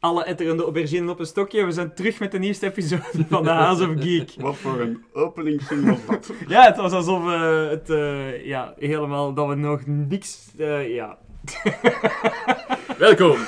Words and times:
Alle 0.00 0.24
etterende 0.24 0.62
auberginen 0.62 1.08
op 1.08 1.18
een 1.18 1.26
stokje. 1.26 1.64
We 1.64 1.72
zijn 1.72 1.94
terug 1.94 2.20
met 2.20 2.32
de 2.32 2.38
nieuwste 2.38 2.66
episode 2.66 3.24
van 3.28 3.42
The 3.42 3.50
House 3.50 3.88
of 3.88 4.02
Geek. 4.02 4.34
Wat 4.38 4.56
voor 4.56 4.80
een 4.80 5.04
openingszin 5.12 5.86
was 5.86 6.06
dat? 6.06 6.32
Ja, 6.48 6.64
het 6.64 6.76
was 6.76 6.92
alsof 6.92 7.26
eh, 7.26 7.68
het 7.68 7.90
eh, 7.90 8.46
ja, 8.46 8.74
helemaal 8.78 9.34
dat 9.34 9.48
we 9.48 9.54
nog 9.54 9.86
niks. 9.86 10.50
eh, 10.58 10.94
ja. 10.94 11.18
Welkom 12.98 13.38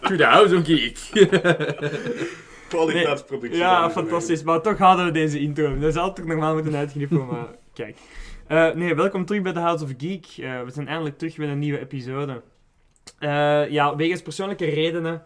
to 0.00 0.16
the 0.16 0.24
House 0.24 0.56
of 0.56 0.64
Geek. 0.64 0.98
Kwaliteitsproductie. 2.68 3.58
Ja, 3.58 3.90
fantastisch. 3.90 4.42
Maar 4.42 4.60
toch 4.60 4.78
hadden 4.78 5.04
we 5.04 5.10
deze 5.12 5.40
intro. 5.40 5.78
Dat 5.78 5.92
zou 5.92 6.14
toch 6.14 6.24
normaal 6.24 6.54
moeten 6.54 6.76
uitknippen, 6.76 7.26
maar 7.26 7.46
kijk. 7.74 7.96
Eh, 8.46 8.74
nee, 8.74 8.94
welkom 8.94 9.24
terug 9.24 9.42
bij 9.42 9.52
The 9.52 9.58
House 9.58 9.84
of 9.84 9.90
Geek. 9.96 10.26
Eh, 10.26 10.62
we 10.62 10.70
zijn 10.70 10.88
eindelijk 10.88 11.18
terug 11.18 11.36
met 11.36 11.48
een 11.48 11.58
nieuwe 11.58 11.80
episode. 11.80 12.42
Eh, 13.18 13.70
ja, 13.70 13.96
wegens 13.96 14.22
persoonlijke 14.22 14.64
redenen 14.64 15.22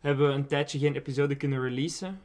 hebben 0.00 0.28
we 0.28 0.32
een 0.32 0.46
tijdje 0.46 0.78
geen 0.78 0.94
episode 0.94 1.34
kunnen 1.34 1.62
releasen. 1.62 2.20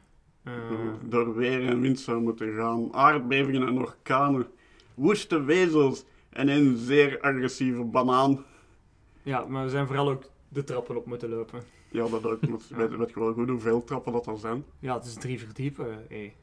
Door 1.02 1.36
weer 1.36 1.66
en 1.66 1.80
wind 1.80 2.00
zou 2.00 2.20
moeten 2.20 2.54
gaan. 2.56 2.94
Aardbevingen 2.94 3.66
en 3.66 3.78
orkanen. 3.78 4.46
Woeste 4.94 5.42
wezels. 5.42 6.04
En 6.32 6.48
een 6.48 6.76
zeer 6.76 7.20
agressieve 7.20 7.84
banaan. 7.84 8.44
ja, 9.22 9.44
maar 9.44 9.64
we 9.64 9.70
zijn 9.70 9.86
vooral 9.86 10.10
ook 10.10 10.24
de 10.48 10.64
trappen 10.64 10.96
op 10.96 11.06
moeten 11.06 11.28
lopen. 11.28 11.62
Ja, 11.90 12.08
dat 12.08 12.26
ook. 12.26 12.40
Weet, 12.68 12.96
weet 12.96 13.10
je 13.10 13.20
wel 13.20 13.32
goed 13.32 13.48
hoeveel 13.48 13.84
trappen 13.84 14.12
dat 14.12 14.26
er 14.26 14.38
zijn? 14.38 14.64
Ja, 14.78 14.94
het 14.94 15.04
is 15.04 15.14
drie 15.14 15.38
verdiepen. 15.38 16.04
Hey. 16.08 16.34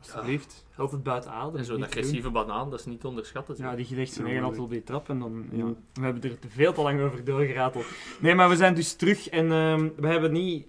Alsjeblieft. 0.00 0.64
Altijd 0.76 1.02
buiten 1.02 1.30
adem. 1.30 1.56
En 1.56 1.64
zo'n 1.64 1.74
doen. 1.76 1.84
agressieve 1.84 2.30
banaan, 2.30 2.70
dat 2.70 2.78
is 2.80 2.86
niet 2.86 3.00
te 3.00 3.08
onderschatten. 3.08 3.54
Ja, 3.58 3.74
die 3.76 3.86
legt 3.96 4.12
zijn 4.12 4.24
Ja, 4.26 4.30
eigen 4.32 4.44
altijd 4.48 4.64
op 4.64 4.70
die 4.70 4.82
trap 4.82 5.08
en 5.08 5.18
dan... 5.18 5.46
Ja, 5.50 5.56
Ja. 5.56 5.72
we 5.92 6.00
hebben 6.00 6.22
er 6.22 6.38
te 6.38 6.48
veel 6.48 6.72
te 6.72 6.82
lang 6.82 7.00
over 7.00 7.24
doorgerateld. 7.24 7.84
Nee, 8.20 8.34
maar 8.34 8.48
we 8.48 8.56
zijn 8.56 8.74
dus 8.74 8.94
terug 8.94 9.28
en 9.28 9.52
ehm, 9.52 9.88
we 9.96 10.06
hebben 10.06 10.32
niet 10.32 10.66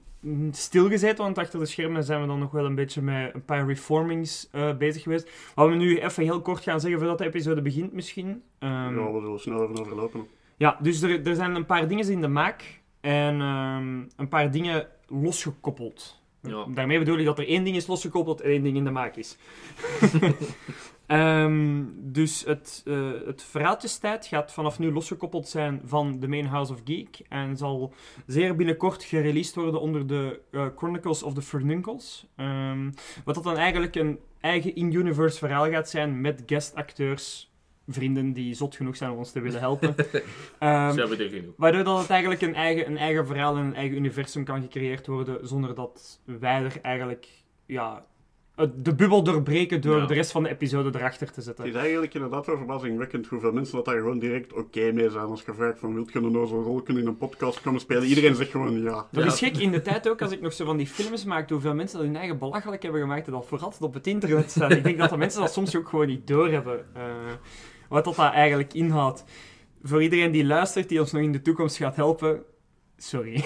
stilgezeten, 0.51 1.23
want 1.23 1.37
achter 1.37 1.59
de 1.59 1.65
schermen 1.65 2.03
zijn 2.03 2.21
we 2.21 2.27
dan 2.27 2.39
nog 2.39 2.51
wel 2.51 2.65
een 2.65 2.75
beetje 2.75 3.01
met 3.01 3.33
een 3.33 3.45
paar 3.45 3.67
reformings 3.67 4.49
eh, 4.51 4.77
bezig 4.77 5.03
geweest. 5.03 5.31
Wat 5.55 5.69
we 5.69 5.75
nu 5.75 5.99
even 5.99 6.23
heel 6.23 6.41
kort 6.41 6.63
gaan 6.63 6.79
zeggen 6.79 6.99
voordat 6.99 7.17
de 7.17 7.25
episode 7.25 7.61
begint 7.61 7.93
misschien. 7.93 8.43
Ehm, 8.59 8.99
ja, 8.99 9.11
we 9.11 9.19
zullen 9.21 9.39
snel 9.39 9.63
even 9.63 9.79
overlopen. 9.79 10.27
ja, 10.57 10.77
dus 10.81 11.01
er, 11.01 11.27
er 11.27 11.35
zijn 11.35 11.55
een 11.55 11.65
paar 11.65 11.87
dingen 11.87 12.09
in 12.09 12.21
de 12.21 12.27
maak 12.27 12.81
en 13.01 13.41
ehm, 13.41 14.03
een 14.15 14.27
paar 14.29 14.51
dingen 14.51 14.87
losgekoppeld. 15.07 16.21
Ja. 16.41 16.65
Daarmee 16.69 16.99
bedoel 16.99 17.17
ik 17.17 17.25
dat 17.25 17.39
er 17.39 17.47
één 17.47 17.63
ding 17.63 17.75
is 17.75 17.87
losgekoppeld 17.87 18.41
en 18.41 18.49
één 18.49 18.63
ding 18.63 18.77
in 18.77 18.83
de 18.83 18.91
maak 18.91 19.15
is. 19.15 19.37
Ehm, 21.07 21.83
dus 21.95 22.43
het, 22.45 22.81
eh 22.85 23.11
het 23.25 23.43
verhaaltjestijd 23.43 24.25
gaat 24.25 24.53
vanaf 24.53 24.79
nu 24.79 24.91
losgekoppeld 24.91 25.47
zijn 25.47 25.81
van 25.85 26.19
de 26.19 26.27
Main 26.27 26.45
House 26.45 26.73
of 26.73 26.81
Geek 26.83 27.19
en 27.29 27.57
zal 27.57 27.93
zeer 28.25 28.55
binnenkort 28.55 29.03
gereleased 29.03 29.55
worden 29.55 29.81
onder 29.81 30.07
de 30.07 30.39
eh, 30.51 30.65
Chronicles 30.75 31.23
of 31.23 31.33
the 31.33 31.41
Fernuncles. 31.41 32.25
Ehm, 32.35 32.91
wat 33.23 33.35
dat 33.35 33.43
dan 33.43 33.57
eigenlijk 33.57 33.95
een 33.95 34.19
eigen 34.39 34.75
in-universe 34.75 35.37
verhaal 35.37 35.69
gaat 35.69 35.89
zijn 35.89 36.21
met 36.21 36.43
guestacteurs, 36.45 37.51
vrienden 37.87 38.33
die 38.33 38.53
zot 38.53 38.75
genoeg 38.75 38.95
zijn 38.95 39.11
om 39.11 39.17
ons 39.17 39.31
te 39.31 39.41
willen 39.41 39.59
helpen. 39.59 39.95
Genoeg. 41.29 41.53
Waardoor 41.57 41.83
dat 41.83 41.99
het 41.99 42.09
eigenlijk 42.09 42.41
een 42.41 42.55
eigen, 42.55 42.87
een 42.87 42.97
eigen 42.97 43.27
verhaal 43.27 43.57
en 43.57 43.65
een 43.65 43.75
eigen 43.75 43.97
universum 43.97 44.43
kan 44.43 44.61
gecreëerd 44.61 45.07
worden, 45.07 45.47
zonder 45.47 45.75
dat 45.75 46.21
wij 46.23 46.63
er 46.63 46.81
eigenlijk 46.81 47.27
ja, 47.65 48.05
de 48.75 48.95
bubbel 48.95 49.23
doorbreken 49.23 49.81
door 49.81 49.97
Ja. 49.97 50.05
de 50.05 50.13
rest 50.13 50.31
van 50.31 50.43
de 50.43 50.49
episode 50.49 50.97
erachter 50.99 51.27
te 51.27 51.33
Het 51.35 51.43
zetten. 51.43 51.65
is 51.65 51.73
eigenlijk 51.73 52.13
inderdaad 52.13 52.45
wel 52.45 52.57
verbazingwekkend 52.57 53.27
hoeveel 53.27 53.51
mensen 53.51 53.75
dat 53.75 53.85
daar 53.85 53.95
gewoon 53.97 54.19
direct 54.19 54.53
oké 54.53 54.91
mee 54.91 55.09
zijn. 55.09 55.25
Als 55.25 55.43
je 55.45 55.53
vraagt 55.53 55.79
van, 55.79 55.93
wilt 55.93 56.11
je 56.13 56.19
een 56.19 56.31
nozel 56.31 56.63
rol 56.63 56.81
kunnen 56.81 57.03
in 57.03 57.09
een 57.09 57.17
podcast 57.17 57.61
komen 57.61 57.79
spelen? 57.79 58.03
Iedereen 58.03 58.35
zegt 58.35 58.51
gewoon 58.51 58.81
ja. 58.81 59.07
Dat 59.11 59.23
Ja. 59.23 59.29
is 59.31 59.39
gek 59.39 59.57
in 59.57 59.71
de 59.71 59.81
tijd 59.81 60.09
ook, 60.09 60.21
als 60.21 60.31
ik 60.31 60.41
nog 60.41 60.53
zo 60.53 60.65
van 60.65 60.77
die 60.77 60.87
films 60.87 61.25
maakte, 61.25 61.53
hoeveel 61.53 61.73
mensen 61.75 61.97
dat 61.97 62.07
hun 62.07 62.15
eigen 62.15 62.37
belachelijk 62.37 62.83
hebben 62.83 63.01
gemaakt 63.01 63.25
en 63.27 63.33
dat 63.33 63.45
voor 63.47 63.59
altijd 63.59 63.81
op 63.81 63.93
het 63.93 64.07
internet 64.07 64.51
staan. 64.51 64.71
ik 64.71 64.83
denk 64.83 64.97
dat 64.97 65.09
de 65.09 65.17
mensen 65.17 65.41
dat 65.41 65.53
soms 65.53 65.75
ook 65.75 65.89
gewoon 65.89 66.07
niet 66.07 66.27
doorhebben. 66.27 66.85
eh 66.93 67.03
wat 67.89 68.03
dat, 68.05 68.15
dat 68.15 68.31
eigenlijk 68.33 68.73
inhoudt. 68.73 69.23
Voor 69.83 70.03
iedereen 70.03 70.31
die 70.31 70.45
luistert, 70.45 70.89
die 70.89 70.99
ons 70.99 71.11
nog 71.11 71.21
in 71.21 71.31
de 71.31 71.41
toekomst 71.41 71.77
gaat 71.77 71.95
helpen, 71.95 72.43
sorry. 72.97 73.45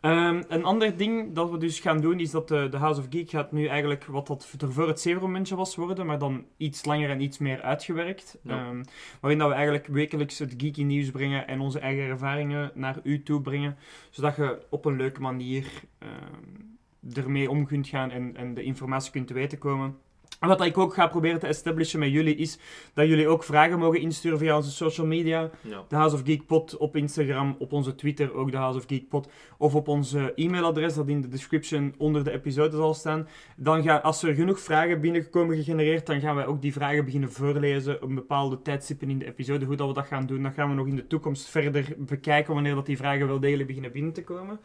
Ehm, 0.00 0.42
een 0.48 0.64
ander 0.64 0.96
ding 0.96 1.34
dat 1.34 1.50
we 1.50 1.58
dus 1.58 1.80
gaan 1.80 2.00
doen, 2.00 2.20
is 2.20 2.30
dat 2.30 2.48
de, 2.48 2.68
de 2.70 2.76
House 2.76 3.00
of 3.00 3.06
Geek 3.10 3.30
gaat 3.30 3.52
nu 3.52 3.66
eigenlijk 3.66 4.04
wat 4.04 4.26
dat 4.26 4.54
ervoor 4.58 4.88
het 4.88 5.00
zevenmomentje 5.00 5.56
was 5.56 5.76
worden, 5.76 6.06
maar 6.06 6.18
dan 6.18 6.44
iets 6.56 6.84
langer 6.84 7.10
en 7.10 7.20
iets 7.20 7.38
meer 7.38 7.60
uitgewerkt. 7.60 8.38
Ja. 8.42 8.66
Ehm, 8.66 8.82
waarin 9.20 9.38
dat 9.38 9.48
we 9.48 9.54
eigenlijk 9.54 9.86
wekelijks 9.86 10.38
het 10.38 10.54
geeky 10.56 10.82
nieuws 10.82 11.10
brengen 11.10 11.46
en 11.46 11.60
onze 11.60 11.78
eigen 11.78 12.04
ervaringen 12.04 12.70
naar 12.74 13.00
u 13.02 13.22
toe 13.22 13.40
brengen, 13.40 13.76
zodat 14.10 14.36
je 14.36 14.62
op 14.70 14.84
een 14.84 14.96
leuke 14.96 15.20
manier 15.20 15.66
ehm, 15.98 17.18
ermee 17.18 17.50
om 17.50 17.66
kunt 17.66 17.88
gaan 17.88 18.10
en, 18.10 18.36
en 18.36 18.54
de 18.54 18.62
informatie 18.62 19.12
kunt 19.12 19.26
te 19.26 19.34
weten 19.34 19.58
komen. 19.58 19.96
En 20.42 20.48
wat 20.48 20.64
ik 20.64 20.78
ook 20.78 20.94
ga 20.94 21.06
proberen 21.06 21.38
te 21.38 21.46
establishen 21.46 21.98
met 21.98 22.10
jullie 22.10 22.36
is 22.36 22.58
dat 22.94 23.06
jullie 23.06 23.28
ook 23.28 23.44
vragen 23.44 23.78
mogen 23.78 24.00
insturen 24.00 24.38
via 24.38 24.56
onze 24.56 24.70
social 24.70 25.06
media. 25.06 25.50
Ja. 25.60 25.84
De 25.88 25.96
House 25.96 26.14
of 26.14 26.22
Geek 26.24 26.46
Pod 26.46 26.76
op 26.76 26.96
Instagram, 26.96 27.56
op 27.58 27.72
onze 27.72 27.94
Twitter 27.94 28.34
ook 28.34 28.50
de 28.50 28.56
House 28.56 28.78
of 28.78 28.84
Geek 28.86 29.08
Pod, 29.08 29.28
of 29.58 29.74
op 29.74 29.88
onze 29.88 30.32
e-mailadres 30.34 30.94
dat 30.94 31.08
in 31.08 31.20
de 31.20 31.28
description 31.28 31.94
onder 31.98 32.24
de 32.24 32.30
episode 32.30 32.76
zal 32.76 32.94
staan. 32.94 33.28
Dan 33.56 33.82
gaan, 33.82 34.02
als 34.02 34.22
er 34.22 34.34
genoeg 34.34 34.60
vragen 34.60 35.00
binnenkomen 35.00 35.56
gegenereerd, 35.56 36.06
dan 36.06 36.20
gaan 36.20 36.34
wij 36.34 36.46
ook 36.46 36.62
die 36.62 36.72
vragen 36.72 37.04
beginnen 37.04 37.32
voorlezen 37.32 38.02
op 38.02 38.08
een 38.08 38.14
bepaalde 38.14 38.62
tijdstippen 38.62 39.10
in 39.10 39.18
de 39.18 39.26
episode. 39.26 39.64
Hoe 39.64 39.76
dat 39.76 39.88
we 39.88 39.94
dat 39.94 40.06
gaan 40.06 40.26
doen, 40.26 40.42
dat 40.42 40.54
gaan 40.54 40.68
we 40.68 40.74
nog 40.74 40.86
in 40.86 40.96
de 40.96 41.06
toekomst 41.06 41.48
verder 41.48 41.94
bekijken 41.98 42.54
wanneer 42.54 42.74
dat 42.74 42.86
die 42.86 42.96
vragen 42.96 43.26
wel 43.26 43.40
degelijk 43.40 43.66
beginnen 43.66 43.92
binnen 43.92 44.12
te 44.12 44.24
komen. 44.24 44.60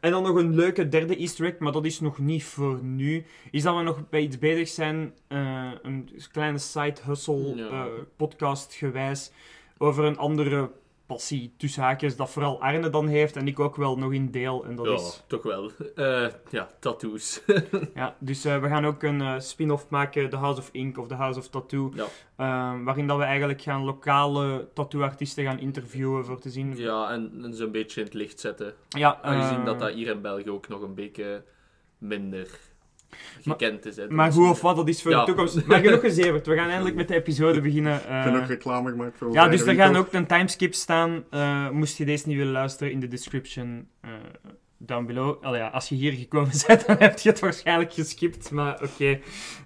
En 0.00 0.10
dan 0.10 0.22
nog 0.22 0.36
een 0.36 0.54
leuke 0.54 0.88
derde 0.88 1.16
easter 1.16 1.46
egg, 1.46 1.58
maar 1.58 1.72
dat 1.72 1.84
is 1.84 2.00
nog 2.00 2.18
niet 2.18 2.44
voor 2.44 2.78
nu. 2.82 3.24
Is 3.50 3.62
dat 3.62 3.76
we 3.76 3.82
nog 3.82 4.08
bij 4.08 4.20
iets 4.20 4.38
bezig 4.38 4.68
zijn, 4.68 5.09
eh, 5.28 5.70
een 5.82 6.08
kleine 6.32 6.58
side 6.58 7.00
hustle 7.06 7.54
Ja. 7.56 7.68
eh, 7.68 7.84
podcast 8.16 8.74
gewijs, 8.74 9.30
over 9.78 10.04
een 10.04 10.18
andere 10.18 10.70
passie 11.06 11.54
tussen 11.56 11.82
haakjes, 11.82 12.16
dat 12.16 12.30
vooral 12.30 12.60
Arne 12.62 12.90
dan 12.90 13.06
heeft 13.08 13.36
en 13.36 13.46
ik 13.48 13.60
ook 13.60 13.76
wel 13.76 13.98
nog 13.98 14.12
in 14.12 14.30
deel. 14.30 14.64
En 14.64 14.76
dat 14.76 14.86
ja, 14.86 14.92
is, 14.92 15.22
toch 15.26 15.42
wel. 15.42 15.70
Eh, 15.94 16.26
ja, 16.50 16.68
tattoos. 16.80 17.42
ja, 17.94 18.16
dus 18.18 18.42
we 18.42 18.60
gaan 18.68 18.84
ook 18.86 19.02
een 19.02 19.42
spin-off 19.42 19.88
maken, 19.88 20.30
The 20.30 20.36
House 20.36 20.60
of 20.60 20.68
Ink 20.72 20.98
of 20.98 21.08
The 21.08 21.14
House 21.14 21.38
of 21.38 21.48
Tattoo, 21.48 21.92
Ja. 21.94 22.04
eh, 22.36 22.84
waarin 22.84 23.06
dat 23.06 23.18
we 23.18 23.24
eigenlijk 23.24 23.62
gaan 23.62 23.84
lokale 23.84 24.68
tattooartiesten 24.74 25.44
gaan 25.44 25.58
interviewen 25.58 26.24
voor 26.24 26.38
te 26.38 26.50
zien. 26.50 26.76
ja, 26.76 27.10
en, 27.10 27.40
en 27.42 27.54
ze 27.54 27.64
een 27.64 27.72
beetje 27.72 28.00
in 28.00 28.06
het 28.06 28.14
licht 28.14 28.40
zetten. 28.40 28.74
Ja, 28.88 29.18
Aangezien 29.22 29.64
dat 29.64 29.78
dat 29.80 29.92
hier 29.92 30.08
in 30.08 30.20
België 30.22 30.50
ook 30.50 30.68
nog 30.68 30.82
een 30.82 30.94
beetje 30.94 31.44
minder 31.98 32.58
gekend 33.42 33.86
is. 33.86 33.96
Hè. 33.96 34.08
Maar 34.08 34.32
hoe 34.32 34.48
of 34.50 34.60
wat, 34.60 34.76
dat 34.76 34.88
is 34.88 35.02
voor 35.02 35.10
Ja. 35.10 35.18
de 35.20 35.26
toekomst. 35.26 35.66
Maar 35.66 35.80
genoeg 35.80 36.00
gezeverd, 36.00 36.46
we 36.46 36.56
gaan 36.56 36.68
eindelijk 36.68 36.96
met 36.96 37.08
de 37.08 37.14
episode 37.14 37.60
beginnen. 37.60 38.06
eh, 38.08 38.22
Genoeg 38.22 38.46
reclame 38.46 38.90
gemaakt 38.90 39.18
voor 39.18 39.32
ja, 39.32 39.48
dus 39.48 39.62
er 39.66 39.74
gaan 39.74 39.96
ook 39.96 40.12
een 40.12 40.26
timeskip 40.26 40.74
staan. 40.74 41.24
eh, 41.30 41.70
moest 41.70 41.98
je 41.98 42.04
deze 42.04 42.28
niet 42.28 42.36
willen 42.36 42.52
luisteren, 42.52 42.92
in 42.92 43.00
de 43.00 43.08
description 43.08 43.88
eh, 44.00 44.10
down 44.82 45.04
below. 45.06 45.44
Al 45.44 45.56
ja, 45.56 45.66
als 45.68 45.88
je 45.88 45.94
hier 45.94 46.12
gekomen 46.12 46.50
bent, 46.66 46.86
dan 46.86 46.96
heb 46.98 47.18
je 47.18 47.28
het 47.28 47.40
waarschijnlijk 47.40 47.92
geskipt, 47.92 48.50
maar 48.50 48.82
oké. 48.82 49.18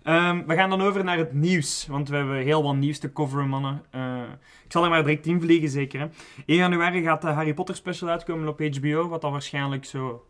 Ehm, 0.03 0.43
we 0.47 0.55
gaan 0.55 0.71
dan 0.71 0.81
over 0.83 1.05
naar 1.05 1.19
het 1.19 1.33
nieuws, 1.33 1.87
want 1.91 2.09
we 2.09 2.17
hebben 2.17 2.37
heel 2.37 2.63
wat 2.63 2.77
nieuws 2.77 2.99
te 2.99 3.13
coveren, 3.13 3.49
mannen. 3.49 3.83
Eh, 3.91 4.23
ik 4.65 4.73
zal 4.73 4.85
er 4.85 4.91
maar 4.91 5.05
direct 5.05 5.27
in 5.27 5.41
vliegen, 5.41 5.69
zeker. 5.69 6.01
Hè. 6.01 6.07
1 6.47 6.59
januari 6.59 7.03
gaat 7.03 7.23
de 7.23 7.27
Harry 7.29 7.55
Potter 7.55 7.75
special 7.77 8.09
uitkomen 8.11 8.49
op 8.49 8.61
HBO, 8.61 9.09
wat 9.09 9.21
dan 9.21 9.33
waarschijnlijk 9.33 9.85
zo 9.85 10.25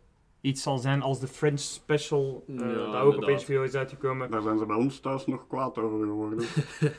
iets 0.44 0.62
zal 0.62 0.78
zijn 0.78 1.02
als 1.02 1.20
de 1.20 1.26
French 1.26 1.60
special, 1.60 2.44
eh, 2.48 2.54
Ja, 2.58 2.64
dat 2.64 2.94
ook 3.02 3.14
op 3.14 3.20
inderdaad. 3.20 3.42
HBO 3.46 3.62
is 3.62 3.74
uitgekomen. 3.74 4.30
Daar 4.30 4.42
zijn 4.42 4.58
ze 4.58 4.66
bij 4.66 4.76
ons 4.76 5.00
thuis 5.00 5.26
nog 5.26 5.46
kwaad 5.46 5.78
over 5.78 5.98
geworden. 5.98 6.38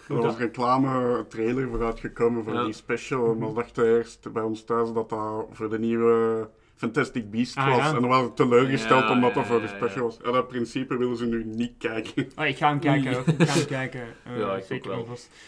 er 0.09 0.15
was 0.15 0.33
een 0.33 0.39
reclame 0.39 1.25
trailer 1.29 1.67
vooruitgekomen 1.69 2.43
voor 2.43 2.53
Ja. 2.53 2.63
die 2.63 2.73
special. 2.73 3.35
Maar 3.35 3.47
we 3.49 3.53
dachten 3.55 3.85
eerst 3.97 4.31
bij 4.33 4.43
ons 4.43 4.63
thuis 4.63 4.93
dat 4.93 5.09
dat 5.09 5.45
voor 5.51 5.69
de 5.69 5.79
nieuwe 5.79 6.49
Fantastic 6.75 7.31
Beast 7.31 7.57
Ah, 7.57 7.67
was. 7.67 7.77
ja. 7.77 7.87
En 7.95 8.01
dan 8.01 8.09
was 8.09 8.21
het 8.21 8.35
teleurgesteld 8.35 9.03
Ja, 9.03 9.11
omdat 9.11 9.29
ja, 9.29 9.35
dat 9.35 9.45
voor 9.45 9.61
de 9.61 9.67
special 9.67 10.03
was. 10.03 10.21
En 10.21 10.31
dat 10.31 10.47
principe 10.47 10.97
willen 10.97 11.17
ze 11.17 11.25
nu 11.25 11.43
niet 11.45 11.73
kijken. 11.77 12.27
Oh, 12.37 12.45
ik 12.53 12.57
ga 12.57 12.67
hem 12.69 12.79
kijken, 12.79 13.13
hoor. 13.13 13.23
ik 13.37 13.47
ga 13.47 13.53
hem 13.57 13.65
kijken. 13.79 14.01
eh, 14.23 14.37
Ja, 14.39 14.55
ik 14.55 14.63
zeker 14.63 14.89
wel. 14.89 15.07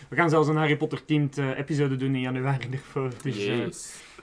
We 0.10 0.16
gaan 0.16 0.30
zelfs 0.30 0.48
een 0.48 0.56
Harry 0.56 0.78
Potter 0.78 1.06
themed 1.06 1.38
eh, 1.38 1.58
episode 1.58 1.96
doen 1.96 2.16
in 2.16 2.22
januari 2.22 2.68
ervoor. 2.72 3.10
Dus 3.24 3.46
eh. 3.46 3.68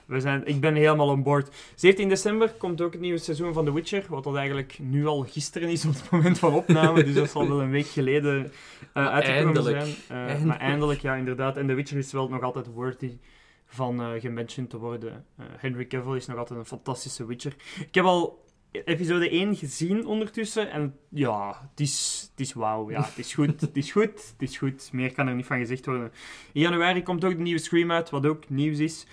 We 0.05 0.19
zijn, 0.19 0.45
ik 0.45 0.59
ben 0.59 0.75
helemaal 0.75 1.09
on 1.09 1.23
board. 1.23 1.55
17 1.75 2.09
december 2.09 2.51
komt 2.57 2.81
ook 2.81 2.91
het 2.91 3.01
nieuwe 3.01 3.17
seizoen 3.17 3.53
van 3.53 3.65
The 3.65 3.73
Witcher, 3.73 4.05
wat 4.09 4.23
dat 4.23 4.35
eigenlijk 4.35 4.77
nu 4.81 5.05
al 5.05 5.21
gisteren 5.21 5.69
is 5.69 5.85
op 5.85 5.93
het 5.93 6.09
moment 6.11 6.39
van 6.39 6.53
opname. 6.53 7.03
dus 7.03 7.13
dat 7.13 7.29
zal 7.29 7.47
wel 7.47 7.61
een 7.61 7.71
week 7.71 7.87
geleden 7.87 8.51
eh 8.93 9.07
uitgekomen 9.07 9.63
zijn. 9.63 9.95
Eh, 10.07 10.17
Eindelijk. 10.17 10.45
Maar 10.45 10.59
eindelijk, 10.59 11.01
ja, 11.01 11.15
inderdaad. 11.15 11.57
En 11.57 11.67
The 11.67 11.73
Witcher 11.73 11.97
is 11.97 12.11
wel 12.11 12.29
nog 12.29 12.41
altijd 12.41 12.67
worthy. 12.73 13.17
van 13.65 14.19
gementioned 14.19 14.69
te 14.69 14.77
worden. 14.77 15.25
Henry 15.57 15.87
Cavill 15.87 16.15
is 16.15 16.25
nog 16.25 16.37
altijd 16.37 16.59
een 16.59 16.65
fantastische 16.65 17.25
Witcher. 17.25 17.55
Ik 17.79 17.95
heb 17.95 18.05
al 18.05 18.43
episode 18.71 19.29
1 19.29 19.55
gezien 19.55 20.05
ondertussen 20.05 20.71
en 20.71 20.95
ja, 21.09 21.67
het 21.69 21.79
is, 21.79 22.27
het 22.31 22.39
is 22.39 22.53
wauw. 22.53 22.89
Ja, 22.91 23.03
het 23.03 23.17
is 23.17 23.33
goed, 23.33 23.61
het 23.61 23.77
is 23.77 23.91
goed, 23.91 24.33
het 24.37 24.49
is 24.49 24.57
goed. 24.57 24.89
Meer 24.91 25.13
kan 25.13 25.27
er 25.27 25.35
niet 25.35 25.45
van 25.45 25.57
gezegd 25.57 25.85
worden. 25.85 26.11
In 26.53 26.61
januari 26.61 27.03
komt 27.03 27.23
ook 27.25 27.31
de 27.35 27.41
nieuwe 27.41 27.59
Scream 27.59 27.91
uit, 27.91 28.09
wat 28.09 28.25
ook 28.25 28.49
nieuws 28.49 28.79
is. 28.79 29.05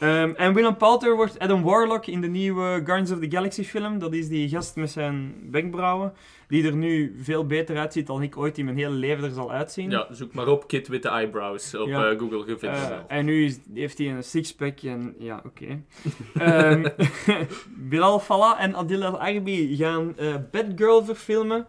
Ehm, 0.00 0.30
en 0.36 0.54
Willem 0.54 0.76
Poulter 0.76 1.16
wordt 1.16 1.38
Adam 1.38 1.62
Warlock 1.62 2.06
in 2.06 2.20
de 2.20 2.26
nieuwe 2.26 2.62
Guardians 2.84 3.10
of 3.10 3.18
the 3.18 3.30
Galaxy 3.30 3.64
film. 3.64 3.98
Dat 3.98 4.12
is 4.14 4.28
die 4.28 4.48
gast 4.48 4.76
met 4.76 4.90
zijn 4.90 5.34
wenkbrauwen, 5.50 6.12
die 6.48 6.66
er 6.66 6.76
nu 6.76 7.16
veel 7.22 7.46
beter 7.46 7.76
uitziet 7.78 8.06
dan 8.06 8.22
ik 8.22 8.36
ooit 8.36 8.58
in 8.58 8.64
mijn 8.64 8.76
hele 8.76 8.94
leven 8.94 9.24
er 9.24 9.30
zal 9.30 9.52
uitzien. 9.52 9.90
Ja, 9.90 10.06
zoek 10.10 10.32
maar 10.34 10.48
op 10.48 10.68
Kid 10.68 10.88
with 10.88 11.02
the 11.02 11.08
Eyebrows 11.08 11.74
op 11.74 11.88
Ja. 11.88 12.10
eh, 12.10 12.18
Google, 12.18 12.38
je 12.38 12.58
vindt 12.58 12.76
Eh, 12.76 12.96
en 13.08 13.24
nu 13.24 13.44
is- 13.44 13.58
heeft 13.74 13.98
hij 13.98 14.06
een 14.10 14.22
sixpack 14.24 14.80
en 14.80 15.14
ja, 15.18 15.42
oké. 15.46 15.82
Ehm, 16.34 16.88
Bilal 17.90 18.20
Fallah 18.20 18.62
en 18.62 18.74
Adil 18.74 19.02
El 19.02 19.18
Arbi 19.20 19.76
gaan 19.76 20.16
eh 20.18 20.34
Batgirl 20.50 21.04
verfilmen. 21.04 21.66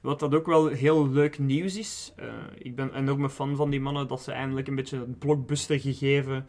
Wat 0.00 0.20
dat 0.20 0.34
ook 0.34 0.46
wel 0.46 0.66
heel 0.66 1.08
leuk 1.10 1.38
nieuws 1.38 1.78
is. 1.78 2.14
Ik 2.58 2.76
ben 2.76 2.88
een 2.92 3.00
enorme 3.02 3.30
fan 3.30 3.56
van 3.56 3.70
die 3.70 3.80
mannen 3.80 4.08
dat 4.08 4.22
ze 4.22 4.32
eindelijk 4.32 4.68
een 4.68 4.74
beetje 4.74 4.96
het 4.98 5.18
blockbuster 5.18 5.80
gegeven 5.80 6.46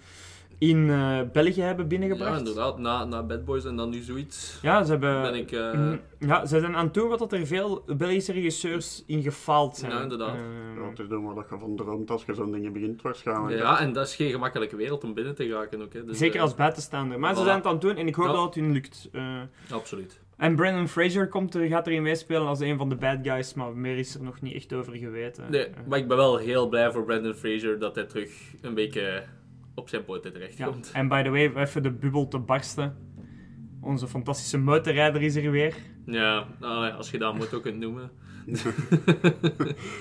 in 0.61 0.89
eh, 0.89 1.19
België 1.33 1.61
hebben 1.61 1.83
Ja, 1.83 1.89
binnengebracht. 1.89 2.37
inderdaad. 2.39 2.77
Na, 2.79 3.05
na 3.05 3.23
Bad 3.23 3.45
Boys 3.45 3.65
en 3.65 3.75
dan 3.75 3.89
nu 3.89 4.01
zoiets. 4.01 4.59
Ja, 4.61 4.83
ze 4.83 4.91
hebben... 4.91 5.21
ben 5.21 5.35
ik... 5.35 5.51
eh, 5.51 5.73
Mm, 5.73 5.99
Ja, 6.19 6.45
ze 6.45 6.59
zijn 6.59 6.75
aan 6.75 6.85
het 6.85 6.93
doen 6.93 7.09
wat 7.09 7.19
dat 7.19 7.33
er 7.33 7.45
veel 7.47 7.83
Belgische 7.97 8.31
regisseurs 8.31 9.03
in 9.07 9.21
gefaald 9.21 9.77
zijn. 9.77 9.91
Ja, 9.91 10.01
inderdaad. 10.01 10.35
Eh, 10.35 10.41
Ja, 10.81 10.89
het 10.89 10.99
is 10.99 11.07
doen 11.07 11.33
wat 11.33 11.45
je 11.49 11.57
van 11.59 11.75
droomt 11.75 12.09
als 12.11 12.23
je 12.25 12.33
zo'n 12.33 12.51
dingen 12.51 12.73
begint 12.73 13.01
waarschijnlijk. 13.01 13.57
ja, 13.57 13.79
en 13.79 13.93
dat 13.93 14.07
is 14.07 14.15
geen 14.15 14.31
gemakkelijke 14.31 14.75
wereld 14.75 15.03
om 15.03 15.13
binnen 15.13 15.35
te 15.35 15.45
geraken 15.45 15.81
ook. 15.81 15.93
Hè. 15.93 16.05
Dus, 16.05 16.17
Zeker 16.17 16.41
als 16.41 16.55
buitenstaander. 16.55 17.19
Maar 17.19 17.35
ze 17.35 17.43
zijn 17.43 17.55
het 17.57 17.65
aan 17.65 17.71
het 17.71 17.81
doen 17.81 17.95
en 17.95 18.07
ik 18.07 18.15
hoop 18.15 18.25
Ja. 18.25 18.31
dat 18.31 18.43
het 18.43 18.55
hun 18.63 18.71
lukt. 18.71 19.09
Eh, 19.11 19.41
Absoluut. 19.71 20.19
en 20.37 20.55
Brandon 20.55 20.87
Fraser 20.87 21.27
komt 21.27 21.55
er, 21.55 21.67
gaat 21.67 21.87
erin 21.87 22.01
meespelen 22.01 22.47
als 22.47 22.59
een 22.59 22.77
van 22.77 22.89
de 22.89 22.95
bad 22.95 23.17
guys, 23.23 23.53
maar 23.53 23.75
meer 23.75 23.97
is 23.97 24.15
er 24.15 24.23
nog 24.23 24.41
niet 24.41 24.55
echt 24.55 24.73
over 24.73 24.93
geweten. 24.95 25.43
Nee, 25.49 25.67
maar 25.87 25.97
ik 25.99 26.07
ben 26.07 26.17
wel 26.17 26.37
heel 26.37 26.69
blij 26.69 26.91
voor 26.91 27.03
Brandon 27.03 27.33
Fraser 27.33 27.79
dat 27.79 27.95
hij 27.95 28.03
terug 28.05 28.31
een 28.61 28.73
beetje 28.73 29.23
op 29.75 29.89
zijn 29.89 30.03
poten 30.03 30.33
terecht 30.33 30.57
ja. 30.57 30.65
komt. 30.65 30.91
En 30.93 31.07
by 31.07 31.23
the 31.23 31.29
way, 31.29 31.55
even 31.55 31.83
de 31.83 31.91
bubbel 31.91 32.27
te 32.27 32.39
barsten. 32.39 32.95
Onze 33.81 34.07
fantastische 34.07 34.57
motorrijder 34.57 35.21
is 35.21 35.35
er 35.35 35.51
weer. 35.51 35.75
Ja, 36.05 36.47
nou, 36.59 36.91
als 36.91 37.11
je 37.11 37.17
dat 37.17 37.35
moet 37.35 37.53
ook 37.53 37.61
kunt 37.61 37.79
noemen. 37.79 38.11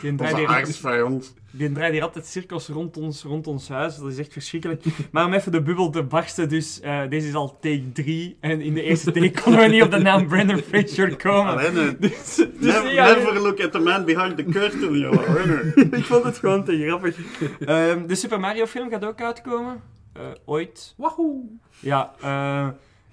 Die 0.03 0.15
draait 0.15 0.47
aardsvijand. 0.47 1.35
die 1.51 1.73
draait 1.73 1.93
hier 1.93 2.03
altijd 2.03 2.27
cirkels 2.27 2.69
rond 2.69 2.97
ons, 2.97 3.23
rond 3.23 3.47
ons 3.47 3.69
huis. 3.69 3.97
Dat 3.97 4.11
is 4.11 4.19
echt 4.19 4.33
verschrikkelijk. 4.33 4.85
Maar 5.13 5.27
om 5.27 5.33
even 5.33 5.53
de 5.53 5.63
bubbel 5.63 5.91
te 5.91 6.03
barsten, 6.03 6.49
dus 6.49 6.81
eh, 6.81 7.09
deze 7.09 7.29
is 7.29 7.35
al 7.35 7.59
take 7.61 7.93
3. 7.93 8.37
En 8.41 8.61
in 8.61 8.75
de 8.75 8.83
eerste 8.83 9.13
take 9.13 9.31
konden 9.43 9.61
we 9.61 9.67
niet 9.67 9.83
op 9.83 9.91
de 9.91 9.99
naam 9.99 10.29
Brandon 10.29 10.59
Fraser 10.59 11.17
komen. 11.17 11.53
Alleen, 11.53 11.97
Dus, 12.01 12.35
dus 12.35 12.47
never, 12.61 12.93
ja, 12.93 13.07
never 13.07 13.41
look 13.41 13.61
at 13.61 13.73
the 13.73 13.79
man 13.79 14.05
behind 14.05 14.37
the 14.37 14.45
curtain, 14.45 14.99
joh. 14.99 15.35
Runner. 15.35 15.79
ik 15.99 16.05
vond 16.05 16.25
het 16.25 16.39
gewoon 16.39 16.65
te 16.65 16.85
grappig. 16.87 17.17
Ehm, 17.61 18.07
de 18.07 18.15
Super 18.15 18.41
Mario 18.41 18.67
film 18.67 18.91
gaat 18.91 19.05
ook 19.05 19.21
uitkomen. 19.21 19.81
Eh, 20.13 20.23
ooit. 20.45 20.95
Wahoo! 20.97 21.59
Ja, 21.81 22.15
eh, 22.21 22.69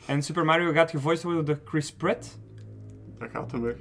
en 0.06 0.22
Super 0.24 0.46
Mario 0.46 0.72
gaat 0.72 0.90
gevoiced 0.92 1.24
worden 1.24 1.46
door 1.46 1.60
Chris 1.66 1.94
Pratt. 1.94 2.40
Dat 3.20 3.30
gaat 3.32 3.52
hem 3.52 3.62
weg. 3.62 3.76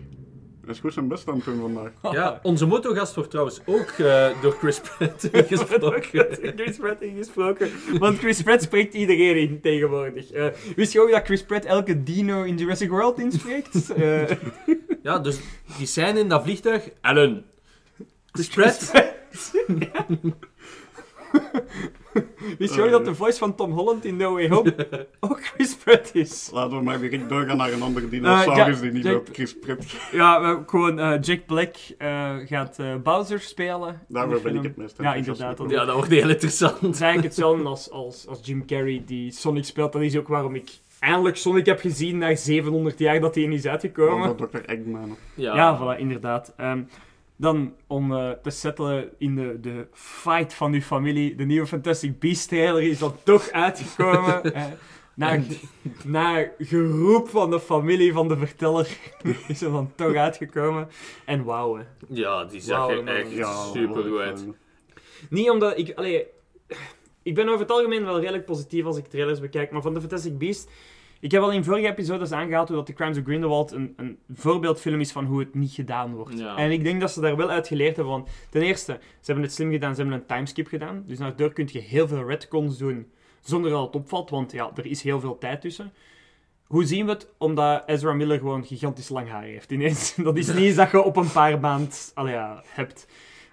Is 0.67 0.79
goed 0.79 0.93
zijn 0.93 1.09
best 1.09 1.29
aan 1.29 1.35
het 1.35 1.45
doen 1.45 1.61
vandaag. 1.61 1.91
Ja, 2.15 2.41
onze 2.43 2.67
motogast 2.67 3.15
wordt 3.15 3.31
trouwens 3.31 3.61
ook 3.67 3.89
eh, 3.91 4.29
door 4.43 4.53
Chris 4.53 4.81
Pratt 4.81 5.29
gesproken. 5.53 6.27
Chris 6.57 6.77
Pratt 6.77 7.03
ingesproken. 7.03 7.71
Want 7.99 8.19
Chris 8.19 8.43
Pratt 8.43 8.63
spreekt 8.63 8.95
iedereen 8.95 9.37
in 9.37 9.61
tegenwoordig. 9.61 10.31
Eh, 10.31 10.47
wist 10.77 10.93
je 10.93 11.01
ook 11.01 11.11
dat 11.11 11.25
Chris 11.25 11.45
Pratt 11.45 11.65
elke 11.65 12.03
dino 12.03 12.43
in 12.43 12.57
Jurassic 12.57 12.89
World 12.91 13.19
inspreekt? 13.19 13.75
Eh, 13.97 14.31
Ja, 15.03 15.19
dus 15.19 15.39
die 15.79 15.87
scène 15.87 16.19
in 16.19 16.29
dat 16.29 16.43
vliegtuig. 16.43 16.89
Ellen. 17.01 17.45
Chris 18.33 18.49
Pratt. 18.49 18.93
wist 22.59 22.75
je 22.75 22.83
ook 22.83 22.91
dat 22.91 23.05
de 23.05 23.15
voice 23.15 23.39
van 23.39 23.55
Tom 23.55 23.73
Holland 23.73 24.05
in 24.05 24.17
No 24.17 24.33
Way 24.33 24.49
Home 24.49 24.75
ook 25.21 25.45
Chris 25.45 25.75
Pratt 25.77 26.11
is? 26.15 26.51
Laten 26.53 26.77
we 26.77 26.83
maar 26.85 26.99
direct 27.01 27.29
doorgaan 27.29 27.57
naar 27.57 27.73
een 27.73 27.83
andere 27.83 28.09
dinosaurus 28.09 28.59
Eh, 28.59 28.75
ja, 28.75 28.81
die 28.81 28.93
niet 28.93 29.05
Jack- 29.05 29.17
op 29.17 29.29
Chris 29.33 29.59
Pratt 29.67 29.85
Ja, 30.13 30.63
gewoon 30.67 30.99
eh, 30.99 31.21
Jack 31.21 31.47
Black 31.47 31.75
eh, 31.99 32.35
gaat 32.45 32.79
eh, 32.79 32.95
Bowser 33.03 33.41
spelen. 33.41 34.01
Daarvoor 34.09 34.37
in 34.37 34.43
ben 34.43 34.55
ik 34.57 34.63
het 34.63 34.77
meest 34.77 34.97
Ja, 35.01 35.15
inderdaad. 35.15 35.63
Ja, 35.69 35.85
dat 35.85 35.95
wordt 35.95 36.11
heel 36.11 36.29
interessant. 36.29 36.81
Het 36.81 36.95
is 36.95 37.01
eigenlijk 37.01 37.35
hetzelfde 37.35 37.65
als, 37.65 37.91
als, 37.91 38.27
als 38.27 38.39
Jim 38.43 38.67
Carrey 38.67 39.03
die 39.07 39.33
Sonic 39.33 39.65
speelt. 39.65 39.93
Dat 39.93 40.03
is 40.03 40.17
ook 40.17 40.29
waarom 40.29 40.55
ik 40.55 40.71
eindelijk 41.01 41.37
Sonic 41.37 41.67
heb 41.67 41.81
gezien 41.81 42.19
na 42.19 42.35
700 42.35 42.99
jaar 42.99 43.21
dat 43.21 43.35
hij 43.35 43.45
is 43.45 43.67
uitgekomen. 43.67 44.29
Over 44.31 44.49
Dr. 44.49 44.59
Eggman. 44.59 45.17
Ja, 45.35 45.55
Ja, 45.57 45.79
voilà, 45.79 45.99
inderdaad. 45.99 46.53
Ehm, 46.57 46.83
dan 47.37 47.75
om 47.87 48.13
eh, 48.13 48.31
te 48.31 48.51
settelen 48.51 49.11
in 49.19 49.35
de, 49.35 49.61
de 49.61 49.87
fight 49.93 50.55
van 50.55 50.73
uw 50.73 50.81
familie. 50.81 51.35
De 51.35 51.45
nieuwe 51.45 51.67
Fantastic 51.67 52.19
Beasts 52.19 52.47
trailer 52.47 52.83
is 52.83 52.99
dan 52.99 53.15
toch 53.23 53.51
uitgekomen. 53.51 54.55
eh, 54.55 54.65
na, 55.15 55.41
na 56.05 56.51
geroep 56.59 57.29
van 57.29 57.51
de 57.51 57.61
familie 57.61 58.13
van 58.13 58.29
de 58.29 58.37
verteller 58.37 58.99
is 59.49 59.63
er 59.63 59.71
dan 59.71 59.93
toch 59.95 60.15
uitgekomen. 60.15 60.89
En 61.25 61.45
wauw, 61.45 61.77
hè. 61.77 61.83
Ja, 62.09 62.45
die 62.45 62.61
zag 62.61 62.79
Wauw, 62.79 62.91
er 62.91 63.05
man. 63.05 63.15
echt 63.15 63.33
Ja, 63.33 63.65
super 63.65 64.03
goed 64.03 64.19
uit. 64.19 64.47
Niet 65.31 65.51
omdat 65.51 65.79
ik... 65.79 65.93
Allee, 65.95 66.27
ik 67.23 67.35
ben 67.35 67.49
over 67.49 67.61
het 67.61 67.71
algemeen 67.71 68.05
wel 68.05 68.21
redelijk 68.21 68.45
positief 68.45 68.85
als 68.85 68.97
ik 68.97 69.07
trailers 69.07 69.41
bekijk, 69.41 69.71
maar 69.71 69.83
van 69.83 69.95
de 69.95 70.01
Fantastic 70.01 70.39
Beast... 70.39 70.71
Ik 71.27 71.33
heb 71.33 71.43
al 71.43 71.53
in 71.53 71.65
vorige 71.65 71.87
episodes 71.87 72.33
aangehaald 72.33 72.69
hoe 72.69 72.77
dat 72.77 72.87
The 72.87 72.93
Crimes 72.93 73.19
of 73.19 73.25
Grindelwald 73.25 73.73
een, 73.73 73.93
een 73.97 74.19
voorbeeldfilm 74.35 75.01
is 75.01 75.13
van 75.13 75.25
hoe 75.25 75.39
het 75.39 75.55
niet 75.55 75.73
gedaan 75.73 76.15
wordt. 76.15 76.39
Ja. 76.39 76.57
En 76.57 76.71
ik 76.71 76.85
denk 76.85 77.01
dat 77.01 77.11
ze 77.11 77.21
daar 77.21 77.37
wel 77.37 77.51
uit 77.51 77.67
geleerd 77.67 77.97
hebben, 77.97 78.15
want 78.15 78.29
ten 78.51 78.63
eerste, 78.63 78.99
ze 79.01 79.27
hebben 79.27 79.45
het 79.45 79.53
slim 79.53 79.71
gedaan, 79.71 79.95
ze 79.95 80.01
hebben 80.01 80.19
een 80.19 80.27
timeskip 80.27 80.67
gedaan. 80.67 81.03
Dus 81.07 81.19
daardoor 81.19 81.53
kun 81.53 81.69
je 81.73 81.79
heel 81.79 82.09
veel 82.09 82.27
retcons 82.29 82.79
doen 82.79 83.07
zonder 83.41 83.71
dat 83.71 83.87
het 83.87 83.95
opvalt, 83.95 84.31
want 84.31 84.53
ja, 84.53 84.71
er 84.75 84.87
is 84.87 85.03
heel 85.03 85.21
veel 85.21 85.39
tijd 85.39 85.61
tussen. 85.61 85.93
Hoe 86.67 86.85
zien 86.85 87.07
we 87.07 87.13
het? 87.13 87.29
Omdat 87.39 87.83
Ezra 87.87 88.13
Miller 88.13 88.39
gewoon 88.39 88.65
gigantisch 88.65 89.09
lang 89.09 89.29
haar 89.29 89.43
heeft 89.43 89.71
ineens. 89.71 90.15
Dat 90.25 90.37
is 90.37 90.47
niet 90.47 90.57
iets 90.57 90.77
dat 90.77 90.91
je 90.91 91.03
op 91.03 91.17
een 91.17 91.33
paar 91.33 91.61
maand 91.61 92.11
allee, 92.15 92.35
ja, 92.35 92.63
hebt. 92.67 93.07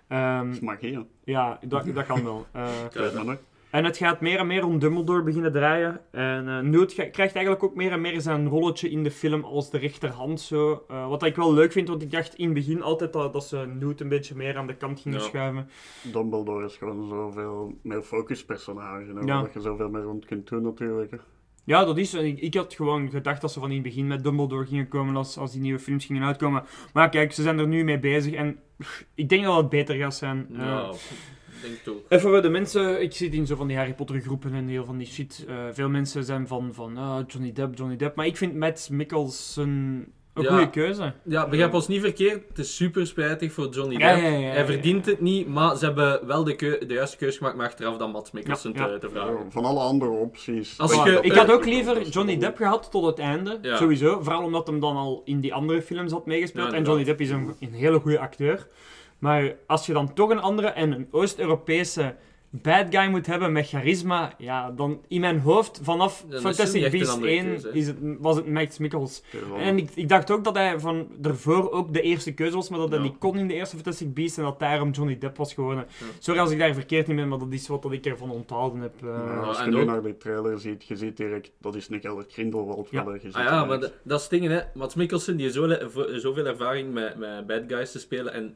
Ehm, 0.07 0.45
Dat 0.45 0.53
is 0.53 0.59
magie, 0.59 0.93
hè. 0.93 1.01
ja, 1.23 1.59
dat, 1.67 1.85
dat 1.93 2.05
kan 2.05 2.23
wel. 2.23 2.45
Eh, 2.51 3.23
nog. 3.23 3.37
En 3.73 3.83
het 3.85 3.97
gaat 3.97 4.21
meer 4.21 4.37
en 4.39 4.47
meer 4.47 4.65
om 4.65 4.79
Dumbledore 4.79 5.23
beginnen 5.23 5.51
draaien. 5.51 6.01
En 6.11 6.47
eh 6.47 6.59
Newt 6.59 6.93
krijgt 6.93 7.19
eigenlijk 7.35 7.63
ook 7.63 7.75
meer 7.75 7.91
en 7.91 8.01
meer 8.01 8.21
zijn 8.21 8.47
rolletje 8.47 8.89
in 8.89 9.03
de 9.03 9.11
film 9.11 9.43
als 9.43 9.69
de 9.71 9.77
rechterhand. 9.77 10.41
Zo. 10.41 10.83
Eh, 10.87 11.07
wat 11.07 11.23
ik 11.23 11.35
wel 11.35 11.53
leuk 11.53 11.71
vind, 11.71 11.87
want 11.87 12.01
ik 12.01 12.11
dacht 12.11 12.35
in 12.35 12.45
het 12.45 12.53
begin 12.53 12.81
altijd 12.81 13.13
dat, 13.13 13.33
dat 13.33 13.45
ze 13.47 13.57
Newt 13.79 14.01
een 14.01 14.09
beetje 14.09 14.35
meer 14.35 14.57
aan 14.57 14.67
de 14.67 14.75
kant 14.75 14.99
gingen 14.99 15.19
Ja. 15.19 15.23
schuiven. 15.25 15.69
Dumbledore 16.11 16.65
is 16.65 16.75
gewoon 16.77 17.07
zoveel 17.09 17.77
meer 17.83 18.01
focuspersonage. 18.01 19.05
hè, 19.13 19.19
Ja. 19.25 19.41
Dat 19.41 19.53
je 19.53 19.61
zoveel 19.61 19.89
meer 19.89 20.01
rond 20.03 20.25
kunt 20.25 20.47
doen 20.49 20.63
natuurlijk. 20.63 21.11
hè. 21.11 21.17
Ja, 21.65 21.85
dat 21.85 21.97
is. 21.97 22.13
en 22.13 22.25
Ik, 22.25 22.39
ik 22.39 22.53
had 22.53 22.73
gewoon 22.73 23.09
gedacht 23.09 23.41
dat 23.41 23.51
ze 23.51 23.59
van 23.59 23.69
in 23.69 23.75
het 23.75 23.83
begin 23.83 24.07
met 24.07 24.23
Dumbledore 24.23 24.65
gingen 24.65 24.87
komen 24.87 25.15
als, 25.15 25.37
als 25.37 25.51
die 25.51 25.61
nieuwe 25.61 25.79
films 25.79 26.05
gingen 26.05 26.23
uitkomen. 26.23 26.63
Maar 26.93 27.09
kijk, 27.09 27.31
ze 27.33 27.41
zijn 27.41 27.59
er 27.59 27.67
nu 27.67 27.83
mee 27.83 27.99
bezig 27.99 28.33
en 28.33 28.59
pff, 28.77 29.05
ik 29.15 29.29
denk 29.29 29.43
dat 29.43 29.57
het 29.57 29.69
beter 29.69 29.95
gaat 29.95 30.15
zijn. 30.15 30.47
Eh, 30.51 30.57
Ja, 30.59 30.91
denk 31.63 31.77
het 31.83 31.93
ook. 31.93 32.01
Even 32.09 32.29
voor 32.29 32.41
de 32.41 32.49
mensen, 32.49 33.01
ik 33.01 33.11
zit 33.13 33.33
in 33.33 33.45
zo 33.47 33.55
van 33.55 33.67
die 33.67 33.77
Harry 33.77 33.93
Potter 33.93 34.19
groepen 34.19 34.53
en 34.53 34.67
heel 34.67 34.85
van 34.85 34.97
die 34.97 35.07
shit. 35.07 35.45
Eh, 35.47 35.55
veel 35.71 35.89
mensen 35.89 36.23
zijn 36.23 36.47
van, 36.47 36.69
van 36.73 36.97
ah, 36.97 37.19
Johnny 37.27 37.51
Depp, 37.51 37.77
Johnny 37.77 37.95
Depp. 37.95 38.15
Maar 38.15 38.25
ik 38.25 38.37
vind 38.37 38.55
Matt 38.55 38.89
Mikkelsen 38.89 39.69
een 40.33 40.43
Ja. 40.43 40.49
goede 40.49 40.69
keuze. 40.69 41.13
Ja, 41.23 41.47
begrijp 41.49 41.73
ons 41.73 41.87
niet 41.87 42.01
verkeerd. 42.01 42.47
Het 42.47 42.59
is 42.59 42.75
super 42.75 43.07
spijtig 43.07 43.51
voor 43.53 43.69
Johnny 43.69 43.97
Depp. 43.97 44.01
ja, 44.01 44.15
ja, 44.17 44.27
ja, 44.27 44.47
Hij 44.49 44.57
ja. 44.59 44.65
verdient 44.65 45.05
het 45.05 45.21
niet, 45.21 45.47
maar 45.47 45.77
ze 45.77 45.85
hebben 45.85 46.27
wel 46.27 46.43
de, 46.43 46.55
keu- 46.55 46.85
de 46.87 46.93
juiste 46.93 47.17
keuze 47.17 47.37
gemaakt, 47.37 47.55
maar 47.57 47.65
achteraf 47.67 47.97
dan 47.97 48.11
Matt 48.11 48.33
Mikkelsen 48.33 48.73
Ja, 48.73 48.85
ja. 48.85 48.93
Te, 48.93 48.97
te 48.99 49.09
vragen. 49.09 49.51
Van 49.51 49.65
alle 49.65 49.79
andere 49.79 50.11
opties. 50.11 50.77
Als 50.79 50.93
je- 51.03 51.19
ik 51.21 51.31
had 51.33 51.51
ook 51.51 51.65
liever 51.65 52.01
Johnny 52.07 52.37
Depp 52.37 52.57
gehad 52.57 52.91
tot 52.91 53.05
het 53.05 53.19
einde, 53.19 53.59
Ja. 53.61 53.77
sowieso. 53.77 54.21
Vooral 54.21 54.43
omdat 54.43 54.67
hem 54.67 54.79
dan 54.79 54.95
al 54.95 55.21
in 55.25 55.39
die 55.39 55.53
andere 55.53 55.81
films 55.81 56.11
had 56.11 56.25
meegespeeld. 56.25 56.71
Ja, 56.71 56.77
en 56.77 56.83
Johnny 56.83 57.03
Depp 57.03 57.21
is 57.21 57.29
een, 57.29 57.53
een 57.59 57.73
hele 57.73 57.99
goede 57.99 58.19
acteur. 58.19 58.67
Maar 59.23 59.55
als 59.67 59.85
je 59.85 59.93
dan 59.93 60.13
toch 60.13 60.29
een 60.29 60.39
andere 60.41 60.67
en 60.67 60.91
een 60.91 61.07
Oost-Europese 61.11 62.15
bad 62.49 62.85
guy 62.89 63.09
moet 63.09 63.25
hebben 63.25 63.51
met 63.51 63.67
charisma, 63.67 64.33
ja, 64.37 64.71
dan 64.71 65.01
in 65.07 65.21
mijn 65.21 65.39
hoofd 65.39 65.79
vanaf 65.83 66.25
Fantastic 66.29 66.91
Beasts 66.91 67.13
andere 67.13 67.31
1 67.31 67.45
keuze, 67.45 67.67
hè. 67.67 67.73
is 67.73 67.87
het, 67.87 67.97
was 68.19 68.35
het 68.35 68.47
Max 68.47 68.77
Mikkels. 68.77 69.23
En 69.57 69.77
ik, 69.77 69.89
ik 69.95 70.09
dacht 70.09 70.31
ook 70.31 70.43
dat 70.43 70.55
hij 70.55 70.79
van 70.79 71.07
ervoor 71.21 71.71
ook 71.71 71.93
de 71.93 72.01
eerste 72.01 72.33
keuze 72.33 72.55
was, 72.55 72.69
maar 72.69 72.79
dat 72.79 72.89
hij 72.89 72.97
Ja. 72.97 73.03
niet 73.03 73.17
kon 73.17 73.37
in 73.37 73.47
de 73.47 73.53
eerste 73.53 73.75
Fantastic 73.75 74.13
Beasts 74.13 74.37
en 74.37 74.43
dat 74.43 74.59
daarom 74.59 74.91
Johnny 74.91 75.17
Depp 75.17 75.37
was 75.37 75.53
geworden. 75.53 75.85
Ja. 75.99 76.05
Sorry 76.19 76.39
als 76.39 76.51
ik 76.51 76.59
daar 76.59 76.73
verkeerd 76.73 77.09
in 77.09 77.15
ben, 77.15 77.27
maar 77.27 77.39
dat 77.39 77.51
is 77.51 77.67
wat 77.67 77.81
dat 77.81 77.91
ik 77.91 78.05
ervan 78.05 78.31
onthouden 78.31 78.81
heb. 78.81 78.93
eh. 79.03 79.47
Als 79.47 79.57
je 79.57 79.63
en 79.63 79.69
nu 79.69 79.79
ook- 79.79 79.85
naar 79.87 80.03
die 80.03 80.17
trailer 80.17 80.59
ziet, 80.59 80.83
je 80.87 80.95
ziet 80.95 81.17
direct, 81.17 81.51
dat 81.61 81.75
is 81.75 81.89
niet 81.89 82.07
Albert 82.07 82.33
Grindelwald. 82.33 82.87
Ja. 82.91 83.05
wel, 83.05 83.17
ziet 83.21 83.35
Ah 83.35 83.43
ja, 83.43 83.65
maar 83.65 83.79
dat, 83.79 83.93
is 84.05 84.21
het 84.21 84.29
ding, 84.29 84.47
hè. 84.47 84.59
Mats 84.73 84.95
Mikkelsen 84.95 85.37
die 85.37 85.45
heeft 85.51 85.55
zo, 85.93 86.17
zoveel 86.17 86.45
ervaring 86.45 86.93
met, 86.93 87.17
met 87.17 87.47
bad 87.47 87.61
guys 87.67 87.91
te 87.91 87.99
spelen 87.99 88.33
en 88.33 88.55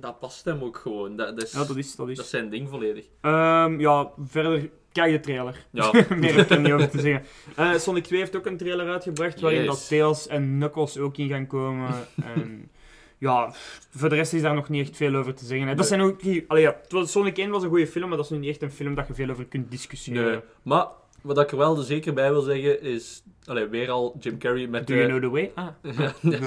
dat 0.00 0.18
past 0.18 0.44
hem 0.44 0.62
ook 0.62 0.76
gewoon. 0.76 1.16
Dat, 1.16 1.36
dat, 1.36 1.44
is, 1.46 1.52
Ja, 1.52 1.64
dat 1.64 1.76
is... 1.76 1.96
Dat 1.96 2.06
dat 2.06 2.16
is. 2.16 2.22
is 2.24 2.30
zijn 2.30 2.50
ding 2.50 2.68
volledig. 2.68 3.04
Ehm, 3.20 3.80
ja, 3.80 4.10
verder... 4.24 4.70
Kijk 4.92 5.12
de 5.12 5.20
trailer. 5.20 5.66
Ja, 5.70 5.90
Meer 6.16 6.34
heb 6.34 6.44
ik 6.44 6.50
er 6.50 6.60
niet 6.60 6.72
over 6.72 6.88
te 6.90 7.00
zeggen. 7.00 7.22
Eh, 7.56 7.74
Sonic 7.74 8.04
2 8.04 8.18
heeft 8.18 8.36
ook 8.36 8.46
een 8.46 8.56
trailer 8.56 8.88
uitgebracht 8.90 9.40
waarin 9.40 9.62
Yes. 9.62 9.68
dat 9.68 9.88
Tails 9.88 10.26
en 10.26 10.44
Knuckles 10.56 10.98
ook 10.98 11.16
in 11.16 11.28
gaan 11.28 11.46
komen. 11.46 11.88
en 12.34 12.70
ja, 13.18 13.52
voor 13.90 14.08
de 14.08 14.14
rest 14.14 14.32
is 14.32 14.42
daar 14.42 14.54
nog 14.54 14.68
niet 14.68 14.88
echt 14.88 14.96
veel 14.96 15.14
over 15.14 15.34
te 15.34 15.44
zeggen. 15.44 15.68
hè. 15.68 15.74
Dat 15.74 15.86
zijn 15.86 16.00
ook... 16.00 16.20
Allee, 16.46 16.62
ja, 16.62 16.76
Sonic 17.04 17.38
1 17.38 17.50
was 17.50 17.62
een 17.62 17.68
goede 17.68 17.86
film, 17.86 18.08
maar 18.08 18.16
dat 18.16 18.26
is 18.26 18.30
nu 18.32 18.38
niet 18.38 18.50
echt 18.50 18.62
een 18.62 18.70
film 18.70 18.94
dat 18.94 19.06
je 19.06 19.14
veel 19.14 19.30
over 19.30 19.44
kunt 19.44 19.70
discussiëren. 19.70 20.30
nee. 20.30 20.40
Maar 20.62 20.86
wat 21.34 21.44
ik 21.44 21.50
er 21.50 21.56
wel 21.58 21.74
zeker 21.76 22.14
bij 22.14 22.30
wil 22.30 22.40
zeggen 22.40 22.82
is... 22.82 23.22
Allee, 23.46 23.66
weer 23.66 23.90
al 23.90 24.16
Jim 24.20 24.38
Carrey 24.38 24.66
met 24.66 24.86
Do 24.86 24.94
de... 24.94 25.00
you 25.00 25.08
know 25.18 25.22
the 25.22 25.30
way? 25.30 25.50
Ah. 25.54 25.66
Ja, 25.98 26.12
nee. 26.20 26.40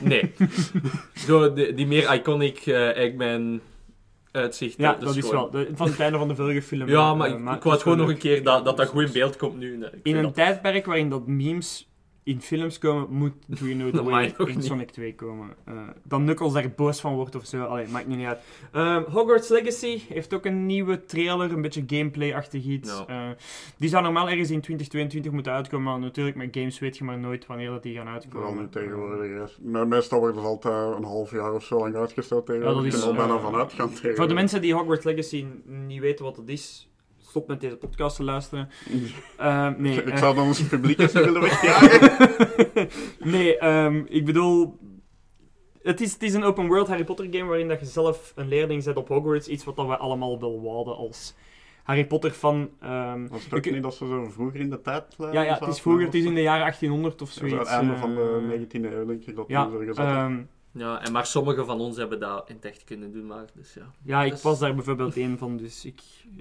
nee. 0.00 0.32
Zo, 1.14 1.52
die, 1.52 1.74
die 1.74 1.86
meer 1.86 2.14
iconic 2.14 2.58
eh, 2.66 2.96
Eggman 2.96 3.60
uitzichten. 4.32 4.84
Ja, 4.84 4.94
dat 4.94 5.16
is 5.16 5.24
gewoon- 5.28 5.50
wel. 5.52 5.64
de- 5.64 5.70
van 5.74 5.86
het 5.88 6.00
einde 6.00 6.18
van 6.18 6.28
de 6.28 6.34
vorige 6.34 6.62
film. 6.62 6.88
Ja, 6.88 7.10
eh, 7.10 7.16
maar 7.16 7.28
ik, 7.28 7.38
maar 7.38 7.56
ik 7.56 7.62
wou 7.62 7.78
gewoon 7.78 7.98
nog 7.98 8.08
een 8.08 8.18
keer 8.18 8.42
dat 8.42 8.64
dat, 8.64 8.76
dat 8.76 8.88
goed 8.88 9.02
in 9.06 9.12
beeld 9.12 9.36
komt 9.36 9.58
nu. 9.58 9.76
Nee, 9.76 9.90
In 10.02 10.16
een 10.16 10.22
dat- 10.22 10.34
tijdperk 10.34 10.86
waarin 10.86 11.10
dat 11.10 11.26
memes 11.26 11.88
in 12.22 12.40
films 12.40 12.78
komen, 12.78 13.06
moet 13.10 13.32
Do 13.46 13.56
You 13.66 13.72
Know 13.74 13.86
The 13.90 13.96
Dat 13.96 14.04
Way 14.04 14.34
in 14.38 14.46
niet. 14.46 14.64
Sonic 14.64 14.90
2 14.90 15.14
komen. 15.14 15.48
Eh 15.64 15.74
dan 16.04 16.22
Knuckles 16.22 16.52
daar 16.52 16.70
boos 16.76 17.00
van 17.00 17.14
wordt 17.14 17.34
of 17.34 17.46
zo. 17.46 17.62
Allee, 17.64 17.86
maakt 17.88 18.06
niet 18.06 18.26
uit. 18.26 18.38
Ehm, 18.72 19.02
Hogwarts 19.10 19.48
Legacy 19.48 20.00
heeft 20.08 20.34
ook 20.34 20.44
een 20.44 20.66
nieuwe 20.66 21.04
trailer, 21.04 21.52
een 21.52 21.62
beetje 21.62 21.82
gameplay-achtig 21.86 22.64
iets. 22.64 23.04
Eh, 23.06 23.28
die 23.76 23.88
zou 23.88 24.02
normaal 24.02 24.28
ergens 24.28 24.50
in 24.50 24.60
2022 24.60 25.32
moeten 25.32 25.52
uitkomen, 25.52 25.92
maar 25.92 26.00
natuurlijk 26.00 26.36
met 26.36 26.48
games 26.52 26.78
weet 26.78 26.96
je 26.98 27.04
maar 27.04 27.18
nooit 27.18 27.46
wanneer 27.46 27.70
dat 27.70 27.82
die 27.82 27.96
gaan 27.96 28.08
uitkomen. 28.08 28.46
Vooral 28.46 28.62
nu 28.62 28.68
tegenwoordig. 28.68 29.58
Me- 29.60 29.86
Meestal 29.86 30.18
wordt 30.18 30.36
het 30.36 30.44
altijd 30.44 30.96
een 30.96 31.04
half 31.04 31.30
jaar 31.30 31.52
of 31.54 31.64
zo 31.64 31.78
lang 31.78 31.94
uitgesteld 31.94 32.46
tegenwoordig. 32.46 32.82
Ja, 32.82 32.90
dat 32.90 32.94
is, 32.98 33.02
er 33.02 33.08
al 33.08 33.14
bijna 33.16 33.34
eh, 33.34 33.42
vanuit 33.44 33.72
gaan 33.72 33.86
tegenwoordig. 33.88 34.16
Voor 34.16 34.28
de 34.28 34.34
mensen 34.34 34.60
die 34.60 34.74
Hogwarts 34.74 35.04
Legacy 35.04 35.46
niet 35.86 36.00
weten 36.00 36.24
wat 36.24 36.36
het 36.36 36.48
is, 36.48 36.89
stop 37.30 37.48
met 37.48 37.60
deze 37.60 37.76
podcast 37.76 38.16
te 38.16 38.24
luisteren. 38.24 38.68
Eh, 39.36 39.68
nee, 39.76 39.96
Ik 40.02 40.08
eh, 40.08 40.16
zou 40.16 40.34
dan 40.34 40.46
ons 40.46 40.62
publiek 40.62 40.98
eens 40.98 41.12
willen 41.12 41.40
wegjagen. 41.50 42.88
nee, 43.18 43.58
ehm, 43.58 44.02
ik 44.08 44.24
bedoel... 44.24 44.78
Het 45.82 46.00
is, 46.00 46.12
het 46.12 46.22
is 46.22 46.34
een 46.34 46.42
open 46.44 46.66
world 46.66 46.88
Harry 46.88 47.04
Potter 47.04 47.26
game 47.30 47.44
waarin 47.44 47.68
dat 47.68 47.80
je 47.80 47.86
zelf 47.86 48.32
een 48.36 48.48
leerling 48.48 48.82
zet 48.82 48.96
op 48.96 49.08
Hogwarts. 49.08 49.48
Iets 49.48 49.64
wat 49.64 49.76
dat 49.76 49.86
we 49.86 49.96
allemaal 49.96 50.40
wel 50.40 50.62
wouden 50.62 50.96
als 50.96 51.34
Harry 51.82 52.06
Potter 52.06 52.30
fan. 52.30 52.70
ehm, 52.80 53.26
Was 53.28 53.44
het 53.44 53.54
ook 53.54 53.66
ik- 53.66 53.72
niet 53.72 53.82
dat 53.82 53.94
ze 53.94 54.06
zo 54.06 54.24
vroeger 54.30 54.60
in 54.60 54.70
de 54.70 54.80
tijd 54.80 55.04
eh, 55.18 55.32
ja, 55.32 55.42
ja, 55.42 55.58
het 55.58 55.68
is 55.68 55.80
vroeger, 55.80 56.04
het 56.04 56.14
is 56.14 56.24
in 56.24 56.34
de 56.34 56.42
jaren 56.42 56.60
1800 56.60 57.22
of 57.22 57.30
zoiets. 57.30 57.58
het 57.58 57.66
einde 57.66 57.96
van 57.96 58.14
de 58.14 58.40
eh, 58.52 58.60
19e 58.60 58.92
eeuw, 58.92 59.06
denk 59.06 59.24
ik, 59.24 59.36
dat 59.36 59.44
Ja, 59.48 59.68
gezet. 59.86 60.06
Ja, 60.72 61.02
en 61.04 61.12
maar 61.12 61.26
sommigen 61.26 61.66
van 61.66 61.80
ons 61.80 61.96
hebben 61.96 62.20
dat 62.20 62.48
in 62.48 62.54
het 62.54 62.64
echt 62.64 62.84
kunnen 62.84 63.12
doen, 63.12 63.26
maar 63.26 63.44
dus 63.54 63.74
ja. 63.74 63.90
ja, 64.02 64.22
ik 64.24 64.30
Dus- 64.30 64.42
was 64.42 64.58
daar 64.58 64.74
bijvoorbeeld 64.74 65.16
één 65.16 65.38
van, 65.38 65.56
dus 65.56 65.84
ik, 65.84 66.00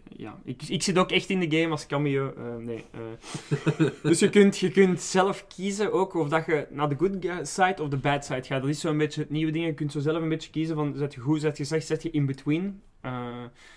ja, 0.09 0.39
ik, 0.43 0.61
ik 0.67 0.83
zit 0.83 0.97
ook 0.97 1.11
echt 1.11 1.29
in 1.29 1.39
de 1.49 1.57
game 1.57 1.71
als 1.71 1.85
cameo. 1.85 2.33
eh, 2.37 2.55
nee, 2.55 2.85
eh. 2.91 3.85
dus 4.03 4.19
je 4.19 4.29
kunt, 4.29 4.57
je 4.57 4.71
kunt 4.71 5.01
zelf 5.01 5.47
kiezen 5.47 5.91
ook 5.93 6.13
of 6.13 6.29
dat 6.29 6.45
je 6.45 6.67
naar 6.69 6.89
de 6.89 6.95
good 6.97 7.47
side 7.47 7.81
of 7.83 7.89
de 7.89 7.97
bad 7.97 8.25
side 8.25 8.43
gaat. 8.43 8.61
Dat 8.61 8.69
is 8.69 8.79
zo'n 8.79 8.97
beetje 8.97 9.21
het 9.21 9.29
nieuwe 9.29 9.51
ding. 9.51 9.65
Je 9.65 9.73
kunt 9.73 9.91
zo 9.91 9.99
zelf 9.99 10.21
een 10.21 10.29
beetje 10.29 10.49
kiezen 10.51 10.75
van, 10.75 10.93
zet 10.97 11.13
je 11.13 11.19
goed, 11.21 11.41
zet 11.41 11.57
je 11.57 11.63
slecht, 11.63 11.87
zet 11.87 12.03
je 12.03 12.11
in 12.11 12.25
between. 12.25 12.81
Eh, 13.01 13.11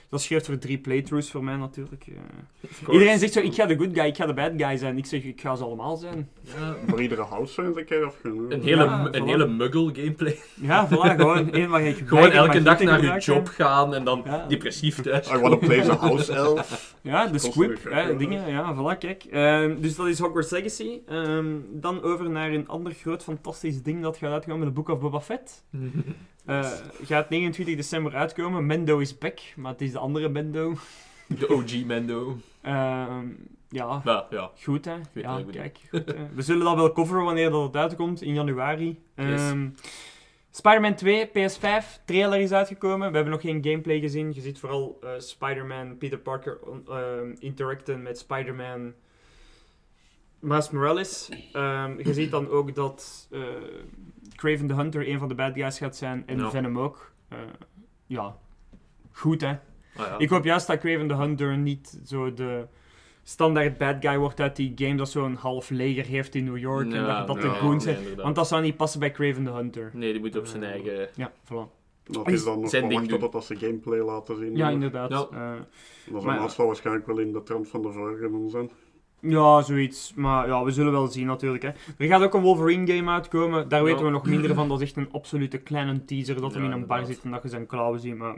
dat 0.09 0.21
scheelt 0.23 0.47
voor 0.47 0.59
drie 0.59 0.79
playthroughs 0.79 1.31
voor 1.31 1.45
mij 1.45 1.57
natuurlijk. 1.57 2.05
eh. 2.07 2.93
Iedereen 2.93 3.19
zegt 3.19 3.33
zo, 3.33 3.41
ik 3.41 3.55
ga 3.55 3.67
de 3.67 3.77
good 3.77 3.91
guy, 3.95 4.05
ik 4.05 4.17
ga 4.17 4.27
de 4.27 4.35
bad 4.35 4.53
guy 4.57 4.77
zijn. 4.77 4.99
Ik 4.99 5.07
zeg, 5.07 5.23
ik 5.25 5.41
ga 5.41 5.55
ze 5.57 5.65
allemaal 5.65 5.97
zijn. 5.97 6.29
Ja, 6.41 6.77
Voor 6.87 7.03
iedere 7.03 7.23
house 7.23 7.63
eens 7.63 7.77
een 7.77 7.85
keer 7.85 8.13
een 8.23 8.63
hele, 8.63 8.85
Ja, 8.85 9.09
een 9.11 9.27
hele 9.27 9.47
muggle 9.47 9.91
gameplay. 9.95 10.39
Ja, 10.55 10.89
voilà, 10.89 11.17
gewoon. 11.17 11.53
één 11.53 11.69
waar 11.71 11.83
ik 11.83 12.03
Gewoon 12.07 12.31
elke 12.31 12.63
dag 12.63 12.81
naar 12.83 13.03
je 13.15 13.21
job 13.21 13.47
gaan 13.49 13.95
en 13.95 14.05
dan 14.05 14.23
Ja. 14.25 14.47
depressief 14.47 15.01
thuis. 15.01 15.31
I 15.31 15.37
wanna 15.39 15.57
play 15.57 15.81
the 15.83 15.93
house 15.93 16.33
elf. 16.33 16.97
Ja, 17.01 17.27
de 17.27 17.39
squib, 17.39 17.85
hè, 17.91 18.01
ja. 18.01 18.13
dingen, 18.13 18.49
ja, 18.51 18.75
voilà, 18.75 18.99
kijk. 18.99 19.25
Ehm, 19.25 19.81
dus 19.81 19.97
dat 19.97 20.07
is 20.07 20.19
Hogwarts 20.19 20.51
Legacy. 20.51 21.01
Ehm, 21.07 21.47
dan 21.71 22.03
over 22.03 22.31
naar 22.31 22.53
een 22.53 22.69
ander 22.69 22.93
groot 22.93 23.23
fantastisch 23.23 23.83
ding 23.83 24.03
dat 24.03 24.17
gaat 24.17 24.33
uitkomen, 24.33 24.67
de 24.67 24.73
Book 24.73 24.89
of 24.89 24.99
Boba 25.01 25.21
Fett. 25.21 25.63
Eh, 26.45 26.71
gaat 27.03 27.31
29 27.31 27.77
december 27.77 28.15
uitkomen. 28.15 28.67
Mendo 28.67 28.99
is 28.99 29.19
back, 29.19 29.41
maar 29.57 29.73
het 29.73 29.81
is 29.81 29.93
de 29.93 29.99
andere 29.99 30.29
Mendo. 30.29 30.75
De 31.39 31.49
OG 31.49 31.85
Mendo. 31.85 32.37
Ehm, 32.61 33.27
ja, 33.69 34.01
Ja, 34.05 34.27
ja. 34.31 34.51
goed 34.63 34.85
hè. 34.85 34.97
Ja, 35.13 35.43
kijk. 35.51 35.79
Goed, 35.91 36.07
hè. 36.07 36.29
We 36.35 36.43
zullen 36.43 36.65
dat 36.65 36.75
wel 36.75 36.93
coveren 36.93 37.25
wanneer 37.25 37.51
dat 37.51 37.63
het 37.63 37.77
uitkomt, 37.77 38.23
in 38.23 38.35
januari. 38.35 39.01
Yes. 39.17 39.41
Ehm, 39.41 39.69
Spider-Man 40.51 40.95
2, 40.95 41.27
PS5, 41.27 42.01
trailer 42.05 42.41
is 42.41 42.53
uitgekomen. 42.53 43.09
We 43.09 43.15
hebben 43.15 43.33
nog 43.33 43.41
geen 43.41 43.65
gameplay 43.65 44.01
gezien. 44.01 44.33
Je 44.35 44.41
ziet 44.41 44.59
vooral 44.59 44.99
eh, 45.03 45.11
Spider-Man, 45.19 45.99
Peter 45.99 46.19
Parker 46.19 46.59
ehm, 46.89 47.35
interacten 47.39 48.03
met 48.03 48.19
Spider-Man 48.19 48.93
Miles 50.39 50.71
Morales. 50.71 51.29
Je 52.03 52.13
ziet 52.13 52.31
dan 52.31 52.49
ook 52.49 52.75
dat 52.75 53.29
eh 53.31 53.41
Craven 54.43 54.67
the 54.67 54.75
Hunter 54.75 55.09
een 55.09 55.19
van 55.19 55.29
de 55.29 55.35
bad 55.35 55.53
guys 55.55 55.79
gaat 55.79 55.97
zijn 55.97 56.23
en 56.27 56.39
Ja. 56.39 56.51
Venom 56.51 56.79
ook. 56.79 57.13
Eh, 57.29 57.39
ja, 58.07 58.37
goed 59.13 59.41
hè. 59.41 59.49
Ah, 59.49 59.59
ja. 59.97 60.19
Ik 60.19 60.29
hoop 60.29 60.45
juist 60.45 60.67
dat 60.67 60.79
Craven 60.79 61.09
the 61.09 61.15
Hunter 61.15 61.59
niet 61.59 62.01
zo 62.05 62.35
de 62.35 62.67
standaard 63.23 63.79
bad 63.79 63.97
guy 64.01 64.19
wordt 64.19 64.41
uit 64.41 64.57
die 64.57 64.73
game 64.75 64.95
dat 64.95 65.11
zo'n 65.11 65.35
half 65.35 65.71
leger 65.71 66.05
heeft 66.05 66.35
in 66.35 66.45
New 66.45 66.59
York 66.59 66.93
en 66.93 67.05
dat, 67.07 67.27
dat 67.27 67.37
ja, 67.37 67.43
de 67.43 67.49
goons 67.49 67.85
zijn. 67.85 67.99
Want 68.17 68.35
dat 68.35 68.49
zou 68.49 68.63
niet 68.63 68.77
passen 68.77 69.01
bij 69.01 69.11
Craven 69.11 69.45
the 69.45 69.51
Hunter. 69.51 69.91
Nee, 69.93 70.13
die 70.13 70.21
moet 70.21 70.37
op 70.39 70.47
zijn 70.47 70.63
Eh, 70.63 70.71
eigen... 70.71 71.09
Ja, 71.15 71.33
voilà. 71.45 71.81
Dat 72.05 72.29
is 72.29 72.45
dan 72.45 72.61
nog 72.61 72.71
Zijn 72.71 72.83
wel 72.83 72.91
ding 72.91 73.01
wachten 73.01 73.21
doen. 73.21 73.31
tot 73.31 73.35
als 73.35 73.47
ze 73.47 73.57
gameplay 73.57 73.99
laten 73.99 74.37
zien. 74.37 74.57
Ja, 74.57 74.69
inderdaad. 74.71 75.11
Ja. 75.11 75.17
Dat 75.17 75.29
zal 76.13 76.23
Maar 76.23 76.35
ja. 76.35 76.43
meestal 76.43 76.67
waarschijnlijk 76.67 77.07
wel 77.07 77.19
in 77.19 77.33
de 77.33 77.43
trend 77.43 77.69
van 77.69 77.83
de 77.83 77.91
vorige 77.93 78.31
dan 78.31 78.51
zijn. 78.51 78.71
Ja, 79.23 79.63
zoiets. 79.63 80.13
Maar 80.17 80.47
ja, 80.47 80.65
we 80.65 80.71
zullen 80.71 80.93
wel 80.93 81.07
zien 81.07 81.27
natuurlijk. 81.27 81.63
Hè. 81.63 81.69
Er 81.99 82.07
gaat 82.07 82.23
ook 82.23 82.35
een 82.35 82.43
Wolverine 82.43 82.93
game 82.97 83.11
uitkomen. 83.11 83.69
Daar 83.69 83.79
Ja. 83.81 83.85
weten 83.85 84.05
we 84.05 84.11
nog 84.11 84.27
minder 84.27 84.55
van. 84.55 84.69
Dat 84.69 84.81
is 84.81 84.87
echt 84.87 84.97
een 84.97 85.13
absolute 85.13 85.59
kleine 85.59 86.05
teaser 86.05 86.41
dat 86.41 86.53
hem 86.55 86.63
Ja, 86.63 86.69
in 86.69 86.75
een 86.75 86.87
bar 86.87 87.07
zit 87.07 87.21
en 87.23 87.31
dat 87.31 87.43
je 87.43 87.49
zijn 87.49 87.67
klauwen 87.67 88.01
ziet. 88.01 88.17
Maar 88.17 88.37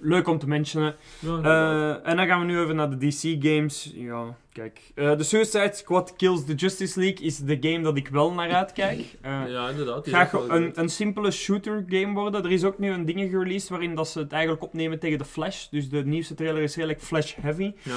leuk 0.00 0.28
om 0.28 0.38
te 0.38 0.48
mentionen. 0.48 0.94
Ja. 1.18 1.40
Eh, 1.42 2.08
en 2.10 2.16
dan 2.16 2.26
gaan 2.26 2.40
we 2.40 2.46
nu 2.46 2.58
over 2.58 2.74
naar 2.74 2.90
de 2.98 3.06
DC-games. 3.08 3.92
Ja, 3.94 4.36
kijk. 4.52 4.80
Eh, 4.94 5.16
de 5.16 5.22
Suicide 5.22 5.70
Squad 5.74 6.16
Kills 6.16 6.44
the 6.44 6.54
Justice 6.54 7.00
League 7.00 7.26
is 7.26 7.38
de 7.38 7.56
game 7.60 7.80
dat 7.82 7.96
ik 7.96 8.08
wel 8.08 8.32
naar 8.32 8.50
uitkijk. 8.52 9.00
Eh 9.20 9.40
ja, 9.48 9.68
inderdaad. 9.68 10.30
wel 10.30 10.50
een, 10.50 10.72
een 10.74 10.88
simpele 10.88 11.30
shooter 11.30 11.84
game 11.88 12.12
worden. 12.14 12.44
Er 12.44 12.50
is 12.52 12.64
ook 12.64 12.78
nu 12.78 12.90
een 12.90 13.04
ding 13.04 13.30
gereleased 13.30 13.68
waarin 13.68 13.94
dat 13.94 14.08
ze 14.08 14.18
het 14.18 14.32
eigenlijk 14.32 14.62
opnemen 14.62 14.98
tegen 14.98 15.18
de 15.18 15.24
Flash. 15.24 15.66
Dus 15.68 15.88
de 15.88 16.04
nieuwste 16.04 16.34
trailer 16.34 16.62
is 16.62 16.74
redelijk 16.76 17.00
Flash-heavy. 17.00 17.72
Ja. 17.82 17.96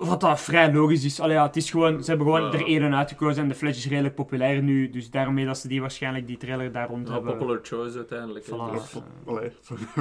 Wat 0.00 0.20
dat 0.20 0.40
vrij 0.40 0.72
logisch 0.72 1.04
is. 1.04 1.20
Allee, 1.20 1.34
ja, 1.36 1.46
het 1.46 1.56
is 1.56 1.70
gewoon, 1.70 2.02
ze 2.04 2.10
hebben 2.10 2.26
gewoon 2.32 2.52
er 2.52 2.66
één 2.66 2.94
uitgekozen 2.94 3.42
en 3.42 3.48
de 3.48 3.54
Flash 3.54 3.76
is 3.76 3.88
redelijk 3.88 4.14
populair 4.14 4.62
nu. 4.62 4.90
Dus 4.90 5.10
daarmee 5.10 5.46
dat 5.46 5.58
ze 5.58 5.68
die 5.68 5.80
waarschijnlijk 5.80 6.26
die 6.26 6.36
trailer 6.36 6.72
daar 6.72 6.88
rond 6.88 7.08
Ja, 7.08 7.14
hebben. 7.14 7.32
popular 7.32 7.58
choice 7.62 7.96
uiteindelijk. 7.96 8.44
Voilà. 8.44 8.48
Ja, 8.48 8.74
eh. 8.74 9.28
allee, 9.28 9.50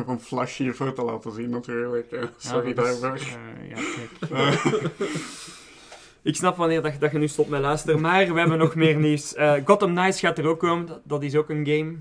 van 0.05 0.19
Flash 0.21 0.57
hiervoor 0.57 0.93
te 0.93 1.03
laten 1.03 1.31
zien 1.31 1.49
natuurlijk. 1.49 2.11
Ja, 2.11 2.29
Sorry 2.37 2.73
daarvoor. 2.73 3.13
eh, 3.15 3.69
ja, 3.69 3.75
kijk. 3.75 4.91
Ik 6.21 6.35
snap 6.35 6.55
wanneer 6.57 6.81
dat, 6.81 6.93
dat 6.99 7.11
je 7.11 7.17
nu 7.17 7.27
stopt 7.27 7.49
met 7.49 7.61
luisteren, 7.61 8.01
maar 8.01 8.33
we 8.33 8.39
hebben 8.39 8.57
nog 8.57 8.75
meer 8.75 8.95
nieuws. 8.95 9.33
Eh, 9.33 9.53
Gotham 9.65 9.95
Knights 9.95 10.19
gaat 10.19 10.37
er 10.37 10.47
ook 10.47 10.59
komen. 10.59 10.85
Dat, 10.85 11.01
dat 11.03 11.23
is 11.23 11.35
ook 11.35 11.49
een 11.49 11.65
game. 11.67 11.95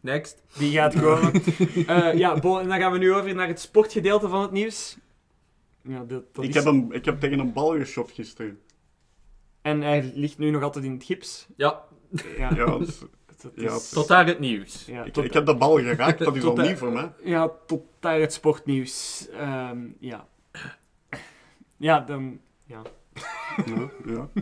Next. 0.00 0.42
Die 0.58 0.72
gaat 0.72 1.00
komen. 1.00 1.32
Eh, 1.86 2.14
ja, 2.14 2.34
en 2.34 2.40
dan 2.68 2.78
gaan 2.78 2.92
we 2.92 2.98
nu 2.98 3.14
over 3.14 3.34
naar 3.34 3.48
het 3.48 3.60
sportgedeelte 3.60 4.28
van 4.28 4.42
het 4.42 4.50
nieuws. 4.50 4.96
Ja, 5.82 6.04
dat, 6.04 6.34
dat 6.34 6.44
Ik 6.44 6.50
is... 6.50 6.56
heb, 6.56 6.64
een, 6.64 6.92
ik 6.92 7.04
heb 7.04 7.20
tegen 7.20 7.38
een 7.38 7.52
bal 7.52 7.76
geschot 7.78 8.10
gisteren. 8.10 8.60
En 9.62 9.80
hij 9.82 10.12
ligt 10.14 10.38
nu 10.38 10.50
nog 10.50 10.62
altijd 10.62 10.84
in 10.84 10.92
het 10.92 11.04
gips. 11.04 11.46
Ja, 11.56 11.84
Ja, 12.36 12.54
Ja, 12.54 12.64
dat 12.78 13.52
ja, 13.54 13.74
is- 13.74 13.88
tot 13.88 14.08
daar 14.08 14.26
het 14.26 14.38
nieuws. 14.38 14.86
ja, 14.86 15.04
ik, 15.04 15.12
tot, 15.12 15.24
ik 15.24 15.32
heb 15.32 15.46
de 15.46 15.56
bal 15.56 15.78
geraakt, 15.78 16.18
dat 16.18 16.36
is 16.36 16.44
al 16.50 16.56
niet 16.56 16.78
voor 16.78 16.92
mij. 16.92 17.12
ja, 17.24 17.48
tot 17.66 17.82
daar 18.00 18.20
het 18.20 18.32
sportnieuws. 18.32 19.28
Ehm, 19.28 19.78
ja. 19.98 20.28
Ja, 21.76 22.00
dan... 22.00 22.40
Ja. 22.64 22.82
Ja, 23.66 23.90
ja. 24.06 24.28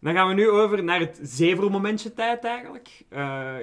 Dan 0.00 0.14
gaan 0.14 0.28
we 0.28 0.34
nu 0.34 0.48
over 0.48 0.84
naar 0.84 1.00
het 1.00 1.20
zevenmomentje 1.22 2.14
tijd 2.14 2.44
eigenlijk. 2.44 3.04
Eh, 3.08 3.20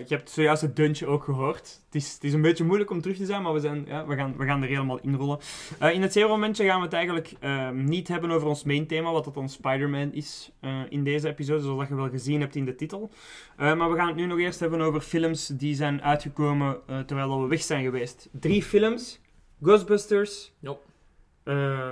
je 0.08 0.16
hebt 0.16 0.30
zojuist 0.30 0.62
het 0.62 0.76
deuntje 0.76 1.06
ook 1.06 1.24
gehoord. 1.24 1.82
Het 1.86 1.96
is, 1.96 2.14
het 2.14 2.24
is 2.24 2.34
een 2.34 2.42
beetje 2.42 2.64
moeilijk 2.64 2.90
om 2.90 3.02
terug 3.02 3.18
te 3.18 3.26
zijn, 3.26 3.42
maar 3.42 3.54
we, 3.54 3.60
zijn, 3.60 3.86
ja, 3.88 4.06
we, 4.06 4.16
gaan, 4.16 4.38
we 4.38 4.46
gaan 4.46 4.62
er 4.62 4.68
helemaal 4.68 5.00
inrollen. 5.00 5.40
Eh, 5.80 5.94
in 5.94 6.02
het 6.02 6.14
zevenmomentje 6.14 6.66
gaan 6.66 6.80
we 6.80 6.86
het 6.86 6.94
eigenlijk 6.94 7.34
ehm, 7.40 7.84
niet 7.84 8.08
hebben 8.08 8.32
over 8.32 8.48
ons 8.48 8.64
main 8.64 8.88
thema, 8.88 9.12
wat 9.12 9.24
dat 9.24 9.34
dan 9.34 9.50
Spider-Man 9.50 10.14
is 10.14 10.52
eh, 10.60 10.80
in 10.90 11.04
deze 11.04 11.28
episode, 11.28 11.62
zoals 11.62 11.88
je 11.88 11.96
wel 11.96 12.10
gezien 12.10 12.42
hebt 12.42 12.56
in 12.56 12.66
de 12.66 12.76
titel. 12.76 13.12
Eh, 13.58 13.76
maar 13.76 13.90
we 13.90 13.96
gaan 13.96 14.08
het 14.08 14.16
nu 14.16 14.26
nog 14.26 14.40
eerst 14.40 14.60
hebben 14.60 14.82
over 14.82 15.02
films 15.02 15.48
die 15.48 15.76
zijn 15.76 16.02
uitgekomen 16.02 16.78
eh, 16.88 17.00
terwijl 17.00 17.42
we 17.42 17.48
weg 17.48 17.62
zijn 17.62 17.84
geweest. 17.84 18.30
Drie 18.32 18.64
films. 18.64 19.20
Ghostbusters. 19.62 20.52
Eh, 21.44 21.92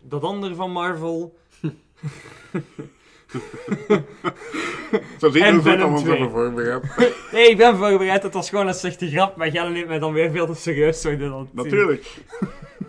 dat 0.00 0.22
andere 0.22 0.54
van 0.54 0.70
Marvel. 0.70 1.38
Zo 5.18 5.30
zien 5.30 5.42
En 5.42 5.62
we 5.62 5.76
dat 5.76 5.96
2. 5.98 6.08
hebben 6.10 6.30
voorbereid. 6.30 6.82
Nee, 7.32 7.50
ik 7.50 7.56
ben 7.56 7.76
voorbereid. 7.76 8.22
Het 8.22 8.34
was 8.34 8.48
gewoon 8.48 8.66
een 8.66 8.74
slechte 8.74 9.10
grap, 9.10 9.36
maar 9.36 9.48
jij 9.48 9.68
neemt 9.68 9.88
mij 9.88 9.98
dan 9.98 10.12
weer 10.12 10.30
veel 10.30 10.46
te 10.46 10.54
serieus. 10.54 11.00
Zo 11.00 11.46
Natuurlijk. 11.52 12.16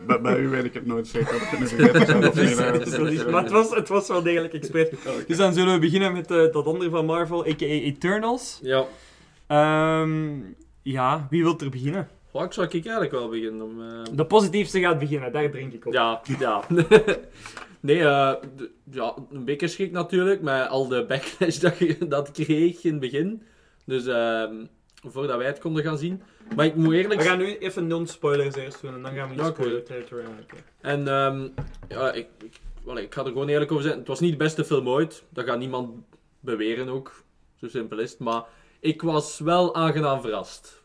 bij, 0.05 0.21
bij 0.21 0.37
u 0.39 0.47
weet 0.49 0.63
ik 0.63 0.73
het 0.73 0.85
nooit 0.85 1.07
zeker 1.07 1.33
Maar 3.31 3.43
het 3.43 3.51
was, 3.51 3.69
het 3.75 3.87
was 3.87 4.07
wel 4.07 4.23
degelijk 4.23 4.53
expres. 4.53 4.87
Dus 5.27 5.37
dan 5.37 5.53
zullen 5.53 5.73
we 5.73 5.79
beginnen 5.79 6.13
met 6.13 6.31
eh, 6.31 6.37
dat 6.51 6.65
andere 6.65 6.89
van 6.89 7.05
Marvel, 7.05 7.45
a.k.a. 7.47 7.65
Eternals. 7.65 8.59
Ja. 8.61 8.85
Ehm, 9.47 10.29
ja, 10.81 11.27
wie 11.29 11.43
wil 11.43 11.59
er 11.59 11.69
beginnen? 11.69 12.07
Ik 12.33 12.53
zou 12.53 12.67
ik 12.67 12.73
eigenlijk 12.73 13.11
wel 13.11 13.29
beginnen 13.29 13.61
om... 13.61 13.81
eh, 13.81 13.87
De 14.11 14.25
positiefste 14.25 14.79
gaat 14.79 14.99
beginnen, 14.99 15.31
daar 15.31 15.49
drink 15.49 15.73
ik 15.73 15.85
op. 15.85 15.93
Ja, 15.93 16.21
ja. 16.39 16.61
nee, 17.87 17.99
eh, 17.99 18.33
ja, 18.91 19.15
een 19.29 19.45
beetje 19.45 19.67
schrik 19.67 19.91
natuurlijk, 19.91 20.41
met 20.41 20.67
al 20.67 20.87
de 20.87 21.05
backlash 21.05 21.57
dat, 21.65 21.77
je, 21.77 22.07
dat 22.07 22.31
kreeg 22.31 22.83
in 22.83 22.91
het 22.91 22.99
begin. 22.99 23.41
Dus 23.85 24.05
ehm, 24.05 24.65
voordat 25.03 25.37
wij 25.37 25.45
het 25.47 25.59
konden 25.59 25.83
gaan 25.83 25.97
zien. 25.97 26.21
Maar 26.55 26.65
ik 26.65 26.75
moet 26.75 26.93
eerlijk 26.93 27.21
We 27.21 27.27
gaan 27.27 27.37
nu 27.37 27.57
even 27.57 27.87
non-spoilers 27.87 28.55
eerst 28.55 28.81
doen 28.81 28.93
en 28.93 29.01
dan 29.01 29.13
gaan 29.13 29.29
we 29.29 29.35
in 29.35 29.41
de 29.43 29.45
spoiler 29.53 29.83
territory 29.83 30.25
aan. 30.25 30.39
Oké. 30.41 30.55
En 30.81 31.07
ehm, 31.07 31.47
ja, 31.87 32.11
ik, 32.11 32.27
ik, 32.43 32.59
wel, 32.83 32.97
ik 32.97 33.13
ga 33.13 33.21
er 33.21 33.27
gewoon 33.27 33.47
eerlijk 33.47 33.71
over 33.71 33.83
zijn. 33.83 33.97
Het 33.97 34.07
was 34.07 34.19
niet 34.19 34.31
de 34.31 34.37
beste 34.37 34.65
film 34.65 34.89
ooit. 34.89 35.23
Dat 35.29 35.45
gaat 35.45 35.59
niemand 35.59 35.89
beweren 36.39 36.89
ook. 36.89 37.23
Zo 37.55 37.67
simpel 37.67 37.99
is 37.99 38.11
het. 38.11 38.19
Maar 38.19 38.43
ik 38.79 39.01
was 39.01 39.39
wel 39.39 39.75
aangenaam 39.75 40.21
verrast. 40.21 40.83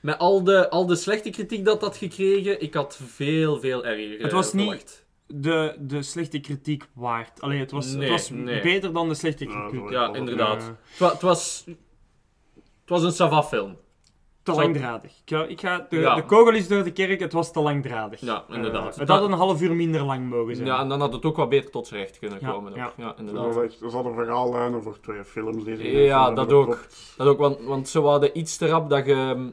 Met 0.00 0.18
al 0.18 0.44
de, 0.44 0.70
al 0.70 0.86
de 0.86 0.96
slechte 0.96 1.30
kritiek 1.30 1.64
dat 1.64 1.80
dat 1.80 1.96
gekregen, 1.96 2.60
ik 2.60 2.74
had 2.74 2.98
veel, 3.06 3.60
veel 3.60 3.84
erger 3.86 4.22
Het 4.22 4.32
was 4.32 4.48
eh, 4.48 4.54
niet- 4.54 4.64
verwacht. 4.64 5.06
De, 5.34 5.76
de 5.80 6.02
slechte 6.02 6.40
kritiek 6.40 6.88
waard. 6.92 7.40
Allee, 7.40 7.58
het 7.58 7.70
was, 7.70 7.86
Nee, 7.86 8.00
het 8.02 8.10
was 8.10 8.30
nee. 8.30 8.60
beter 8.62 8.92
dan 8.92 9.08
de 9.08 9.14
slechte 9.14 9.44
kritiek. 9.44 9.90
Ja, 9.90 10.14
inderdaad. 10.14 10.62
Het, 10.62 10.98
wa- 10.98 11.10
het 11.12 11.22
was, 11.22 11.64
het 12.80 12.88
was 12.88 13.02
een 13.02 13.12
savaf 13.12 13.48
film. 13.48 13.76
te 14.42 14.54
Zal- 14.54 14.62
langdradig. 14.62 15.10
Ik 15.10 15.22
ga, 15.36 15.44
ik 15.44 15.60
ga, 15.60 15.86
de, 15.88 15.96
Ja. 15.96 16.14
de 16.14 16.24
kogel 16.24 16.54
is 16.54 16.68
door 16.68 16.84
de 16.84 16.92
kerk, 16.92 17.20
het 17.20 17.32
was 17.32 17.52
te 17.52 17.60
langdradig. 17.60 18.20
Ja, 18.20 18.44
inderdaad. 18.50 18.92
Eh, 18.94 18.98
het 19.00 19.08
had 19.08 19.22
een 19.22 19.32
half 19.32 19.62
uur 19.62 19.74
minder 19.74 20.02
lang 20.02 20.28
mogen 20.28 20.54
zijn. 20.56 20.66
Ja, 20.68 20.80
en 20.80 20.88
dan 20.88 21.00
had 21.00 21.12
het 21.12 21.24
ook 21.24 21.36
wat 21.36 21.48
beter 21.48 21.70
tot 21.70 21.86
zijn 21.86 22.00
recht 22.00 22.18
kunnen 22.18 22.38
Ja, 22.40 22.50
komen. 22.50 22.70
ook. 22.70 22.76
ja. 22.76 22.92
Ja, 22.96 23.06
Dat 23.06 23.18
inderdaad. 23.18 23.56
er 23.56 23.90
zat 23.90 24.04
een 24.04 24.14
verhaallijnen 24.14 24.82
voor 24.82 25.00
twee 25.00 25.24
films. 25.24 25.64
Die 25.64 25.76
ze 25.76 25.82
Ja, 25.82 26.30
dat 26.30 26.52
ook. 26.52 26.78
Dat 27.16 27.26
ook, 27.26 27.38
want, 27.38 27.60
want 27.62 27.88
ze 27.88 28.00
hadden 28.00 28.38
iets 28.38 28.56
te 28.56 28.66
rap 28.66 28.90
dat 28.90 29.06
je, 29.06 29.50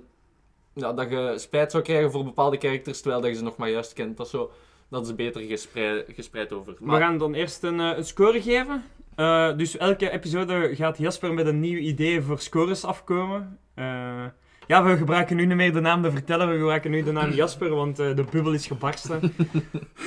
ja, 0.74 0.94
dat 0.94 1.10
je 1.10 1.34
spijt 1.38 1.72
zou 1.72 1.84
krijgen 1.84 2.12
voor 2.12 2.24
bepaalde 2.24 2.58
characters, 2.58 3.02
terwijl 3.02 3.22
dat 3.22 3.32
je 3.32 3.38
ze 3.38 3.44
nog 3.44 3.58
maar 3.58 3.70
juist 3.70 3.94
kent. 3.94 4.18
Dat 4.18 4.26
is, 4.26 4.32
zo, 4.32 4.52
dat 4.96 5.06
is 5.06 5.16
beter 5.16 5.42
gespreid, 5.42 6.06
gespreid 6.16 6.54
over. 6.54 6.76
We 6.80 6.98
gaan 6.98 7.18
dan 7.18 7.34
eerst 7.34 7.64
een, 7.64 7.80
eh, 7.80 7.98
een 7.98 8.06
score 8.06 8.42
geven. 8.42 8.84
Eh, 9.16 9.58
dus 9.58 9.78
elke 9.78 10.10
episode 10.10 10.76
gaat 10.76 10.98
Jasper 10.98 11.34
met 11.34 11.46
een 11.48 11.60
nieuw 11.60 11.78
idee 11.78 12.22
voor 12.22 12.40
scores 12.40 12.84
afkomen. 12.84 13.60
Eh, 13.74 14.24
ja, 14.68 14.84
we 14.84 14.98
gebruiken 14.98 15.36
nu 15.36 15.46
niet 15.46 15.56
meer 15.56 15.74
de 15.74 15.80
naam 15.80 16.02
te 16.02 16.12
vertellen, 16.12 16.50
we 16.50 16.58
gebruiken 16.58 16.92
nu 16.92 17.04
de 17.04 17.12
naam 17.12 17.32
Jasper, 17.42 17.70
want 17.70 18.00
eh, 18.00 18.16
de 18.16 18.24
bubbel 18.32 18.54
is 18.54 18.68
gebarsten. 18.68 19.20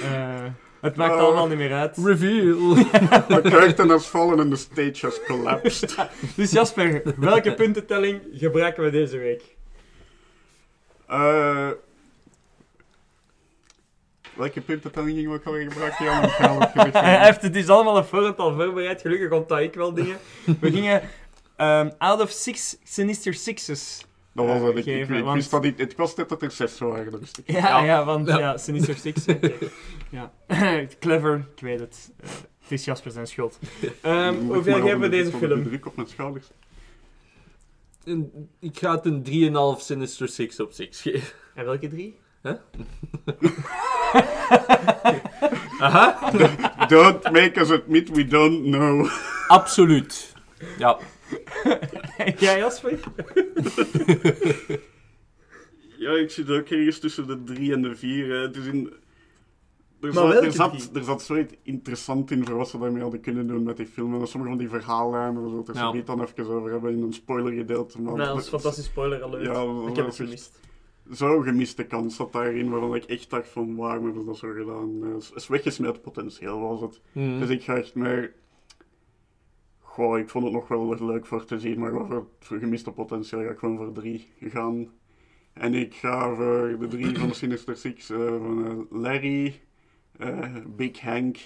Eh, 0.02 0.44
het 0.80 0.96
maakt 0.96 1.14
Oh. 1.14 1.20
allemaal 1.20 1.48
niet 1.48 1.58
meer 1.58 1.72
uit. 1.72 1.96
Reveal! 2.04 2.74
The 3.34 3.40
curtain 3.42 3.88
has 3.88 4.06
fallen 4.06 4.38
and 4.38 4.50
the 4.50 4.56
stage 4.56 5.06
has 5.06 5.20
collapsed. 5.26 5.96
Dus 6.36 6.50
Jasper, 6.50 7.02
welke 7.16 7.54
puntentelling 7.54 8.20
gebruiken 8.32 8.82
we 8.82 8.90
deze 8.90 9.18
week? 9.18 9.56
Eh 11.06 11.68
welke 14.38 14.60
puntentelling 14.60 15.16
gingen 15.16 15.30
we 15.30 15.36
ook 15.36 15.44
alweer? 15.44 15.62
Ik 15.62 15.72
ga 15.72 16.58
het 16.58 16.92
Hij 16.92 17.24
heeft 17.24 17.42
het 17.42 17.56
is 17.56 17.68
allemaal 17.68 17.96
een 17.96 18.04
voorhand 18.04 18.38
al 18.38 18.54
voorbereid, 18.54 19.00
gelukkig 19.00 19.30
onthoud 19.30 19.60
ik 19.62 19.74
wel 19.74 19.94
dingen. 19.94 20.16
We 20.60 20.70
gingen 20.70 21.02
ehm, 21.56 21.90
out 21.98 22.20
of 22.20 22.30
six 22.30 22.76
Sinister 22.84 23.34
Sixes. 23.34 24.04
Dat 24.32 24.46
was 24.46 24.60
het. 24.60 24.70
Ik, 24.70 24.76
ik, 24.76 24.84
geven, 24.84 25.16
ik 25.16 25.22
want- 25.24 25.36
wist 25.36 25.50
dat 25.50 25.62
niet. 25.62 25.78
Het 25.78 25.96
was 25.96 26.14
net 26.14 26.28
dat 26.28 26.42
er 26.42 26.50
zes 26.50 26.78
waren. 26.78 27.20
Dus 27.20 27.30
ik- 27.44 27.50
Ja, 27.52 27.58
ja, 27.58 27.84
Ja. 27.84 28.04
want 28.04 28.26
ja, 28.28 28.38
Ja. 28.38 28.56
Sinister 28.56 28.96
Six. 28.96 29.26
oké. 29.26 29.52
ja. 30.10 30.32
Clever, 31.00 31.44
ik 31.54 31.60
weet 31.62 31.80
het. 31.80 32.10
Eh, 32.20 32.28
het 32.60 32.70
is 32.78 32.84
Jasper 32.84 33.10
zijn 33.10 33.26
schuld. 33.26 33.58
Ehm, 34.00 34.34
ik 34.34 34.40
hoeveel 34.52 34.80
geven 34.80 35.00
we 35.00 35.08
deze 35.08 35.32
onder 35.32 35.48
de 35.48 35.54
film? 35.54 35.66
druk 35.68 35.86
op 35.86 35.96
mijn 35.96 36.08
schouders. 36.08 36.46
Een- 38.04 38.48
ik 38.60 38.78
ga 38.78 38.94
het 38.94 39.04
een 39.04 39.22
3,5 39.22 39.80
Sinister 39.82 40.28
Six 40.28 40.60
op 40.60 40.72
6 40.72 41.00
geven. 41.00 41.28
En 41.54 41.64
welke 41.64 41.88
drie? 41.88 42.18
Aha, 45.80 46.30
Don't 46.88 47.30
make 47.32 47.60
us 47.60 47.70
admit 47.70 48.10
we 48.10 48.26
don't 48.26 48.62
know. 48.64 49.10
absoluut. 49.48 50.32
Ja, 50.78 50.98
ja, 52.38 52.56
Jasper? 52.56 52.98
Ja, 55.98 56.10
ik 56.10 56.30
zit 56.30 56.50
ook 56.50 56.68
ergens 56.68 56.98
tussen 56.98 57.26
de 57.26 57.42
drie 57.44 57.72
en 57.72 57.82
de 57.82 57.96
vier. 57.96 58.28
hè. 58.28 58.36
Het 58.36 58.56
in... 58.56 58.92
Er, 60.00 60.12
Maar 60.14 60.32
zat, 60.32 60.44
er, 60.44 60.52
zat, 61.02 61.16
er 61.16 61.20
zoiets 61.20 61.54
interessant 61.62 62.30
in 62.30 62.46
voor 62.46 62.56
wat 62.56 62.68
ze 62.68 62.78
daarmee 62.78 63.02
hadden 63.02 63.20
kunnen 63.20 63.46
doen 63.46 63.62
met 63.62 63.76
die 63.76 63.86
film. 63.86 64.20
En 64.20 64.26
sommige 64.26 64.50
van 64.52 64.58
die 64.58 64.68
verhaallijnen, 64.68 65.42
we 65.42 65.48
zullen 65.48 65.58
het 65.64 65.68
er 65.68 65.74
zo 65.76 65.92
niet 65.92 66.06
dan 66.06 66.22
even 66.22 66.46
over 66.50 66.70
hebben 66.70 66.92
in 66.92 67.02
een 67.02 67.12
spoilergedeelte. 67.12 68.00
Maar 68.00 68.14
Nou, 68.14 68.28
dat 68.28 68.36
is 68.38 68.44
een 68.44 68.50
fantastisch 68.50 68.84
spoiler 68.84 69.22
alert. 69.22 69.44
Ja, 69.44 69.52
dat 69.52 69.88
ik 69.88 69.96
heb 69.96 70.06
het 70.06 70.16
gemist. 70.16 70.60
Zo'n 71.10 71.42
gemiste 71.44 71.86
kans 71.86 72.16
zat 72.16 72.32
daarin, 72.32 72.70
waarvan 72.70 72.94
ik 72.94 73.04
echt 73.04 73.30
dacht 73.30 73.48
van, 73.48 73.76
waarom 73.76 74.04
hebben 74.04 74.20
ze 74.22 74.26
dat 74.28 74.36
zo 74.38 74.52
gedaan? 74.52 75.04
Eh, 75.04 75.34
is- 75.36 75.48
weggesmeed 75.48 76.02
potentieel 76.02 76.60
was 76.60 76.80
het. 76.80 77.00
Hmm. 77.12 77.38
Dus 77.38 77.48
ik 77.48 77.62
ga 77.62 77.76
echt 77.76 77.94
meer... 77.94 78.34
Goh, 79.80 80.18
ik 80.18 80.28
vond 80.28 80.44
het 80.44 80.52
nog 80.52 80.68
wel 80.68 81.04
leuk 81.06 81.26
voor 81.26 81.44
te 81.44 81.58
zien, 81.60 81.78
maar 81.78 81.90
voor 81.90 82.26
het 82.38 82.60
gemiste 82.60 82.90
potentieel 82.92 83.42
ga 83.44 83.50
ik 83.50 83.58
gewoon 83.58 83.76
voor 83.76 83.92
drie 83.92 84.28
gaan. 84.40 84.88
En 85.52 85.74
ik 85.74 85.94
ga 85.94 86.34
voor 86.34 86.76
de 86.78 86.86
drie 86.88 87.18
van 87.18 87.28
de 87.28 87.34
Sinister 87.42 87.76
Six, 87.76 88.10
eh, 88.10 88.18
van 88.26 88.66
eh, 88.66 89.00
Larry, 89.00 89.60
Big 90.76 91.00
Hank 91.00 91.36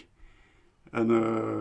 en 0.91 1.11
eh 1.11 1.61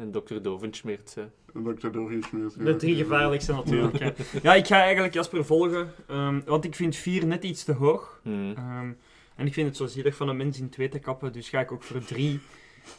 en 0.00 0.10
dokter 0.10 0.42
Dovenschmeert. 0.42 1.16
Dokter 1.52 1.92
Dovenschmeert. 1.92 2.64
De 2.64 2.76
drie 2.76 2.96
gevaarlijkste 2.96 3.52
natuurlijk. 3.52 3.98
Ja. 3.98 4.12
ja. 4.42 4.54
ik 4.54 4.66
ga 4.66 4.80
eigenlijk 4.82 5.14
Jasper 5.14 5.44
volgen, 5.44 5.90
ehm, 6.06 6.40
want 6.44 6.64
ik 6.64 6.74
vind 6.74 6.96
4 6.96 7.26
net 7.26 7.44
iets 7.44 7.64
te 7.64 7.72
hoog. 7.72 8.20
Hmm. 8.22 8.54
Ehm, 8.56 8.92
en 9.36 9.46
ik 9.46 9.52
vind 9.52 9.66
het 9.66 9.76
zo 9.76 9.86
zielig 9.86 10.16
van 10.16 10.28
een 10.28 10.36
mens 10.36 10.60
in 10.60 10.68
twee 10.68 10.88
te 10.88 10.98
kappen, 10.98 11.32
dus 11.32 11.48
ga 11.48 11.60
ik 11.60 11.72
ook 11.72 11.82
voor 11.82 12.04
3. 12.04 12.40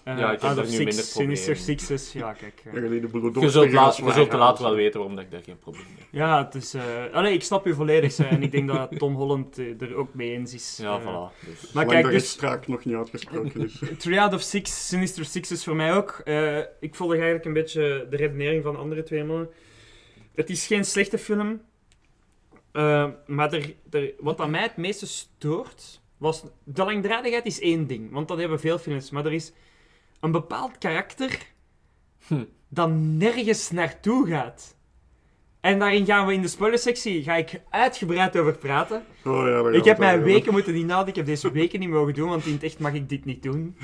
Uh, 0.05 0.17
ja, 0.17 0.31
ik 0.31 0.41
heb 0.41 0.55
nu 0.55 0.65
six, 0.65 0.77
minder 0.77 0.93
problemen. 1.03 1.37
Sinister 1.37 1.55
Sixes, 1.55 2.11
ja, 2.13 2.33
kijk. 2.33 2.63
Uh. 2.65 3.41
je 3.41 3.49
zult, 3.49 4.31
la 4.31 4.57
wel 4.59 4.75
weten 4.75 4.99
waarom 4.99 5.15
dat 5.15 5.25
ik 5.25 5.31
daar 5.31 5.43
geen 5.43 5.59
probleem 5.59 5.85
mee 5.87 5.97
heb. 5.97 6.07
Ja, 6.11 6.43
het 6.43 6.55
is... 6.55 6.75
Uh... 6.75 7.31
Ik 7.33 7.43
snap 7.43 7.65
je 7.65 7.73
volledig, 7.73 8.19
eh, 8.19 8.31
en 8.31 8.43
ik 8.43 8.51
denk 8.51 8.67
dat 8.67 8.97
Tom 8.97 9.15
Holland 9.15 9.57
er 9.57 9.95
ook 9.95 10.13
mee 10.13 10.31
eens 10.31 10.53
is. 10.53 10.79
Ja, 10.81 11.01
voilà. 11.01 11.45
Dus. 11.45 11.71
Maar 11.71 11.85
kijk, 11.85 12.09
dus... 12.09 12.29
strak 12.29 12.67
nog 12.67 12.85
niet 12.85 12.95
uitgesproken 12.95 13.63
is. 13.63 13.81
Triad 13.97 14.33
of 14.33 14.41
Six, 14.41 14.87
Sinister 14.87 15.25
Six 15.25 15.51
is 15.51 15.63
voor 15.63 15.75
mij 15.75 15.93
ook. 15.93 16.21
ik 16.79 16.95
volg 16.95 17.11
eigenlijk 17.11 17.45
een 17.45 17.53
beetje 17.53 18.07
de 18.09 18.15
redenering 18.15 18.63
van 18.63 18.73
de 18.73 18.79
andere 18.79 19.03
twee 19.03 19.23
mannen. 19.23 19.49
Het 20.35 20.49
is 20.49 20.67
geen 20.67 20.85
slechte 20.85 21.17
film, 21.17 21.61
maar 23.25 23.53
er, 23.53 23.73
er, 23.91 24.13
wat 24.19 24.39
aan 24.39 24.51
mij 24.51 24.61
het 24.61 24.77
meeste 24.77 25.07
stoort, 25.07 26.01
was... 26.21 26.43
De 26.63 26.83
langdradigheid 26.83 27.45
is 27.45 27.59
één 27.59 27.87
ding, 27.87 28.11
want 28.11 28.27
dat 28.27 28.37
hebben 28.37 28.59
veel 28.59 28.77
films, 28.77 29.09
maar 29.09 29.25
er 29.25 29.33
is 29.33 29.53
een 30.21 30.31
bepaald 30.31 30.77
karakter 30.77 31.37
Hm. 32.27 32.43
dat 32.69 32.89
nergens 32.91 33.71
naartoe 33.71 34.27
gaat. 34.27 34.75
En 35.61 35.79
daarin 35.79 36.05
gaan 36.05 36.27
we 36.27 36.33
in 36.33 36.41
de 36.41 36.47
spoilersectie 36.47 37.23
ga 37.23 37.35
ik 37.35 37.61
uitgebreid 37.69 38.37
over 38.37 38.53
praten. 38.57 39.03
Oh, 39.25 39.47
ja, 39.47 39.69
Ik 39.69 39.73
heb 39.73 39.83
we 39.83 39.89
het 39.89 39.97
mij 39.99 40.13
over 40.13 40.23
weken 40.23 40.51
moeten 40.51 40.75
inhouden. 40.75 41.09
Ik 41.09 41.15
heb 41.15 41.25
deze 41.25 41.51
weken 41.51 41.79
niet 41.79 41.89
mogen 41.89 42.13
doen, 42.13 42.29
want 42.29 42.45
in 42.45 42.53
het 42.53 42.63
echt 42.63 42.79
mag 42.79 42.93
ik 42.93 43.09
dit 43.09 43.25
niet 43.25 43.43
doen. 43.43 43.77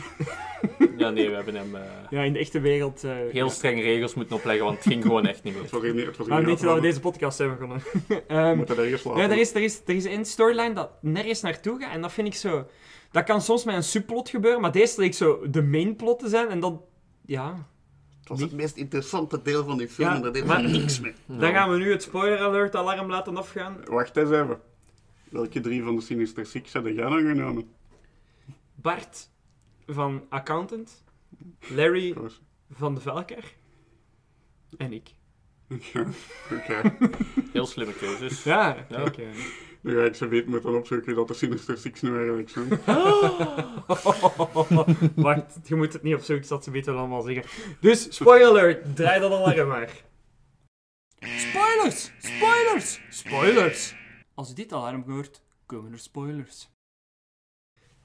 Ja, 0.98 1.10
nee, 1.10 1.30
we 1.30 1.36
hebben 1.36 1.56
hem 1.56 1.76
eh, 1.76 1.82
Ja, 2.10 2.22
in 2.24 2.34
de 2.34 2.40
echte 2.40 2.60
wereld. 2.60 3.04
eh, 3.04 3.12
heel 3.16 3.30
ja. 3.32 3.48
strenge 3.50 3.82
regels 3.82 4.14
moeten 4.14 4.36
opleggen, 4.36 4.66
want 4.66 4.78
het 4.78 4.88
ging 4.88 5.04
gewoon 5.04 5.26
echt 5.28 5.44
niet 5.44 5.54
meer. 5.54 5.62
Het 5.64 5.72
was 5.72 5.82
niet, 5.82 6.06
het 6.06 6.18
was 6.18 6.28
je 6.28 6.66
dat 6.66 6.76
we 6.76 6.82
deze 6.82 7.00
podcast 7.00 7.38
hebben 7.38 7.58
begonnen? 7.58 7.84
We 8.08 8.24
Ehm 8.28 8.58
moeten 8.58 8.78
ergens 8.78 9.02
slapen. 9.02 9.22
ja, 9.22 9.30
er 9.30 9.38
is, 9.38 9.54
er, 9.54 9.62
is, 9.64 9.82
er 9.86 9.96
is 9.96 10.06
één 10.06 10.26
storyline 10.26 10.74
dat 10.74 10.90
nergens 11.02 11.42
naartoe 11.42 11.80
gaat. 11.82 11.94
En 11.94 12.02
dat 12.02 12.12
vind 12.14 12.28
ik 12.28 12.36
zo. 12.36 12.66
Dat 13.12 13.24
kan 13.24 13.42
soms 13.42 13.64
met 13.64 13.76
een 13.76 13.84
subplot 13.84 14.30
gebeuren, 14.30 14.62
maar 14.62 14.72
deze 14.72 15.00
leek 15.00 15.14
zo 15.14 15.50
de 15.50 15.64
main 15.64 15.96
plot 15.96 16.20
te 16.20 16.28
zijn. 16.30 16.48
En 16.50 16.60
dan. 16.60 16.82
Ja. 17.26 17.68
Het 18.20 18.28
was 18.30 18.42
het 18.42 18.52
meest 18.52 18.76
interessante 18.76 19.42
deel 19.42 19.66
van 19.66 19.78
die 19.78 19.88
film 19.90 20.10
Ja, 20.10 20.16
en 20.16 20.22
daar 20.22 20.32
deed 20.32 20.46
maar- 20.46 20.62
ze 20.62 20.68
niks 20.68 21.00
mee. 21.00 21.14
Dan 21.40 21.52
gaan 21.52 21.70
we 21.72 21.78
nu 21.78 21.92
het 21.92 22.04
spoiler 22.04 22.40
alert 22.40 22.76
alarm 22.76 23.10
laten 23.10 23.38
afgaan. 23.38 23.78
Wacht 23.86 24.18
eens 24.18 24.30
even. 24.30 24.60
Welke 25.30 25.60
drie 25.60 25.84
van 25.84 25.96
de 25.96 26.02
Sinister 26.02 26.46
Six 26.46 26.74
hadden 26.74 26.94
jij 26.94 27.10
dan 27.10 27.20
genomen? 27.28 27.70
Bart 28.76 29.30
van 29.88 30.24
Accountant. 30.30 31.04
Larry 31.70 32.16
van 32.72 32.96
de 32.96 33.02
Velker. 33.02 33.54
En 34.78 34.94
ik. 34.94 35.10
Ja, 35.94 36.06
Oké. 36.54 36.98
Heel 37.54 37.66
slimme 37.66 37.94
keuzes. 37.94 38.44
Ja, 38.44 38.86
Ja. 38.90 39.10
kijk. 39.10 39.66
Nu 39.88 39.96
ga 39.96 40.04
ik 40.04 40.16
ze 40.16 40.28
weten 40.28 40.50
moeten 40.50 40.76
opzoeken 40.76 41.16
dat 41.16 41.28
de 41.28 41.34
Sinister 41.34 41.78
Six 41.78 42.02
nu 42.02 42.16
eigenlijk 42.16 42.50
zijn. 42.50 42.68
Wacht, 45.16 45.60
je 45.64 45.76
moet 45.76 45.94
het 45.94 46.04
niet 46.04 46.16
opzoeken, 46.16 46.56
het 46.56 46.64
ze 46.64 46.72
beter 46.72 46.94
allemaal 46.96 47.22
zeggen. 47.22 47.44
Dus, 47.80 48.16
spoiler 48.16 48.48
alert, 48.48 48.96
draai 48.96 49.20
dat 49.20 49.32
alarm 49.32 49.68
maar. 49.68 50.04
Spoilers! 51.20 52.12
Spoilers! 52.18 53.02
Spoilers! 53.10 53.96
Als 54.34 54.48
je 54.48 54.54
dit 54.54 54.74
alarm 54.74 55.04
hoort, 55.08 55.42
komen 55.66 55.92
er 55.92 56.00
spoilers. 56.00 56.70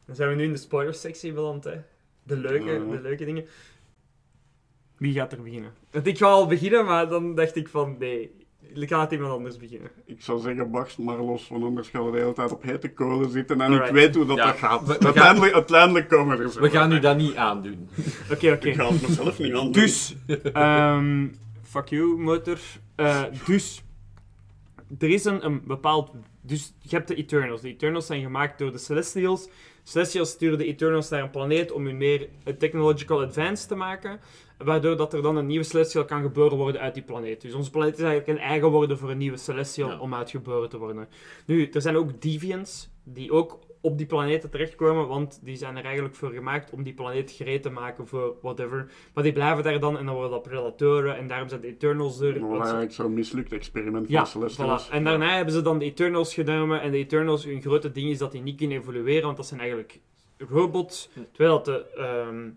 Dan 0.07 0.17
zijn 0.17 0.29
we 0.29 0.35
nu 0.35 0.45
in 0.45 0.53
de 0.53 0.59
spoilers-sectie 0.59 1.33
beland, 1.33 1.65
hè. 1.65 1.81
De 2.23 2.37
leuke, 2.37 2.71
Ja. 2.71 2.79
de 2.79 3.01
leuke 3.01 3.25
dingen. 3.25 3.47
Wie 4.97 5.15
gaat 5.15 5.33
er 5.33 5.43
beginnen? 5.43 5.73
Want 5.91 6.07
ik 6.07 6.19
ga 6.19 6.27
al 6.27 6.47
beginnen, 6.47 6.85
maar 6.85 7.09
dan 7.09 7.35
dacht 7.35 7.57
ik 7.57 7.69
van, 7.69 7.97
nee, 7.99 8.42
laat 8.75 9.13
iemand 9.13 9.33
anders 9.33 9.57
beginnen. 9.57 9.91
Ik 10.07 10.23
zou 10.23 10.41
zeggen, 10.41 10.71
barst 10.71 10.99
maar 10.99 11.19
los, 11.19 11.49
want 11.49 11.65
anders 11.65 11.89
gaan 11.89 12.05
we 12.05 12.13
de 12.13 12.19
hele 12.19 12.33
tijd 12.33 12.53
op 12.53 12.63
hete 12.63 12.89
kolen 12.93 13.31
zitten. 13.31 13.61
En 13.61 13.67
Alright. 13.71 13.89
ik 13.89 13.95
weet 13.95 14.15
hoe 14.15 14.27
dat, 14.27 14.37
Ja, 14.37 14.47
dat 14.47 14.57
gaat. 14.57 14.87
we- 14.87 14.97
we 14.99 15.05
uiteindelijk, 15.05 15.55
uiteindelijk 15.55 16.09
komen 16.09 16.41
er 16.41 16.51
zo. 16.51 16.61
We 16.61 16.71
gaan 16.71 16.93
u 16.93 16.99
dat 16.99 17.17
niet 17.17 17.35
aandoen. 17.37 17.89
Oké, 18.31 18.53
oké. 18.53 18.69
Ik 18.69 18.75
ga 18.75 18.89
het 18.93 19.09
mezelf 19.09 19.39
niet 19.39 19.55
aan 19.55 19.73
Dus, 19.73 20.15
ehm 20.53 21.27
fuck 21.63 21.89
you, 21.89 22.17
motor. 22.19 22.59
Eh, 22.95 23.23
dus, 23.47 23.83
er 24.99 25.09
is 25.11 25.25
een, 25.25 25.45
een 25.45 25.63
bepaald... 25.67 26.11
Dus, 26.41 26.75
je 26.81 26.97
hebt 26.97 27.09
de 27.09 27.15
Eternals. 27.15 27.61
De 27.61 27.69
Eternals 27.69 28.07
zijn 28.07 28.23
gemaakt 28.23 28.59
door 28.59 28.73
de 28.73 28.79
Celestials. 28.79 29.49
Celestials 29.83 30.31
sturen 30.31 30.59
de 30.59 30.65
Eternals 30.65 31.09
naar 31.09 31.23
een 31.23 31.31
planeet 31.31 31.73
om 31.73 31.87
hun 31.87 31.97
meer 31.97 32.29
eh, 32.45 32.55
technological 32.55 33.23
advance 33.23 33.67
te 33.67 33.75
maken. 33.75 34.21
Waardoor 34.59 34.97
dat 34.97 35.13
er 35.13 35.23
dan 35.23 35.37
een 35.37 35.47
nieuwe 35.47 35.65
Celestial 35.65 36.05
kan 36.05 36.23
geboren 36.23 36.57
worden 36.57 36.81
uit 36.81 36.95
die 36.95 37.03
planeet. 37.03 37.41
Dus 37.41 37.55
onze 37.55 37.71
planeet 37.71 37.95
is 37.99 38.05
eigenlijk 38.05 38.39
een 38.39 38.45
eigen 38.45 38.69
worden 38.71 38.99
voor 38.99 39.11
een 39.11 39.19
nieuwe 39.19 39.37
Celestial 39.37 39.89
Ja. 39.89 39.99
om 39.99 40.15
uitgeboren 40.15 40.69
te 40.69 40.79
worden. 40.79 41.09
Nu, 41.47 41.69
er 41.73 41.81
zijn 41.83 41.97
ook 41.97 42.21
Deviants 42.23 42.89
die 43.05 43.33
ook 43.33 43.59
op 43.85 43.99
die 43.99 44.07
planeten 44.07 44.51
terechtkomen, 44.51 45.09
want 45.09 45.41
die 45.43 45.57
zijn 45.57 45.77
er 45.77 45.85
eigenlijk 45.85 46.15
voor 46.15 46.31
gemaakt 46.31 46.71
om 46.71 46.83
die 46.83 46.93
planeet 46.95 47.31
gereed 47.31 47.63
te 47.63 47.71
maken 47.71 48.07
voor 48.09 48.37
whatever. 48.43 48.91
Maar 49.15 49.25
die 49.25 49.33
blijven 49.33 49.65
daar 49.65 49.81
dan 49.81 49.99
en 49.99 50.05
dan 50.07 50.15
worden 50.15 50.33
dat 50.33 50.43
predatoren 50.43 51.17
en 51.17 51.27
daarom 51.27 51.49
zijn 51.49 51.61
de 51.61 51.67
Eternals 51.67 52.21
er. 52.21 52.33
Dat 52.33 52.41
was 52.43 52.43
want 52.43 52.55
ze- 52.55 52.63
eigenlijk 52.63 52.93
zo'n 52.93 53.15
mislukt 53.15 53.53
experiment 53.53 54.09
ja, 54.09 54.27
van 54.27 54.27
Celestials. 54.27 54.89
voilà. 54.89 54.93
En 54.93 55.05
daarna 55.05 55.35
hebben 55.37 55.55
ze 55.55 55.63
dan 55.63 55.79
de 55.79 55.85
Eternals 55.85 56.35
genomen. 56.35 56.81
En 56.81 56.91
de 56.91 56.97
Eternals, 56.99 57.45
hun 57.45 57.63
grote 57.63 57.93
ding 57.93 58.11
is 58.11 58.19
dat 58.19 58.33
die 58.33 58.43
niet 58.43 58.57
kunnen 58.57 58.79
evolueren, 58.79 59.25
want 59.25 59.37
dat 59.37 59.47
zijn 59.47 59.61
eigenlijk 59.61 60.01
robots. 60.39 61.09
Terwijl 61.33 61.63
dat 61.63 61.65
de... 61.65 61.87
ehm 61.97 62.51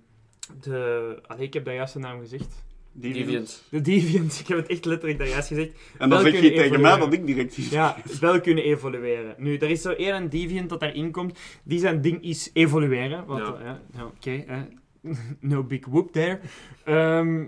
de 0.61 1.19
allee, 1.27 1.45
ik 1.45 1.53
heb 1.53 1.65
daar 1.65 1.73
juist 1.73 1.93
de 1.93 1.99
naam 1.99 2.19
gezegd. 2.19 2.64
Deviant. 2.97 3.63
De 3.69 3.81
Deviants, 3.81 4.39
ik 4.41 4.47
heb 4.47 4.57
het 4.57 4.67
echt 4.67 4.85
letterlijk 4.85 5.19
daar 5.19 5.27
juist 5.27 5.47
gezegd. 5.47 5.71
En 5.97 6.09
dan 6.09 6.21
zeg 6.21 6.41
je 6.41 6.51
tegen 6.51 6.81
mij 6.81 6.97
dat 6.97 7.13
ik 7.13 7.25
direct 7.25 7.57
iets... 7.57 7.69
Ja, 7.69 7.97
wel 8.21 8.41
kunnen 8.41 8.63
evolueren. 8.63 9.35
Nu, 9.37 9.57
er 9.57 9.69
is 9.69 9.81
zo 9.81 9.91
één 9.91 10.29
Deviant 10.29 10.69
dat 10.69 10.79
daarin 10.79 11.11
komt. 11.11 11.39
Die 11.63 11.79
zijn 11.79 12.01
ding 12.01 12.23
is 12.23 12.49
evolueren. 12.53 13.25
Want, 13.25 13.43
Ja. 13.63 13.81
Oké, 14.03 14.43
hè. 14.47 14.63
no 15.51 15.63
big 15.63 15.85
whoop 15.85 16.11
there. 16.11 16.39
Ehm, 16.83 17.45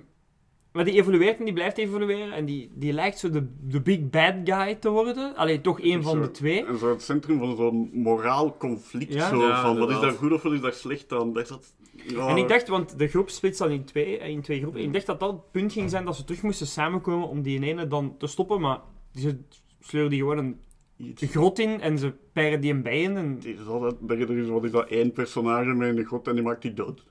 maar 0.72 0.86
die 0.86 0.94
evolueert 0.94 1.40
en 1.40 1.46
die 1.46 1.54
blijft 1.54 1.78
evolueren. 1.78 2.34
En 2.34 2.46
die, 2.46 2.72
die 2.74 2.94
lijkt 2.94 3.20
zo 3.20 3.30
de, 3.30 3.48
de 3.62 3.82
big 3.82 4.10
bad 4.10 4.34
guy 4.44 4.76
te 4.76 4.90
worden. 4.90 5.36
Alleen 5.36 5.62
toch 5.62 5.82
één 5.82 6.04
van 6.04 6.14
Zo. 6.14 6.22
de 6.22 6.32
twee. 6.32 6.66
En 6.66 6.78
zo 6.78 6.90
het 6.90 7.02
centrum 7.02 7.40
van 7.40 7.56
zo'n 7.56 7.90
moraal 7.94 8.58
conflict. 8.58 9.14
Ja? 9.14 9.30
Zo, 9.30 9.48
Ja, 9.48 9.62
van 9.62 9.78
wat 9.78 9.90
is 9.90 10.00
daar 10.00 10.12
goed 10.12 10.32
of 10.32 10.42
wat 10.42 10.54
is 10.54 10.62
daar 10.62 10.74
slecht 10.74 11.12
aan? 11.14 11.34
Dat 11.34 11.44
is 11.44 11.50
dat... 11.50 11.76
Ja, 12.10 12.28
En 12.28 12.38
ik 12.38 12.48
dacht, 12.48 12.68
want 12.68 13.00
de 13.00 13.08
groep 13.08 13.30
splitst 13.30 13.60
dan 13.60 13.72
in 13.72 13.84
twee, 13.84 14.18
eh, 14.18 14.30
in 14.30 14.42
twee 14.42 14.60
groepen. 14.60 14.82
Ik 14.82 14.94
dacht 14.94 15.06
dat 15.06 15.20
dat 15.20 15.32
het 15.32 15.52
punt 15.52 15.74
ging 15.74 15.90
zijn 15.90 16.06
dat 16.06 16.16
ze 16.16 16.24
terug 16.24 16.42
moesten 16.42 16.68
samenkomen 16.68 17.28
om 17.28 17.42
die 17.42 17.62
ene 17.62 17.88
dan 17.88 18.18
te 18.18 18.28
stoppen. 18.28 18.62
Maar 18.62 18.80
ze 19.14 19.38
sleuren 19.80 20.12
die 20.12 20.20
gewoon 20.20 20.38
een 20.38 20.60
iets. 20.98 21.24
grot 21.24 21.60
in 21.60 21.82
en 21.82 21.98
ze 21.98 22.14
peiren 22.34 22.62
die 22.62 22.74
een 22.74 22.82
bijen. 22.84 23.18
En 23.18 23.34
Het 23.36 23.46
is 23.46 23.66
altijd, 23.66 23.96
er 24.08 24.38
is, 24.38 24.48
wat 24.48 24.64
is 24.64 24.72
dat, 24.72 24.90
één 24.90 25.12
personage 25.12 25.86
in 25.86 25.96
de 25.96 26.06
grot 26.06 26.28
en 26.28 26.34
die 26.36 26.44
maakt 26.44 26.62
die 26.62 26.74
dood. 26.74 27.04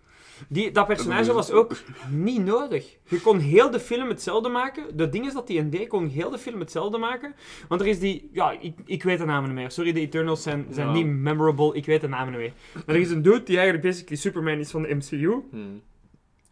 Die, 0.49 0.71
dat 0.71 0.87
personage 0.87 1.33
was 1.33 1.51
ook 1.51 1.77
niet 2.11 2.45
nodig. 2.45 2.97
Je 3.09 3.21
kon 3.21 3.39
heel 3.39 3.71
de 3.71 3.81
film 3.81 4.09
hetzelfde 4.09 4.49
maken. 4.49 4.97
De 4.97 5.09
ding 5.09 5.27
is 5.27 5.33
dat 5.33 5.47
die 5.47 5.63
ND 5.63 5.87
kon 5.87 6.09
heel 6.09 6.31
de 6.31 6.39
film 6.39 6.61
hetzelfde 6.61 6.99
maken. 6.99 7.35
Want 7.69 7.81
er 7.81 7.87
is 7.87 7.99
die... 7.99 8.31
Ja, 8.33 8.57
ik, 8.61 8.75
ik 8.85 9.03
weet 9.03 9.19
de 9.19 9.25
namen 9.25 9.49
niet 9.49 9.59
meer. 9.59 9.71
Sorry, 9.71 9.93
de 9.93 10.01
Eternals 10.01 10.43
zijn, 10.43 10.67
zijn 10.71 10.87
Ja. 10.87 10.93
niet 10.93 11.07
memorable. 11.07 11.75
Ik 11.75 11.87
weet 11.87 12.01
de 12.01 12.09
namen 12.09 12.31
niet 12.33 12.41
meer. 12.41 12.53
Maar 12.87 12.95
er 12.95 13.01
is 13.01 13.11
een 13.11 13.23
dude 13.23 13.43
die 13.43 13.57
eigenlijk 13.57 13.87
basically 13.87 14.17
Superman 14.17 14.59
is 14.59 14.71
van 14.71 14.83
de 14.83 14.95
MCU. 14.95 15.35
Hmm. 15.51 15.83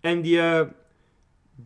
En 0.01 0.21
die 0.23 0.41
eh 0.41 0.67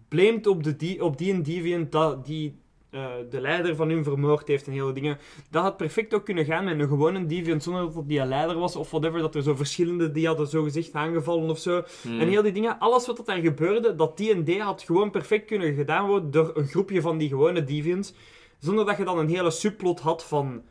blamet 0.08 0.46
op, 0.46 0.62
de 0.62 0.76
die, 0.76 1.04
op 1.04 1.18
die 1.18 1.32
en 1.32 1.42
Deviant 1.42 1.92
dat 1.92 2.26
die 2.26 2.58
eh, 2.90 3.06
de 3.30 3.40
leider 3.40 3.76
van 3.76 3.88
hun 3.88 4.04
vermoord 4.04 4.48
heeft 4.48 4.66
en 4.66 4.72
hele 4.72 4.92
dingen. 4.92 5.18
Dat 5.50 5.62
had 5.62 5.76
perfect 5.76 6.14
ook 6.14 6.24
kunnen 6.24 6.44
gaan 6.44 6.64
met 6.64 6.78
een 6.78 6.88
gewone 6.88 7.26
Deviant 7.26 7.62
zonder 7.62 7.82
dat 7.82 7.94
het 7.94 8.08
die 8.08 8.20
een 8.20 8.28
leider 8.28 8.58
was 8.58 8.76
of 8.76 8.90
whatever. 8.90 9.20
Dat 9.20 9.34
er 9.34 9.42
zo 9.42 9.54
verschillende 9.54 10.10
die 10.10 10.26
hadden 10.26 10.46
zo 10.46 10.62
gezegd 10.62 10.92
aangevallen 10.92 11.50
of 11.50 11.58
zo. 11.58 11.82
Hmm. 12.02 12.20
En 12.20 12.28
heel 12.28 12.42
die 12.42 12.52
dingen, 12.52 12.78
alles 12.78 13.06
wat 13.06 13.18
er 13.18 13.24
daar 13.24 13.38
gebeurde, 13.38 13.94
dat 13.94 14.16
D&D 14.16 14.58
had 14.58 14.82
gewoon 14.82 15.10
perfect 15.10 15.46
kunnen 15.46 15.74
gedaan 15.74 16.06
worden 16.06 16.30
door 16.30 16.50
een 16.54 16.66
groepje 16.66 17.00
van 17.00 17.18
die 17.18 17.28
gewone 17.28 17.64
deviants. 17.64 18.12
Zonder 18.58 18.86
dat 18.86 18.96
je 18.96 19.04
dan 19.04 19.18
een 19.18 19.28
hele 19.28 19.50
subplot 19.50 20.00
had 20.00 20.24
van... 20.24 20.62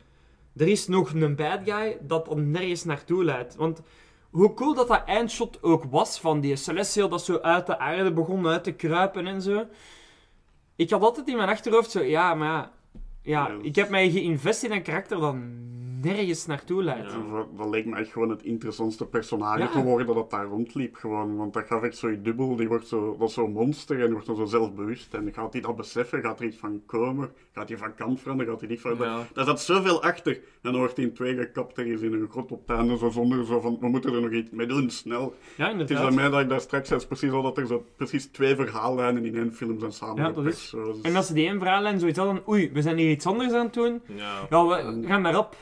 Er 0.56 0.68
is 0.68 0.86
nog 0.86 1.12
een 1.12 1.36
bad 1.36 1.60
guy 1.64 1.98
dat 2.00 2.36
nergens 2.36 2.84
naartoe 2.84 3.24
leidt. 3.24 3.56
Want 3.56 3.82
hoe 4.30 4.54
cool 4.54 4.74
dat 4.74 4.88
dat 4.88 5.04
eindshot 5.04 5.62
ook 5.62 5.84
was 5.84 6.20
van 6.20 6.40
die 6.40 6.56
Celestial 6.56 7.08
dat 7.08 7.24
zo 7.24 7.38
uit 7.38 7.66
de 7.66 7.78
aarde 7.78 8.12
begon 8.12 8.46
uit 8.46 8.64
te 8.64 8.72
kruipen 8.72 9.26
en 9.26 9.42
zo. 9.42 9.66
Ik 10.78 10.90
had 10.90 11.02
altijd 11.02 11.28
in 11.28 11.36
mijn 11.36 11.48
achterhoofd 11.48 11.90
zo, 11.90 12.02
ja, 12.02 12.34
maar 12.34 12.70
ja... 13.22 13.48
Ja, 13.48 13.58
ik 13.62 13.76
heb 13.76 13.88
mij 13.88 14.10
geïnvest 14.10 14.62
in 14.62 14.72
een 14.72 14.82
karakter 14.82 15.20
dat 15.20 15.34
nergens 16.02 16.46
naartoe 16.46 16.82
leidt. 16.82 17.12
Ja. 17.12 17.32
Dat- 17.36 17.46
Dat 17.58 17.68
leek 17.68 17.86
me 17.86 17.96
echt 17.96 18.12
gewoon 18.12 18.30
het 18.30 18.42
interessantste 18.42 19.06
personage 19.06 19.58
Ja. 19.58 19.68
te 19.68 19.82
worden 19.82 20.06
dat 20.06 20.30
daar 20.30 20.46
rondliep. 20.46 20.94
Gewoon. 20.94 21.36
Want 21.36 21.52
dat 21.52 21.66
gaf 21.66 21.82
echt 21.82 21.96
zo'n 21.96 22.20
dubbel, 22.22 22.56
die 22.56 22.68
wordt 22.68 22.86
zo, 22.86 23.16
dat 23.18 23.28
is 23.28 23.34
zo'n 23.34 23.52
monster 23.52 23.96
en 23.96 24.02
die 24.04 24.12
wordt 24.12 24.26
dan 24.26 24.36
zo 24.36 24.44
zelfbewust. 24.44 25.14
En 25.14 25.32
gaat 25.32 25.52
hij 25.52 25.62
dat 25.62 25.76
beseffen? 25.76 26.20
Gaat 26.22 26.40
er 26.40 26.46
iets 26.46 26.56
van 26.56 26.82
komen? 26.86 27.30
Gaat 27.52 27.68
hij 27.68 27.78
van 27.78 27.94
kant 27.94 28.20
veranderen? 28.20 28.52
Gaat 28.52 28.60
hij 28.60 28.70
niet 28.70 28.80
veranderen? 28.80 29.12
Ja. 29.12 29.26
Daar 29.32 29.44
zat 29.44 29.60
zoveel 29.60 30.02
achter. 30.02 30.32
En 30.32 30.72
dan 30.72 30.76
wordt 30.76 30.96
hij 30.96 31.04
in 31.04 31.12
twee 31.14 31.36
gekapt 31.36 31.78
ergens 31.78 32.00
in 32.02 32.12
een 32.12 32.28
grot 32.30 32.52
op 32.52 32.70
einde. 32.70 32.98
Zo 32.98 33.08
zonder 33.10 33.46
zo 33.46 33.60
van, 33.60 33.76
we 33.80 33.88
moeten 33.88 34.14
er 34.14 34.20
nog 34.20 34.30
iets 34.30 34.50
mee 34.50 34.66
doen, 34.66 34.90
snel. 34.90 35.34
Ja, 35.56 35.76
Het 35.76 35.90
is 35.90 35.96
aan 35.96 36.14
mij 36.14 36.28
dat 36.30 36.40
ik 36.40 36.48
daar 36.48 36.60
straks 36.60 36.88
zei, 36.88 37.06
precies 37.06 37.30
al 37.30 37.42
dat 37.42 37.58
er 37.58 37.66
zo 37.66 37.84
precies 37.96 38.26
twee 38.26 38.54
verhaallijnen 38.54 39.24
in 39.24 39.36
één 39.36 39.54
film 39.54 39.78
zijn 39.78 39.90
Ja, 39.90 39.96
samengepakt. 39.96 40.46
is- 40.46 40.68
Zo, 40.68 40.84
dus- 40.92 41.00
En 41.00 41.16
als 41.16 41.26
ze 41.26 41.32
die 41.34 41.46
één 41.48 41.58
verhaallijn 41.58 41.98
zoiets 41.98 42.18
hadden, 42.18 42.42
oei, 42.48 42.70
we 42.72 42.82
zijn 42.82 42.96
hier 42.98 43.10
iets 43.10 43.26
anders 43.26 43.52
aan 43.52 43.64
het 43.64 43.74
doen. 43.74 44.02
Ja. 44.16 44.46
Ja, 44.50 44.66
we 44.66 45.02
gaan 45.06 45.22
daarop. 45.22 45.56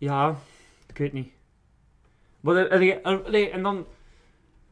Ja, 0.00 0.36
ik 0.86 0.98
weet 0.98 1.12
niet. 1.12 1.32
Maar, 2.40 2.56
eh, 2.56 3.04
allee, 3.04 3.50
en 3.50 3.62
dan... 3.62 3.86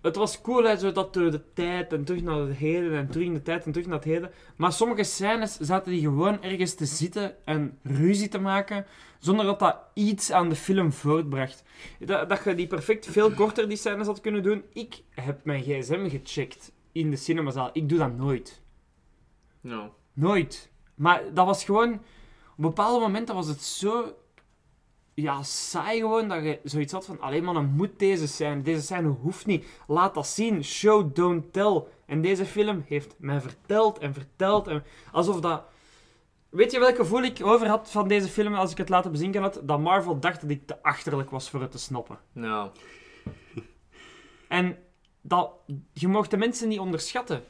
Het 0.00 0.16
was 0.16 0.40
cool, 0.40 0.64
hè, 0.64 0.76
zo 0.76 0.92
dat 0.92 1.14
door 1.14 1.30
de 1.30 1.52
tijd 1.52 1.92
en 1.92 2.04
terug 2.04 2.22
naar 2.22 2.36
het 2.36 2.56
heden 2.56 2.96
en 2.96 3.08
terug 3.10 3.26
in 3.26 3.34
de 3.34 3.42
tijd 3.42 3.64
en 3.64 3.72
terug 3.72 3.86
naar 3.86 3.96
het 3.96 4.04
heden. 4.04 4.30
Maar 4.56 4.72
sommige 4.72 5.02
scènes 5.02 5.56
zaten 5.58 5.92
die 5.92 6.00
gewoon 6.00 6.42
ergens 6.42 6.74
te 6.74 6.84
zitten 6.84 7.46
en 7.46 7.78
ruzie 7.82 8.28
te 8.28 8.38
maken, 8.38 8.86
zonder 9.18 9.44
dat 9.44 9.58
dat 9.58 9.76
iets 9.94 10.32
aan 10.32 10.48
de 10.48 10.54
film 10.54 10.92
voortbracht. 10.92 11.64
Dat, 11.98 12.28
dat 12.28 12.44
je 12.44 12.54
die 12.54 12.66
perfect 12.66 13.06
veel 13.06 13.30
korter, 13.30 13.68
die 13.68 13.76
scènes 13.76 14.06
had 14.06 14.20
kunnen 14.20 14.42
doen. 14.42 14.64
Ik 14.72 15.02
heb 15.10 15.44
mijn 15.44 15.62
gsm 15.62 16.08
gecheckt 16.08 16.72
in 16.92 17.10
de 17.10 17.16
cinemazaal. 17.16 17.70
Ik 17.72 17.88
doe 17.88 17.98
dat 17.98 18.16
nooit. 18.16 18.62
Ja. 19.60 19.90
Nooit. 20.12 20.70
Maar 20.94 21.22
dat 21.34 21.46
was 21.46 21.64
gewoon... 21.64 21.92
Op 22.56 22.64
bepaalde 22.64 23.00
momenten 23.00 23.34
was 23.34 23.48
het 23.48 23.62
zo... 23.62 24.16
Ja, 25.20 25.42
saai 25.42 26.00
gewoon, 26.00 26.28
dat 26.28 26.42
je 26.42 26.60
zoiets 26.64 26.92
had 26.92 27.04
van... 27.04 27.20
Alleen 27.20 27.44
maar, 27.44 27.54
dan 27.54 27.72
moet 27.76 27.98
deze 27.98 28.26
zijn. 28.26 28.62
Deze 28.62 28.82
scène 28.82 29.08
hoeft 29.08 29.46
niet. 29.46 29.66
Laat 29.86 30.14
dat 30.14 30.26
zien. 30.26 30.64
Show, 30.64 31.14
don't 31.14 31.52
tell. 31.52 31.82
En 32.06 32.20
deze 32.20 32.44
film 32.44 32.84
heeft 32.86 33.14
mij 33.18 33.40
verteld 33.40 33.98
en 33.98 34.14
verteld. 34.14 34.68
En 34.68 34.84
alsof 35.12 35.40
dat... 35.40 35.62
Weet 36.48 36.72
je 36.72 36.78
welk 36.78 36.96
gevoel 36.96 37.22
ik 37.22 37.46
over 37.46 37.68
had 37.68 37.90
van 37.90 38.08
deze 38.08 38.28
film 38.28 38.54
als 38.54 38.70
ik 38.70 38.76
het 38.78 38.88
laten 38.88 39.10
bezinken 39.10 39.42
had? 39.42 39.60
Dat 39.62 39.80
Marvel 39.80 40.18
dacht 40.20 40.40
dat 40.40 40.50
ik 40.50 40.66
te 40.66 40.82
achterlijk 40.82 41.30
was 41.30 41.50
voor 41.50 41.60
het 41.60 41.70
te 41.70 41.78
snappen. 41.78 42.18
Ja. 42.32 42.72
En 44.48 44.78
dat... 45.20 45.50
Je 45.92 46.08
mocht 46.08 46.30
de 46.30 46.36
mensen 46.36 46.68
niet 46.68 46.78
onderschatten. 46.78 47.44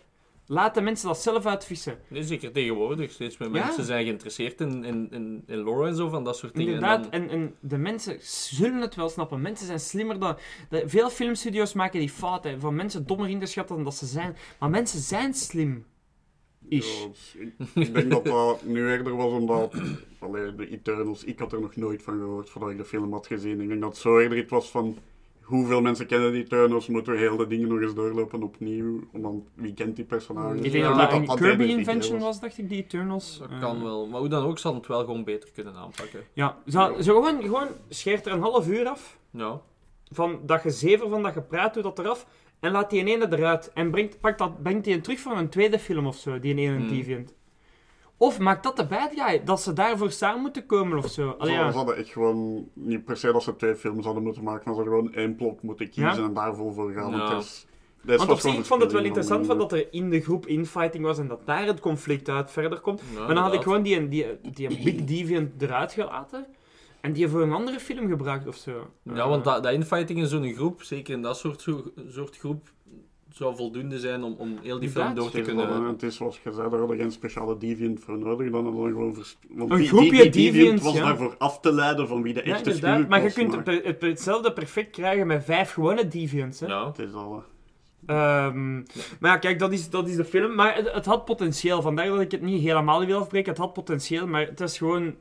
Laat 0.51 0.75
de 0.75 0.81
mensen 0.81 1.09
dat 1.09 1.19
zelf 1.19 1.47
uitvissen. 1.47 1.99
Nee, 2.09 2.23
zeker 2.23 2.53
tegenwoordig. 2.53 3.11
Steeds 3.11 3.37
meer 3.39 3.49
Ja. 3.55 3.65
mensen 3.65 3.85
zijn 3.85 4.05
geïnteresseerd 4.05 4.61
in, 4.61 4.85
in, 4.85 5.09
in, 5.11 5.43
in 5.47 5.57
lore 5.59 5.89
en 5.89 5.95
zo, 5.97 6.09
van 6.09 6.25
dat 6.25 6.37
soort 6.37 6.55
dingen. 6.55 6.75
Inderdaad, 6.75 7.09
En 7.09 7.23
en, 7.23 7.29
en 7.31 7.55
de 7.61 7.79
mensen 7.79 8.17
zullen 8.21 8.81
het 8.81 8.95
wel 8.95 9.09
snappen. 9.09 9.41
Mensen 9.41 9.67
zijn 9.67 9.81
slimmer 9.81 10.19
dan... 10.19 10.37
de- 10.71 10.89
veel 10.89 11.11
filmstudio's 11.11 11.73
maken 11.73 12.01
die 12.01 12.09
fouten 12.11 12.61
van 12.61 12.75
mensen 12.75 13.07
dommer 13.07 13.29
in 13.29 13.41
te 13.41 13.47
schatten 13.47 13.75
dan 13.77 13.85
dat 13.85 13.95
ze 13.95 14.07
zijn. 14.07 14.37
Maar 14.59 14.71
mensen 14.71 15.01
zijn 15.01 15.35
slim. 15.35 15.85
Is. 16.69 17.01
Ja, 17.35 17.41
ik, 17.43 17.55
ik 17.75 17.95
denk 17.95 18.11
dat 18.11 18.25
dat 18.25 18.65
nu 18.65 18.91
eerder 18.91 19.17
was 19.17 19.33
omdat... 19.33 19.75
Allee, 20.21 20.55
de 20.55 20.69
Eternals, 20.71 21.25
ik 21.25 21.39
had 21.39 21.53
er 21.53 21.61
nog 21.61 21.77
nooit 21.77 22.03
van 22.03 22.19
gehoord 22.19 22.51
voordat 22.51 22.71
ik 22.71 22.77
de 22.77 22.85
film 22.85 23.13
had 23.13 23.27
gezien. 23.27 23.61
Ik 23.61 23.69
denk 23.69 23.81
dat 23.81 23.91
het 23.91 23.99
zo 24.01 24.19
eerder 24.19 24.39
iets 24.39 24.51
was 24.51 24.71
van... 24.71 24.97
hoeveel 25.49 25.81
mensen 25.81 26.07
kennen 26.07 26.33
die 26.33 26.43
Eternals? 26.43 26.89
Moeten 26.89 27.13
we 27.13 27.19
heel 27.19 27.37
de 27.37 27.47
dingen 27.47 27.69
nog 27.69 27.81
eens 27.81 27.95
doorlopen 27.95 28.43
opnieuw? 28.43 29.01
Want 29.13 29.49
wie 29.55 29.75
kent 29.75 29.97
die 29.97 30.05
personages? 30.05 30.61
Ik 30.61 30.73
denk 30.73 30.85
Ja, 30.85 30.89
dat 30.89 30.99
dat 30.99 31.13
een 31.13 31.27
dat 31.27 31.37
Kirby 31.37 31.47
eigenlijk 31.49 31.79
invention 31.79 32.15
niet 32.15 32.25
was, 32.25 32.41
dacht 32.41 32.59
ik, 32.59 32.69
die 32.69 32.83
Eternals. 32.85 33.39
Dat 33.39 33.51
Eh, 33.51 33.61
kan 33.61 33.83
wel. 33.83 34.07
Maar 34.07 34.21
hoe 34.21 34.29
dan 34.29 34.45
ook, 34.45 34.59
ze 34.59 34.63
hadden 34.63 34.81
het 34.83 34.91
wel 34.91 35.01
gewoon 35.05 35.25
beter 35.25 35.51
kunnen 35.55 35.75
aanpakken. 35.75 36.21
Ja, 36.33 36.57
zo, 36.67 36.95
zo 37.01 37.15
gewoon, 37.23 37.43
gewoon 37.43 37.69
scheert 37.89 38.27
er 38.27 38.33
een 38.33 38.41
half 38.41 38.69
uur 38.69 38.87
af. 38.89 39.19
Ja. 39.31 39.61
Van 40.11 40.41
dat 40.47 40.61
gezever 40.61 41.09
van 41.09 41.23
dat 41.23 41.33
gepraat, 41.33 41.75
doe 41.75 41.83
dat 41.83 41.99
eraf. 41.99 42.27
En 42.61 42.73
laat 42.73 42.91
die 42.91 43.05
ene 43.05 43.27
eruit. 43.31 43.71
En 43.75 43.91
brengt, 43.91 44.21
pak 44.21 44.39
dat, 44.39 44.63
brengt 44.63 44.85
die 44.85 45.01
terug 45.01 45.21
voor 45.21 45.37
een 45.37 45.49
tweede 45.49 45.79
film 45.79 46.07
of 46.07 46.17
zo, 46.17 46.41
die 46.41 46.55
ene 46.57 46.77
Hmm. 46.77 46.89
deviant. 46.89 47.35
Of 48.21 48.39
maak 48.39 48.63
dat 48.63 48.77
de 48.77 48.87
bad 48.87 49.11
guy, 49.15 49.45
dat 49.45 49.61
ze 49.61 49.73
daarvoor 49.73 50.11
samen 50.11 50.41
moeten 50.41 50.67
komen 50.67 50.99
of 50.99 51.07
zo. 51.07 51.35
Allee, 51.39 51.55
ja. 51.55 51.71
ze 51.71 51.77
hadden 51.77 51.97
echt 51.97 52.09
gewoon, 52.09 52.69
niet 52.73 53.05
per 53.05 53.17
se 53.17 53.33
dat 53.33 53.43
ze 53.43 53.57
twee 53.57 53.75
films 53.75 54.05
hadden 54.05 54.23
moeten 54.23 54.43
maken, 54.43 54.63
maar 54.65 54.75
ze 54.75 54.81
hadden 54.81 54.99
gewoon 54.99 55.15
één 55.15 55.37
plot 55.37 55.63
moeten 55.63 55.91
kiezen 55.91 56.23
Ja? 56.23 56.29
en 56.29 56.35
daar 56.35 56.55
vol 56.55 56.73
voor 56.73 56.93
gaan. 56.93 57.11
Ja. 57.11 57.35
Het 57.35 57.45
is, 57.45 57.67
dit 58.03 58.17
Want 58.17 58.29
was 58.29 58.45
op 58.45 58.51
zich, 58.51 58.59
ik 58.59 58.65
vond 58.65 58.83
het 58.83 58.93
wel 58.93 59.05
interessant 59.05 59.47
van 59.47 59.59
dat 59.59 59.73
er 59.73 59.89
in 59.91 60.11
de 60.11 60.21
groep 60.21 60.47
infighting 60.47 61.05
was 61.05 61.19
en 61.19 61.29
dat 61.29 61.41
daar 61.45 61.67
het 61.67 61.81
conflict 61.81 62.29
uit 62.29 62.51
verder 62.51 62.81
komt. 62.81 63.03
Ja, 63.15 63.19
maar 63.19 63.35
dan 63.35 63.45
had 63.45 63.55
ik 63.55 63.63
gewoon 63.63 63.83
die, 63.83 64.09
die, 64.09 64.27
die 64.53 64.83
Big 64.83 65.05
Deviant 65.05 65.63
eruit 65.63 65.93
gelaten 65.93 66.47
en 67.01 67.13
die 67.13 67.29
voor 67.29 67.43
een 67.43 67.53
andere 67.53 67.81
film 67.81 68.09
gebruikt 68.09 68.47
of 68.47 68.57
zo. 68.57 68.91
Ja, 69.03 69.29
want 69.29 69.45
dat, 69.45 69.63
dat 69.63 69.73
infighting 69.73 70.19
in 70.19 70.27
zo'n 70.27 70.55
groep, 70.55 70.83
zeker 70.83 71.15
in 71.15 71.23
dat 71.23 71.37
soort, 71.37 71.67
soort 72.09 72.37
groep, 72.37 72.71
zou 73.39 73.57
voldoende 73.57 73.99
zijn 73.99 74.23
om, 74.23 74.35
om 74.39 74.59
heel 74.63 74.79
die 74.79 74.91
film 74.91 75.15
door 75.15 75.31
te 75.31 75.41
kunnen... 75.41 75.85
het 75.85 76.03
is 76.03 76.17
zoals 76.17 76.41
je 76.45 76.53
zei, 76.53 76.71
daar 76.71 76.79
hadden 76.79 76.97
geen 76.97 77.13
speciale 77.13 77.59
deviant 77.59 78.01
voor 78.01 78.19
nodig. 78.19 78.51
Dan 78.51 78.65
hadden 78.65 78.83
we 78.85 78.91
gewoon 78.91 79.15
vers- 79.15 79.39
want 79.49 79.71
Een 79.71 79.77
die, 79.77 79.89
groepje 79.89 80.29
die, 80.31 80.79
was 80.81 80.95
ja. 80.95 81.05
daarvoor 81.05 81.35
af 81.39 81.61
te 81.61 81.73
leiden 81.73 82.09
van 82.09 82.23
wie 82.23 82.35
de 82.35 82.41
Ja, 82.45 82.55
echte 82.55 82.73
schuur 82.73 83.07
Maar 83.09 83.23
je 83.23 83.33
kunt 83.33 83.51
maar 83.51 83.65
het, 83.75 83.85
het- 83.85 84.03
hetzelfde 84.03 84.53
perfect 84.53 84.91
krijgen 84.91 85.27
met 85.27 85.45
vijf 85.45 85.73
gewone 85.73 86.09
deviants. 86.09 86.61
Hè? 86.61 86.67
Ja. 86.67 86.87
Het 86.87 86.99
is 86.99 87.13
al... 87.13 87.45
Ehm, 88.07 88.75
Maar 89.21 89.31
ja, 89.31 89.37
kijk, 89.37 89.59
dat 89.59 89.73
is, 89.73 89.91
dat 89.91 90.09
is 90.09 90.17
de 90.17 90.25
film. 90.25 90.55
Maar 90.55 90.77
het, 90.77 90.93
het 90.93 91.05
had 91.07 91.25
potentieel. 91.25 91.83
Vandaar 91.83 92.07
dat 92.07 92.21
ik 92.21 92.31
het 92.31 92.43
niet 92.43 92.63
helemaal 92.63 93.07
wil 93.07 93.19
afbreken. 93.21 93.51
Het 93.51 93.61
had 93.61 93.73
potentieel, 93.73 94.27
maar 94.27 94.47
het 94.47 94.61
is 94.61 94.79
gewoon 94.79 95.15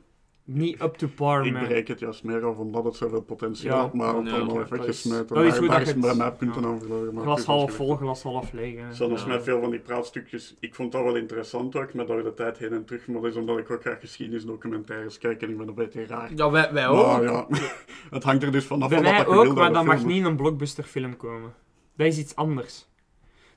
niet 0.50 0.82
up 0.82 0.94
to 0.94 1.06
par. 1.16 1.46
Ik 1.46 1.52
met- 1.52 1.68
breek 1.68 1.88
het 1.88 1.98
juist 2.00 2.24
meer 2.24 2.44
af 2.44 2.56
omdat 2.56 2.84
het 2.84 2.94
zoveel 2.96 3.22
potentieel 3.22 3.74
Ja. 3.74 3.80
had, 3.80 3.92
maar 3.94 4.14
het 4.14 4.26
Ja, 4.26 4.32
allemaal 4.32 4.48
oké, 4.48 4.58
heeft 4.58 4.70
dat 4.70 4.78
is- 4.78 4.84
weggesmeten. 4.86 5.26
dat 5.26 5.36
Daar- 5.36 5.46
is 5.46 5.58
bij 5.94 6.08
het- 6.08 6.16
mij 6.18 6.32
punten 6.32 6.62
ja. 6.62 6.68
aan 6.68 6.78
verloren. 6.78 7.14
maar 7.14 7.22
Glas 7.22 7.38
het 7.38 7.48
is 7.48 7.54
als 7.54 7.58
half 7.60 7.72
vol, 7.72 7.96
glas 7.96 8.22
half 8.22 8.52
leeg. 8.52 8.74
Ja. 8.98 9.26
met 9.26 9.42
veel 9.42 9.60
van 9.60 9.70
die 9.70 9.80
praatstukjes, 9.80 10.56
ik 10.60 10.74
vond 10.74 10.92
dat 10.92 11.02
wel 11.02 11.16
interessant 11.16 11.76
ook, 11.76 11.94
met 11.94 12.06
door 12.06 12.22
de 12.22 12.34
tijd 12.34 12.58
heen 12.58 12.72
en 12.72 12.84
terug, 12.84 13.06
maar 13.06 13.20
dat 13.20 13.30
is 13.30 13.36
omdat 13.36 13.58
ik 13.58 13.70
ook 13.70 13.80
graag 13.80 14.00
geschiedenisdocumentaires 14.00 15.18
kijk 15.18 15.42
en 15.42 15.50
ik 15.50 15.56
ben 15.58 15.68
een 15.68 15.74
beetje 15.74 16.06
raar. 16.06 16.30
Ja, 16.34 16.50
wij, 16.50 16.72
wij 16.72 16.88
Maar 16.88 17.16
ook. 17.16 17.22
ja, 17.22 17.46
het 18.10 18.22
hangt 18.22 18.42
er 18.42 18.52
dus 18.52 18.64
vanaf 18.64 18.88
Bij 18.88 18.98
van 18.98 19.06
wat 19.06 19.16
dat 19.16 19.26
je 19.34 19.40
ook, 19.48 19.54
maar 19.54 19.72
dat 19.72 19.84
mag 19.84 20.04
niet 20.04 20.16
in 20.16 20.24
een 20.24 20.36
blockbusterfilm 20.36 21.16
komen. 21.16 21.52
Dat 21.96 22.06
is 22.06 22.18
iets 22.18 22.36
anders. 22.36 22.86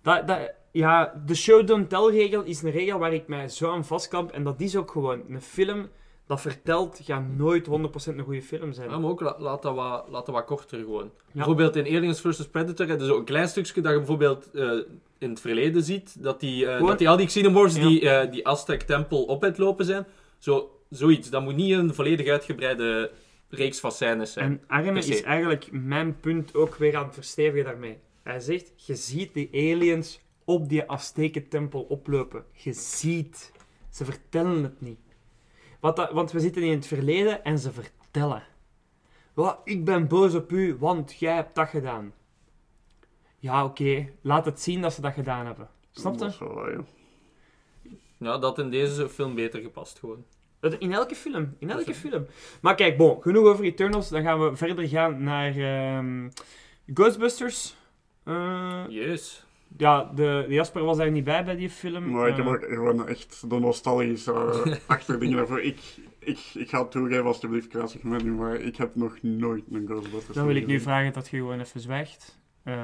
Dat, 0.01 0.27
dat, 0.27 0.54
ja, 0.71 1.21
de 1.25 1.36
show 1.36 1.67
don't 1.67 1.89
tell 1.89 2.10
regel 2.12 2.43
is 2.43 2.62
een 2.62 2.71
regel 2.71 2.99
waar 2.99 3.13
ik 3.13 3.27
mij 3.27 3.47
zo 3.49 3.71
aan 3.71 3.86
vastklamp. 3.86 4.32
En 4.32 4.43
dat 4.43 4.60
is 4.62 4.75
ook 4.75 4.91
gewoon 4.91 5.21
een 5.30 5.41
film 5.41 5.89
dat 6.32 6.41
vertelt, 6.41 7.00
gaat 7.04 7.24
nooit 7.38 7.67
100% 7.67 7.70
een 8.17 8.24
goede 8.24 8.41
film 8.41 8.74
zijn. 8.74 8.89
Ja, 8.89 8.98
maar 9.00 9.10
ook 9.10 9.22
la- 9.22 9.36
laat, 9.39 9.62
dat 9.62 9.76
wat, 9.76 10.06
laat 10.10 10.26
dat 10.26 10.36
wat 10.36 10.46
korter 10.46 10.80
gewoon. 10.80 11.04
Ja. 11.04 11.32
Bijvoorbeeld 11.32 11.76
in 11.76 11.86
Aliens 11.86 12.22
vs 12.22 12.48
Predator 12.48 12.88
heb 12.88 13.00
je 13.00 13.06
zo 13.06 13.17
een 13.17 13.24
klein 13.24 13.48
stukje 13.48 13.82
dat 13.82 13.91
je 13.91 13.98
bijvoorbeeld 13.98 14.52
eh, 14.52 14.72
in 15.17 15.30
het 15.30 15.39
verleden 15.41 15.84
ziet, 15.84 16.24
dat 16.24 16.39
die, 16.39 16.67
eh, 16.67 16.88
dat 16.88 16.98
die 16.98 17.10
al 17.10 17.17
die 17.17 17.26
xenomorphs 17.26 17.76
Ja. 17.76 17.88
die, 17.88 18.10
eh, 18.10 18.32
die 18.32 18.48
Aztec-tempel 18.48 19.24
op 19.24 19.41
het 19.41 19.58
lopen 19.58 19.86
zijn. 19.86 20.06
Zo, 20.38 20.80
zoiets. 20.89 21.30
Dat 21.30 21.41
moet 21.44 21.56
niet 21.56 21.72
een 21.74 21.94
volledig 21.94 22.28
uitgebreide 22.28 23.12
reeks 23.50 23.80
van 23.80 23.91
scènes 23.91 24.34
zijn. 24.34 24.46
En 24.46 24.62
Arne 24.67 25.00
is 25.00 25.22
eigenlijk 25.22 25.67
mijn 25.72 26.20
punt 26.20 26.56
ook 26.56 26.76
weer 26.76 26.96
aan 26.98 27.06
het 27.06 27.13
verstevigen 27.13 27.65
daarmee. 27.65 27.98
Hij 28.24 28.39
zegt, 28.39 28.72
je 28.86 28.96
ziet 28.96 29.34
die 29.34 29.50
aliens 29.54 30.20
op 30.46 30.70
die 30.70 30.89
Azteken-tempel 30.89 31.82
oplopen. 31.82 32.44
Je 32.54 32.74
ziet. 32.74 33.52
Ze 33.89 34.06
vertellen 34.06 34.63
het 34.63 34.82
niet. 34.82 35.11
Wat 35.82 35.96
dat, 35.96 36.12
want 36.12 36.32
we 36.32 36.39
zitten 36.39 36.63
in 36.63 36.72
het 36.72 36.88
verleden 36.88 37.44
en 37.44 37.60
ze 37.60 37.72
vertellen. 37.72 38.44
Wat, 39.34 39.60
ik 39.63 39.86
ben 39.86 40.08
boos 40.08 40.34
op 40.34 40.52
u, 40.52 40.76
want 40.80 41.15
jij 41.20 41.36
hebt 41.36 41.56
dat 41.56 41.67
gedaan. 41.67 42.13
Ja, 43.39 43.65
oké. 43.65 44.10
Laat 44.22 44.46
het 44.46 44.62
zien 44.62 44.82
dat 44.82 44.94
ze 44.94 45.02
dat 45.02 45.13
gedaan 45.13 45.46
hebben. 45.46 45.70
Snap 45.91 46.17
Dat 46.17 46.38
je? 46.38 46.46
ja. 46.76 46.84
Ja, 48.17 48.38
dat 48.38 48.60
in 48.60 48.70
deze 48.70 49.10
film 49.10 49.36
beter 49.36 49.62
gepast 49.62 50.00
gewoon. 50.00 50.26
In 50.80 50.94
elke 50.94 51.15
film. 51.15 51.56
In 51.60 51.70
elke 51.70 51.94
film. 51.94 52.26
Maar 52.62 52.76
kijk, 52.76 52.98
bon, 52.98 53.22
genoeg 53.22 53.46
over 53.46 53.65
Eternals. 53.65 54.10
Dan 54.10 54.22
gaan 54.22 54.39
we 54.50 54.56
verder 54.56 54.88
gaan 54.88 55.24
naar 55.24 55.56
ehm, 55.56 56.30
Ghostbusters. 56.94 57.76
Eh, 58.24 58.84
Yes. 58.88 59.46
Ja, 59.78 60.04
de, 60.16 60.46
de 60.48 60.54
Jasper 60.54 60.84
was 60.84 60.98
daar 60.98 61.12
niet 61.12 61.24
bij 61.24 61.46
bij 61.46 61.56
die 61.56 61.70
film. 61.70 62.10
Maar 62.12 62.28
ik 62.28 62.36
heb 62.36 62.46
Eh, 62.46 62.52
ook 62.52 62.66
gewoon 62.66 63.08
echt 63.08 63.50
de 63.50 63.60
nostalgische 63.60 64.34
achterdingen 64.88 65.38
daarvoor. 65.38 65.62
Ik, 65.62 65.80
ik, 66.20 66.40
ik 66.54 66.70
ga 66.70 66.82
het 66.82 66.92
toegeven, 66.92 67.26
alsjeblieft, 67.26 67.68
kruisig 67.68 68.04
met 68.04 68.24
nu, 68.24 68.32
maar 68.32 68.56
ik 68.56 68.76
heb 68.78 68.96
nog 68.96 69.18
nooit 69.22 69.64
een 69.72 69.86
Ghostbusters 69.88 70.36
dan 70.38 70.46
wil 70.48 70.56
ik 70.56 70.66
nu 70.66 70.74
gezien. 70.74 70.88
vragen 70.88 71.14
dat 71.14 71.30
je 71.30 71.38
gewoon 71.38 71.60
even 71.60 71.80
zwijgt. 71.80 72.40
Eh, 72.64 72.80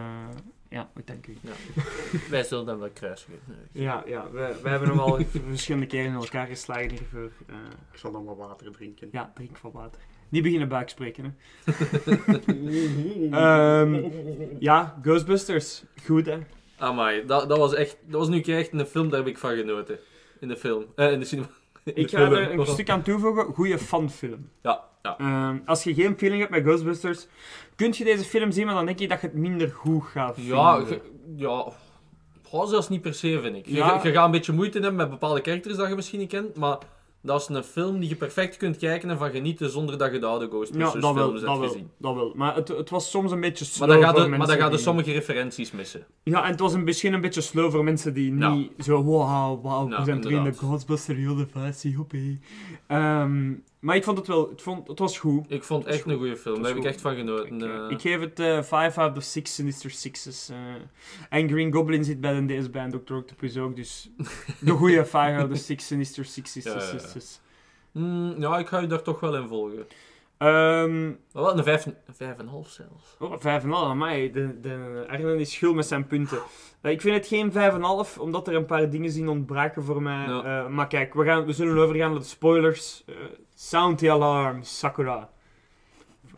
ja, 0.70 0.90
ik 0.96 1.08
dank 1.08 1.28
u. 1.28 1.38
Ja. 1.42 1.52
Wij 2.30 2.44
zullen 2.44 2.66
dan 2.66 2.80
wel 2.80 2.90
kruisen. 2.94 3.34
Ja, 3.72 4.04
ja 4.06 4.32
we, 4.32 4.60
we 4.64 4.70
hebben 4.70 4.90
hem 4.90 5.00
al 5.00 5.20
verschillende 5.50 5.86
keren 5.88 6.06
in 6.12 6.14
elkaar 6.14 6.48
geslagen 6.48 6.90
hiervoor. 6.90 7.32
Eh, 7.48 7.56
Ik 7.92 7.98
zal 7.98 8.12
dan 8.12 8.26
wat 8.26 8.38
water 8.38 8.72
drinken. 8.72 9.08
ja, 9.12 9.32
drink 9.36 9.58
van 9.58 9.72
water. 9.72 10.02
Niet 10.30 10.44
beginnen 10.44 10.68
buikspreken, 10.68 11.24
hè. 11.24 11.72
Ehm, 13.32 14.10
ja, 14.60 14.98
Ghostbusters. 15.02 15.84
Goed, 16.06 16.26
hè. 16.26 16.38
Amai, 16.78 17.26
dat, 17.26 17.50
dat 17.50 17.58
was 17.58 17.74
echt... 17.74 17.98
Dat 18.06 18.20
was 18.20 18.30
nu 18.30 18.42
echt 18.42 18.74
een 18.74 18.86
film, 18.86 19.10
daar 19.10 19.20
heb 19.20 19.28
ik 19.28 19.38
van 19.38 19.56
genoten. 19.56 20.00
In 20.40 20.48
de 20.48 20.58
film. 20.58 20.86
Eh, 20.96 21.12
in 21.12 21.20
de 21.20 21.26
cinema. 21.26 21.48
In 21.84 21.94
de 21.94 22.02
Ik 22.02 22.10
ga 22.10 22.18
film. 22.18 22.34
er 22.34 22.60
een 22.60 22.66
stuk 22.66 22.90
aan 22.90 23.02
toevoegen. 23.02 23.46
Goeie 23.54 23.78
fanfilm. 23.78 24.50
Ja, 24.62 24.84
ja. 25.02 25.18
Ehm, 25.18 25.58
als 25.66 25.84
je 25.84 25.94
geen 25.94 26.18
feeling 26.18 26.40
hebt 26.42 26.52
met 26.54 26.64
Ghostbusters, 26.64 27.28
kun 27.76 27.94
je 27.98 28.04
deze 28.04 28.24
film 28.24 28.52
zien, 28.52 28.66
maar 28.66 28.76
dan 28.76 28.86
denk 28.86 29.00
je 29.00 29.08
dat 29.08 29.22
je 29.22 29.28
het 29.28 29.36
minder 29.36 29.70
goed 29.70 30.04
gaat 30.06 30.36
vinden. 30.36 30.56
Ja, 30.56 30.84
ge- 30.86 31.02
ja. 31.36 31.66
Goh, 32.44 32.68
zelfs 32.68 32.90
niet 32.90 33.02
per 33.02 33.14
se, 33.14 33.40
vind 33.42 33.56
ik. 33.56 33.66
Je, 33.66 33.76
Ja. 33.76 34.00
je 34.04 34.12
gaat 34.12 34.26
een 34.26 34.32
beetje 34.32 34.54
moeite 34.54 34.80
hebben 34.80 34.96
met 34.96 35.10
bepaalde 35.10 35.42
characters 35.42 35.76
dat 35.76 35.90
je 35.90 35.96
misschien 35.96 36.20
niet 36.20 36.30
kent, 36.30 36.56
maar 36.56 36.78
dat 37.22 37.42
is 37.42 37.48
een 37.56 37.64
film 37.64 38.00
die 38.00 38.10
je 38.10 38.16
perfect 38.16 38.58
kunt 38.58 38.78
kijken 38.78 39.10
en 39.10 39.18
van 39.18 39.30
genieten 39.32 39.70
zonder 39.70 39.98
dat 39.98 40.12
je 40.14 40.20
de 40.20 40.26
oude 40.26 40.46
ja 40.46 40.52
Ghostbusters 40.52 41.02
dat 41.04 41.14
wel, 41.14 41.24
films 41.26 41.40
dat 41.42 41.50
hebt 41.50 41.60
wel, 41.60 41.70
gezien. 41.70 41.90
dat 41.98 42.16
wel. 42.16 42.34
Maar 42.36 42.56
het, 42.56 42.68
het 42.68 42.90
was 42.90 43.10
soms 43.10 43.32
een 43.32 43.40
beetje 43.40 43.66
slow 43.66 43.88
Maar 43.90 44.00
dan, 44.00 44.10
voor 44.10 44.20
maar 44.20 44.30
mensen 44.30 44.48
dan 44.48 44.58
ga 44.58 44.64
je 44.64 44.76
die- 44.76 44.80
sommige 44.86 45.12
referenties 45.12 45.72
missen. 45.72 46.06
Ja, 46.24 46.44
en 46.44 46.52
het 46.52 46.60
was 46.60 46.74
een, 46.74 46.84
misschien 46.84 47.14
een 47.14 47.22
beetje 47.22 47.42
slow 47.42 47.72
voor 47.72 47.84
mensen 47.84 48.14
die 48.14 48.36
Ja. 48.38 48.54
niet 48.54 48.72
zo, 48.80 49.04
wow, 49.04 49.64
wow, 49.64 49.92
Ja, 49.92 49.98
we 50.00 50.06
zijn 50.06 50.22
terug 50.22 50.38
in 50.38 50.44
de. 50.44 50.54
Ghostbuster 50.54 51.16
universe. 51.16 52.38
Ehm, 52.88 53.54
maar 53.80 53.96
ik 53.96 54.04
vond 54.04 54.18
het 54.18 54.28
wel, 54.28 54.50
het, 54.50 54.62
vond, 54.62 54.88
het 54.88 55.00
was 55.00 55.20
goed. 55.20 55.52
Ik 55.52 55.64
vond 55.64 55.86
het 55.86 55.94
echt 55.94 56.06
een 56.06 56.18
goede 56.18 56.38
film, 56.38 56.62
daar 56.62 56.68
heb 56.72 56.78
ik 56.78 56.86
echt 56.86 57.02
van 57.02 57.16
genoten. 57.16 57.62
eh, 57.62 57.76
eh. 57.86 57.90
ik 57.92 58.02
geef 58.02 58.20
het 58.20 58.40
eh 58.40 58.62
5 58.64 58.98
out 58.98 59.18
of 59.18 59.24
6 59.24 59.56
Sinister 59.56 59.92
Sixes. 59.92 60.50
eh. 60.50 60.58
en 61.30 61.50
Green 61.50 61.74
Goblin 61.74 62.04
zit 62.04 62.22
bij 62.22 62.34
de 62.34 62.46
deze 62.46 62.70
band, 62.70 62.92
Dr. 63.06 63.14
Octopus 63.14 63.58
ook, 63.58 63.76
dus 63.76 64.10
de 64.60 64.72
goede 64.72 65.06
5 65.06 65.38
out 65.40 65.52
of 65.52 65.58
6 65.58 65.88
Sinister 65.88 66.26
Sixes. 66.26 66.64
Ja, 66.64 66.74
ja. 66.74 67.00
Mm, 67.92 68.36
ja, 68.40 68.58
ik 68.58 68.68
ga 68.68 68.80
je 68.80 68.88
daar 68.88 69.02
toch 69.02 69.20
wel 69.20 69.36
in 69.36 69.48
volgen. 69.48 69.88
Ehm, 70.38 71.12
wel 71.32 71.58
een 71.58 71.64
vijf, 71.64 71.86
een 71.86 71.96
vijf 72.14 72.34
en 72.34 72.40
een 72.40 72.48
half 72.48 72.70
zelfs. 72.70 73.16
Oh, 73.20 73.40
5,5 73.40 73.70
aan 73.72 73.98
mij. 73.98 74.32
De, 74.32 74.60
de 74.62 75.06
Arne 75.08 75.40
is 75.40 75.52
schul 75.52 75.74
met 75.74 75.86
zijn 75.86 76.08
punten. 76.08 76.40
Eh, 76.82 76.92
ik 76.92 77.02
vind 77.02 77.16
het 77.16 77.28
geen 77.28 77.52
5,5, 77.52 78.18
omdat 78.20 78.48
er 78.48 78.56
een 78.56 78.66
paar 78.66 78.90
dingen 78.90 79.12
zien 79.12 79.28
ontbraken 79.28 79.84
voor 79.84 80.02
mij. 80.02 80.26
Eh, 80.26 80.68
maar 80.68 80.88
kijk, 80.88 81.14
we, 81.14 81.24
gaan, 81.26 81.46
we 81.46 81.54
zullen 81.54 81.78
overgaan 81.84 82.12
naar 82.12 82.20
de 82.20 82.26
spoilers. 82.26 83.04
Eh, 83.06 83.16
sound 83.58 83.98
the 83.98 84.12
alarm, 84.12 84.64
Sakura. 84.64 85.30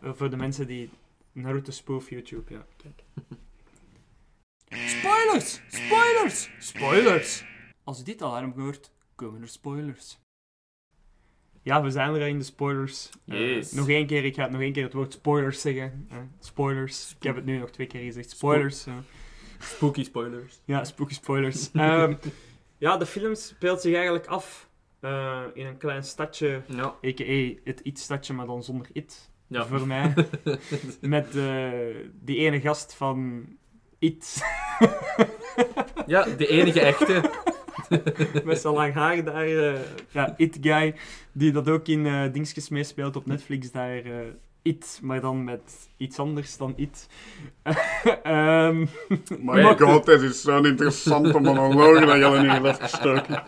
Eh, 0.02 0.12
voor 0.14 0.30
de 0.30 0.38
mensen 0.38 0.68
die 0.68 0.90
Naruto 1.32 1.72
spoof 1.72 2.10
YouTube, 2.10 2.54
ja. 2.54 2.66
Kijk. 2.78 3.04
Spoilers! 5.00 5.62
Spoilers! 5.68 6.50
Spoilers! 6.60 7.44
Als 7.84 7.98
je 7.98 8.04
dit 8.04 8.22
alarm 8.22 8.54
hoort, 8.56 8.92
komen 9.16 9.42
er 9.42 9.48
spoilers. 9.48 10.18
Ja, 11.62 11.82
we 11.82 11.90
zijn 11.92 12.14
er 12.16 12.28
in 12.28 12.38
de 12.38 12.44
spoilers. 12.44 13.10
Eh, 13.28 13.56
Yes. 13.56 13.72
nog 13.72 13.90
één 13.90 14.08
keer, 14.08 14.26
ik 14.26 14.36
ga 14.36 14.48
nog 14.48 14.62
één 14.62 14.74
keer 14.74 14.84
het 14.84 14.94
woord 14.94 15.14
spoilers 15.14 15.62
zeggen. 15.62 16.08
Eh, 16.10 16.18
spoilers. 16.40 17.16
Ik 17.18 17.24
heb 17.24 17.36
het 17.36 17.46
nu 17.46 17.58
nog 17.58 17.70
twee 17.70 17.88
keer 17.88 18.04
gezegd. 18.04 18.30
Spoilers. 18.30 18.86
Spooky 19.60 20.04
spoilers. 20.04 20.60
ja, 20.66 20.84
spooky 20.84 21.14
spoilers. 21.14 21.72
Ehm, 21.74 22.16
ja, 22.78 22.98
de 22.98 23.06
film 23.06 23.36
speelt 23.36 23.82
zich 23.82 23.94
eigenlijk 23.94 24.26
af 24.28 24.69
eh, 25.00 25.42
in 25.54 25.66
een 25.66 25.78
klein 25.78 26.04
stadje, 26.04 26.62
Ja. 26.68 26.84
a.k.a. 27.06 27.60
het 27.64 27.80
It-stadje, 27.84 28.34
maar 28.34 28.46
dan 28.46 28.64
zonder 28.64 28.88
It. 28.94 29.32
Ja. 29.48 29.66
Voor 29.66 29.88
mij. 29.88 30.14
Met 31.02 31.36
eh, 31.36 31.70
die 32.22 32.38
ene 32.38 32.60
gast 32.62 32.94
van 32.94 33.46
It. 34.00 34.42
ja, 36.06 36.24
de 36.24 36.48
enige 36.48 36.80
echte. 36.82 37.22
Met 38.44 38.60
zijn 38.60 38.74
lang 38.74 38.94
haar 38.94 39.24
daar. 39.24 39.46
eh, 39.48 39.80
ja, 40.12 40.34
It 40.38 40.58
Guy. 40.62 40.96
Die 41.32 41.52
dat 41.52 41.70
ook 41.70 41.88
in 41.88 42.06
eh 42.06 42.32
Dingetjes 42.32 42.70
meespeelt 42.70 43.16
op 43.16 43.26
Netflix. 43.26 43.72
Daar. 43.72 44.02
It, 44.62 45.00
maar 45.02 45.22
dan 45.22 45.44
met 45.44 45.90
iets 45.98 46.20
anders 46.20 46.58
dan 46.58 46.74
It. 46.76 47.08
Ehm, 48.24 48.80
My 49.40 49.64
god, 49.80 50.06
dit 50.06 50.22
is 50.22 50.42
zo'n 50.42 50.66
interessante 50.66 51.40
monoloog 51.40 52.06
dat 52.06 52.18
je 52.18 52.26
al 52.26 52.36
in 52.36 52.50
heeft 52.50 52.82
gestoken. 52.82 53.44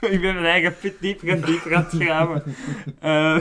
ik 0.00 0.20
ben 0.20 0.34
mijn 0.34 0.44
eigen 0.44 0.76
put 0.80 0.94
dieper 1.00 1.28
en 1.28 1.40
dieper 1.40 1.74
aan 1.74 1.82
het 1.90 2.02
graven. 2.02 2.42
Eh, 3.00 3.36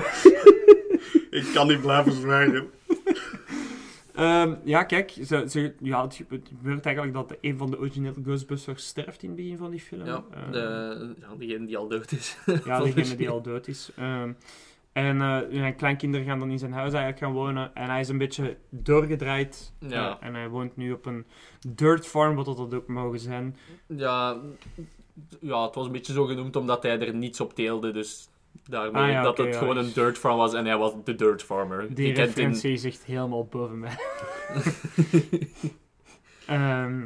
Ik 1.29 1.45
kan 1.53 1.67
niet 1.67 1.81
blijven 1.81 2.11
zwijgen. 2.11 2.69
Ehm, 4.15 4.53
ja, 4.63 4.83
kijk, 4.83 5.11
ze, 5.25 5.45
ze, 5.49 5.73
ja, 5.79 6.01
het, 6.03 6.21
het 6.29 6.47
gebeurt 6.47 6.85
eigenlijk 6.85 7.15
dat 7.15 7.37
een 7.41 7.57
van 7.57 7.71
de 7.71 7.79
originele 7.79 8.13
Ghostbusters 8.23 8.85
sterft 8.87 9.23
in 9.23 9.29
het 9.29 9.37
begin 9.37 9.57
van 9.57 9.71
die 9.71 9.79
film. 9.79 10.05
Ja, 10.05 10.23
Ehm, 10.33 10.51
de, 10.51 11.13
ja, 11.19 11.27
diegene 11.37 11.65
die 11.65 11.77
al 11.77 11.87
dood 11.87 12.11
is. 12.11 12.37
ja, 12.65 12.79
degene 12.83 13.15
die 13.15 13.29
al 13.29 13.41
dood 13.41 13.67
is. 13.67 13.91
Ehm, 13.95 14.31
en 14.93 15.21
eh 15.21 15.37
zijn 15.51 15.75
kleinkinderen 15.75 16.25
gaan 16.25 16.39
dan 16.39 16.51
in 16.51 16.59
zijn 16.59 16.73
huis 16.73 16.93
eigenlijk 16.93 17.23
gaan 17.23 17.33
wonen. 17.33 17.75
En 17.75 17.89
hij 17.89 17.99
is 17.99 18.07
een 18.09 18.17
beetje 18.17 18.57
doorgedraaid. 18.69 19.73
Ja. 19.79 20.17
En 20.19 20.35
hij 20.35 20.49
woont 20.49 20.77
nu 20.77 20.91
op 20.91 21.05
een 21.05 21.25
dirt 21.67 22.07
farm, 22.07 22.35
wat 22.35 22.45
dat 22.45 22.73
ook 22.73 22.87
mogen 22.87 23.19
zijn. 23.19 23.55
Ja, 23.87 24.37
ja, 25.41 25.63
het 25.65 25.75
was 25.75 25.85
een 25.85 25.91
beetje 25.91 26.13
zo 26.13 26.25
genoemd 26.25 26.55
omdat 26.55 26.83
hij 26.83 26.99
er 26.99 27.13
niets 27.13 27.39
op 27.41 27.53
teelde, 27.53 27.91
dus 27.91 28.29
daarmee 28.63 29.01
Ah, 29.03 29.09
ja, 29.09 29.21
dat 29.23 29.37
het 29.37 29.53
ja. 29.53 29.57
gewoon 29.59 29.77
een 29.77 29.91
dirt 29.93 30.17
farm 30.17 30.37
was 30.37 30.53
en 30.53 30.65
hij 30.65 30.77
was 30.77 30.93
de 31.03 31.15
dirt 31.15 31.43
farmer. 31.43 31.93
Die 31.95 32.07
in- 32.07 32.15
referentie 32.15 32.71
is 32.71 32.83
echt 32.83 33.03
helemaal 33.03 33.45
boven 33.45 33.79
mij. 33.79 33.95
Ehm, 36.47 37.05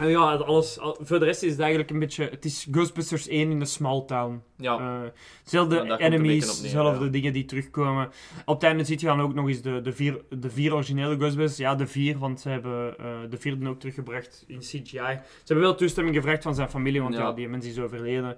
en 0.00 0.08
ja, 0.08 0.34
alles, 0.34 0.78
al- 0.78 0.96
voor 1.00 1.18
de 1.18 1.24
rest 1.24 1.42
is 1.42 1.50
het 1.50 1.60
eigenlijk 1.60 1.90
een 1.90 1.98
beetje... 1.98 2.24
Het 2.24 2.44
is 2.44 2.66
Ghostbusters 2.70 3.28
1 3.28 3.50
in 3.50 3.60
een 3.60 3.66
small 3.66 4.04
town. 4.06 4.42
ja, 4.56 4.78
Eh, 4.78 5.08
zelfde 5.44 5.74
Ja, 5.74 5.80
daar 5.80 5.88
komt 5.90 6.00
het 6.02 6.12
een 6.12 6.14
enemies, 6.18 6.38
beetje 6.44 6.56
op 6.56 6.62
neer, 6.62 6.70
zelfde 6.70 7.04
ja. 7.04 7.10
dingen 7.10 7.32
die 7.32 7.44
terugkomen. 7.44 8.10
Op 8.44 8.54
het 8.54 8.62
einde 8.62 8.84
ziet 8.84 9.00
je 9.00 9.06
dan 9.06 9.20
ook 9.20 9.34
nog 9.34 9.48
eens 9.48 9.62
de, 9.62 9.80
de, 9.80 9.92
vier, 9.92 10.20
de 10.28 10.50
vier 10.50 10.74
originele 10.74 11.16
Ghostbusters. 11.16 11.56
Ja, 11.58 11.74
de 11.74 11.86
vier, 11.86 12.18
want 12.18 12.40
ze 12.40 12.48
hebben 12.48 12.98
eh, 12.98 13.06
de 13.30 13.36
vierde 13.38 13.68
ook 13.68 13.78
teruggebracht 13.80 14.44
in 14.46 14.58
CGI. 14.58 14.82
Ze 14.92 15.20
hebben 15.44 15.64
wel 15.64 15.74
toestemming 15.74 16.16
gevraagd 16.16 16.42
van 16.42 16.54
zijn 16.54 16.68
familie, 16.70 17.02
want 17.02 17.14
ja, 17.14 17.20
Ja. 17.20 17.32
die 17.32 17.48
mens 17.48 17.66
is 17.66 17.78
overleden. 17.78 18.36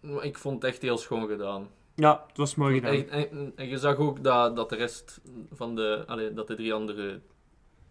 maar 0.00 0.24
ik 0.24 0.38
vond 0.38 0.62
het 0.62 0.70
echt 0.72 0.82
heel 0.82 0.98
schoon 0.98 1.28
gedaan. 1.28 1.68
Ja, 1.96 2.24
het 2.28 2.36
was 2.36 2.54
mooi 2.54 2.74
gedaan. 2.74 2.92
En, 2.94 3.10
en- 3.10 3.52
en 3.56 3.68
je 3.68 3.78
zag 3.78 3.96
ook 3.96 4.22
dat, 4.24 4.56
dat 4.56 4.68
de 4.68 4.76
rest 4.76 5.20
van 5.52 5.74
de, 5.74 6.02
allee, 6.06 6.32
dat 6.32 6.46
de 6.46 6.54
drie 6.54 6.72
anderen, 6.72 7.22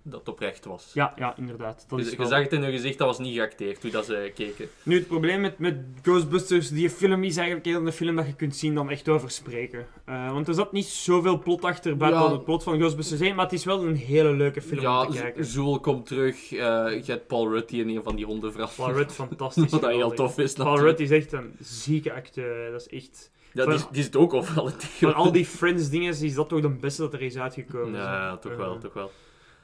dat 0.06 0.30
oprecht 0.30 0.66
was. 0.66 0.92
Ja, 0.94 1.14
ja, 1.16 1.36
inderdaad. 1.38 1.86
Dat 1.90 2.00
Je, 2.00 2.06
is 2.06 2.12
je 2.12 2.18
wel- 2.18 2.28
zag 2.28 2.42
het 2.44 2.52
in 2.54 2.62
hun 2.64 2.72
gezicht, 2.72 2.98
dat 2.98 3.08
was 3.08 3.20
niet 3.20 3.36
geacteerd 3.36 3.82
hoe 3.82 3.92
dat 3.92 4.06
ze 4.06 4.32
keken. 4.36 4.68
Nu, 4.84 4.96
het 4.96 5.08
probleem 5.08 5.42
met, 5.42 5.60
met 5.60 5.76
Ghostbusters, 6.02 6.70
die 6.70 6.90
film 6.90 7.24
is 7.24 7.36
eigenlijk 7.38 7.66
heel 7.66 7.86
een 7.86 7.92
film 7.92 8.16
dat 8.16 8.26
je 8.28 8.34
kunt 8.36 8.56
zien 8.56 8.76
dan 8.76 8.90
echt 8.90 9.10
over 9.10 9.32
spreken. 9.32 9.86
Eh, 10.06 10.32
want 10.32 10.48
er 10.48 10.54
zat 10.54 10.72
niet 10.72 10.86
zoveel 10.86 11.40
plot 11.40 11.64
achter 11.64 11.98
buiten 11.98 12.22
Ja. 12.22 12.28
dan 12.28 12.36
het 12.36 12.46
plot 12.46 12.64
van 12.64 12.78
Ghostbusters 12.80 13.22
1, 13.22 13.36
maar 13.36 13.46
het 13.46 13.54
is 13.54 13.66
wel 13.66 13.84
een 13.86 13.96
hele 13.96 14.32
leuke 14.32 14.62
film 14.62 14.82
ja, 14.82 15.06
om 15.06 15.12
te 15.12 15.18
kijken. 15.22 15.46
Zool 15.46 15.80
komt 15.80 16.06
terug, 16.06 16.36
eh, 16.52 16.58
je 17.06 17.12
hebt 17.12 17.28
Paul 17.28 17.50
Rudd 17.50 17.70
die 17.70 17.82
in 17.82 17.96
een 17.96 18.04
van 18.04 18.16
die 18.16 18.26
honden 18.26 18.52
verandert. 18.52 18.78
Paul 18.78 18.94
Rudd, 18.94 19.12
fantastisch. 19.12 19.72
Wat 19.72 19.82
dat 19.82 19.92
heel 19.92 20.12
tof 20.12 20.38
is 20.38 20.54
Paul. 20.54 20.80
Rudd 20.80 21.00
is 21.00 21.12
echt 21.12 21.32
een 21.32 21.56
zieke 21.60 22.14
acteur. 22.14 22.72
Dat 22.72 22.82
is 22.82 22.88
echt... 22.88 23.32
Ja, 23.54 23.66
die, 23.66 23.80
die 23.92 24.04
zit 24.04 24.16
ook 24.16 24.34
overal 24.34 24.68
in 24.68 24.74
Van 24.80 25.14
al 25.14 25.32
die 25.32 25.46
Friends 25.46 25.90
dingen 25.90 26.22
is 26.22 26.34
dat 26.34 26.50
toch 26.50 26.62
de 26.62 26.70
beste 26.70 27.02
dat 27.02 27.14
er 27.14 27.22
is 27.22 27.38
uitgekomen. 27.38 28.00
Ja, 28.00 28.14
ja, 28.14 28.38
toch 28.38 28.52
Eh, 28.52 28.58
wel, 28.58 28.78
toch 28.78 28.94
wel. 28.94 29.12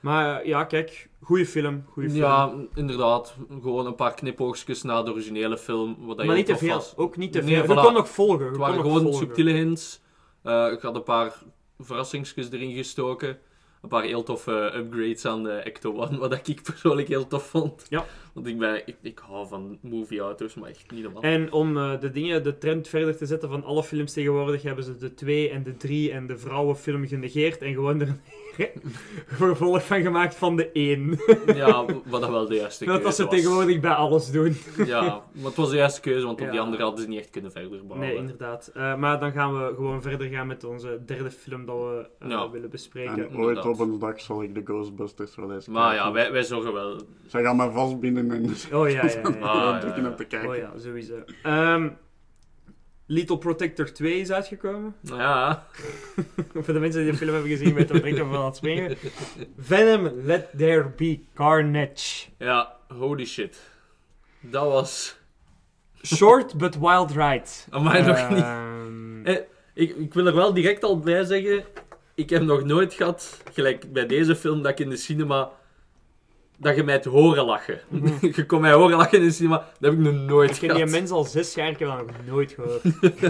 Maar 0.01 0.39
eh, 0.39 0.45
ja, 0.45 0.63
kijk, 0.63 1.09
goede 1.21 1.45
film. 1.45 1.83
Goeie 1.88 2.09
film. 2.09 2.21
Ja, 2.21 2.53
inderdaad. 2.75 3.35
Gewoon 3.62 3.85
een 3.85 3.95
paar 3.95 4.13
knipoogjes 4.13 4.83
na 4.83 5.03
de 5.03 5.12
originele 5.12 5.57
film, 5.57 5.97
wat 5.99 6.25
maar 6.25 6.35
niet 6.35 6.45
te 6.45 6.57
veel. 6.57 6.73
was. 6.75 6.93
Ook 6.97 7.17
niet 7.17 7.31
te 7.31 7.41
Nee, 7.41 7.55
veel. 7.55 7.63
voilà. 7.63 7.77
Je 7.79 7.83
kon 7.85 7.93
nog 7.93 8.09
volgen. 8.09 8.43
Je 8.43 8.49
Het 8.49 8.57
waren 8.59 8.81
gewoon 8.81 9.01
volgen. 9.01 9.19
subtiele 9.19 9.51
hints. 9.51 10.01
Eh, 10.43 10.71
ik 10.71 10.81
had 10.81 10.95
een 10.95 11.03
paar 11.03 11.33
verrassingsjes 11.79 12.51
erin 12.51 12.75
gestoken. 12.75 13.38
Een 13.81 13.89
paar 13.89 14.03
heel 14.03 14.23
toffe 14.23 14.71
upgrades 14.75 15.25
aan 15.25 15.43
de 15.43 15.51
Ecto 15.51 15.93
One, 15.95 16.17
wat 16.27 16.47
ik 16.47 16.62
persoonlijk 16.63 17.07
heel 17.07 17.27
tof 17.27 17.43
vond. 17.49 17.85
Ja. 17.89 18.05
Want 18.33 18.47
ik, 18.47 18.57
ben, 18.57 18.81
ik, 18.87 18.95
ik 19.01 19.19
hou 19.27 19.47
van 19.47 19.77
movie-auto's, 19.81 20.53
maar 20.55 20.69
echt 20.69 20.91
niet 20.91 21.03
normaal. 21.03 21.21
En 21.21 21.51
om 21.51 21.77
eh, 21.77 21.99
de 21.99 22.11
dingen, 22.11 22.43
de 22.43 22.57
trend 22.57 22.87
verder 22.87 23.17
te 23.17 23.25
zetten 23.25 23.49
van 23.49 23.63
alle 23.63 23.83
films 23.83 24.13
tegenwoordig, 24.13 24.61
hebben 24.61 24.83
ze 24.83 24.97
de 24.97 25.13
2 25.13 25.49
en 25.49 25.63
de 25.63 25.77
3 25.77 26.11
en 26.11 26.27
de 26.27 26.37
vrouwenfilm 26.37 27.07
genegeerd 27.07 27.61
en 27.61 27.73
gewoon 27.73 28.01
er 28.01 28.07
een 28.07 28.19
vervolg 29.27 29.85
van 29.85 30.01
gemaakt 30.01 30.35
van 30.35 30.55
de 30.55 30.71
1. 30.71 31.19
Ja, 31.55 31.85
wat 32.05 32.21
dat 32.21 32.29
wel 32.29 32.47
de 32.47 32.55
juiste 32.55 32.85
Dat 32.85 32.93
keuze 32.93 33.03
dat 33.07 33.15
ze 33.15 33.23
was. 33.25 33.33
tegenwoordig 33.33 33.79
bij 33.79 33.91
alles 33.91 34.31
doen. 34.31 34.55
Ja, 34.85 35.01
maar 35.31 35.45
het 35.45 35.55
was 35.55 35.69
de 35.69 35.75
juiste 35.75 36.01
keuze, 36.01 36.25
want 36.25 36.39
op 36.39 36.45
Ja. 36.45 36.51
die 36.51 36.59
andere 36.59 36.83
hadden 36.83 37.01
ze 37.03 37.07
niet 37.09 37.19
echt 37.19 37.29
kunnen 37.29 37.51
verder 37.51 37.85
bouwen. 37.87 38.07
Nee, 38.07 38.17
inderdaad. 38.17 38.71
Eh, 38.73 38.95
maar 38.95 39.19
dan 39.19 39.31
gaan 39.31 39.53
we 39.53 39.73
gewoon 39.75 40.01
verder 40.01 40.27
gaan 40.27 40.47
met 40.47 40.63
onze 40.63 40.99
derde 41.05 41.31
film 41.31 41.65
dat 41.65 41.75
we 41.77 42.07
eh, 42.19 42.29
Ja. 42.29 42.49
willen 42.49 42.69
bespreken. 42.69 43.13
En 43.13 43.19
ooit 43.19 43.29
inderdaad. 43.47 43.65
op 43.65 43.79
een 43.79 43.99
dag 43.99 44.21
zal 44.21 44.43
ik 44.43 44.55
de 44.55 44.61
Ghostbusters 44.63 45.35
wel 45.35 45.53
eens 45.53 45.67
Maar 45.67 45.95
ja, 45.95 46.11
wij, 46.11 46.31
wij 46.31 46.43
zorgen 46.43 46.73
wel. 46.73 46.95
Zij 47.27 47.43
gaan 47.43 47.55
mij 47.55 47.69
Oh 48.73 48.89
ja, 48.89 49.03
ja, 49.05 49.10
ja. 49.10 49.10
ja. 49.10 49.21
Ah, 49.47 49.55
ja, 49.55 49.79
drukken 49.79 50.03
ja. 50.03 50.10
om 50.10 50.15
te 50.15 50.25
kijken. 50.25 50.49
Oh 50.49 50.55
ja, 50.55 50.71
sowieso. 50.77 51.23
Ehm 51.43 51.89
Little 53.05 53.38
Protector 53.38 53.91
2 53.91 54.19
is 54.19 54.32
uitgekomen. 54.32 54.95
Ja, 55.17 55.65
Voor 56.63 56.73
de 56.73 56.79
mensen 56.79 57.01
die 57.03 57.12
de 57.12 57.17
film 57.17 57.34
hebben 57.34 57.49
gezien, 57.51 57.73
weten 57.73 57.95
wat 57.95 58.05
ik 58.05 58.17
ervan 58.17 58.36
aan 58.36 58.45
het 58.45 58.55
springen. 58.55 58.97
Venom, 59.58 60.12
Let 60.23 60.47
There 60.58 60.89
Be 60.97 61.19
Carnage. 61.36 62.27
ja, 62.38 62.75
holy 62.88 63.25
shit. 63.25 63.60
Dat 64.39 64.65
was... 64.65 65.17
Short 66.05 66.58
but 66.58 66.77
wild 66.79 67.12
ride. 67.12 67.45
Amai, 67.69 68.03
nog 68.05 68.29
niet. 68.29 68.43
Ehm, 68.43 69.25
Eh, 69.25 69.36
Ik, 69.73 69.95
ik 69.95 70.13
wil 70.13 70.25
er 70.27 70.36
wel 70.36 70.53
direct 70.53 70.84
al 70.84 70.99
bij 70.99 71.23
zeggen, 71.23 71.63
ik 72.15 72.29
heb 72.29 72.41
nog 72.41 72.63
nooit 72.63 72.93
gehad, 72.93 73.41
gelijk 73.53 73.93
bij 73.93 74.05
deze 74.05 74.36
film, 74.36 74.62
dat 74.62 74.71
ik 74.71 74.79
in 74.79 74.89
de 74.89 74.97
cinema, 74.97 75.51
dat 76.60 76.76
je 76.76 76.84
mij 76.84 76.93
het 76.93 77.06
horen 77.06 77.45
lachen. 77.45 77.80
je 78.36 78.45
kon 78.45 78.62
mij 78.62 78.74
horen 78.74 78.98
lachen 78.98 79.17
in 79.17 79.24
de 79.24 79.32
cinema, 79.32 79.58
dat 79.58 79.91
heb 79.91 79.93
ik 79.93 80.00
nog 80.00 80.13
nooit 80.13 80.50
Ik 80.50 80.60
ken 80.60 80.69
gehad. 80.69 80.84
die 80.84 81.00
mens 81.00 81.12
al 81.12 81.24
zes 81.24 81.54
jaar, 81.54 81.69
ik 81.69 81.80
heb 81.80 81.88
dat 81.88 82.06
nog 82.06 82.15
nooit 82.26 82.52
gehoord. 82.52 82.82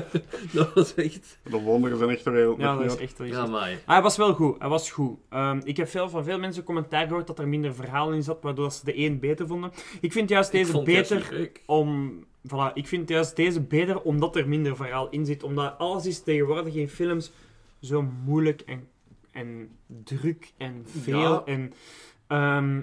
dat 0.53 0.73
was 0.73 0.95
echt... 0.95 1.37
De 1.43 1.57
wonderen 1.57 1.97
zijn 1.97 2.09
echt 2.09 2.23
wel 2.23 2.59
Ja, 2.59 2.75
dat 2.75 2.85
is 2.85 2.97
echt 2.97 3.17
wel. 3.17 3.27
Ja, 3.27 3.45
maar. 3.45 3.69
Ah, 3.69 3.93
hij 3.93 4.01
was 4.01 4.17
wel 4.17 4.33
goed. 4.33 4.59
Hij 4.59 4.69
was 4.69 4.91
goed. 4.91 5.17
Ehm, 5.29 5.61
ik 5.63 5.77
heb 5.77 5.87
veel, 5.87 6.09
van 6.09 6.23
veel 6.23 6.39
mensen 6.39 6.63
commentaar 6.63 7.07
gehoord 7.07 7.27
dat 7.27 7.39
er 7.39 7.47
minder 7.47 7.73
verhaal 7.73 8.11
in 8.11 8.23
zat, 8.23 8.41
waardoor 8.41 8.71
ze 8.71 8.85
de 8.85 8.93
één 8.93 9.19
beter 9.19 9.47
vonden. 9.47 9.71
Ik 10.01 10.11
vind 10.11 10.29
juist 10.29 10.51
deze 10.51 10.81
beter 10.81 11.51
om... 11.65 12.13
Voilà, 12.47 12.73
ik 12.73 12.87
vind 12.87 13.09
juist 13.09 13.35
deze 13.35 13.61
beter 13.61 14.01
omdat 14.01 14.35
er 14.35 14.47
minder 14.47 14.75
verhaal 14.75 15.09
in 15.09 15.25
zit. 15.25 15.43
Omdat 15.43 15.77
alles 15.77 16.05
is 16.05 16.23
tegenwoordig 16.23 16.75
in 16.75 16.89
films 16.89 17.31
zo 17.81 18.05
moeilijk 18.25 18.61
en, 18.61 18.87
en 19.31 19.69
druk 20.03 20.51
en 20.57 20.85
veel. 20.85 21.19
Ja. 21.19 21.43
En, 21.45 21.73
ehm, 22.27 22.81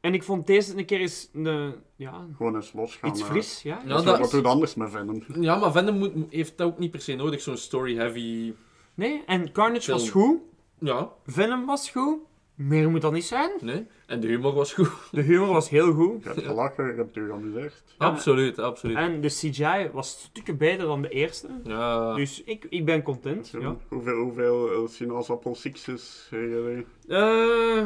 en 0.00 0.14
ik 0.14 0.22
vond 0.22 0.46
deze 0.46 0.78
een 0.78 0.84
keer 0.84 1.00
eens 1.00 1.30
een, 1.32 1.74
ja, 1.96 2.26
Gewoon 2.36 2.54
eens 2.54 2.72
losgaan 2.72 3.10
iets 3.10 3.22
fris. 3.22 3.62
Ja. 3.62 3.80
Ja, 3.86 4.02
dat- 4.02 4.18
Wat 4.18 4.30
doet 4.30 4.44
anders 4.44 4.74
met 4.74 4.90
Venom? 4.90 5.22
Ja, 5.40 5.56
maar 5.58 5.72
Venom 5.72 6.26
heeft 6.30 6.58
dat 6.58 6.66
ook 6.66 6.78
niet 6.78 6.90
per 6.90 7.00
se 7.00 7.14
nodig, 7.14 7.40
zo'n 7.40 7.56
story-heavy... 7.56 8.52
Nee, 8.94 9.22
en 9.26 9.52
Carnage 9.52 9.90
was 9.92 10.10
goed. 10.10 10.38
Ja, 10.78 11.08
Venom 11.26 11.66
was 11.66 11.90
goed. 11.90 12.18
Meer 12.54 12.90
moet 12.90 13.00
dat 13.00 13.12
niet 13.12 13.24
zijn. 13.24 13.50
nee. 13.60 13.86
En 14.06 14.20
de 14.20 14.26
humor 14.26 14.52
was 14.54 14.72
goed. 14.72 14.90
De 15.12 15.20
humor 15.20 15.46
was 15.46 15.68
heel 15.68 15.92
goed. 15.92 16.22
Je 16.22 16.28
hebt 16.28 16.42
gelachen, 16.42 16.86
je 16.86 16.92
hebt 16.94 17.14
je 17.14 17.24
geamuseerd. 17.26 17.82
Ja. 17.98 18.06
Absoluut, 18.06 18.58
absoluut. 18.58 18.96
En 18.96 19.20
de 19.20 19.28
CGI 19.28 19.90
was 19.92 20.10
stukken 20.10 20.56
beter 20.56 20.86
dan 20.86 21.02
de 21.02 21.08
eerste. 21.08 21.48
Ja. 21.64 22.14
Dus 22.14 22.42
ik, 22.44 22.66
ik 22.70 22.84
ben 22.84 23.02
content. 23.02 23.50
Ja. 23.60 23.76
Hoeveel, 23.88 24.16
hoeveel 24.16 24.88
eh, 24.98 25.28
Apple 25.28 25.54
sixes 25.54 26.26
hebben? 26.30 26.84
Eh, 27.08 27.82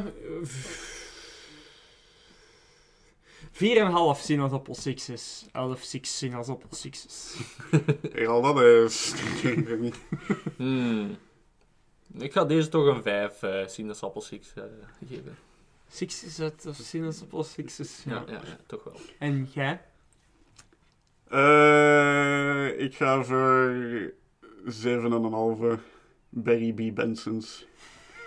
4,5 3.55 4.21
sinaasappel 4.21 4.75
sixes. 4.75 5.47
11 5.53 5.85
six 5.85 6.19
sinaasappel 6.19 6.77
sixes. 6.77 7.37
Ik 8.21 8.27
al 8.27 8.43
dat 8.43 8.61
eens. 8.61 9.15
Eh, 9.45 9.93
hmm. 10.57 11.17
Ik 12.19 12.33
ga 12.33 12.45
deze 12.45 12.69
toch 12.69 12.87
een 12.87 13.03
5 13.03 13.43
uh, 13.43 13.63
eh, 13.63 13.69
sinaasappel 13.69 14.21
six 14.21 14.53
uh, 14.59 14.65
geven. 15.09 15.37
Sixes 15.89 16.41
uit 16.41 16.67
of 16.67 16.77
sinaasappel 16.77 17.45
sixes. 17.45 18.03
Ja. 18.05 18.25
Ja, 18.27 18.33
ja, 18.33 18.59
toch 18.67 18.85
wel. 18.85 19.01
En 19.19 19.49
jij? 19.53 19.81
Uh, 21.33 22.81
ik 22.81 22.95
ga 22.95 23.23
voor 23.23 24.13
7,5 24.65 25.81
Barry 26.29 26.73
B. 26.73 26.95
Bensons. 26.95 27.67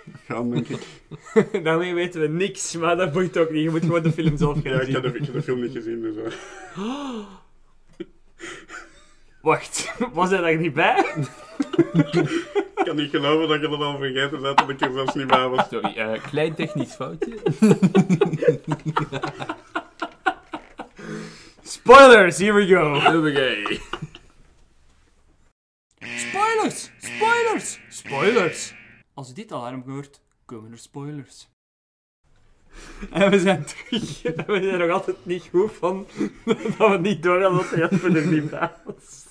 gaan, 0.28 0.50
denk 0.52 0.68
ik. 0.68 0.82
Daarmee 1.64 1.94
weten 1.94 2.22
we 2.22 2.28
niks, 2.28 2.76
maar 2.76 2.96
dat 2.98 3.12
boeit 3.12 3.38
ook 3.38 3.50
niet. 3.52 3.64
Je 3.64 3.70
moet 3.70 3.82
gewoon 3.82 4.04
de 4.04 4.12
film 4.12 4.38
zelf 4.38 4.58
gaan 4.64 4.72
Ja, 4.74 4.80
ik 4.80 4.86
zien. 4.86 4.94
heb 4.94 5.04
de, 5.04 5.10
ik 5.20 5.26
heb 5.26 5.34
de 5.34 5.42
film 5.42 5.62
niet 5.62 5.72
gezien, 5.72 6.02
dus... 6.02 6.16
eh. 6.16 6.32
Wacht, 9.42 9.94
was 10.14 10.30
hij 10.30 10.42
daar 10.42 10.58
niet 10.58 10.74
bij? 10.74 11.06
ik 11.94 12.84
kan 12.84 12.96
niet 12.96 13.10
geloven 13.10 13.48
dat 13.48 13.62
je 13.62 13.68
dat 13.68 13.80
al 13.80 13.98
vergeten 13.98 14.42
bent 14.42 14.58
dat 14.58 14.70
ik 14.70 14.82
er 14.82 14.92
zelfs 14.94 15.14
niet 15.14 15.28
bij 15.28 15.48
was. 15.48 15.68
Sorry, 15.70 15.94
eh, 15.98 16.22
klein 16.24 16.54
technisch 16.56 16.94
foutje. 16.94 17.38
Spoilers, 21.64 22.38
here 22.38 22.54
we 22.54 22.68
go. 22.68 22.94
Hoppakee. 23.00 23.80
Spoilers! 26.00 26.90
Spoilers! 27.00 27.80
Spoilers! 27.90 28.74
Als 29.18 29.30
u 29.30 29.34
dit 29.34 29.52
alarm 29.52 29.84
hoort, 29.88 30.22
komen 30.46 30.72
er 30.72 30.78
spoilers. 30.78 31.48
En 33.12 33.30
we 33.30 33.40
zijn 33.40 33.66
terug. 33.66 34.24
En 34.36 34.46
we 34.46 34.62
zijn 34.64 34.80
nog 34.80 34.90
altijd 34.90 35.18
niet 35.24 35.50
goed 35.52 35.72
van 35.72 36.08
dat 36.78 36.92
we 36.92 36.98
niet 37.02 37.24
door 37.24 37.42
hadden 37.42 37.60
dat 37.60 37.70
de 37.70 37.78
Jasper 37.78 38.16
er 38.16 38.28
niet 38.28 38.50
bij 38.50 38.72
was. 38.86 39.26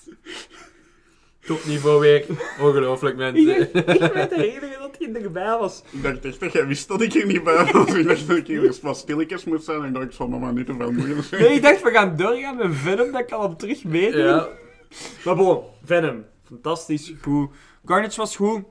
Topniveau 1.41 2.01
weer. 2.01 2.27
Ongelooflijk, 2.61 3.17
mensen. 3.17 3.61
Ik, 3.61 3.73
ik 3.73 4.13
ben 4.13 4.29
de 4.29 4.55
enige 4.55 4.79
dat 4.79 4.97
hij 4.99 5.23
erbij 5.23 5.59
was. 5.59 5.83
Ik 5.91 6.03
dacht 6.03 6.25
echt 6.25 6.41
dat 6.41 6.53
jij 6.53 6.67
wist 6.67 6.89
dat 6.89 7.01
ik 7.01 7.15
er 7.15 7.27
niet 7.27 7.45
bij 7.45 7.73
was. 7.73 7.95
Ik 7.95 8.07
dacht 8.07 8.29
dat 8.29 8.37
ik 8.37 8.47
hier 8.47 8.65
eens 8.65 8.81
wat 8.81 8.97
stilletjes 8.97 9.45
moest 9.45 9.65
zijn. 9.65 9.83
En 9.83 9.87
ik 9.87 9.95
dacht, 9.95 10.19
me 10.19 10.39
maar 10.39 10.53
niet 10.53 10.67
te 10.67 10.75
veel 10.75 10.93
moeite 10.93 11.23
zijn. 11.23 11.43
Nee, 11.43 11.55
ik 11.55 11.63
dacht, 11.63 11.83
we 11.83 11.91
gaan 11.91 12.17
doorgaan 12.17 12.57
met 12.57 12.75
Venom, 12.75 13.13
dat 13.13 13.25
kan 13.25 13.43
hem 13.43 13.57
terug 13.57 13.85
meedoen. 13.85 14.21
Ja. 14.21 14.49
Maar 15.25 15.37
bon, 15.37 15.63
Venom. 15.85 16.25
Fantastisch, 16.45 17.13
goed. 17.23 17.51
Carnage 17.85 18.17
was 18.17 18.37
goed. 18.37 18.65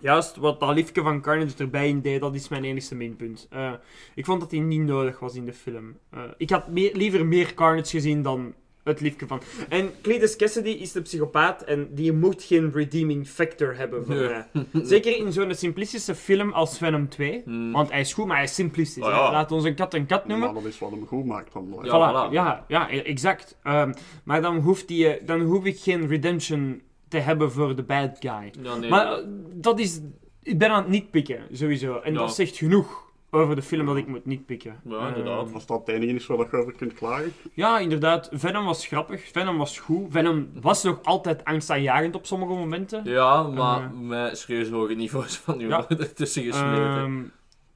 Juist 0.00 0.36
wat 0.36 0.60
dat 0.60 0.74
liefje 0.74 1.02
van 1.02 1.20
Carnage 1.20 1.52
erbij 1.58 1.88
in 1.88 2.00
deed, 2.00 2.20
dat 2.20 2.34
is 2.34 2.48
mijn 2.48 2.64
enigste 2.64 2.94
minpunt. 2.94 3.46
Eh, 3.50 3.72
ik 4.14 4.24
vond 4.24 4.40
dat 4.40 4.50
hij 4.50 4.60
niet 4.60 4.80
nodig 4.82 5.18
was 5.18 5.34
in 5.34 5.44
de 5.44 5.52
film. 5.52 5.96
Eh, 6.10 6.20
ik 6.36 6.50
had 6.50 6.68
meer- 6.68 6.94
liever 6.96 7.26
meer 7.26 7.54
Carnage 7.54 7.90
gezien 7.90 8.22
dan 8.22 8.54
het 8.84 9.00
liefje 9.00 9.26
van... 9.26 9.40
En 9.68 9.90
Cletus 10.02 10.36
Cassidy 10.36 10.68
is 10.68 10.92
de 10.92 11.00
psychopaat 11.02 11.62
en 11.62 11.88
die 11.94 12.12
moet 12.12 12.42
geen 12.42 12.72
redeeming 12.72 13.26
factor 13.28 13.76
hebben 13.76 14.06
voor 14.06 14.14
Nee. 14.14 14.28
mij. 14.28 14.64
Zeker 14.82 15.16
in 15.16 15.32
zo'n 15.32 15.54
simplistische 15.54 16.14
film 16.14 16.52
als 16.52 16.78
Venom 16.78 17.08
2. 17.08 17.42
Hmm. 17.44 17.72
Want 17.72 17.90
hij 17.90 18.00
is 18.00 18.12
goed, 18.12 18.26
maar 18.26 18.36
hij 18.36 18.44
is 18.44 18.54
simplistisch. 18.54 19.02
Oh 19.04 19.10
ja. 19.10 19.30
Laat 19.32 19.52
ons 19.52 19.64
een 19.64 19.74
kat 19.74 19.94
een 19.94 20.06
kat 20.06 20.26
noemen. 20.26 20.52
Maar 20.52 20.62
dat 20.62 20.72
is 20.72 20.78
wat 20.78 20.90
hem 20.90 21.06
goed 21.06 21.24
maakt 21.24 21.52
dan. 21.52 21.78
Ja. 21.82 21.88
Voilà, 21.88 22.30
voilà. 22.30 22.32
ja, 22.32 22.64
ja, 22.68 22.90
exact. 22.90 23.56
Ehm, 23.62 23.92
maar 24.24 24.42
dan, 24.42 24.56
hoeft 24.56 24.88
die, 24.88 25.08
eh, 25.08 25.26
dan 25.26 25.40
hoef 25.40 25.64
ik 25.64 25.78
geen 25.80 26.06
redemption 26.06 26.80
te 27.08 27.18
hebben 27.18 27.52
voor 27.52 27.76
de 27.76 27.82
bad 27.82 28.16
guy. 28.20 28.52
Ja, 28.62 28.74
nee. 28.76 28.90
Maar 28.90 29.12
eh, 29.12 29.24
dat 29.54 29.78
is... 29.78 30.00
Ik 30.42 30.58
ben 30.58 30.70
aan 30.70 30.82
het 30.82 30.88
niet 30.90 31.10
pikken, 31.10 31.40
sowieso. 31.52 31.98
En 31.98 32.12
Ja. 32.12 32.18
dat 32.18 32.34
zegt 32.34 32.56
genoeg 32.56 33.06
over 33.30 33.54
de 33.56 33.62
film 33.62 33.86
dat 33.86 33.96
ik 33.96 34.06
moet 34.06 34.24
niet 34.26 34.46
pikken. 34.46 34.80
Ja, 34.84 35.08
inderdaad. 35.08 35.44
Ehm, 35.46 35.54
Als 35.54 35.66
dat 35.66 35.78
het 35.78 35.88
enige 35.88 36.12
is 36.14 36.26
waar 36.26 36.38
je 36.50 36.56
over 36.56 36.72
kunt 36.72 36.94
klagen. 36.94 37.32
ja, 37.52 37.78
inderdaad. 37.78 38.28
Venom 38.32 38.64
was 38.64 38.86
grappig. 38.86 39.28
Venom 39.32 39.56
was 39.58 39.78
goed. 39.78 40.06
Venom 40.10 40.48
was 40.60 40.82
nog 40.82 40.98
altijd 41.02 41.44
angstaanjagend 41.44 42.14
op 42.14 42.26
sommige 42.26 42.52
momenten. 42.52 43.00
Ja, 43.04 43.42
maar 43.42 43.82
Eh. 43.82 43.90
met 44.00 44.38
serieus 44.38 44.68
hoge 44.70 44.94
niveaus 44.94 45.36
van 45.36 45.58
humor 45.58 45.86
Ja. 45.88 45.96
ertussen 45.98 46.42
gesmeten. 46.42 46.96
Ehm, 46.96 47.22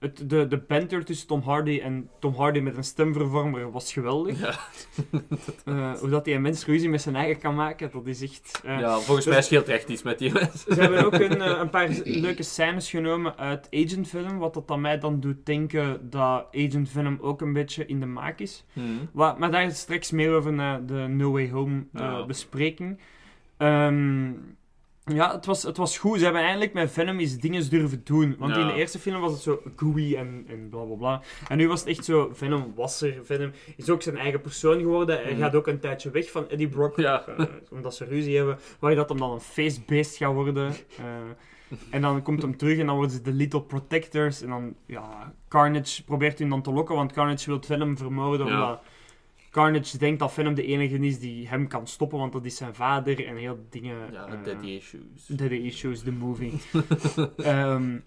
het, 0.02 0.30
de, 0.30 0.46
de 0.48 0.58
banter 0.58 1.04
tussen 1.04 1.26
Tom 1.26 1.40
Hardy 1.40 1.80
en 1.82 2.08
Tom 2.20 2.34
Hardy 2.34 2.58
met 2.60 2.76
een 2.76 2.84
stemvervormer 2.84 3.70
was 3.70 3.92
geweldig. 3.92 4.40
Ja. 4.40 4.54
Eh, 5.64 5.92
hoe 5.92 6.08
dat 6.08 6.24
hij 6.26 6.34
een 6.34 6.42
mens 6.42 6.66
ruzie 6.66 6.88
met 6.88 7.02
zijn 7.02 7.16
eigen 7.16 7.40
kan 7.40 7.54
maken, 7.54 7.90
dat 7.92 8.06
is 8.06 8.22
echt... 8.22 8.60
eh, 8.64 8.78
ja, 8.78 8.98
volgens 8.98 9.26
mij 9.26 9.42
scheelt 9.42 9.68
echt 9.68 9.88
iets 9.88 10.02
met 10.02 10.18
die 10.18 10.32
mensen. 10.32 10.74
Ze 10.74 10.80
hebben 10.80 11.04
ook 11.04 11.12
een, 11.12 11.40
eh, 11.42 11.58
een 11.60 11.70
paar 11.70 11.88
leuke 12.04 12.42
scènes 12.42 12.90
genomen 12.90 13.36
uit 13.38 13.68
Agent 13.70 14.08
Venom, 14.08 14.38
wat 14.38 14.54
dat 14.54 14.70
aan 14.70 14.80
mij 14.80 14.98
dan 14.98 15.20
doet 15.20 15.46
denken 15.46 16.10
dat 16.10 16.46
Agent 16.52 16.88
Venom 16.90 17.18
ook 17.20 17.40
een 17.40 17.52
beetje 17.52 17.86
in 17.86 18.00
de 18.00 18.06
maak 18.06 18.38
is. 18.38 18.64
Hmm. 18.72 19.08
Wa- 19.12 19.36
maar 19.38 19.50
daar 19.50 19.64
is 19.64 19.78
straks 19.78 20.10
meer 20.10 20.32
over 20.34 20.52
na 20.52 20.78
de 20.78 20.94
No 21.08 21.30
Way 21.32 21.50
Home 21.50 21.84
Ja. 21.92 22.26
bespreking. 22.26 22.98
Ehm, 23.56 24.30
ja, 25.04 25.32
het 25.34 25.46
was, 25.46 25.62
het 25.62 25.76
was 25.76 25.98
goed. 25.98 26.18
Ze 26.18 26.24
hebben 26.24 26.42
eindelijk 26.42 26.72
met 26.72 26.90
Venom 26.92 27.18
eens 27.18 27.38
dingen 27.38 27.70
durven 27.70 28.00
doen. 28.04 28.36
Want 28.38 28.54
Ja. 28.54 28.60
in 28.60 28.66
de 28.66 28.72
eerste 28.72 28.98
film 28.98 29.20
was 29.20 29.32
het 29.32 29.40
zo 29.42 29.62
gooey 29.76 30.16
en, 30.16 30.44
en 30.48 30.68
bla 30.68 30.82
bla 30.82 30.94
bla. 30.96 31.22
En 31.48 31.56
nu 31.56 31.68
was 31.68 31.80
het 31.80 31.88
echt 31.88 32.04
zo: 32.04 32.30
Venom 32.32 32.72
was 32.76 33.02
er. 33.02 33.20
Venom 33.22 33.50
is 33.76 33.90
ook 33.90 34.02
zijn 34.02 34.16
eigen 34.16 34.40
persoon 34.40 34.78
geworden. 34.78 35.16
Hij 35.22 35.32
Mhm. 35.32 35.40
gaat 35.40 35.54
ook 35.54 35.66
een 35.66 35.80
tijdje 35.80 36.10
weg 36.10 36.30
van 36.30 36.48
Eddie 36.48 36.68
Brock. 36.68 36.96
Ja. 36.96 37.24
eh, 37.26 37.44
omdat 37.70 37.94
ze 37.94 38.04
ruzie 38.04 38.36
hebben. 38.36 38.58
Waar 38.78 38.94
dat 38.94 39.08
hem 39.08 39.18
dan 39.18 39.30
een 39.32 39.40
feestbeest 39.40 40.16
gaat 40.16 40.32
worden. 40.32 40.72
Eh, 40.98 41.04
en 41.90 42.00
dan 42.00 42.22
komt 42.22 42.42
hem 42.42 42.56
terug 42.56 42.78
en 42.78 42.86
dan 42.86 42.94
worden 42.96 43.14
ze 43.16 43.22
de 43.22 43.32
Little 43.32 43.62
Protectors. 43.62 44.42
En 44.42 44.48
dan, 44.48 44.74
ja, 44.86 45.32
Carnage 45.48 46.04
probeert 46.04 46.38
hem 46.38 46.48
dan 46.48 46.62
te 46.62 46.72
lokken, 46.72 46.94
want 46.94 47.12
Carnage 47.12 47.50
wil 47.50 47.62
Venom 47.62 47.96
vermoorden. 47.96 48.46
Ja. 48.46 48.52
Omdat 48.62 48.80
Carnage 49.52 49.98
denkt 49.98 50.18
dat 50.18 50.32
Venom 50.32 50.54
de 50.54 50.64
enige 50.64 50.98
is 50.98 51.18
die 51.18 51.48
hem 51.48 51.68
kan 51.68 51.86
stoppen, 51.86 52.18
want 52.18 52.32
dat 52.32 52.44
is 52.44 52.56
zijn 52.56 52.74
vader 52.74 53.26
en 53.26 53.36
heel 53.36 53.66
dingen. 53.70 54.12
Ja, 54.12 54.26
eh, 54.26 54.44
daddy 54.44 54.66
issues. 54.66 55.26
Daddy 55.26 55.54
Issues, 55.54 56.02
de 56.02 56.12
movie. 56.12 56.52
Ehm, 57.36 57.98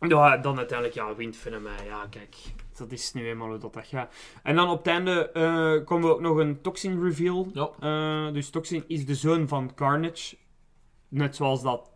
ja, 0.00 0.36
dan 0.36 0.56
uiteindelijk, 0.58 0.94
ja, 0.98 1.14
wint 1.14 1.36
Venom. 1.36 1.66
hè. 1.66 1.84
Ja, 1.84 2.06
kijk, 2.10 2.36
dat 2.78 2.92
is 2.92 3.12
nu 3.12 3.28
eenmaal 3.28 3.48
hoe 3.48 3.58
dat, 3.58 3.72
dat 3.72 3.86
gaat. 3.86 4.14
En 4.42 4.54
dan 4.56 4.68
op 4.68 4.78
het 4.78 4.86
einde 4.86 5.30
eh 5.30 5.84
komen 5.84 6.08
we 6.08 6.14
ook 6.14 6.20
nog 6.20 6.36
een 6.36 6.60
Toxin 6.60 7.02
reveal. 7.02 7.50
Ja. 7.52 7.70
Eh, 7.80 8.32
dus 8.34 8.50
Toxin 8.50 8.84
is 8.86 9.06
de 9.06 9.14
zoon 9.14 9.48
van 9.48 9.74
Carnage. 9.74 10.36
Net 11.08 11.36
zoals 11.36 11.62
dat 11.62 11.90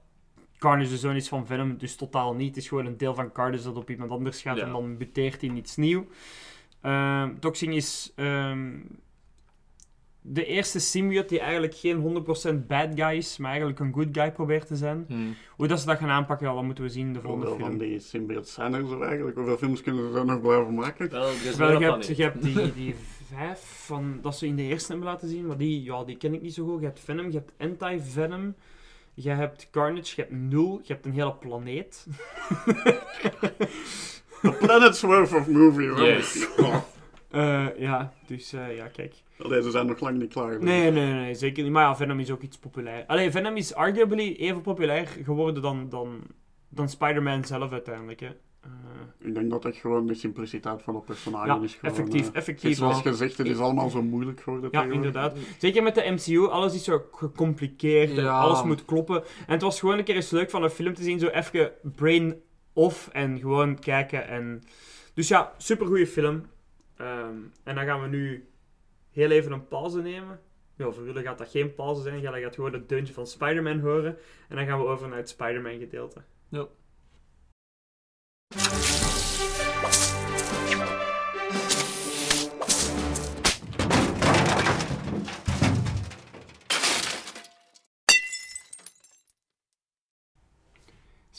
Carnage 0.58 0.90
de 0.90 0.96
zoon 0.96 1.14
is 1.16 1.28
van 1.28 1.46
Venom, 1.46 1.76
dus 1.78 1.96
totaal 1.96 2.34
niet. 2.34 2.48
Het 2.48 2.56
is 2.56 2.68
gewoon 2.68 2.86
een 2.86 2.96
deel 2.96 3.14
van 3.14 3.32
Carnage 3.32 3.62
dat 3.62 3.76
op 3.76 3.90
iemand 3.90 4.10
anders 4.10 4.42
gaat 4.42 4.56
Ja. 4.56 4.62
en 4.64 4.72
dan 4.72 4.96
muteert 4.96 5.40
hij 5.40 5.50
in 5.50 5.56
iets 5.56 5.76
nieuws. 5.76 6.04
Ehm 6.84 7.38
Toxin 7.38 7.72
is 7.72 8.12
ehm, 8.16 8.70
de 10.20 10.44
eerste 10.44 10.78
symbiote 10.78 11.28
die 11.28 11.40
eigenlijk 11.40 11.74
geen 11.74 12.24
100% 12.62 12.66
bad 12.66 12.88
guy 12.94 13.16
is, 13.16 13.36
maar 13.36 13.50
eigenlijk 13.50 13.80
een 13.80 13.92
good 13.92 14.08
guy 14.12 14.32
probeert 14.32 14.66
te 14.66 14.76
zijn. 14.76 15.04
Hmm. 15.08 15.34
Hoe 15.56 15.66
dat 15.66 15.80
ze 15.80 15.86
dat 15.86 15.98
gaan 15.98 16.08
aanpakken, 16.08 16.46
ja, 16.46 16.54
dat 16.54 16.62
moeten 16.62 16.84
we 16.84 16.90
zien 16.90 17.06
in 17.06 17.12
de 17.12 17.20
volgende 17.20 17.46
Hoeveel 17.46 17.66
van 17.66 17.78
die 17.78 17.98
symbiotes 17.98 18.52
zijn 18.52 18.74
er 18.74 18.86
zo 18.86 19.00
eigenlijk? 19.00 19.36
Hoeveel 19.36 19.56
films 19.56 19.82
kunnen 19.82 20.12
ze 20.12 20.18
er 20.18 20.24
nog 20.24 20.40
blijven 20.40 20.74
maken? 20.74 21.10
Wel, 21.10 21.80
je, 21.80 21.84
hebt, 21.84 22.16
je 22.16 22.22
hebt 22.22 22.42
die, 22.42 22.72
die 22.82 22.94
vijf 23.34 23.60
van, 23.86 24.18
dat 24.22 24.36
ze 24.36 24.46
in 24.46 24.56
de 24.56 24.62
eerste 24.62 24.92
hebben 24.92 25.08
laten 25.08 25.28
zien, 25.28 25.46
maar 25.46 25.56
die, 25.56 25.82
ja, 25.82 26.04
die 26.04 26.16
ken 26.16 26.34
ik 26.34 26.42
niet 26.42 26.54
zo 26.54 26.64
goed. 26.66 26.80
Je 26.80 26.86
hebt 26.86 27.00
Venom, 27.00 27.30
je 27.30 27.42
hebt 27.44 27.52
Anti-Venom, 27.58 28.54
je 29.14 29.30
hebt 29.30 29.68
Carnage, 29.70 30.12
je 30.16 30.22
hebt 30.22 30.32
Nul, 30.32 30.80
je 30.82 30.92
hebt 30.92 31.06
een 31.06 31.12
hele 31.12 31.34
planeet. 31.34 32.06
A 34.44 34.50
planet's 34.66 35.00
worth 35.02 35.32
of? 35.32 35.46
Yes. 35.98 36.48
Oh. 36.56 36.76
Eh, 37.30 37.66
ja, 37.78 38.12
dus 38.26 38.52
eh, 38.52 38.76
ja, 38.76 38.86
kijk. 38.86 39.14
Allee, 39.38 39.62
ze 39.62 39.70
zijn 39.70 39.86
nog 39.86 40.00
lang 40.00 40.18
niet 40.18 40.32
klaar. 40.32 40.62
Nee, 40.62 40.90
nee, 40.90 41.12
nee, 41.12 41.34
zeker 41.34 41.62
niet. 41.62 41.72
Maar 41.72 41.82
ja, 41.82 41.96
Venom 41.96 42.20
is 42.20 42.30
ook 42.30 42.42
iets 42.42 42.58
populair. 42.58 43.04
Allee, 43.06 43.30
Venom 43.30 43.56
is 43.56 43.74
arguably 43.74 44.34
even 44.38 44.60
populair 44.60 45.06
geworden 45.24 45.62
dan, 45.62 45.88
dan, 45.88 46.20
dan 46.68 46.88
Spider-Man 46.88 47.44
zelf 47.44 47.72
uiteindelijk, 47.72 48.20
hè. 48.20 48.26
Eh, 48.60 48.70
Ik 49.28 49.34
denk 49.34 49.50
dat 49.50 49.62
dat 49.62 49.76
gewoon 49.76 50.06
de 50.06 50.14
simpliciteit 50.14 50.82
van 50.82 50.94
het 50.94 51.04
personage 51.04 51.46
ja, 51.46 51.60
is. 51.62 51.74
Gewoon, 51.74 51.94
effectief, 51.94 52.28
eh, 52.30 52.36
effectief. 52.36 52.76
zoals 52.76 53.00
gezegd, 53.02 53.38
het 53.38 53.46
is 53.46 53.58
allemaal 53.58 53.90
zo 53.90 54.02
moeilijk 54.02 54.40
geworden. 54.40 54.68
Ja, 54.72 54.80
tegenwoordig. 54.80 55.06
inderdaad. 55.14 55.38
Zeker 55.58 55.82
met 55.82 55.94
de 55.94 56.10
MCU, 56.10 56.48
alles 56.48 56.74
is 56.74 56.84
zo 56.84 57.02
gecompliceerd 57.12 58.10
en 58.10 58.22
Ja. 58.24 58.38
alles 58.40 58.62
moet 58.62 58.84
kloppen. 58.84 59.16
En 59.46 59.52
het 59.52 59.62
was 59.62 59.80
gewoon 59.80 59.98
een 59.98 60.04
keer 60.04 60.14
eens 60.14 60.30
leuk 60.30 60.50
van 60.50 60.62
een 60.62 60.70
film 60.70 60.94
te 60.94 61.02
zien, 61.02 61.18
zo 61.18 61.26
even 61.26 61.72
brain 61.82 62.34
off 62.74 63.08
en 63.08 63.38
gewoon 63.38 63.78
kijken. 63.78 64.26
En... 64.28 64.62
Dus 65.14 65.28
ja, 65.28 65.54
supergoeie 65.56 66.06
film. 66.06 66.46
Ehm, 66.96 67.36
en 67.64 67.74
dan 67.74 67.84
gaan 67.84 68.02
we 68.02 68.08
nu 68.08 68.48
heel 69.10 69.30
even 69.30 69.52
een 69.52 69.68
pauze 69.68 70.02
nemen. 70.02 70.40
Ja, 70.76 70.90
voor 70.90 71.04
jullie 71.04 71.22
gaat 71.22 71.38
dat 71.38 71.50
geen 71.50 71.74
pauze 71.74 72.02
zijn, 72.02 72.20
jullie 72.20 72.42
gaat 72.42 72.54
gewoon 72.54 72.72
het 72.72 72.88
deuntje 72.88 73.14
van 73.14 73.26
Spider-Man 73.26 73.80
horen. 73.80 74.18
En 74.48 74.56
dan 74.56 74.66
gaan 74.66 74.78
we 74.78 74.86
over 74.86 75.08
naar 75.08 75.18
het 75.18 75.28
Spider-Man 75.28 75.78
gedeelte. 75.78 76.22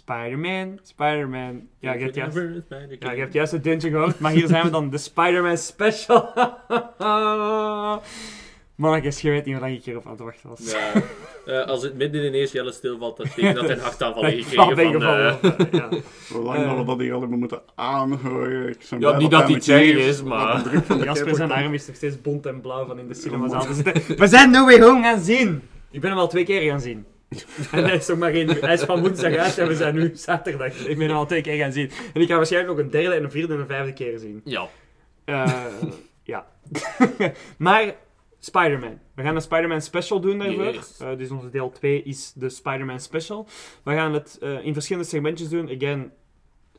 Spider-Man, 0.10 0.80
Spider-Man. 0.84 1.68
Ja, 1.80 1.94
je 1.94 2.04
hebt 2.04 2.16
juist... 2.16 2.38
Ja, 3.00 3.12
je 3.12 3.20
hebt 3.20 3.34
juist 3.34 3.52
het 3.52 3.64
deuntje 3.64 3.90
gehoord, 3.90 4.20
maar 4.20 4.32
hier 4.32 4.48
zijn 4.48 4.64
we 4.64 4.70
dan, 4.70 4.90
de 4.90 4.98
Spider-Man 4.98 5.58
Special. 5.58 6.30
Mannetjes, 8.76 9.22
je 9.22 9.30
weet 9.30 9.46
niet 9.46 9.60
wat 9.60 9.70
ik 9.70 9.84
hierop 9.84 10.06
aan 10.06 10.12
het 10.12 10.20
wachten 10.20 10.50
was. 10.50 10.72
Ja. 10.72 10.92
Eh, 11.46 11.66
als 11.68 11.84
het 11.84 11.98
midden 11.98 12.26
ineens 12.26 12.52
Jelle 12.52 12.72
stilvalt, 12.72 13.18
dat 13.18 13.26
betekent 13.26 13.56
dat 13.56 13.66
hij 13.66 13.76
een 13.76 13.82
hartaanval 13.90 14.22
Dat 14.22 14.32
heeft 14.32 14.54
ik 14.54 14.60
gekregen 14.60 15.02
eh. 15.02 15.36
Zolang 16.30 16.58
Eh. 16.64 16.68
dat 16.70 16.78
we 16.78 16.86
dat 16.86 17.00
hier 17.00 17.14
allemaal 17.14 17.38
moeten 17.38 17.62
aanhoren. 17.76 18.70
Ik 18.70 18.82
Ja, 19.00 19.18
niet 19.18 19.32
dat 19.32 19.66
hij 19.66 19.84
hier 19.84 19.98
is, 19.98 20.24
maar- 20.24 20.64
Jasper 21.04 21.36
zijn 21.36 21.52
arm 21.52 21.74
is 21.74 21.88
nog 21.88 21.96
steeds 21.96 22.22
bont 22.22 22.46
en 22.46 22.62
blauw 22.62 22.86
van 22.86 23.00
in 23.00 23.08
de 23.08 23.14
cinemazaal 23.14 23.66
te 23.66 23.74
zitten. 23.74 24.18
We 24.18 24.28
zijn 24.28 24.52
No 24.52 24.66
Way 24.66 24.82
Home 24.82 25.04
gaan 25.04 25.20
zien! 25.20 25.62
Ik 25.92 26.02
ben 26.02 26.10
hem 26.10 26.20
al 26.20 26.28
twee 26.28 26.44
keer 26.46 26.70
gaan 26.70 26.80
zien. 26.82 27.06
En 27.72 27.84
hij 27.84 27.96
is, 27.96 28.08
nog 28.08 28.18
maar 28.18 28.32
geen, 28.32 28.50
hij 28.50 28.74
is 28.74 28.82
van 28.82 29.02
woensdag 29.02 29.36
uit 29.36 29.58
en 29.58 29.68
we 29.68 29.76
zijn 29.76 29.96
nu 29.96 30.12
zaterdag. 30.14 30.74
Ik 30.86 30.98
ben 30.98 31.08
hem 31.08 31.18
al 31.18 31.26
twee 31.26 31.42
keer 31.42 31.58
gaan 31.58 31.72
zien. 31.72 31.92
En 32.14 32.22
ik 32.22 32.28
ga 32.28 32.36
waarschijnlijk 32.36 32.76
nog 32.76 32.86
een 32.86 32.92
derde 32.92 33.16
en 33.16 33.24
een 33.24 33.32
vierde 33.32 33.54
en 33.54 33.60
een 33.60 33.68
vijfde 33.68 33.94
keer 33.94 34.20
zien. 34.20 34.42
Ja. 34.44 34.68
Eh, 35.26 35.66
ja. 36.24 36.48
maar 37.58 37.96
Spider-Man. 38.40 39.00
We 39.16 39.24
gaan 39.24 39.36
een 39.36 39.42
Spider-Man 39.42 39.82
special 39.82 40.20
doen 40.20 40.40
daarvoor. 40.40 40.74
Yes. 40.74 41.00
Eh, 41.00 41.18
dus 41.18 41.30
onze 41.30 41.50
deel 41.50 41.70
2 41.70 42.04
is 42.04 42.34
de 42.36 42.50
Spider-Man 42.50 43.00
special. 43.00 43.48
We 43.84 43.94
gaan 43.94 44.14
het 44.14 44.38
eh, 44.42 44.66
in 44.66 44.74
verschillende 44.74 45.10
segmentjes 45.10 45.50
doen. 45.50 45.70
Again, 45.70 46.12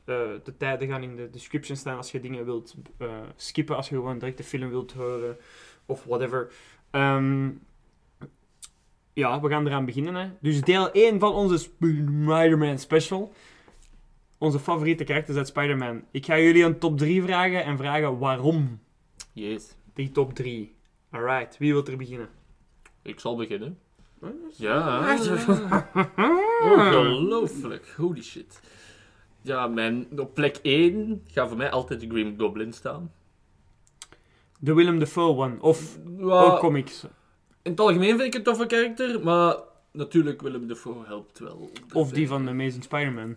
eh, 0.07 0.28
de 0.44 0.57
tijden 0.57 0.88
gaan 0.88 1.03
in 1.03 1.16
de 1.16 1.30
description 1.30 1.76
staan 1.76 1.97
als 1.97 2.11
je 2.11 2.20
dingen 2.20 2.44
wilt 2.44 2.74
eh, 2.99 3.09
skippen. 3.36 3.76
Als 3.76 3.88
je 3.88 3.94
gewoon 3.94 4.18
direct 4.18 4.36
de 4.36 4.44
film 4.44 4.70
wilt 4.70 4.92
horen. 4.92 5.36
Of 5.86 6.05
whatever. 6.05 6.53
Ehm, 6.90 7.51
ja, 9.17 9.41
we 9.41 9.49
gaan 9.49 9.67
eraan 9.67 9.85
beginnen. 9.85 10.14
Hè. 10.14 10.29
Dus 10.41 10.61
deel 10.61 10.91
1 10.91 11.19
van 11.19 11.33
onze 11.33 11.59
Spider-Man 11.59 12.79
special 12.79 13.33
onze 14.39 14.59
favoriete 14.59 15.05
karakters 15.05 15.37
uit 15.37 15.47
Spider-Man. 15.47 16.03
Ik 16.11 16.25
ga 16.25 16.39
jullie 16.39 16.64
een 16.64 16.79
top 16.79 16.99
3 16.99 17.23
vragen 17.23 17.64
en 17.64 17.77
vragen 17.77 18.19
waarom. 18.19 18.81
Jeez. 19.33 19.64
Die 19.95 20.11
top 20.11 20.35
3. 20.35 20.75
Alright, 21.11 21.59
wie 21.59 21.73
wil 21.73 21.87
er 21.87 21.97
beginnen? 21.97 22.29
Ik 23.03 23.21
zal 23.21 23.37
beginnen. 23.37 23.79
Ja. 24.57 25.17
Ongelooflijk. 26.62 27.95
Holy 27.97 28.23
shit. 28.23 28.61
Ja, 29.43 29.67
mijn, 29.67 30.07
op 30.17 30.35
plek 30.35 30.59
1 30.62 31.23
gaat 31.27 31.49
voor 31.49 31.57
mij 31.57 31.71
altijd 31.71 32.01
de 32.01 32.09
Green 32.09 32.35
Goblin 32.39 32.73
staan. 32.73 33.12
De 34.61 34.75
Willem 34.75 34.99
Dafoe 34.99 35.37
one. 35.37 35.57
Of 35.61 35.99
Ja, 36.19 36.25
ook 36.25 36.59
comics. 36.59 37.07
In 37.67 37.71
het 37.73 37.81
algemeen 37.81 38.09
vind 38.19 38.23
ik 38.23 38.35
een 38.35 38.43
toffe 38.43 38.67
karakter, 38.67 39.21
maar 39.25 39.57
natuurlijk 39.93 40.43
Willem 40.43 40.69
Dafoe 40.69 41.05
helpt 41.07 41.39
wel. 41.39 41.71
Of 41.93 42.11
die 42.11 42.29
van 42.29 42.45
The 42.45 42.51
Amazing 42.51 42.85
Spider-Man. 42.85 43.37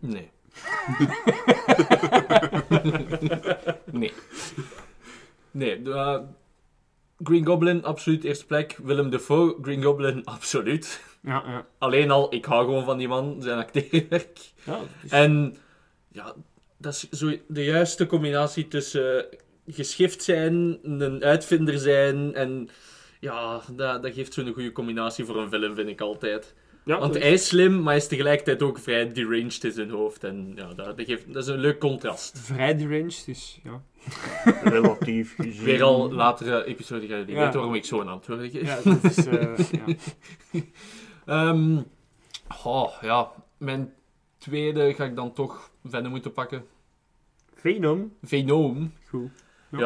Nee. 0.00 0.30
nee. 3.92 4.12
Nee, 5.50 5.82
de, 5.82 5.90
eh, 5.90 6.18
Green 7.22 7.46
Goblin, 7.46 7.84
absoluut 7.84 8.24
eerste 8.24 8.46
plek. 8.46 8.78
Willem 8.82 9.10
Dafoe, 9.10 9.56
Green 9.62 9.82
Goblin, 9.82 10.24
absoluut. 10.36 11.00
Ja, 11.22 11.42
ja. 11.46 11.66
Alleen 11.78 12.10
al, 12.10 12.34
ik 12.34 12.44
hou 12.44 12.64
gewoon 12.64 12.84
van 12.84 12.98
die 12.98 13.08
man, 13.08 13.36
zijn 13.42 13.58
acteerwerk. 13.58 14.38
ja 14.64 14.80
is- 15.04 15.10
En 15.10 15.56
ja, 16.12 16.34
dat 16.76 16.92
is 16.92 17.08
zo 17.18 17.36
de 17.48 17.64
juiste 17.64 18.06
combinatie 18.06 18.68
tussen 18.68 19.26
geschift 19.66 20.22
zijn, 20.22 20.78
een 20.82 21.24
uitvinder 21.24 21.78
zijn 21.78 22.34
en 22.34 22.68
ja, 23.20 23.60
dat, 23.72 24.02
dat 24.02 24.12
geeft 24.14 24.32
zo'n 24.32 24.52
goede 24.52 24.72
combinatie 24.72 25.24
voor 25.24 25.36
een 25.36 25.48
film, 25.48 25.74
vind 25.74 25.88
ik 25.88 26.00
altijd. 26.00 26.54
ja, 26.84 26.98
Want 26.98 27.14
hij 27.14 27.32
is 27.32 27.46
slim, 27.46 27.74
maar 27.76 27.86
hij 27.92 27.96
is 27.96 28.08
tegelijkertijd 28.08 28.62
ook 28.62 28.78
vrij 28.78 29.12
deranged 29.12 29.64
in 29.64 29.72
zijn 29.72 29.90
hoofd. 29.90 30.24
En 30.24 30.52
ja, 30.56 30.74
dat, 30.74 30.96
dat, 30.96 31.06
geeft, 31.06 31.32
dat 31.32 31.42
is 31.42 31.48
een 31.48 31.58
leuk 31.58 31.78
contrast. 31.78 32.34
is 32.34 32.40
vrij 32.40 32.76
deranged, 32.76 33.22
dus 33.26 33.60
ja. 33.64 33.82
Relatief 34.70 35.34
gezien. 35.34 35.64
Weer 35.64 35.82
al 35.82 36.12
latere 36.12 36.64
episode 36.64 37.06
gaan 37.06 37.18
jullie 37.18 37.34
Ja. 37.34 37.40
weten 37.40 37.54
waarom 37.58 37.74
ik 37.74 37.84
zo 37.84 38.00
een 38.00 38.08
antwoord 38.08 38.50
geef. 38.50 38.62
Ja, 38.84 38.90
dat 38.90 39.04
is... 39.04 39.26
eh, 39.26 39.58
ja. 39.86 40.62
Ehm, 41.26 41.78
oh, 42.64 42.92
ja, 43.00 43.30
mijn 43.58 43.92
tweede 44.38 44.94
ga 44.94 45.04
ik 45.04 45.16
dan 45.16 45.32
toch 45.32 45.70
Venom 45.84 46.10
moeten 46.10 46.32
pakken. 46.32 46.64
Venom. 47.54 48.12
Venom. 48.22 48.92
Goed. 49.08 49.30
Ja. 49.70 49.78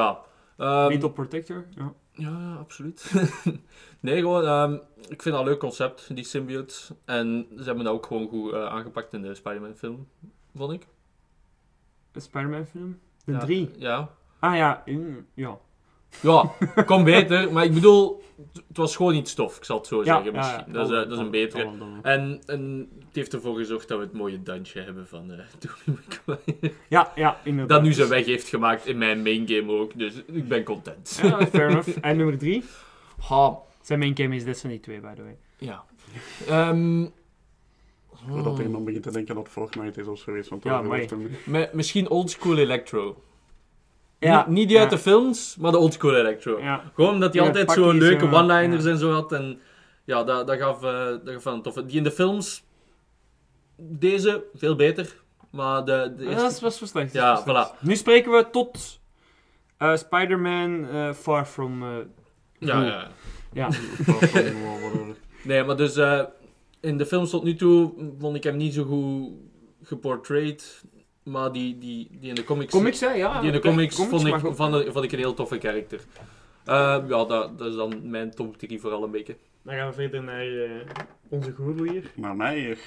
Ja. 0.58 0.88
Ehm, 0.88 1.12
Protector. 1.12 1.66
Ja. 1.70 1.92
Ja, 2.12 2.54
absoluut. 2.58 3.12
nee, 4.00 4.18
gewoon, 4.18 4.44
ehm, 4.44 4.72
ik 5.08 5.22
vind 5.22 5.34
dat 5.34 5.38
een 5.38 5.44
leuk 5.44 5.58
concept, 5.58 6.14
die 6.16 6.24
symbiote. 6.24 6.74
En 7.04 7.46
ze 7.56 7.64
hebben 7.64 7.84
dat 7.84 7.92
ook 7.94 8.06
gewoon 8.06 8.28
goed 8.28 8.52
eh, 8.52 8.66
aangepakt 8.66 9.12
in 9.12 9.22
de 9.22 9.34
Spider-Man 9.34 9.74
film, 9.74 10.08
vond 10.56 10.72
ik. 10.72 10.86
Een 12.12 12.20
Spider-Man 12.20 12.66
film. 12.66 13.00
De 13.24 13.32
Ja, 13.32 13.38
drie. 13.38 13.70
Ja. 13.76 14.10
Ah 14.38 14.56
ja, 14.56 14.82
mm, 14.86 15.26
ja. 15.34 15.58
Ja, 16.20 16.52
kon 16.86 17.04
beter, 17.04 17.52
maar 17.52 17.64
ik 17.64 17.74
bedoel, 17.74 18.22
het- 18.52 18.62
was 18.78 18.96
gewoon 18.96 19.12
niet 19.12 19.28
stof, 19.28 19.56
ik 19.56 19.64
zal 19.64 19.76
het 19.78 19.86
zo 19.86 19.98
Ja, 19.98 20.04
zeggen 20.04 20.24
ja, 20.32 20.38
misschien. 20.38 20.64
ja. 20.66 20.72
Dat, 20.72 20.90
is, 20.90 20.96
eh, 20.96 21.02
dat 21.02 21.12
is 21.12 21.18
een 21.18 21.30
betere. 21.30 21.70
En, 22.02 22.40
en 22.46 22.88
het 22.98 23.14
heeft 23.14 23.32
ervoor 23.32 23.56
gezorgd 23.56 23.88
dat 23.88 23.98
we 23.98 24.04
het 24.04 24.12
mooie 24.12 24.42
dansje 24.42 24.78
hebben 24.80 25.06
van 25.08 25.30
eh 25.32 25.38
Maguire. 26.26 26.72
Ja, 26.88 27.12
ja, 27.14 27.40
inderdaad. 27.44 27.68
Dat 27.68 27.82
nu 27.82 27.92
zijn 27.92 28.08
weg 28.08 28.24
heeft 28.26 28.48
gemaakt 28.48 28.86
in 28.86 28.98
mijn 28.98 29.22
main 29.22 29.48
game 29.48 29.72
ook, 29.72 29.98
dus 29.98 30.14
ik 30.26 30.48
ben 30.48 30.64
content. 30.64 31.18
Ja, 31.22 31.46
fair 31.46 31.68
enough. 31.70 31.88
En 32.00 32.16
nummer 32.16 32.38
drie? 32.38 32.64
Ha, 33.28 33.58
Zijn 33.82 33.98
main 33.98 34.16
game 34.16 34.34
is 34.36 34.44
Destiny 34.44 34.78
2, 34.78 35.00
by 35.00 35.14
the 35.14 35.22
way. 35.22 35.36
ja. 35.58 35.84
Ehm, 36.48 37.06
Voordat 38.28 38.58
er 38.58 38.64
iemand 38.64 38.84
begint 38.84 39.02
te 39.02 39.10
denken 39.10 39.34
dat 39.34 39.48
Fortnite 39.48 40.00
is 40.00 40.06
of 40.06 40.18
zoiets. 40.18 40.48
Want 40.48 40.64
Ja, 40.64 40.82
heeft 40.90 41.10
hem- 41.10 41.30
Mi- 41.44 41.68
misschien 41.72 42.08
oldschool 42.10 42.56
Electro. 42.58 43.22
Ja, 44.22 44.38
niet, 44.38 44.46
niet 44.46 44.68
die 44.68 44.78
uit 44.78 44.90
ja. 44.90 44.96
de 44.96 45.02
films, 45.02 45.56
maar 45.56 45.70
de 45.72 45.78
oldschool 45.78 46.16
Electro. 46.16 46.60
Ja. 46.60 46.82
Gewoon 46.94 47.12
omdat 47.14 47.32
hij 47.34 47.42
Ja, 47.42 47.48
altijd 47.48 47.70
zo'n 47.70 47.98
leuke 47.98 48.24
ja. 48.24 48.32
one-liners 48.32 48.84
Ja. 48.84 48.90
en 48.90 48.98
zo 48.98 49.12
had. 49.12 49.32
En 49.32 49.60
ja, 50.04 50.24
dat, 50.24 50.46
dat, 50.46 50.58
gaf, 50.58 50.82
eh, 50.82 51.06
dat 51.06 51.34
gaf 51.34 51.44
een 51.44 51.62
toffe. 51.62 51.86
Die 51.86 51.96
in 51.96 52.02
de 52.02 52.10
films, 52.10 52.64
deze 53.76 54.44
veel 54.54 54.76
beter. 54.76 55.20
Maar 55.50 55.84
de, 55.84 56.14
de 56.16 56.24
Ja, 56.24 56.34
dat 56.34 56.60
was 56.60 56.78
zo 56.78 56.86
slecht. 56.86 57.12
Ja, 57.12 57.42
voilà. 57.42 57.80
Nu 57.80 57.96
spreken 57.96 58.32
we 58.32 58.50
tot 58.50 59.00
eh, 59.76 59.96
Spider-Man 59.96 60.88
eh, 60.88 61.12
Far 61.12 61.44
From... 61.46 61.82
eh, 61.82 61.88
ja, 62.58 62.84
ja. 62.84 63.08
ja. 63.52 63.68
Nee, 65.44 65.64
maar 65.64 65.76
dus 65.76 65.96
eh, 65.96 66.22
in 66.80 66.98
de 66.98 67.06
films 67.06 67.30
tot 67.30 67.44
nu 67.44 67.54
toe 67.54 67.92
vond 68.18 68.36
ik 68.36 68.44
hem 68.44 68.56
niet 68.56 68.74
zo 68.74 68.84
goed 68.84 69.32
geportrayed. 69.82 70.82
Maar 71.22 71.52
die, 71.52 71.78
die, 71.78 72.08
die 72.20 72.28
in 72.28 72.34
de 72.34 72.44
comics... 72.44 72.72
Comics, 72.72 73.00
hè? 73.00 73.12
Ja. 73.12 73.40
die 73.40 73.46
in 73.46 73.54
de 73.54 73.68
comics, 73.68 73.96
vond, 73.96 74.26
ik, 74.26 74.38
vond, 74.38 74.56
vond 74.92 75.04
ik 75.04 75.12
een 75.12 75.18
heel 75.18 75.34
toffe 75.34 75.58
karakter. 75.58 76.00
Eh, 76.64 76.98
ja, 77.08 77.24
dat, 77.24 77.58
dat 77.58 77.68
is 77.68 77.74
dan 77.74 78.10
mijn 78.10 78.30
top 78.30 78.58
3 78.58 78.80
vooral 78.80 79.04
een 79.04 79.10
beetje. 79.10 79.36
Dan 79.62 79.74
gaan 79.74 79.88
we 79.88 79.94
verder 79.94 80.22
naar 80.22 80.46
eh, 80.46 80.70
onze 81.28 81.54
guru 81.54 81.90
hier. 81.90 82.10
Naar 82.14 82.36
mij 82.36 82.58
hier. 82.58 82.78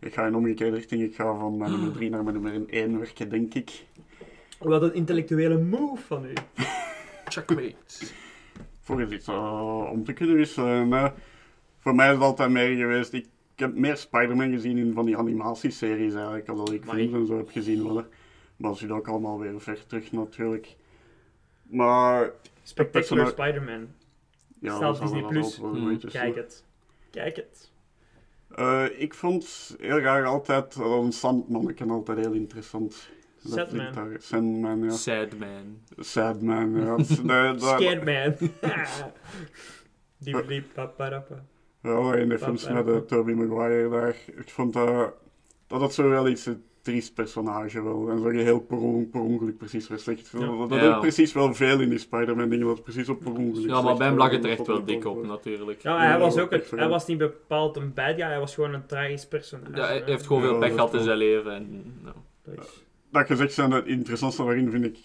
Ik 0.00 0.14
ga 0.14 0.26
in 0.26 0.34
omgekeerde 0.34 0.76
richting. 0.76 1.02
Ik 1.02 1.14
ga 1.14 1.24
van 1.24 1.56
mijn 1.56 1.70
nummer 1.70 1.92
3 1.92 2.10
naar 2.10 2.24
mijn 2.24 2.42
nummer 2.42 2.68
1 2.68 2.98
werken, 2.98 3.28
denk 3.28 3.54
ik. 3.54 3.84
Wat 4.58 4.82
een 4.82 4.94
intellectuele 4.94 5.58
move 5.58 6.02
van 6.06 6.24
u. 6.24 6.32
Checkmate. 7.24 8.06
Voor 8.80 9.12
iets 9.12 9.28
eh, 9.28 9.88
om 9.90 10.04
te 10.04 10.12
kunnen 10.12 10.36
wisselen. 10.36 11.12
Voor 11.78 11.94
mij 11.94 12.06
is 12.06 12.14
het 12.14 12.22
altijd 12.22 12.50
meer 12.50 12.76
geweest. 12.76 13.12
Ik, 13.12 13.26
ik 13.54 13.58
heb 13.58 13.74
meer 13.74 13.96
Spider-Man 13.96 14.50
gezien 14.50 14.78
in 14.78 14.92
van 14.92 15.04
die 15.06 15.16
animatieseries 15.16 16.14
eigenlijk. 16.14 16.48
Als 16.48 16.58
dat 16.58 16.72
ik 16.72 16.82
Amai. 16.82 17.08
films 17.08 17.14
en 17.20 17.26
zo 17.26 17.36
heb 17.36 17.48
gezien. 17.50 17.86
Hè. 17.86 17.92
maar 17.92 18.04
dat 18.56 18.78
zit 18.78 18.90
ook 18.90 19.08
allemaal 19.08 19.38
weer 19.38 19.60
ver 19.60 19.86
terug 19.86 20.12
natuurlijk. 20.12 20.76
Maar 21.62 22.30
Spectacular 22.62 23.26
Spider-Man. 23.26 23.88
ja, 24.60 24.78
zal 24.78 24.92
Disney 25.00 25.20
wel 25.20 25.30
Plus. 25.30 25.56
Hmm. 25.56 25.98
Kijk 25.98 26.34
het. 26.34 26.64
Kijk 27.10 27.36
het. 27.36 27.70
Eh, 28.54 28.84
ik 28.96 29.14
vond 29.14 29.76
heel 29.80 29.98
graag 29.98 30.26
altijd 30.26 30.76
uh, 30.76 30.86
een 30.86 31.12
Sandmanneken 31.12 31.90
altijd 31.90 32.18
heel 32.18 32.32
interessant. 32.32 33.10
Dat 33.42 33.68
Sandman. 34.18 34.82
ja. 34.82 34.90
Sad 34.90 35.38
man. 35.38 35.78
Sadman, 35.98 36.70
ja. 36.80 36.84
Dat 36.84 36.98
is- 36.98 37.08
dat- 37.08 37.60
dat- 37.60 37.80
Scared 37.80 38.04
Man. 38.04 38.50
Die 40.18 40.42
bliep 40.42 40.66
paparappa. 40.74 41.44
Ja, 41.82 42.14
in 42.14 42.28
de 42.28 42.38
films 42.38 42.68
met 42.68 42.86
uh, 42.88 42.96
Tobey 42.96 43.34
Maguire 43.34 43.88
daar. 43.90 44.16
Ik 44.36 44.50
vond 44.50 44.72
dat, 44.72 45.12
dat 45.66 45.80
het 45.80 45.92
zo 45.94 46.08
wel 46.08 46.28
iets 46.28 46.46
een 46.46 46.62
triest 46.82 47.14
personage 47.14 47.82
wel. 47.82 48.08
En 48.10 48.18
zo 48.20 48.28
heel 48.28 48.60
per, 48.60 48.76
on- 48.78 49.10
per 49.10 49.20
ongeluk 49.20 49.56
precies 49.58 49.86
verslecht. 49.86 50.30
Ja. 50.32 50.38
Dat, 50.38 50.68
dat 50.68 50.80
Ja. 50.80 50.98
precies 50.98 51.32
wel 51.32 51.54
veel 51.54 51.80
in 51.80 51.88
die 51.88 51.98
Spider-Man 51.98 52.48
dingen, 52.48 52.66
dat 52.66 52.74
het 52.74 52.84
precies 52.84 53.08
op 53.08 53.18
per 53.20 53.32
ongeluk 53.32 53.66
Ja, 53.68 53.72
maar 53.72 53.82
slecht 53.82 53.98
bij 53.98 54.06
hem 54.06 54.16
was. 54.16 54.24
lag 54.24 54.34
het 54.36 54.44
er 54.44 54.50
echt 54.50 54.66
wel 54.66 54.78
ik 54.78 54.86
dik 54.86 55.04
op, 55.04 55.26
natuurlijk. 55.26 55.82
Ja, 55.82 55.98
hij 55.98 56.08
Ja, 56.08 56.18
was 56.18 56.38
ook 56.38 56.50
was 56.50 56.70
een, 56.70 56.78
hij 56.78 56.88
was 56.88 57.06
niet 57.06 57.18
bepaald 57.18 57.76
een 57.76 57.92
bad 57.94 58.14
guy, 58.14 58.22
hij 58.24 58.38
was 58.38 58.54
gewoon 58.54 58.74
een 58.74 58.86
tragisch 58.86 59.26
personage. 59.28 59.76
Ja, 59.76 59.86
hij 59.86 60.02
heeft 60.04 60.26
gewoon 60.26 60.42
veel 60.42 60.58
pech 60.58 60.72
gehad 60.72 60.94
in 60.94 61.02
zijn 61.02 61.16
leven. 61.18 61.52
En, 61.54 61.94
nou. 62.02 62.16
Dat 62.44 62.54
is- 62.64 62.84
Dat 63.10 63.26
gezegd 63.26 63.52
zijn, 63.52 63.70
het 63.70 63.86
interessantste 63.86 64.44
daarin 64.44 64.70
vind 64.70 64.84
ik... 64.84 64.98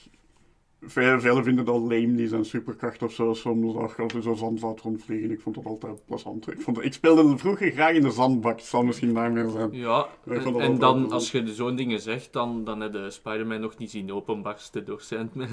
Veel, 0.81 1.19
velen 1.19 1.43
vinden 1.43 1.65
dat 1.65 1.81
lame, 1.81 2.15
die 2.15 2.27
zijn 2.27 2.45
superkracht 2.45 3.03
of 3.03 3.13
zo. 3.13 3.33
Soms 3.33 3.75
als 3.75 3.95
je 3.95 4.01
altijd 4.01 4.23
zo 4.23 4.33
zand 4.33 4.61
laat 4.61 4.81
rondvliegen. 4.81 5.31
Ik 5.31 5.41
vond 5.41 5.55
dat 5.55 5.65
altijd 5.65 6.05
plezant. 6.05 6.51
Ik, 6.51 6.61
vond, 6.61 6.83
ik 6.83 6.93
speelde 6.93 7.37
vroeger 7.37 7.71
graag 7.71 7.93
in 7.93 8.01
de 8.01 8.11
zandbak. 8.11 8.57
Het 8.57 8.65
zal 8.65 8.83
misschien 8.83 9.13
daarmee 9.13 9.49
zijn. 9.49 9.71
Ja, 9.71 10.07
ik 10.25 10.45
en, 10.45 10.53
dat 10.53 10.79
dan 10.79 11.11
als 11.11 11.31
je 11.31 11.53
zo'n 11.53 11.75
dingen 11.75 11.99
zegt, 11.99 12.33
dan, 12.33 12.63
dan 12.63 12.81
heb 12.81 12.93
je 12.93 13.09
Spider-Man 13.11 13.59
nog 13.59 13.77
niet 13.77 13.91
zien 13.91 14.13
openbarsten 14.13 14.85
door 14.85 15.01
Sandman. 15.01 15.47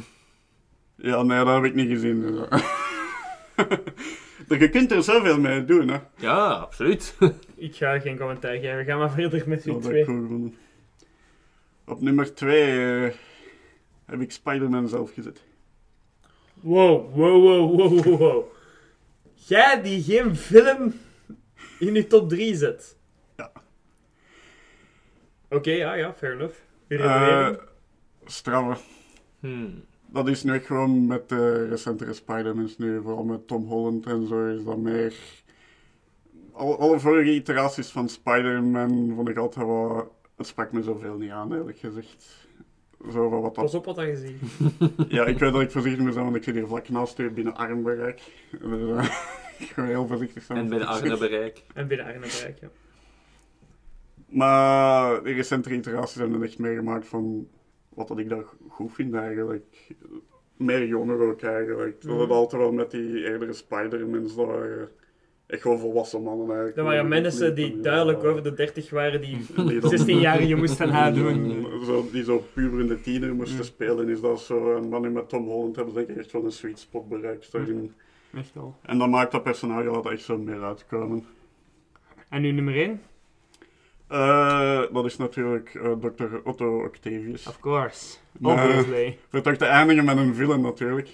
Ja, 0.97 1.23
nee, 1.23 1.45
dat 1.45 1.55
heb 1.55 1.65
ik 1.65 1.75
niet 1.75 1.89
gezien. 1.89 2.21
dus, 2.21 2.49
ja. 4.49 4.57
je 4.57 4.69
kunt 4.71 4.93
er 4.93 5.03
zoveel 5.03 5.41
mee 5.41 5.65
doen, 5.65 5.89
hè. 5.89 5.99
Ja, 6.17 6.47
absoluut. 6.49 7.17
Ik 7.57 7.75
ga 7.75 7.99
geen 7.99 8.19
commentaar 8.19 8.57
geven, 8.57 8.85
ga 8.85 8.97
maar 8.97 9.11
verder 9.11 9.45
met 9.47 9.65
Dat 9.65 9.77
ik 9.77 9.83
twee. 9.83 10.05
cool. 10.05 10.53
Op 11.87 12.01
nummer 12.01 12.35
2 12.35 13.13
heb 14.05 14.21
ik 14.21 14.33
Spider-Man 14.33 14.89
zelf 14.89 15.13
gezet. 15.13 15.43
Wow, 16.55 17.15
wow, 17.15 17.43
wow, 17.43 17.77
wow, 17.77 18.05
wow, 18.05 18.19
wow. 18.19 18.45
Jij 19.35 19.83
die 19.83 20.03
geen 20.03 20.37
film 20.37 20.95
in 21.79 21.95
je 21.95 22.07
top 22.07 22.29
3 22.29 22.57
zet. 22.57 22.97
Ja. 23.37 23.53
Oké, 25.49 25.71
ja, 25.71 25.95
ja, 25.95 26.15
fair 26.15 26.33
enough. 26.33 26.55
Uw 26.89 26.99
Eh 26.99 27.05
redenering? 27.05 27.59
straffe. 28.25 28.83
Hmm. 29.41 29.85
Dat 30.07 30.29
is 30.29 30.43
nu 30.43 30.55
echt 30.55 30.67
gewoon 30.67 31.07
met 31.07 31.29
de 31.29 31.69
recentere 31.69 32.13
Spider-Mans 32.13 32.79
nu, 32.79 33.01
vooral 33.03 33.25
met 33.25 33.47
Tom 33.47 33.65
Holland 33.67 34.07
en 34.07 34.27
zo, 34.27 34.47
is 34.47 34.65
dat 34.65 34.77
meer... 34.77 35.15
Al, 36.53 36.79
alle 36.79 37.01
vorige 37.01 37.35
iteraties 37.35 37.89
van 37.89 38.09
Spider-Man 38.09 39.13
vond 39.15 39.29
ik 39.29 39.37
altijd 39.37 39.67
wel... 39.67 40.17
Het 40.37 40.47
sprak 40.47 40.73
me 40.73 40.83
zoveel 40.83 41.17
niet 41.17 41.31
aan, 41.31 41.55
eerlijk 41.55 41.79
gezegd. 41.79 42.44
Zo 43.13 43.29
van 43.29 43.41
wat 43.41 43.55
dat... 43.55 43.65
Pas 43.65 43.75
op 43.75 43.85
wat 43.85 43.97
je 43.97 44.17
ziet. 44.17 44.41
Ja, 45.13 45.25
ik 45.25 45.39
weet 45.39 45.53
dat 45.53 45.63
ik 45.63 45.71
voorzichtig 45.71 46.03
moet 46.05 46.13
zijn, 46.13 46.25
want 46.25 46.37
ik 46.37 46.43
zit 46.45 46.55
hier 46.55 46.67
vlak 46.67 46.89
naast 46.89 47.19
u 47.19 47.31
binnen 47.31 47.55
armbereik. 47.57 48.21
Dus, 48.51 48.61
eh, 48.91 49.05
ik 49.59 49.67
ga 49.67 49.85
heel 49.85 50.07
voorzichtig 50.07 50.43
zijn. 50.43 50.59
En 50.59 50.69
bij 50.69 50.79
de 50.79 50.87
Arne 50.87 51.19
bereik. 51.19 51.63
En 51.75 51.87
binnen 51.89 52.07
Arne 52.07 52.19
bereik, 52.21 52.59
ja. 52.61 52.69
Maar 54.29 55.23
de 55.23 55.33
recentere 55.33 55.75
iteraties 55.75 56.15
hebben 56.15 56.41
er 56.41 56.47
echt 56.47 56.59
meer 56.59 56.75
gemaakt 56.77 57.07
van 57.07 57.49
wat 57.89 58.09
dat 58.09 58.19
ik 58.19 58.29
daar 58.29 58.45
goed 58.69 58.93
vind 58.95 59.15
eigenlijk. 59.15 59.65
Meer 60.57 60.87
jonger 60.87 61.21
ook 61.21 61.43
eigenlijk. 61.43 62.01
Dat 62.03 62.11
Mhm. 62.11 62.21
het 62.21 62.31
altijd 62.31 62.63
wel 62.63 62.73
met 62.73 62.91
die 62.91 63.25
eerdere 63.25 63.53
Spider-Mans, 63.53 64.35
dat 64.37 64.47
waren 64.47 64.89
echt 65.55 65.63
gewoon 65.63 65.79
volwassen 65.79 66.23
mannen 66.23 66.47
eigenlijk. 66.47 66.77
Dat 66.77 66.85
waren 66.85 67.09
mensen 67.09 67.55
die 67.55 67.81
duidelijk 67.81 68.25
over 68.25 68.43
de 68.43 68.55
30 68.55 68.91
waren, 68.91 69.21
die 69.21 69.39
Die 69.67 69.81
dan- 69.81 69.91
16-jarige 69.91 70.55
moesten 70.55 70.89
nadoen. 70.89 71.43
Mm, 71.59 71.85
Zo, 71.85 72.09
die 72.13 72.25
zo 72.25 72.45
puberende 72.53 73.01
tiener 73.01 73.35
moesten 73.35 73.59
Mm. 73.59 73.65
spelen, 73.65 74.09
is 74.09 74.21
dat 74.21 74.41
zo. 74.41 74.77
En 74.77 74.91
dan 74.91 75.03
nu 75.03 75.11
met 75.11 75.29
Tom 75.29 75.47
Holland 75.47 75.77
hebben 75.77 75.95
ze 75.95 75.99
denk 76.01 76.11
ik 76.11 76.17
echt 76.25 76.33
wel 76.33 76.45
een 76.45 76.53
sweet 76.53 76.79
spot 76.79 77.09
bereikt 77.09 77.53
daarin. 77.53 77.95
Echt 78.37 78.51
wel. 78.55 78.75
En 78.83 78.99
dan 78.99 79.11
maakt 79.11 79.33
dat 79.33 79.43
personage 79.43 79.91
laat 79.91 80.11
echt 80.11 80.23
zo 80.23 80.39
meer 80.39 80.63
uitkomen. 80.63 81.25
En 82.29 82.43
nu 82.43 82.51
nummer 82.53 82.75
1? 82.77 83.01
Eh, 84.09 84.83
dat 84.93 85.05
is 85.05 85.17
natuurlijk 85.17 85.75
eh, 85.75 85.93
Dr. 85.93 86.25
Otto 86.45 86.83
Octavius. 86.85 87.47
Of 87.47 87.61
course. 87.61 88.17
Maar- 88.39 88.67
Obviously. 88.67 89.19
Voor 89.29 89.41
toch 89.41 89.57
te 89.57 89.65
eindigen 89.65 90.05
met 90.05 90.17
een 90.17 90.35
villain 90.35 90.61
natuurlijk. 90.61 91.09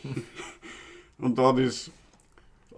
Want 1.17 1.37
dat 1.37 1.59
is... 1.59 1.91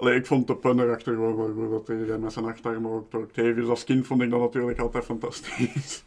Allee, 0.02 0.14
ik 0.16 0.26
vond 0.26 0.46
de 0.46 0.56
pun 0.56 0.80
erachter 0.80 1.14
gewoon 1.14 1.36
wel 1.36 1.68
goed, 1.68 1.86
dat 1.86 2.08
hij 2.08 2.18
met 2.18 2.32
zijn 2.32 2.44
achterarm 2.44 2.86
ook 2.86 3.10
door 3.10 3.22
Octavius. 3.22 3.68
Als 3.68 3.84
kind 3.84 4.06
vond 4.06 4.22
ik 4.22 4.30
dat 4.30 4.40
natuurlijk 4.40 4.78
altijd 4.78 5.04
fantastisch. 5.04 6.04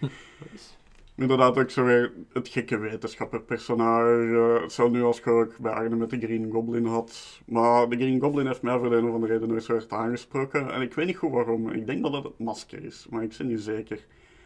Inderdaad 1.17 1.57
ook 1.57 1.69
zo 1.69 1.83
weer 1.83 2.13
het 2.33 2.47
gekke 2.47 2.77
wetenschapperpersonage. 2.77 4.59
Hetzelfde 4.61 4.97
nu 4.97 5.03
als 5.03 5.19
ik 5.19 5.27
ook 5.27 5.57
bij 5.57 5.71
Arne 5.71 5.95
met 5.95 6.09
de 6.09 6.19
Green 6.19 6.51
Goblin 6.51 6.85
had. 6.85 7.41
Maar 7.45 7.89
de 7.89 7.95
Green 7.95 8.21
Goblin 8.21 8.47
heeft 8.47 8.61
mij 8.61 8.77
voor 8.77 8.89
de 8.89 8.95
een 8.95 9.07
of 9.07 9.13
andere 9.13 9.33
reden 9.33 9.47
nooit 9.49 9.63
zo 9.63 9.73
hard 9.73 9.91
aangesproken. 9.91 10.71
En 10.71 10.81
ik 10.81 10.93
weet 10.93 11.05
niet 11.05 11.17
goed 11.17 11.31
waarom. 11.31 11.69
Ik 11.69 11.85
denk 11.85 12.03
dat 12.03 12.13
het 12.13 12.23
het 12.23 12.39
masker 12.39 12.83
is, 12.83 13.07
maar 13.09 13.23
ik 13.23 13.35
ben 13.37 13.47
niet 13.47 13.59
zeker. 13.61 14.05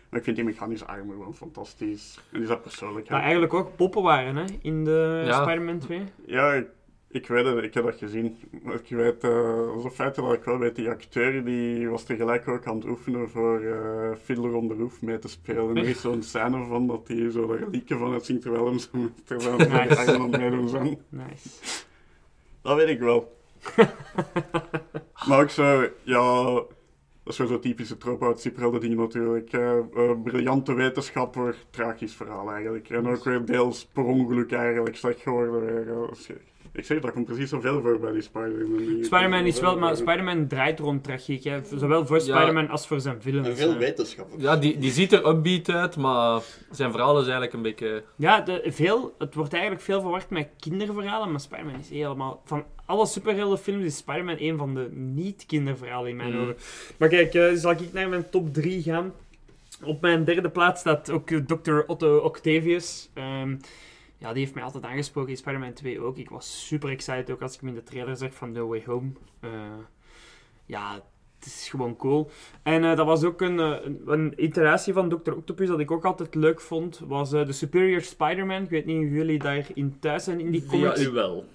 Maar 0.09 0.19
ik 0.19 0.25
vind 0.25 0.35
die 0.35 0.45
mechanische 0.45 0.85
armen 0.85 1.15
gewoon 1.15 1.35
fantastisch. 1.35 2.19
En 2.31 2.37
die 2.37 2.47
zijn 2.47 2.61
persoonlijkheid. 2.61 3.09
Dat 3.09 3.19
eigenlijk 3.21 3.53
ook 3.53 3.75
poppen 3.75 4.01
waren, 4.03 4.35
hè, 4.35 4.45
in 4.61 4.83
de 4.83 5.23
Ja. 5.25 5.41
Spider-Man 5.41 5.79
2. 5.79 6.03
Ja, 6.25 6.53
ik, 6.53 6.67
ik 7.11 7.27
weet 7.27 7.45
het, 7.45 7.63
ik 7.63 7.73
heb 7.73 7.83
dat 7.83 7.95
gezien. 7.95 8.37
Ik 8.51 8.89
weet, 8.89 9.23
eh 9.23 9.55
dat 9.65 9.77
is 9.77 9.83
een 9.83 9.91
feit 9.91 10.15
dat 10.15 10.33
ik 10.33 10.43
wel 10.43 10.57
weet, 10.57 10.75
die 10.75 10.89
acteur 10.89 11.43
die 11.45 11.89
was 11.89 12.03
tegelijk 12.03 12.47
ook 12.47 12.67
aan 12.67 12.75
het 12.75 12.85
oefenen 12.85 13.29
voor 13.29 13.61
eh 13.61 14.15
Fiddler 14.23 14.53
on 14.55 14.67
the 14.67 14.73
Roof 14.73 15.01
mee 15.01 15.19
te 15.19 15.27
spelen. 15.27 15.77
Er 15.77 15.87
is 15.87 16.01
zo'n 16.01 16.23
scène 16.23 16.65
van 16.65 16.87
dat 16.87 17.07
hij 17.07 17.29
zo 17.31 17.57
liedje 17.71 17.97
van 17.97 18.13
het 18.13 18.25
zingt 18.25 18.41
terwijl 18.41 18.65
hem 18.65 18.79
zo 18.79 18.89
terwijl 19.23 19.57
hij 19.57 19.87
Nice. 19.87 20.13
aan 20.17 20.31
het 20.31 20.41
meedoen 20.41 20.69
zijn. 20.69 20.97
Nice. 21.09 21.49
Dat 22.61 22.75
weet 22.77 22.89
ik 22.89 22.99
wel. 22.99 23.37
maar 25.27 25.41
ook 25.41 25.49
zo, 25.49 25.87
ja, 26.03 26.43
dat 26.53 26.67
is 27.23 27.37
weer 27.37 27.47
zo'n 27.47 27.59
typische 27.59 27.97
trope 27.97 28.25
uit 28.25 28.39
superhelden 28.39 28.79
dingen 28.81 28.97
natuurlijk. 28.97 29.53
eh, 29.53 29.79
briljante 30.23 30.73
wetenschapper, 30.73 31.55
tragisch 31.69 32.15
verhaal 32.15 32.51
eigenlijk. 32.51 32.89
En 32.89 33.07
ook 33.07 33.23
weer 33.23 33.45
deels 33.45 33.85
per 33.85 34.03
ongeluk 34.03 34.51
eigenlijk 34.51 34.95
slecht 34.95 35.19
geworden. 35.19 35.85
Weer. 35.85 36.09
Ik 36.73 36.85
zeg, 36.85 36.99
dat 36.99 37.11
komt 37.11 37.25
precies 37.25 37.49
zoveel 37.49 37.81
voor 37.81 37.99
bij 37.99 38.11
die 38.11 38.21
Spider-Man. 38.21 39.03
Spider-Man 39.03 39.45
is 39.45 39.59
wel, 39.59 39.77
maar 39.77 39.95
Spider-Man 39.95 40.47
draait 40.47 40.79
rond 40.79 41.03
tragiek, 41.03 41.43
hè. 41.43 41.59
Zowel 41.75 42.05
voor 42.05 42.17
Ja. 42.17 42.23
Spider-Man 42.23 42.69
als 42.69 42.87
voor 42.87 42.99
zijn 42.99 43.21
films. 43.21 43.47
En 43.47 43.57
veel 43.57 43.71
hè. 43.71 43.77
wetenschappers. 43.77 44.41
Ja, 44.43 44.55
die, 44.57 44.77
die 44.77 44.91
ziet 44.91 45.11
er 45.13 45.27
upbeat 45.27 45.69
uit, 45.69 45.97
maar 45.97 46.41
zijn 46.71 46.91
verhaal 46.91 47.13
is 47.15 47.21
eigenlijk 47.23 47.53
een 47.53 47.61
beetje... 47.61 48.03
Ja, 48.15 48.41
de, 48.41 48.61
veel, 48.65 49.15
het 49.17 49.35
wordt 49.35 49.53
eigenlijk 49.53 49.83
veel 49.83 50.01
verward 50.01 50.29
met 50.29 50.47
kinderverhalen, 50.59 51.31
maar 51.31 51.39
Spider-Man 51.39 51.79
is 51.79 51.89
helemaal... 51.89 52.41
Van 52.45 52.63
alle 52.85 53.05
superheldenfilms 53.05 53.83
is 53.83 53.97
Spider-Man 53.97 54.35
een 54.39 54.57
van 54.57 54.73
de 54.73 54.87
niet-kinderverhalen 54.91 56.09
in 56.09 56.15
mijn 56.15 56.33
Mm. 56.33 56.41
ogen. 56.41 56.55
Maar 56.97 57.09
kijk, 57.09 57.33
eh, 57.33 57.51
zal 57.53 57.71
ik 57.71 57.93
naar 57.93 58.09
mijn 58.09 58.29
top 58.29 58.53
3 58.53 58.81
gaan. 58.83 59.13
Op 59.83 60.01
mijn 60.01 60.23
derde 60.23 60.49
plaats 60.49 60.79
staat 60.79 61.09
ook 61.11 61.31
eh, 61.31 61.37
Dr. 61.37 61.79
Otto 61.87 62.17
Octavius. 62.17 63.09
Ehm, 63.13 63.55
ja, 64.19 64.33
die 64.33 64.41
heeft 64.41 64.53
mij 64.53 64.63
altijd 64.63 64.83
aangesproken 64.83 65.31
in 65.31 65.37
Spider-Man 65.37 65.73
2 65.73 65.99
ook. 65.99 66.17
Ik 66.17 66.29
was 66.29 66.67
super 66.67 66.89
excited 66.89 67.31
ook 67.31 67.41
als 67.41 67.53
ik 67.53 67.59
hem 67.59 67.69
in 67.69 67.75
de 67.75 67.83
trailer 67.83 68.17
zag 68.17 68.33
van 68.33 68.51
No 68.51 68.67
Way 68.67 68.83
Home. 68.85 69.11
Eh, 69.39 69.49
ja, 70.65 70.93
het 71.39 71.45
is 71.45 71.67
gewoon 71.69 71.95
cool. 71.95 72.29
En 72.63 72.83
eh, 72.83 72.95
dat 72.95 73.05
was 73.05 73.23
ook 73.23 73.41
een, 73.41 73.59
eh, 73.59 73.75
een, 73.83 74.01
een 74.05 74.43
iteratie 74.43 74.93
van 74.93 75.09
Dr. 75.09 75.31
Octopus 75.31 75.67
dat 75.67 75.79
ik 75.79 75.91
ook 75.91 76.05
altijd 76.05 76.35
leuk 76.35 76.61
vond. 76.61 77.01
Was 77.07 77.29
de 77.29 77.51
Superior 77.51 78.01
Spider-Man. 78.01 78.63
Ik 78.63 78.69
weet 78.69 78.85
niet 78.85 79.05
of 79.05 79.11
jullie 79.11 79.39
daarin 79.39 79.99
thuis 79.99 80.23
zijn 80.23 80.39
in 80.39 80.51
die 80.51 80.65
comics. 80.65 81.01
u 81.01 81.09
wel. 81.09 81.45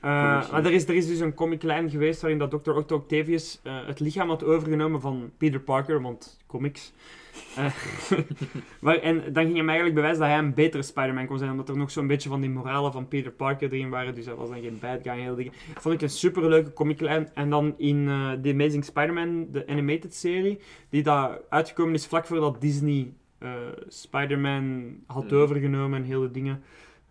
Maar 0.00 0.64
er 0.64 0.72
is, 0.72 0.88
er 0.88 0.94
is 0.94 1.06
dus 1.06 1.20
een 1.20 1.34
comiclijn 1.34 1.90
geweest 1.90 2.20
waarin 2.20 2.38
dat 2.38 2.64
Dr. 2.64 2.70
Octavius 2.70 3.60
het 3.62 4.00
lichaam 4.00 4.28
had 4.28 4.44
overgenomen 4.44 5.00
van 5.00 5.30
Peter 5.36 5.60
Parker, 5.60 6.02
want 6.02 6.38
comics. 6.46 6.92
Eh, 7.56 7.74
maar, 8.80 8.96
en 8.98 9.32
dan 9.32 9.44
ging 9.44 9.56
hem 9.56 9.66
eigenlijk 9.66 9.94
bewijzen 9.94 10.20
dat 10.20 10.28
hij 10.30 10.38
een 10.38 10.54
betere 10.54 10.82
Spider-Man 10.82 11.26
kon 11.26 11.38
zijn, 11.38 11.50
omdat 11.50 11.68
er 11.68 11.76
nog 11.76 11.90
zo'n 11.90 12.06
beetje 12.06 12.28
van 12.28 12.40
die 12.40 12.50
moralen 12.50 12.92
van 12.92 13.08
Peter 13.08 13.32
Parker 13.32 13.72
erin 13.72 13.88
waren, 13.90 14.14
dus 14.14 14.26
hij 14.26 14.34
was 14.34 14.48
dan 14.48 14.60
geen 14.60 14.78
bad 14.80 14.98
guy 15.02 15.20
heel 15.20 15.34
dingen. 15.34 15.52
Vond 15.78 15.94
ik 15.94 16.02
een 16.02 16.10
superleuke 16.10 16.72
comiclijn. 16.72 17.28
En 17.34 17.50
dan 17.50 17.74
in 17.78 18.08
eh 18.08 18.32
The 18.32 18.50
Amazing 18.52 18.84
Spider-Man, 18.84 19.46
de 19.50 19.66
animated 19.66 20.14
serie, 20.14 20.58
die 20.88 21.02
daar 21.02 21.38
uitgekomen 21.48 21.94
is 21.94 22.06
vlak 22.06 22.26
voordat 22.26 22.60
Disney 22.60 23.12
eh, 23.38 23.50
Spider-Man 23.88 24.94
had 25.06 25.24
Mhm. 25.24 25.34
overgenomen 25.34 25.98
en 25.98 26.04
hele 26.06 26.30
dingen. 26.30 26.62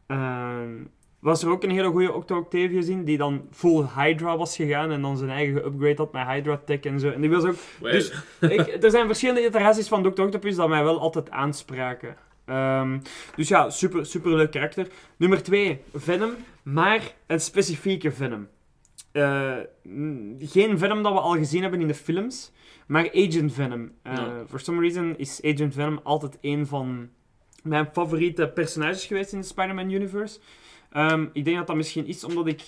Ehm, 0.07 0.71
was 1.19 1.43
er 1.43 1.49
ook 1.49 1.63
een 1.63 1.71
hele 1.71 1.89
goede 1.89 2.13
Octo 2.13 2.47
in, 2.49 3.03
die 3.03 3.17
dan 3.17 3.47
full 3.51 3.85
Hydra 3.95 4.37
was 4.37 4.55
gegaan 4.55 4.91
en 4.91 5.01
dan 5.01 5.17
zijn 5.17 5.29
eigen 5.29 5.65
upgrade 5.65 5.95
had 5.95 6.13
met 6.13 6.27
Hydra 6.27 6.61
Tech 6.65 6.79
en 6.79 6.99
zo. 6.99 7.09
En 7.09 7.21
die 7.21 7.29
was 7.29 7.43
ook... 7.43 7.55
Dus 7.81 8.13
ik, 8.39 8.83
er 8.83 8.91
zijn 8.91 9.05
verschillende 9.05 9.45
iteraties 9.45 9.87
van 9.87 10.03
Dr. 10.03 10.21
Octopus 10.21 10.55
dat 10.55 10.69
mij 10.69 10.83
wel 10.83 10.99
altijd 10.99 11.29
aanspraken. 11.29 12.15
Ehm, 12.45 12.99
dus 13.35 13.47
ja, 13.47 13.69
super, 13.69 14.05
super 14.05 14.35
leuk 14.35 14.51
karakter. 14.51 14.87
Nummer 15.17 15.43
2, 15.43 15.81
Venom, 15.93 16.31
maar 16.63 17.13
een 17.27 17.41
specifieke 17.41 18.11
Venom. 18.11 18.47
Eh, 19.11 19.57
geen 20.39 20.77
Venom 20.77 21.03
dat 21.03 21.13
we 21.13 21.19
al 21.19 21.35
gezien 21.35 21.61
hebben 21.61 21.81
in 21.81 21.87
de 21.87 21.93
films, 21.93 22.51
maar 22.87 23.09
Agent 23.13 23.53
Venom. 23.53 23.91
Ja. 24.03 24.43
For 24.47 24.59
some 24.59 24.81
reason 24.81 25.17
is 25.17 25.41
Agent 25.43 25.73
Venom 25.73 25.99
altijd 26.03 26.37
een 26.41 26.67
van 26.67 27.09
mijn 27.63 27.89
favoriete 27.93 28.47
personages 28.47 29.05
geweest 29.05 29.33
in 29.33 29.39
de 29.39 29.45
Spider-Man 29.45 29.89
universe. 29.89 30.39
Ehm, 30.89 31.25
ik 31.33 31.45
denk 31.45 31.57
dat 31.57 31.67
dat 31.67 31.75
misschien 31.75 32.05
is 32.05 32.23
omdat 32.23 32.47
ik. 32.47 32.61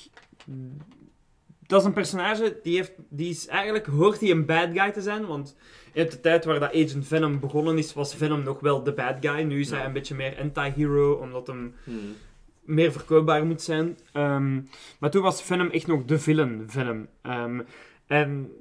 Dat 1.68 1.80
is 1.82 1.86
een 1.88 1.94
personage 1.94 2.60
die, 2.64 2.76
heeft, 2.76 2.92
die 3.10 3.30
is 3.30 3.48
eigenlijk 3.48 3.86
hoort 3.86 4.20
hij 4.20 4.30
een 4.30 4.46
bad 4.46 4.70
guy 4.74 4.92
te 4.92 5.02
zijn. 5.02 5.26
Want 5.26 5.56
in 5.94 6.06
de 6.10 6.20
tijd 6.22 6.46
waar 6.46 6.60
dat 6.60 6.70
Agent 6.70 7.08
Venom 7.08 7.40
begonnen 7.40 7.78
is, 7.78 7.94
was 7.94 8.16
Venom 8.16 8.44
nog 8.44 8.60
wel 8.60 8.84
de 8.84 8.94
bad 8.94 9.16
guy. 9.20 9.42
Nu 9.42 9.60
is 9.60 9.70
Ja. 9.70 9.76
hij 9.76 9.86
een 9.86 9.94
beetje 9.94 10.16
meer 10.16 10.38
anti-hero, 10.42 11.14
omdat 11.14 11.48
hem 11.48 11.76
Hmm. 11.84 12.16
meer 12.62 12.92
verkoopbaar 12.92 13.46
moet 13.46 13.62
zijn. 13.62 13.98
Ehm, 14.12 14.60
maar 15.00 15.10
toen 15.10 15.22
was 15.22 15.44
Venom 15.44 15.70
echt 15.70 15.88
nog 15.88 16.06
de 16.06 16.20
villain 16.20 16.64
Venom. 16.68 17.08
Ehm, 17.22 17.62
en 18.08 18.52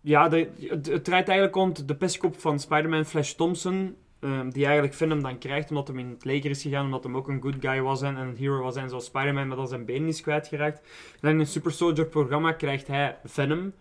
ja, 0.00 0.28
de, 0.28 0.48
het, 0.68 0.86
het 0.86 1.04
draait 1.04 1.28
eigenlijk 1.28 1.54
rond 1.54 1.88
de 1.88 1.94
pestkop 1.96 2.40
van 2.40 2.58
Spider-Man 2.60 3.04
Flash 3.04 3.32
Thompson. 3.32 3.96
Ehm, 4.22 4.50
die 4.50 4.64
eigenlijk 4.64 4.94
Venom 4.94 5.22
dan 5.22 5.38
krijgt 5.38 5.68
omdat 5.70 5.88
hij 5.88 5.96
in 5.96 6.08
het 6.10 6.24
leger 6.24 6.50
is 6.50 6.62
gegaan, 6.62 6.84
omdat 6.84 7.04
hij 7.04 7.12
ook 7.14 7.28
een 7.28 7.42
good 7.42 7.54
guy 7.60 7.80
was 7.80 8.02
en 8.02 8.16
een 8.16 8.36
hero 8.36 8.62
was 8.62 8.74
zijn 8.74 8.88
zoals 8.88 9.04
Spider-Man, 9.04 9.48
maar 9.48 9.56
dat 9.56 9.68
zijn 9.68 9.84
benen 9.84 10.08
is 10.08 10.20
kwijtgeraakt. 10.20 10.80
Dan 11.20 11.30
in 11.30 11.38
een 11.38 11.46
Super 11.46 11.72
Soldier 11.72 12.06
programma 12.06 12.52
krijgt 12.52 12.86
hij 12.86 13.16
Venom. 13.24 13.72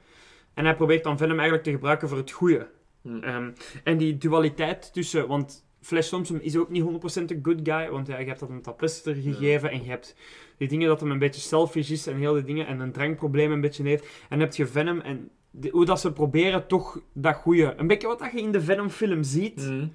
En 0.54 0.66
hij 0.66 0.76
probeert 0.76 1.04
dan 1.04 1.18
Venom 1.18 1.36
eigenlijk 1.36 1.64
te 1.64 1.72
gebruiken 1.72 2.08
voor 2.10 2.18
het 2.18 2.32
goede. 2.32 2.68
Hmm. 3.02 3.24
Ehm, 3.24 3.50
en 3.84 3.98
die 3.98 4.18
dualiteit 4.18 4.94
tussen, 4.94 5.28
want 5.28 5.66
Flash 5.82 6.10
Thompson 6.10 6.42
is 6.42 6.58
ook 6.58 6.70
niet 6.70 6.84
100% 6.84 7.32
een 7.32 7.40
good 7.44 7.60
guy, 7.64 7.90
want 7.90 8.08
ja, 8.08 8.18
je 8.20 8.26
hebt 8.28 8.40
dat 8.40 8.50
een 8.50 8.62
taplister 8.62 9.16
gegeven 9.16 9.72
en 9.72 9.84
je 9.84 9.90
hebt 9.90 10.16
die 10.58 10.68
dingen 10.68 10.88
dat 10.88 11.00
hem 11.00 11.12
een 11.12 11.20
beetje 11.20 11.42
selfish 11.42 11.90
is 11.90 12.08
en 12.08 12.18
heel 12.18 12.34
die 12.34 12.44
dingen 12.44 12.68
en 12.68 12.80
een 12.80 12.92
drankprobleem 12.92 13.52
een 13.52 13.62
beetje 13.62 13.84
heeft. 13.84 14.04
En 14.04 14.10
dan 14.30 14.40
heb 14.40 14.56
je 14.56 14.66
Venom 14.66 15.00
en 15.00 15.30
de- 15.52 15.70
hoe 15.70 15.86
dat 15.86 16.00
ze 16.00 16.14
proberen 16.14 16.68
toch 16.68 17.00
dat 17.14 17.36
goede, 17.36 17.74
een 17.78 17.88
beetje 17.88 18.08
wat 18.08 18.20
dat 18.20 18.32
je 18.32 18.42
in 18.42 18.52
de 18.52 18.62
Venom 18.62 18.90
film 18.90 19.24
ziet, 19.24 19.66
Hmm. 19.66 19.94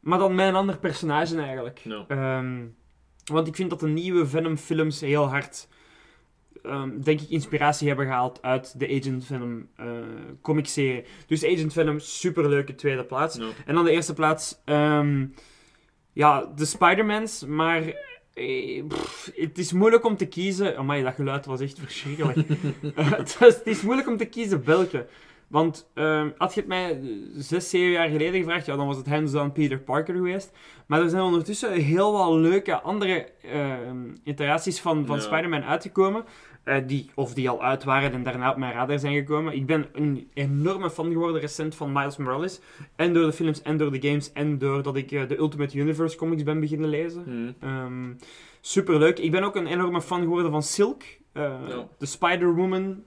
Maar 0.00 0.18
dan 0.18 0.34
met 0.34 0.48
een 0.48 0.54
ander 0.54 0.78
personage 0.78 1.40
eigenlijk. 1.40 1.82
Ehm, 2.08 2.66
want 3.24 3.46
ik 3.46 3.56
vind 3.56 3.70
dat 3.70 3.80
de 3.80 3.88
nieuwe 3.88 4.26
Venom 4.26 4.56
films 4.56 5.00
heel 5.00 5.28
hard, 5.28 5.68
ehm, 6.62 7.00
denk 7.00 7.20
ik, 7.20 7.28
inspiratie 7.28 7.88
hebben 7.88 8.06
gehaald 8.06 8.42
uit 8.42 8.78
de 8.78 8.98
Agent 9.00 9.24
Venom 9.24 9.68
eh 9.76 9.86
comicserie. 10.42 11.04
Dus 11.26 11.44
Agent 11.44 11.72
Venom, 11.72 11.98
superleuke 11.98 12.74
tweede 12.74 13.04
plaats. 13.04 13.38
En 13.66 13.74
dan 13.74 13.84
de 13.84 13.90
eerste 13.90 14.14
plaats, 14.14 14.60
ehm, 14.64 15.26
ja, 16.12 16.52
de 16.54 16.64
Spider-Mans, 16.64 17.44
maar 17.44 17.82
eh, 18.34 18.84
pff, 18.88 19.30
het 19.34 19.58
is 19.58 19.72
moeilijk 19.72 20.04
om 20.04 20.16
te 20.16 20.26
kiezen. 20.26 20.76
Amai, 20.76 21.02
dat 21.02 21.14
geluid 21.14 21.46
was 21.46 21.60
echt 21.60 21.78
verschrikkelijk. 21.78 22.38
Het 23.38 23.60
is 23.64 23.82
moeilijk 23.82 24.08
om 24.08 24.16
te 24.16 24.24
kiezen 24.24 24.64
welke. 24.64 25.06
Want 25.50 25.90
ehm, 25.94 26.30
had 26.38 26.54
je 26.54 26.60
het 26.60 26.68
mij 26.68 27.00
zes, 27.34 27.70
zeven 27.70 27.90
jaar 27.90 28.08
geleden 28.08 28.40
gevraagd, 28.40 28.66
ja, 28.66 28.76
dan 28.76 28.86
was 28.86 28.96
het 28.96 29.08
hands 29.08 29.32
down 29.32 29.52
Peter 29.52 29.78
Parker 29.78 30.14
geweest. 30.14 30.52
Maar 30.86 31.00
er 31.02 31.08
zijn 31.08 31.22
ondertussen 31.22 31.72
heel 31.72 32.12
wat 32.12 32.32
leuke 32.32 32.80
andere 32.80 33.28
ehm, 33.42 34.08
iteraties 34.24 34.80
van, 34.80 35.06
van 35.06 35.16
Ja. 35.16 35.22
Spider-Man 35.22 35.62
uitgekomen. 35.64 36.24
eh, 36.64 36.76
die, 36.86 37.10
of 37.14 37.34
die 37.34 37.48
al 37.48 37.62
uit 37.62 37.84
waren 37.84 38.12
en 38.12 38.22
daarna 38.22 38.50
op 38.50 38.56
mijn 38.56 38.72
radar 38.72 38.98
zijn 38.98 39.14
gekomen. 39.14 39.54
Ik 39.54 39.66
ben 39.66 39.86
een 39.92 40.30
enorme 40.34 40.90
fan 40.90 41.10
geworden 41.12 41.40
recent 41.40 41.74
van 41.74 41.92
Miles 41.92 42.16
Morales. 42.16 42.60
En 42.96 43.12
door 43.12 43.24
de 43.26 43.32
films 43.32 43.62
en 43.62 43.76
door 43.76 43.92
de 43.92 44.08
games 44.08 44.32
en 44.32 44.58
doordat 44.58 44.96
ik 44.96 45.12
eh, 45.12 45.28
de 45.28 45.38
Ultimate 45.38 45.78
Universe 45.78 46.16
comics 46.16 46.42
ben 46.42 46.60
beginnen 46.60 46.88
lezen. 46.88 47.22
Hmm. 47.24 47.54
Ehm 47.60 48.12
superleuk. 48.60 49.18
Ik 49.18 49.30
ben 49.30 49.42
ook 49.42 49.56
een 49.56 49.66
enorme 49.66 50.00
fan 50.02 50.20
geworden 50.20 50.50
van 50.50 50.62
Silk. 50.62 51.02
eh, 51.32 51.42
Ja. 51.68 51.86
De 51.98 52.06
Spider-Woman. 52.06 53.02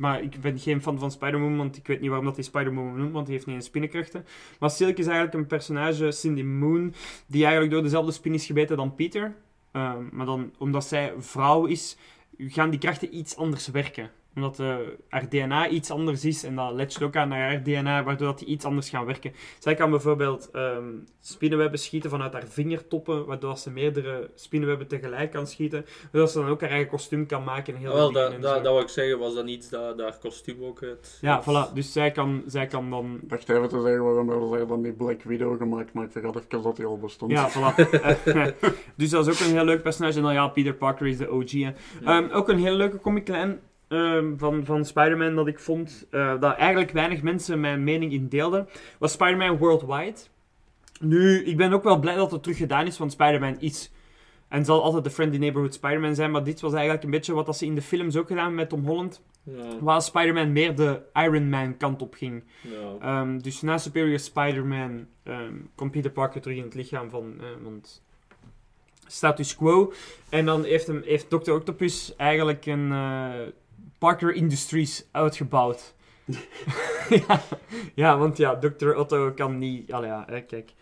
Maar 0.00 0.22
ik 0.22 0.40
ben 0.40 0.58
geen 0.58 0.82
fan 0.82 0.98
van 0.98 1.10
Spider-Woman, 1.10 1.56
want 1.56 1.76
ik 1.76 1.86
weet 1.86 2.00
niet 2.00 2.08
waarom 2.08 2.26
dat 2.26 2.34
die 2.34 2.44
Spider-Woman 2.44 2.96
noemt, 2.96 3.12
want 3.12 3.26
die 3.26 3.34
heeft 3.34 3.46
niet 3.46 3.56
eens 3.56 3.66
spinnenkrachten. 3.66 4.24
Maar 4.58 4.70
Silk 4.70 4.96
is 4.96 5.06
eigenlijk 5.06 5.34
een 5.34 5.46
personage, 5.46 6.10
Cindy 6.10 6.42
Moon, 6.42 6.94
die 7.26 7.42
eigenlijk 7.42 7.72
door 7.72 7.82
dezelfde 7.82 8.12
spin 8.12 8.34
is 8.34 8.46
gebeten 8.46 8.76
dan 8.76 8.94
Peter. 8.94 9.34
Ehm, 9.72 10.04
maar 10.12 10.26
dan, 10.26 10.52
omdat 10.58 10.84
zij 10.84 11.12
vrouw 11.18 11.64
is, 11.66 11.96
gaan 12.38 12.70
die 12.70 12.78
krachten 12.78 13.16
iets 13.16 13.36
anders 13.36 13.68
werken. 13.68 14.10
Omdat 14.34 14.58
eh, 14.58 14.76
haar 15.08 15.28
DNA 15.28 15.68
iets 15.68 15.90
anders 15.90 16.24
is 16.24 16.44
en 16.44 16.56
dat 16.56 16.72
latcht 16.72 17.02
ook 17.02 17.16
aan 17.16 17.30
haar 17.30 17.62
DNA, 17.62 18.04
waardoor 18.04 18.26
dat 18.26 18.38
die 18.38 18.48
iets 18.48 18.64
anders 18.64 18.90
gaan 18.90 19.06
werken. 19.06 19.32
Zij 19.58 19.74
kan 19.74 19.90
bijvoorbeeld 19.90 20.50
ehm, 20.52 20.88
spinnenwebben 21.20 21.78
schieten 21.78 22.10
vanuit 22.10 22.32
haar 22.32 22.46
vingertoppen, 22.48 23.26
waardoor 23.26 23.56
ze 23.56 23.70
meerdere 23.70 24.30
spinnenwebben 24.34 24.86
tegelijk 24.88 25.30
kan 25.30 25.46
schieten. 25.46 25.84
Zodat 26.12 26.30
ze 26.30 26.38
dan 26.38 26.48
ook 26.48 26.60
haar 26.60 26.70
eigen 26.70 26.88
kostuum 26.88 27.26
kan 27.26 27.44
maken. 27.44 27.74
En 27.74 27.80
heel 27.80 27.94
Wel, 27.94 28.12
dingen 28.12 28.22
dat, 28.22 28.32
en 28.32 28.40
dat, 28.40 28.54
dat 28.54 28.72
wou 28.72 28.82
ik 28.82 28.88
zeggen, 28.88 29.18
was 29.18 29.34
dat 29.34 29.44
niet 29.44 29.70
dat, 29.70 29.98
dat 29.98 30.08
haar 30.10 30.18
kostuum 30.18 30.64
ook 30.64 30.82
uit... 30.82 31.18
Ja, 31.20 31.42
voilà. 31.42 31.72
Dus 31.74 31.92
zij 31.92 32.10
kan, 32.10 32.42
zij 32.46 32.66
kan 32.66 32.90
dan... 32.90 33.18
Ik 33.22 33.28
dacht 33.28 33.48
even 33.48 33.68
te 33.68 33.80
zeggen 33.80 34.04
waarom 34.04 34.28
hebben 34.28 34.48
zij 34.48 34.66
dan 34.66 34.82
die 34.82 34.92
Black 34.92 35.22
Widow 35.22 35.56
gemaakt, 35.56 35.92
maar 35.92 36.04
ik 36.04 36.12
vergat 36.12 36.36
even 36.36 36.62
dat 36.62 36.76
die 36.76 36.86
al 36.86 36.98
bestond. 36.98 37.32
Ja, 37.32 37.50
voilà. 37.50 37.74
Dus 38.96 39.10
dat 39.10 39.26
is 39.26 39.34
ook 39.34 39.48
een 39.48 39.54
heel 39.54 39.64
leuk 39.64 39.82
personage. 39.82 40.16
En 40.16 40.22
dan 40.22 40.32
ja, 40.32 40.48
Peter 40.48 40.74
Parker 40.74 41.06
is 41.06 41.18
de 41.18 41.30
OG. 41.30 41.52
Ehm, 42.04 42.30
ook 42.32 42.48
een 42.48 42.58
hele 42.58 42.76
leuke 42.76 43.00
comic-lijn 43.00 43.60
ehm, 43.90 44.36
van, 44.36 44.64
van 44.64 44.84
Spider-Man 44.84 45.34
dat 45.34 45.46
ik 45.46 45.58
vond, 45.58 46.06
eh, 46.10 46.40
dat 46.40 46.56
eigenlijk 46.56 46.90
weinig 46.90 47.22
mensen 47.22 47.60
mijn 47.60 47.84
mening 47.84 48.12
in 48.12 48.28
deelden, 48.28 48.68
was 48.98 49.12
Spider-Man 49.12 49.58
Worldwide. 49.58 50.18
Nu, 51.00 51.44
ik 51.44 51.56
ben 51.56 51.72
ook 51.72 51.84
wel 51.84 51.98
blij 51.98 52.14
dat 52.14 52.30
het 52.30 52.42
terug 52.42 52.58
gedaan 52.58 52.86
is, 52.86 52.98
want 52.98 53.12
Spider-Man 53.12 53.60
is 53.60 53.90
en 54.48 54.64
zal 54.64 54.82
altijd 54.82 55.04
de 55.04 55.10
Friendly 55.10 55.38
Neighborhood 55.38 55.74
Spider-Man 55.74 56.14
zijn, 56.14 56.30
maar 56.30 56.44
dit 56.44 56.60
was 56.60 56.72
eigenlijk 56.72 57.04
een 57.04 57.10
beetje 57.10 57.32
wat 57.32 57.46
dat 57.46 57.56
ze 57.56 57.66
in 57.66 57.74
de 57.74 57.82
films 57.82 58.16
ook 58.16 58.26
gedaan 58.26 58.54
met 58.54 58.68
Tom 58.68 58.84
Holland, 58.84 59.22
Ja, 59.42 59.78
waar 59.80 60.02
Spider-Man 60.02 60.52
meer 60.52 60.74
de 60.74 61.02
Iron 61.12 61.48
Man 61.48 61.76
kant 61.76 62.02
op 62.02 62.14
ging. 62.14 62.44
ja. 62.62 62.96
Ehm, 63.00 63.38
dus 63.38 63.60
na 63.60 63.78
Superior 63.78 64.18
Spider-Man 64.18 65.06
ehm, 65.22 65.54
komt 65.74 65.90
Peter 65.90 66.10
Parker 66.10 66.40
terug 66.40 66.56
in 66.56 66.64
het 66.64 66.74
lichaam 66.74 67.10
van 67.10 67.34
eh, 67.40 67.46
want 67.62 68.02
status 69.06 69.56
quo. 69.56 69.92
En 70.28 70.46
dan 70.46 70.64
heeft, 70.64 70.86
hem, 70.86 71.02
heeft 71.04 71.30
Dr. 71.30 71.52
Octopus 71.52 72.16
eigenlijk 72.16 72.66
een 72.66 72.92
eh, 72.92 73.30
Parker 74.00 74.34
Industries 74.34 75.08
uitgebouwd. 75.12 75.94
ja, 77.08 77.40
ja, 77.94 78.18
want 78.18 78.36
ja, 78.36 78.56
Dr. 78.58 78.94
Otto 78.94 79.32
kan 79.32 79.58
niet... 79.58 79.92
Allee, 79.92 80.08
ja, 80.08 80.24
hè, 80.26 80.40
kijk. 80.40 80.72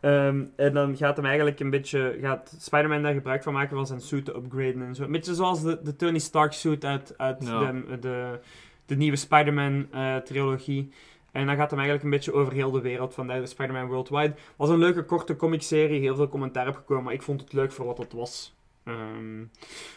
Ehm, 0.00 0.44
en 0.56 0.74
dan 0.74 0.96
gaat 0.96 1.16
hem 1.16 1.24
eigenlijk 1.26 1.60
een 1.60 1.70
beetje... 1.70 2.18
Gaat 2.20 2.56
Spider-Man 2.58 3.02
daar 3.02 3.14
gebruik 3.14 3.42
van 3.42 3.52
maken 3.52 3.76
van 3.76 3.86
zijn 3.86 4.00
suit 4.00 4.24
te 4.24 4.36
upgraden 4.36 4.82
en 4.82 4.94
zo. 4.94 5.02
Een 5.02 5.12
beetje 5.12 5.34
zoals 5.34 5.62
de, 5.62 5.80
de 5.82 5.96
Tony 5.96 6.18
Stark 6.18 6.52
suit 6.52 6.84
uit, 6.84 7.14
uit 7.16 7.46
Ja. 7.46 7.72
de, 7.72 7.98
de, 7.98 8.40
de 8.86 8.96
nieuwe 8.96 9.16
Spider-Man 9.16 9.86
eh, 9.92 10.16
trilogie. 10.16 10.92
En 11.32 11.46
dan 11.46 11.56
gaat 11.56 11.70
hem 11.70 11.78
eigenlijk 11.78 12.04
een 12.04 12.16
beetje 12.18 12.32
over 12.32 12.52
heel 12.52 12.70
de 12.70 12.80
wereld, 12.80 13.14
vandaar 13.14 13.40
de 13.40 13.46
Spider-Man 13.46 13.86
Worldwide. 13.86 14.34
was 14.56 14.68
een 14.68 14.78
leuke 14.78 15.04
korte 15.04 15.36
comicserie, 15.36 16.00
heel 16.00 16.16
veel 16.16 16.28
commentaar 16.28 16.68
op 16.68 16.74
gekomen, 16.74 17.04
maar 17.04 17.12
ik 17.12 17.22
vond 17.22 17.40
het 17.40 17.52
leuk 17.52 17.72
voor 17.72 17.86
wat 17.86 17.98
het 17.98 18.12
was. 18.12 18.54
Ehm, 18.84 19.44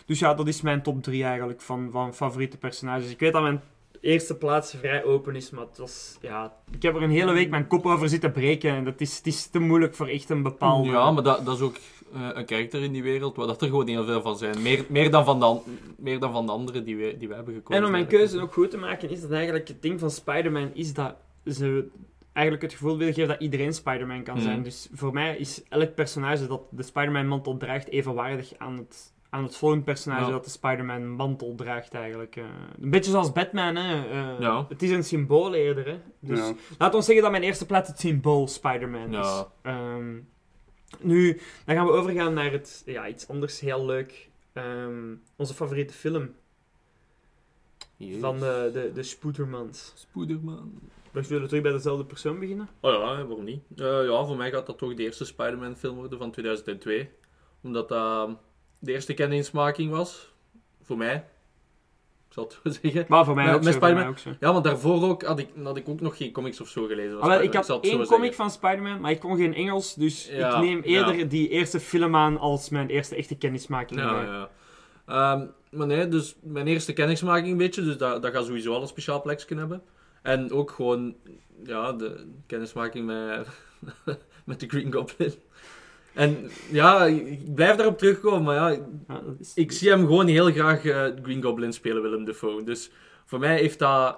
dus 0.06 0.20
ja, 0.20 0.34
dat 0.34 0.48
is 0.48 0.62
mijn 0.62 0.84
top 0.84 1.04
3 1.04 1.24
eigenlijk 1.24 1.62
van, 1.62 1.92
van 1.92 2.14
favoriete 2.14 2.58
personages. 2.58 3.10
Ik 3.10 3.20
weet 3.20 3.34
dat 3.34 3.42
mijn 3.42 3.62
eerste 4.02 4.36
plaats 4.36 4.76
vrij 4.80 5.04
open 5.04 5.36
is, 5.36 5.50
maar 5.50 5.66
het 5.66 5.78
was, 5.78 6.18
ja, 6.22 6.54
ik 6.72 6.82
heb 6.82 6.96
er 6.96 7.04
een 7.04 7.10
hele 7.10 7.34
week 7.34 7.50
mijn 7.50 7.68
kop 7.68 7.86
over 7.86 8.10
zitten 8.10 8.32
breken 8.32 8.72
en 8.72 8.84
dat 8.84 9.02
is, 9.02 9.18
het 9.18 9.28
is 9.28 9.48
te 9.48 9.60
moeilijk 9.60 9.96
voor 9.96 10.08
echt 10.08 10.30
een 10.30 10.44
bepaalde... 10.44 10.90
Ja, 10.90 11.12
maar 11.12 11.24
dat, 11.24 11.46
dat 11.46 11.56
is 11.56 11.62
ook 11.62 11.76
eh, 12.14 12.30
een 12.34 12.46
karakter 12.46 12.84
in 12.84 12.92
die 12.92 13.04
wereld 13.04 13.36
waar 13.36 13.48
dat 13.48 13.62
er 13.62 13.68
gewoon 13.68 13.88
heel 13.88 14.06
veel 14.06 14.22
van 14.22 14.38
zijn. 14.38 14.62
Meer, 14.62 14.86
meer, 14.90 15.12
dan, 15.12 15.26
van 15.26 15.40
de, 15.40 15.60
meer 15.98 16.20
dan 16.20 16.32
van 16.32 16.46
de 16.46 16.52
andere 16.52 16.84
die 16.84 16.98
we, 16.98 17.16
die 17.18 17.28
we 17.28 17.34
hebben 17.34 17.54
gekozen. 17.54 17.82
En 17.82 17.86
om 17.86 17.92
mijn 17.92 18.08
keuze 18.08 18.42
ook 18.42 18.54
goed 18.54 18.72
te 18.72 18.78
maken, 18.78 19.10
is 19.10 19.22
dat 19.22 19.32
eigenlijk 19.32 19.68
het 19.68 19.82
ding 19.82 20.00
van 20.00 20.12
Spider-Man 20.12 20.70
is 20.74 20.94
dat 20.94 21.16
ze 21.46 21.90
eigenlijk 22.38 22.62
het 22.62 22.74
gevoel 22.74 22.98
willen 22.98 23.14
geven 23.14 23.30
dat 23.30 23.42
iedereen 23.42 23.74
Spider-Man 23.74 24.24
kan 24.24 24.40
zijn. 24.42 24.64
Dus 24.64 24.90
voor 24.94 25.14
mij 25.14 25.38
is 25.38 25.64
elk 25.70 25.96
personage 25.96 26.48
dat 26.48 26.62
de 26.70 26.84
Spider-Man-mantel 26.84 27.58
draagt 27.58 27.88
evenwaardig 27.90 28.54
aan 28.58 28.78
het, 28.78 29.14
aan 29.30 29.44
het 29.44 29.56
volgende 29.56 29.84
personage 29.84 30.26
Ja. 30.26 30.30
dat 30.32 30.44
de 30.44 30.50
Spider-Man-mantel 30.50 31.56
draagt 31.56 31.94
eigenlijk. 31.94 32.36
eh. 32.36 32.44
een 32.82 32.90
beetje 32.90 33.12
zoals 33.12 33.32
Batman, 33.32 33.76
hè. 33.76 34.10
eh, 34.10 34.40
Ja. 34.40 34.66
Het 34.70 34.82
is 34.82 34.90
een 34.92 35.04
symbool 35.04 35.54
eerder, 35.54 35.86
hè. 35.86 36.00
Dus 36.20 36.40
Ja. 36.40 36.54
laat 36.78 36.94
ons 36.96 37.06
zeggen 37.06 37.24
dat 37.24 37.32
mijn 37.32 37.44
eerste 37.44 37.66
plaats 37.66 37.90
het 37.90 38.00
symbool 38.00 38.48
Spider-Man 38.48 39.16
is. 39.16 39.44
Ehm, 39.62 40.16
nu, 41.00 41.40
dan 41.66 41.76
gaan 41.76 41.86
we 41.86 41.92
overgaan 41.92 42.34
naar 42.34 42.52
het, 42.52 42.84
ja, 42.86 43.08
iets 43.08 43.28
anders 43.28 43.60
heel 43.60 43.86
leuk. 43.86 44.30
Ehm, 44.54 45.14
onze 45.36 45.54
favoriete 45.54 45.94
film 45.94 46.30
van 48.20 48.40
de, 48.40 48.70
de, 48.74 48.92
de 48.94 49.04
Spoedermans. 49.04 49.92
Spoederman. 49.96 50.72
We 51.12 51.24
zullen 51.24 51.48
terug 51.48 51.64
bij 51.64 51.72
dezelfde 51.72 52.06
persoon 52.06 52.40
beginnen. 52.40 52.70
Oh 52.82 52.92
ja, 52.92 53.00
waarom 53.00 53.44
niet? 53.44 53.62
Eh, 53.78 53.86
ja, 53.86 54.26
voor 54.26 54.38
mij 54.38 54.52
gaat 54.52 54.66
dat 54.66 54.78
toch 54.78 54.94
de 54.94 55.04
eerste 55.04 55.26
Spider-Man 55.26 55.76
film 55.76 55.96
worden 55.96 56.18
van 56.20 56.32
2002. 56.32 57.10
Omdat 57.64 57.90
dat 57.90 58.30
de 58.80 58.92
eerste 58.92 59.14
kennismaking 59.14 59.92
was. 59.92 60.34
Voor 60.84 60.98
mij. 60.98 61.16
Ik 62.28 62.34
zal 62.34 62.44
het 62.44 62.58
zo 62.64 62.70
zeggen. 62.82 63.06
Maar 63.08 63.26
voor 63.26 63.36
mij 63.36 63.46
Met- 63.46 63.56
ook 63.56 63.64
met 63.64 63.74
zo, 63.74 63.80
voor 63.80 63.90
mij 63.94 63.98
Spider-Man? 64.02 64.34
ook 64.34 64.38
zo. 64.40 64.46
Ja, 64.48 64.52
want 64.54 64.64
daarvoor 64.64 65.04
ook 65.10 65.24
had 65.24 65.40
ik, 65.40 65.50
had 65.64 65.78
ik 65.78 65.90
ook 65.90 66.02
nog 66.02 66.18
geen 66.18 66.32
comics 66.32 66.62
of 66.62 66.68
zo 66.70 66.86
gelezen. 66.86 67.22
Ah, 67.22 67.28
wel, 67.28 67.42
ik 67.42 67.54
had 67.54 67.66
zo 67.66 67.80
één 67.80 67.92
zeggen. 67.98 68.08
comic 68.08 68.34
van 68.34 68.52
Spider-Man, 68.52 69.00
maar 69.02 69.12
ik 69.12 69.20
kon 69.20 69.38
geen 69.38 69.54
Engels, 69.54 69.94
dus 69.96 70.28
Ja, 70.28 70.56
ik 70.56 70.62
neem 70.64 70.82
eerder 70.82 71.16
ja. 71.18 71.26
die 71.26 71.50
eerste 71.50 71.80
film 71.80 72.16
aan 72.16 72.38
als 72.38 72.70
mijn 72.70 72.90
eerste 72.90 73.16
echte 73.16 73.36
kennismaking. 73.36 74.00
Ja, 74.00 74.22
ja. 74.24 74.50
Ehm, 75.06 75.46
maar 75.72 75.88
nee, 75.88 76.08
dus 76.08 76.36
mijn 76.42 76.68
eerste 76.68 76.94
kennismaking 76.94 77.52
een 77.52 77.58
beetje, 77.58 77.84
dus 77.84 77.98
dat, 77.98 78.22
dat 78.22 78.34
gaat 78.34 78.46
sowieso 78.46 78.74
al 78.74 78.82
een 78.82 78.88
speciaal 78.88 79.22
plekje 79.22 79.56
hebben. 79.56 79.82
En 80.28 80.52
ook 80.52 80.72
gewoon, 80.72 81.16
ja, 81.64 81.92
de 81.94 82.26
kennismaking 82.46 83.06
met, 83.06 83.48
met 84.46 84.60
de 84.60 84.68
Green 84.68 84.94
Goblin. 84.94 85.34
En 86.14 86.50
ja, 86.72 87.06
ik 87.06 87.54
blijf 87.56 87.76
daarop 87.76 87.98
terugkomen, 87.98 88.44
maar 88.44 88.56
ja, 88.56 88.70
Ja, 89.08 89.22
is- 89.40 89.54
ik 89.56 89.72
zie 89.72 89.90
hem 89.90 90.00
gewoon 90.06 90.28
heel 90.28 90.52
graag 90.52 90.86
eh, 90.86 91.06
Green 91.24 91.44
Goblin 91.44 91.74
spelen, 91.74 92.02
Willem 92.02 92.26
Dafoe. 92.26 92.64
Dus 92.64 92.92
voor 93.26 93.40
mij 93.40 93.58
heeft 93.58 93.80
dat 93.80 94.18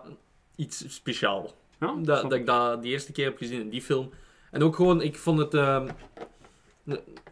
iets 0.56 0.96
speciaal. 0.96 1.54
Ja, 1.80 1.96
Dat, 2.02 2.22
dat 2.22 2.34
ik 2.34 2.46
dat 2.46 2.82
die 2.82 2.92
eerste 2.92 3.12
keer 3.12 3.26
heb 3.26 3.38
gezien 3.38 3.62
in 3.62 3.70
die 3.70 3.82
film. 3.82 4.10
En 4.52 4.64
ook 4.64 4.76
gewoon, 4.76 5.02
ik 5.02 5.16
vond 5.18 5.40
het... 5.40 5.54
ehm, 5.54 5.88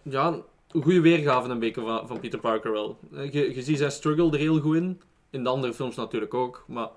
ja, 0.04 0.28
een 0.72 0.82
goede 0.84 1.02
weergave 1.02 1.50
een 1.50 1.60
beetje 1.60 1.82
van, 1.82 2.08
van 2.08 2.20
Peter 2.20 2.40
Parker 2.40 2.72
wel. 2.72 3.00
Eh, 3.14 3.32
Je, 3.34 3.56
je 3.56 3.62
ziet 3.62 3.78
zijn 3.78 3.92
struggle 3.92 4.32
er 4.32 4.38
heel 4.38 4.60
goed 4.60 4.76
in. 4.76 5.02
In 5.30 5.44
de 5.44 5.50
andere 5.50 5.74
films 5.74 5.96
natuurlijk 5.96 6.34
ook. 6.34 6.64
Maar 6.68 6.90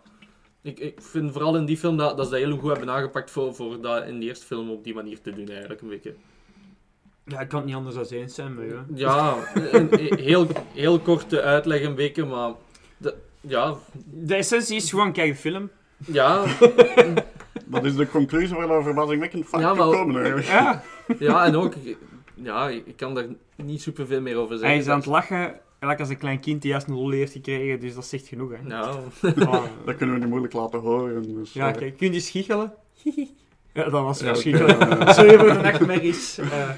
ik, 0.62 0.78
ik 0.78 1.00
vind 1.02 1.32
vooral 1.32 1.56
in 1.56 1.64
die 1.64 1.76
film 1.76 1.96
dat, 1.96 2.16
dat 2.16 2.26
ze 2.26 2.32
dat 2.32 2.40
heel 2.40 2.56
goed 2.58 2.70
hebben 2.70 2.90
aangepakt 2.90 3.30
voor, 3.30 3.54
voor 3.54 3.80
dat 3.80 4.06
in 4.06 4.18
die 4.18 4.28
eerste 4.28 4.46
film 4.46 4.70
op 4.70 4.84
die 4.84 4.94
manier 4.94 5.20
te 5.20 5.30
doen 5.32 5.48
eigenlijk 5.48 5.80
een 5.80 5.88
beetje. 5.88 6.14
Ja, 7.24 7.40
ik 7.40 7.48
kan 7.48 7.58
het 7.58 7.66
niet 7.68 7.76
anders 7.76 7.94
dan 7.94 8.04
eens 8.18 8.34
zijn, 8.34 8.54
maar 8.54 8.64
ja. 8.66 8.84
Ja, 8.94 9.36
een, 9.54 9.88
heel, 10.18 10.46
heel 10.72 10.98
korte 11.00 11.42
uitleg 11.42 11.82
een 11.82 11.94
beetje, 11.94 12.24
maar... 12.24 12.52
de- 12.96 13.14
ja, 13.40 13.74
De 14.04 14.34
essentie 14.34 14.76
is 14.76 14.90
gewoon, 14.90 15.12
kijk 15.12 15.32
de 15.32 15.38
film. 15.38 15.70
ja, 16.06 16.44
Dat 17.66 17.84
is 17.84 17.94
de 17.96 18.08
conclusie 18.08 18.56
waar 18.56 18.76
we 18.78 18.82
verbazingwekkend 18.82 19.46
vaak 19.46 19.60
Ja, 19.60 19.74
maar- 19.74 19.86
gekomen 19.86 20.16
eigenlijk. 20.16 20.46
Ja. 20.48 20.82
ja, 21.18 21.44
en 21.44 21.56
ook... 21.56 21.74
Ja, 22.34 22.68
ik 22.68 22.96
kan 22.96 23.14
daar 23.14 23.26
niet 23.56 23.82
superveel 23.82 24.20
meer 24.20 24.36
over 24.36 24.50
zeggen. 24.58 24.68
Hij 24.68 24.78
is 24.78 24.88
aan 24.88 24.96
het 24.98 25.06
lachen, 25.06 25.60
gelijk 25.80 26.00
als 26.00 26.08
een 26.08 26.18
klein 26.18 26.40
kind 26.40 26.62
die 26.62 26.70
juist 26.70 26.86
een 26.86 26.94
lol 26.94 27.10
heeft 27.10 27.32
gekregen, 27.32 27.80
dus 27.80 27.94
dat 27.94 28.06
zegt 28.06 28.26
genoeg, 28.26 28.50
hè. 28.50 28.68
Ja, 28.68 29.00
Voilà. 29.02 29.74
Dat 29.86 29.96
kunnen 29.96 30.14
we 30.14 30.20
niet 30.20 30.28
moeilijk 30.28 30.52
laten 30.52 30.78
horen. 30.78 31.34
Dus, 31.34 31.52
Ja, 31.52 31.72
eh, 31.72 31.78
kijk, 31.78 31.96
kun 31.96 32.12
je 32.12 32.20
schichelen? 32.20 32.74
Ja, 33.72 33.82
dat 33.82 34.02
was 34.02 34.20
Ja, 34.20 34.30
oké. 34.30 34.40
Sorry 35.14 35.38
voor 35.38 35.52
de 35.52 35.60
nachtmerries. 35.62 36.38
Uh, 36.38 36.70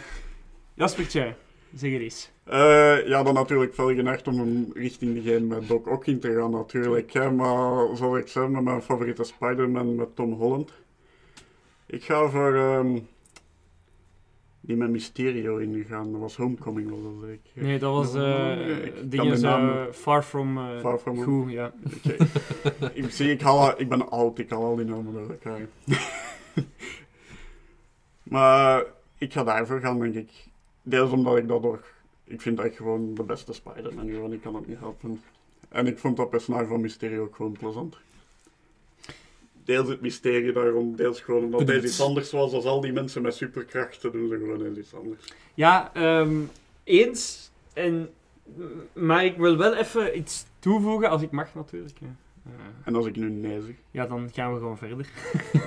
Jaspertje, 0.75 1.35
zeg 1.75 1.93
het 1.93 2.01
eens. 2.01 2.31
Eh, 2.45 3.07
ja, 3.07 3.23
dan 3.23 3.35
natuurlijk 3.35 3.75
veel 3.75 3.95
geneigd 3.95 4.29
om 4.29 4.39
hem 4.39 4.71
richting 4.75 5.13
diegene 5.13 5.41
met 5.41 5.69
Doc 5.69 5.87
Ock 5.87 6.07
in 6.07 6.21
te 6.21 6.35
gaan 6.35 6.51
natuurlijk. 6.51 7.13
Hè. 7.13 7.31
Maar 7.31 7.97
zoals 7.97 8.19
ik 8.19 8.29
zei, 8.29 8.49
met 8.49 8.63
mijn 8.63 8.83
favoriete 8.83 9.25
Spider-Man 9.25 9.95
met 9.95 10.17
Tom 10.17 10.33
Holland. 10.33 10.73
Ik 11.87 12.05
ga 12.05 12.29
voor 12.29 12.55
ehm, 12.55 12.99
die 14.65 14.77
met 14.77 14.91
Mysterio 14.91 15.57
ingegaan. 15.57 16.13
Dat 16.13 16.21
was 16.21 16.37
Homecoming, 16.37 16.91
was 16.91 17.01
dat 17.03 17.13
zeker? 17.23 17.63
Nee, 17.63 17.79
dat 17.79 17.93
was 17.93 18.15
eh 18.15 18.85
ik 18.85 19.11
dingen 19.11 19.39
zo 19.39 19.87
Far 19.93 20.23
From, 20.23 20.59
eh, 20.59 20.79
Far 20.81 20.99
From 20.99 21.17
Home. 21.17 21.43
Goed, 21.43 21.53
ja. 21.53 21.73
Ik 23.03 23.11
zie, 23.11 23.31
ik, 23.31 23.41
haal, 23.41 23.81
ik 23.81 23.89
ben 23.89 24.11
oud, 24.11 24.39
ik 24.39 24.51
haal 24.51 24.65
al 24.65 24.77
die 24.77 24.85
namen 24.85 25.13
door 25.13 25.31
elkaar. 25.31 25.69
maar 28.23 28.85
ik 29.19 29.33
ga 29.33 29.45
daarvoor 29.45 29.81
gaan, 29.81 29.99
denk 29.99 30.15
ik. 30.15 30.31
Deels 30.83 31.11
omdat 31.11 31.37
ik 31.37 31.49
dat 31.49 31.63
toch... 31.63 31.85
Ik 32.25 32.41
vind 32.41 32.61
echt 32.61 32.77
gewoon 32.77 33.15
de 33.15 33.23
beste 33.23 33.53
Spider-Man 33.53 34.09
gewoon, 34.09 34.33
ik 34.33 34.41
kan 34.41 34.55
het 34.55 34.67
niet 34.67 34.79
helpen. 34.79 35.23
En 35.69 35.87
ik 35.87 35.99
vond 35.99 36.17
dat 36.17 36.31
personage 36.31 36.67
van 36.67 36.81
Mysterio 36.81 37.23
ook 37.23 37.37
gewoon 37.37 37.53
plezant. 37.53 37.97
Deels 39.65 39.89
het 39.89 40.01
mysterie 40.01 40.53
daar 40.53 40.69
rond, 40.69 40.97
deels 40.97 41.21
gewoon 41.21 41.45
omdat 41.45 41.61
Bedoeld. 41.61 41.81
deze 41.81 41.93
iets 41.93 42.03
anders 42.03 42.31
was 42.31 42.53
als 42.53 42.65
al 42.65 42.81
die 42.81 42.93
mensen 42.93 43.23
met 43.23 43.35
superkrachten 43.35 44.13
doen 44.13 44.29
ze 44.29 44.37
gewoon 44.37 44.77
iets 44.77 44.95
anders. 44.95 45.25
Ja, 45.55 45.91
ehm, 45.95 46.41
eens. 46.85 47.51
En, 47.73 48.11
maar 48.93 49.25
ik 49.25 49.37
wil 49.37 49.57
wel 49.57 49.75
even 49.75 50.19
iets 50.19 50.45
toevoegen, 50.59 51.11
als 51.11 51.23
ik 51.23 51.31
mag 51.31 51.55
natuurlijk. 51.55 51.99
Ja, 52.01 52.17
En 52.85 52.95
als 52.97 53.07
ik 53.07 53.17
nu 53.17 53.31
nee 53.31 53.61
zeg, 53.67 53.75
ja 53.91 54.07
dan 54.07 54.31
gaan 54.33 54.53
we 54.53 54.59
gewoon 54.59 54.79
verder. 54.79 55.07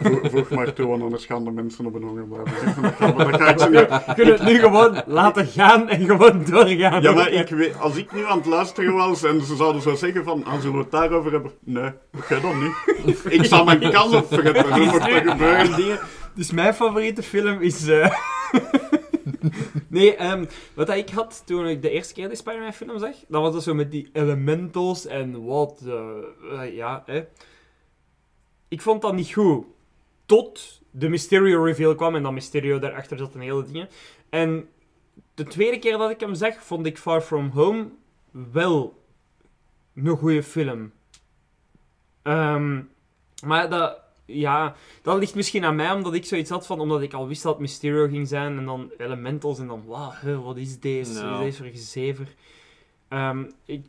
vo- 0.03 0.29
voeg 0.29 0.49
maar 0.49 0.73
toe, 0.73 0.87
want 0.87 1.01
anders 1.03 1.25
gaan 1.25 1.43
de 1.43 1.51
mensen 1.51 1.85
op 1.85 1.95
een 1.95 2.03
honger 2.03 2.23
blijven. 2.27 2.81
Dat 2.81 2.93
ga, 2.93 3.11
dat 3.11 3.41
ga 3.41 3.47
ik 3.49 3.59
ze 3.59 3.69
niet 3.69 3.87
We 4.07 4.13
kunnen 4.15 4.33
het 4.33 4.43
nu 4.43 4.59
gewoon 4.59 5.01
laten 5.05 5.45
gaan 5.47 5.89
en 5.89 6.05
gewoon 6.05 6.43
doorgaan. 6.49 7.01
Ja, 7.01 7.11
maar 7.13 7.29
ik 7.31 7.49
weet, 7.49 7.79
als 7.79 7.95
ik 7.95 8.11
nu 8.13 8.25
aan 8.25 8.37
het 8.37 8.45
luisteren 8.45 8.93
was 8.93 9.23
en 9.23 9.41
ze 9.41 9.55
zouden 9.55 9.81
zo 9.81 9.95
zeggen 9.95 10.23
van, 10.23 10.43
ah, 10.45 10.59
zullen 10.59 10.75
we 10.75 10.81
het 10.81 10.91
daarover 10.91 11.31
hebben? 11.31 11.51
Nee, 11.63 11.91
oké 12.17 12.39
dan 12.41 12.63
niet. 12.63 13.19
Ik 13.29 13.45
zal 13.45 13.65
mijn 13.65 13.91
kans 13.91 14.15
opvergeten, 14.15 14.73
hoe 14.73 14.85
mocht 14.85 14.99
dat 14.99 15.09
gebeuren? 15.31 15.75
Dingen. 15.75 15.99
Dus 16.35 16.51
mijn 16.51 16.73
favoriete 16.73 17.23
film 17.23 17.61
is... 17.61 17.87
eh, 17.87 18.11
nee, 19.87 20.15
ehm, 20.15 20.45
wat 20.73 20.89
ik 20.89 21.09
had 21.09 21.43
toen 21.45 21.67
ik 21.67 21.81
de 21.81 21.89
eerste 21.89 22.13
keer 22.13 22.29
de 22.29 22.35
Spider-Man 22.35 22.73
film 22.73 22.99
zag, 22.99 23.15
dat 23.27 23.41
was 23.41 23.53
dus 23.53 23.63
zo 23.63 23.73
met 23.73 23.91
die 23.91 24.09
elementals 24.13 25.05
en 25.05 25.45
wat... 25.45 25.81
eh, 25.85 26.63
eh, 26.63 26.75
ja, 26.75 27.03
hè. 27.05 27.25
Ik 28.67 28.81
vond 28.81 29.01
dat 29.01 29.13
niet 29.13 29.33
goed. 29.33 29.65
Tot 30.25 30.81
de 30.91 31.09
Mysterio 31.09 31.63
reveal 31.63 31.95
kwam 31.95 32.15
en 32.15 32.23
dan 32.23 32.33
Mysterio 32.33 32.79
daarachter 32.79 33.17
zat 33.17 33.33
en 33.33 33.39
hele 33.39 33.63
dingen. 33.63 33.89
En 34.29 34.69
de 35.33 35.43
tweede 35.43 35.79
keer 35.79 35.97
dat 35.97 36.09
ik 36.09 36.19
hem 36.19 36.35
zag, 36.35 36.63
vond 36.63 36.85
ik 36.85 36.97
Far 36.97 37.21
From 37.21 37.49
Home 37.49 37.89
wel 38.31 39.03
een 39.95 40.17
goede 40.17 40.43
film. 40.43 40.91
Ehm, 42.21 42.81
maar 43.45 43.69
dat, 43.69 44.04
ja, 44.25 44.75
dat 45.01 45.17
ligt 45.17 45.35
misschien 45.35 45.65
aan 45.65 45.75
mij, 45.75 45.91
omdat 45.91 46.13
ik 46.13 46.25
zoiets 46.25 46.49
had 46.49 46.65
van, 46.65 46.79
omdat 46.79 47.01
ik 47.01 47.13
al 47.13 47.27
wist 47.27 47.43
dat 47.43 47.51
het 47.51 47.61
Mysterio 47.61 48.07
ging 48.07 48.27
zijn, 48.27 48.57
en 48.57 48.65
dan 48.65 48.91
Elementals, 48.97 49.59
en 49.59 49.67
dan, 49.67 49.85
wauw, 49.85 50.41
wat 50.41 50.57
is 50.57 50.79
deze? 50.79 51.13
Wat 51.13 51.31
is 51.31 51.45
deze 51.45 51.57
voor 51.57 51.71
gezever? 51.71 52.35
Ehm, 53.07 53.43
ik, 53.65 53.85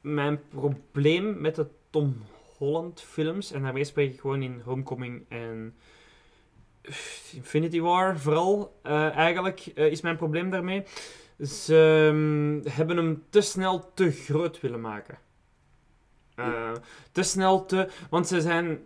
mijn 0.00 0.40
probleem 0.48 1.40
met 1.40 1.54
de 1.54 1.66
Tom 1.90 2.16
Holland 2.56 3.00
films, 3.00 3.52
en 3.52 3.62
daarmee 3.62 3.84
spreek 3.84 4.12
ik 4.12 4.20
gewoon 4.20 4.42
in 4.42 4.62
Homecoming 4.64 5.24
en 5.28 5.74
Infinity 7.32 7.80
War 7.80 8.18
vooral, 8.18 8.78
eh, 8.82 9.16
eigenlijk, 9.16 9.60
eh, 9.74 9.86
is 9.86 10.00
mijn 10.00 10.16
probleem 10.16 10.50
daarmee. 10.50 10.82
Ze 11.40 12.06
ehm, 12.08 12.74
hebben 12.74 12.96
hem 12.96 13.24
te 13.30 13.40
snel 13.40 13.92
te 13.94 14.10
groot 14.10 14.60
willen 14.60 14.80
maken. 14.80 15.18
Eh, 16.34 16.72
te 17.12 17.22
snel 17.22 17.66
te... 17.66 17.88
Want 18.10 18.26
ze 18.26 18.40
zijn 18.40 18.80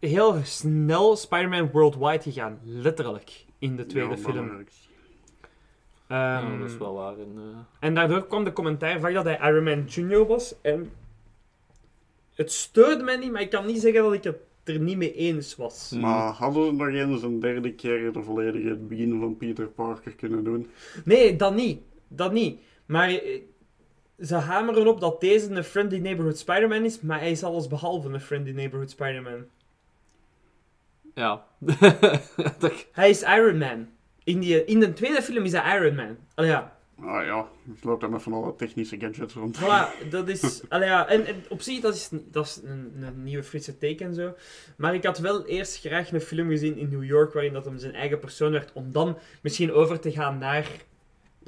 heel 0.00 0.40
snel 0.44 1.16
Spider-Man 1.16 1.70
Worldwide 1.70 2.22
gegaan. 2.22 2.58
Letterlijk. 2.64 3.44
In 3.58 3.76
de 3.76 3.86
tweede 3.86 4.10
Ja, 4.10 4.16
film. 4.16 4.46
Ja, 4.46 6.40
Ehm, 6.42 6.58
dat 6.60 6.68
is 6.70 6.76
wel 6.76 6.94
waar. 6.94 7.12
En, 7.18 7.32
eh, 7.36 7.58
En 7.80 7.94
daardoor 7.94 8.26
kwam 8.26 8.44
de 8.44 8.52
commentaar 8.52 9.00
vaak 9.00 9.12
dat 9.14 9.24
hij 9.24 9.38
Iron 9.42 9.64
Man 9.64 9.84
Jr. 9.84 10.26
was. 10.26 10.54
En 10.62 10.90
het 12.34 12.52
steurde 12.52 13.04
mij 13.04 13.16
niet, 13.16 13.32
maar 13.32 13.40
ik 13.40 13.50
kan 13.50 13.66
niet 13.66 13.80
zeggen 13.80 14.02
dat 14.02 14.12
ik 14.12 14.24
het 14.24 14.36
er 14.64 14.78
niet 14.78 14.96
mee 14.96 15.14
eens 15.14 15.56
was. 15.56 15.90
Maar 16.00 16.32
hadden 16.32 16.66
we 16.76 16.92
nog 16.92 17.10
eens 17.10 17.22
een 17.22 17.40
derde 17.40 17.72
keer 17.72 18.12
de 18.12 18.22
volledige 18.22 18.74
begin 18.74 19.20
van 19.20 19.36
Peter 19.36 19.66
Parker 19.66 20.12
kunnen 20.14 20.44
doen? 20.44 20.70
Nee, 21.04 21.36
dat 21.36 21.54
niet. 21.54 21.80
Dat 22.08 22.32
niet. 22.32 22.60
Maar 22.86 23.08
eh, 23.08 23.40
ze 24.20 24.34
hameren 24.34 24.86
op 24.86 25.00
dat 25.00 25.20
deze 25.20 25.50
een 25.50 25.64
Friendly 25.64 25.98
Neighborhood 25.98 26.38
Spider-Man 26.38 26.84
is, 26.84 27.00
maar 27.00 27.18
hij 27.20 27.30
is 27.30 27.42
alles 27.44 27.66
behalve 27.66 28.08
een 28.08 28.20
Friendly 28.20 28.52
Neighborhood 28.54 28.90
Spider-Man. 28.90 29.44
Ja. 31.14 31.44
Hij 32.92 33.10
is 33.10 33.22
Iron 33.22 33.58
Man. 33.58 33.88
In, 34.24 34.40
die, 34.40 34.64
in 34.64 34.80
de 34.80 34.92
tweede 34.92 35.22
film 35.22 35.44
is 35.44 35.52
hij 35.52 35.76
Iron 35.78 35.94
Man. 35.94 36.16
Allee, 36.34 36.50
ja. 36.50 36.76
Ah 37.00 37.24
ja, 37.24 37.48
ik 37.74 37.84
loop 37.84 38.00
daar 38.00 38.10
met 38.10 38.22
van 38.22 38.32
alle 38.32 38.54
technische 38.54 38.98
gadgets 38.98 39.34
rond. 39.34 39.58
Voilà, 39.58 40.08
dat 40.10 40.28
is... 40.28 40.62
Allee, 40.68 40.88
ja. 40.88 41.08
en, 41.08 41.26
en 41.26 41.44
op 41.48 41.62
zich, 41.62 41.80
dat 41.80 41.94
is, 41.94 42.08
dat 42.12 42.46
is 42.46 42.60
een, 42.64 42.92
een 43.02 43.22
nieuwe 43.22 43.42
frisse 43.42 43.78
take 43.78 44.04
en 44.04 44.14
zo. 44.14 44.34
Maar 44.76 44.94
ik 44.94 45.04
had 45.04 45.18
wel 45.18 45.46
eerst 45.46 45.78
graag 45.80 46.12
een 46.12 46.20
film 46.20 46.48
gezien 46.48 46.76
in 46.76 46.88
New 46.88 47.04
York 47.04 47.32
waarin 47.32 47.52
dat 47.52 47.64
hem 47.64 47.78
zijn 47.78 47.94
eigen 47.94 48.18
persoon 48.18 48.52
werd, 48.52 48.72
om 48.72 48.92
dan 48.92 49.18
misschien 49.42 49.72
over 49.72 50.00
te 50.00 50.10
gaan 50.10 50.38
naar... 50.38 50.66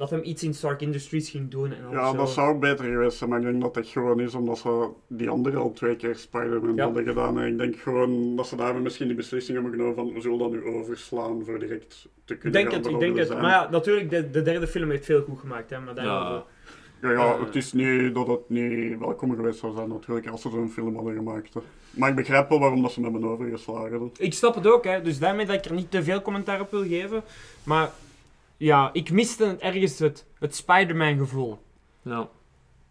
Dat 0.01 0.09
hem 0.09 0.19
iets 0.23 0.43
in 0.43 0.53
Stark 0.53 0.81
Industries 0.81 1.29
ging 1.29 1.49
doen 1.51 1.71
en 1.73 1.89
Ja, 1.91 2.11
zo. 2.11 2.17
dat 2.17 2.29
zou 2.29 2.57
beter 2.57 2.85
geweest 2.85 3.17
zijn, 3.17 3.29
maar 3.29 3.39
ik 3.39 3.45
denk 3.45 3.61
dat 3.61 3.75
het 3.75 3.87
gewoon 3.87 4.19
is 4.19 4.35
omdat 4.35 4.57
ze 4.57 4.87
die 5.07 5.29
andere 5.29 5.57
al 5.57 5.71
twee 5.73 5.95
keer 5.95 6.15
Spider-Man 6.15 6.75
Ja. 6.75 6.83
hadden 6.83 7.03
gedaan. 7.03 7.39
En 7.39 7.47
ik 7.47 7.57
denk 7.57 7.75
gewoon 7.75 8.35
dat 8.35 8.47
ze 8.47 8.55
daar 8.55 8.75
misschien 8.75 9.07
die 9.07 9.15
beslissing 9.15 9.57
hebben 9.57 9.75
genomen 9.77 9.95
van, 9.95 10.13
we 10.13 10.21
zullen 10.21 10.37
dat 10.39 10.51
nu 10.51 10.63
overslaan 10.65 11.41
voor 11.45 11.59
direct 11.59 12.07
te 12.25 12.33
Ik 12.33 12.39
kunnen 12.39 12.51
denk 12.61 12.73
gaan 12.73 12.83
het, 12.83 12.91
ik 12.91 12.99
denk 12.99 13.17
het. 13.17 13.29
Maar 13.29 13.49
ja, 13.51 13.69
natuurlijk, 13.69 14.09
de, 14.09 14.29
de 14.29 14.41
derde 14.41 14.67
film 14.67 14.89
heeft 14.89 15.05
veel 15.05 15.21
goed 15.21 15.39
gemaakt, 15.39 15.69
hè. 15.69 15.79
Maar 15.79 15.95
daar 15.95 16.05
ja. 16.05 16.43
Ja, 17.01 17.09
Eh. 17.11 17.39
het 17.45 17.55
is 17.55 17.73
niet 17.73 18.15
dat 18.15 18.27
het 18.27 18.49
niet 18.49 18.97
welkom 18.99 19.35
geweest 19.35 19.59
zou 19.59 19.75
zijn 19.75 19.89
natuurlijk 19.89 20.27
als 20.27 20.41
ze 20.41 20.49
zo'n 20.49 20.69
film 20.69 20.95
hadden 20.95 21.15
gemaakt. 21.15 21.53
hè. 21.53 21.59
Maar 21.91 22.09
ik 22.09 22.15
begrijp 22.15 22.49
wel 22.49 22.59
waarom 22.59 22.81
dat 22.81 22.91
ze 22.91 23.01
hem 23.01 23.11
hebben 23.13 23.29
overgeslagen. 23.29 24.11
Ik 24.17 24.33
snap 24.33 24.55
het 24.55 24.67
ook, 24.67 24.83
hè. 24.83 25.01
Dus 25.01 25.19
daarmee 25.19 25.45
dat 25.45 25.55
ik 25.55 25.65
er 25.65 25.73
niet 25.73 25.91
te 25.91 26.03
veel 26.03 26.21
commentaar 26.21 26.59
op 26.61 26.71
wil 26.71 26.83
geven. 26.83 27.23
Maar 27.63 27.89
ja, 28.63 28.89
ik 28.93 29.11
miste 29.11 29.55
ergens 29.59 29.99
het, 29.99 30.25
het 30.39 30.55
Spider-Man 30.55 31.17
gevoel. 31.17 31.57
ja. 32.01 32.29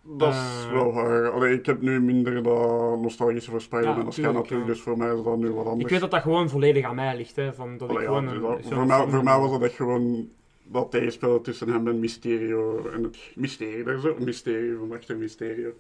Dat 0.03 0.33
is 0.35 0.65
Eh. 0.67 0.73
wel 0.73 0.93
waar. 0.93 1.31
Allee, 1.31 1.55
ik 1.59 1.67
heb 1.67 1.81
nu 1.81 2.01
minder 2.01 2.43
dat 2.43 3.01
nostalgische 3.01 3.51
voor 3.51 3.61
Spider-Man 3.61 3.99
Ja, 3.99 4.05
als 4.05 4.17
jij 4.17 4.25
tuurlijk, 4.25 4.43
natuurlijk, 4.45 4.69
ja. 4.69 4.75
dus 4.75 4.83
voor 4.83 4.99
mij 4.99 5.15
is 5.17 5.23
dat 5.23 5.37
nu 5.39 5.51
wat 5.53 5.65
anders. 5.67 5.85
Ik 5.85 5.91
weet 5.91 6.01
dat 6.01 6.11
dat 6.11 6.23
gewoon 6.23 6.49
volledig 6.49 6.85
aan 6.85 6.95
mij 6.95 7.17
ligt, 7.17 7.37
hè. 7.37 7.53
Van 7.55 7.77
dat 7.79 7.91
ik 7.91 7.95
Allee, 7.97 8.07
gewoon 8.07 8.29
een, 8.29 8.41
dat- 8.41 8.59
zo'n 8.63 8.73
voor, 8.73 8.87
mij, 8.87 9.07
voor 9.09 9.25
mij 9.25 9.39
was 9.39 9.51
dat 9.51 9.63
echt 9.63 9.75
gewoon 9.75 10.29
dat 10.73 10.91
tegenspel 10.91 11.41
tussen 11.41 11.69
hem 11.69 11.89
en 11.89 11.99
Mysterio. 12.01 12.89
En 12.89 13.03
het 13.03 13.19
mysterie, 13.35 13.85
daar 13.85 13.95
is 13.97 14.05
ook 14.05 14.19
een 14.19 14.25
mysterie 14.25 14.77
van 14.77 14.93
achter 14.93 15.17
Mysterio. 15.17 15.73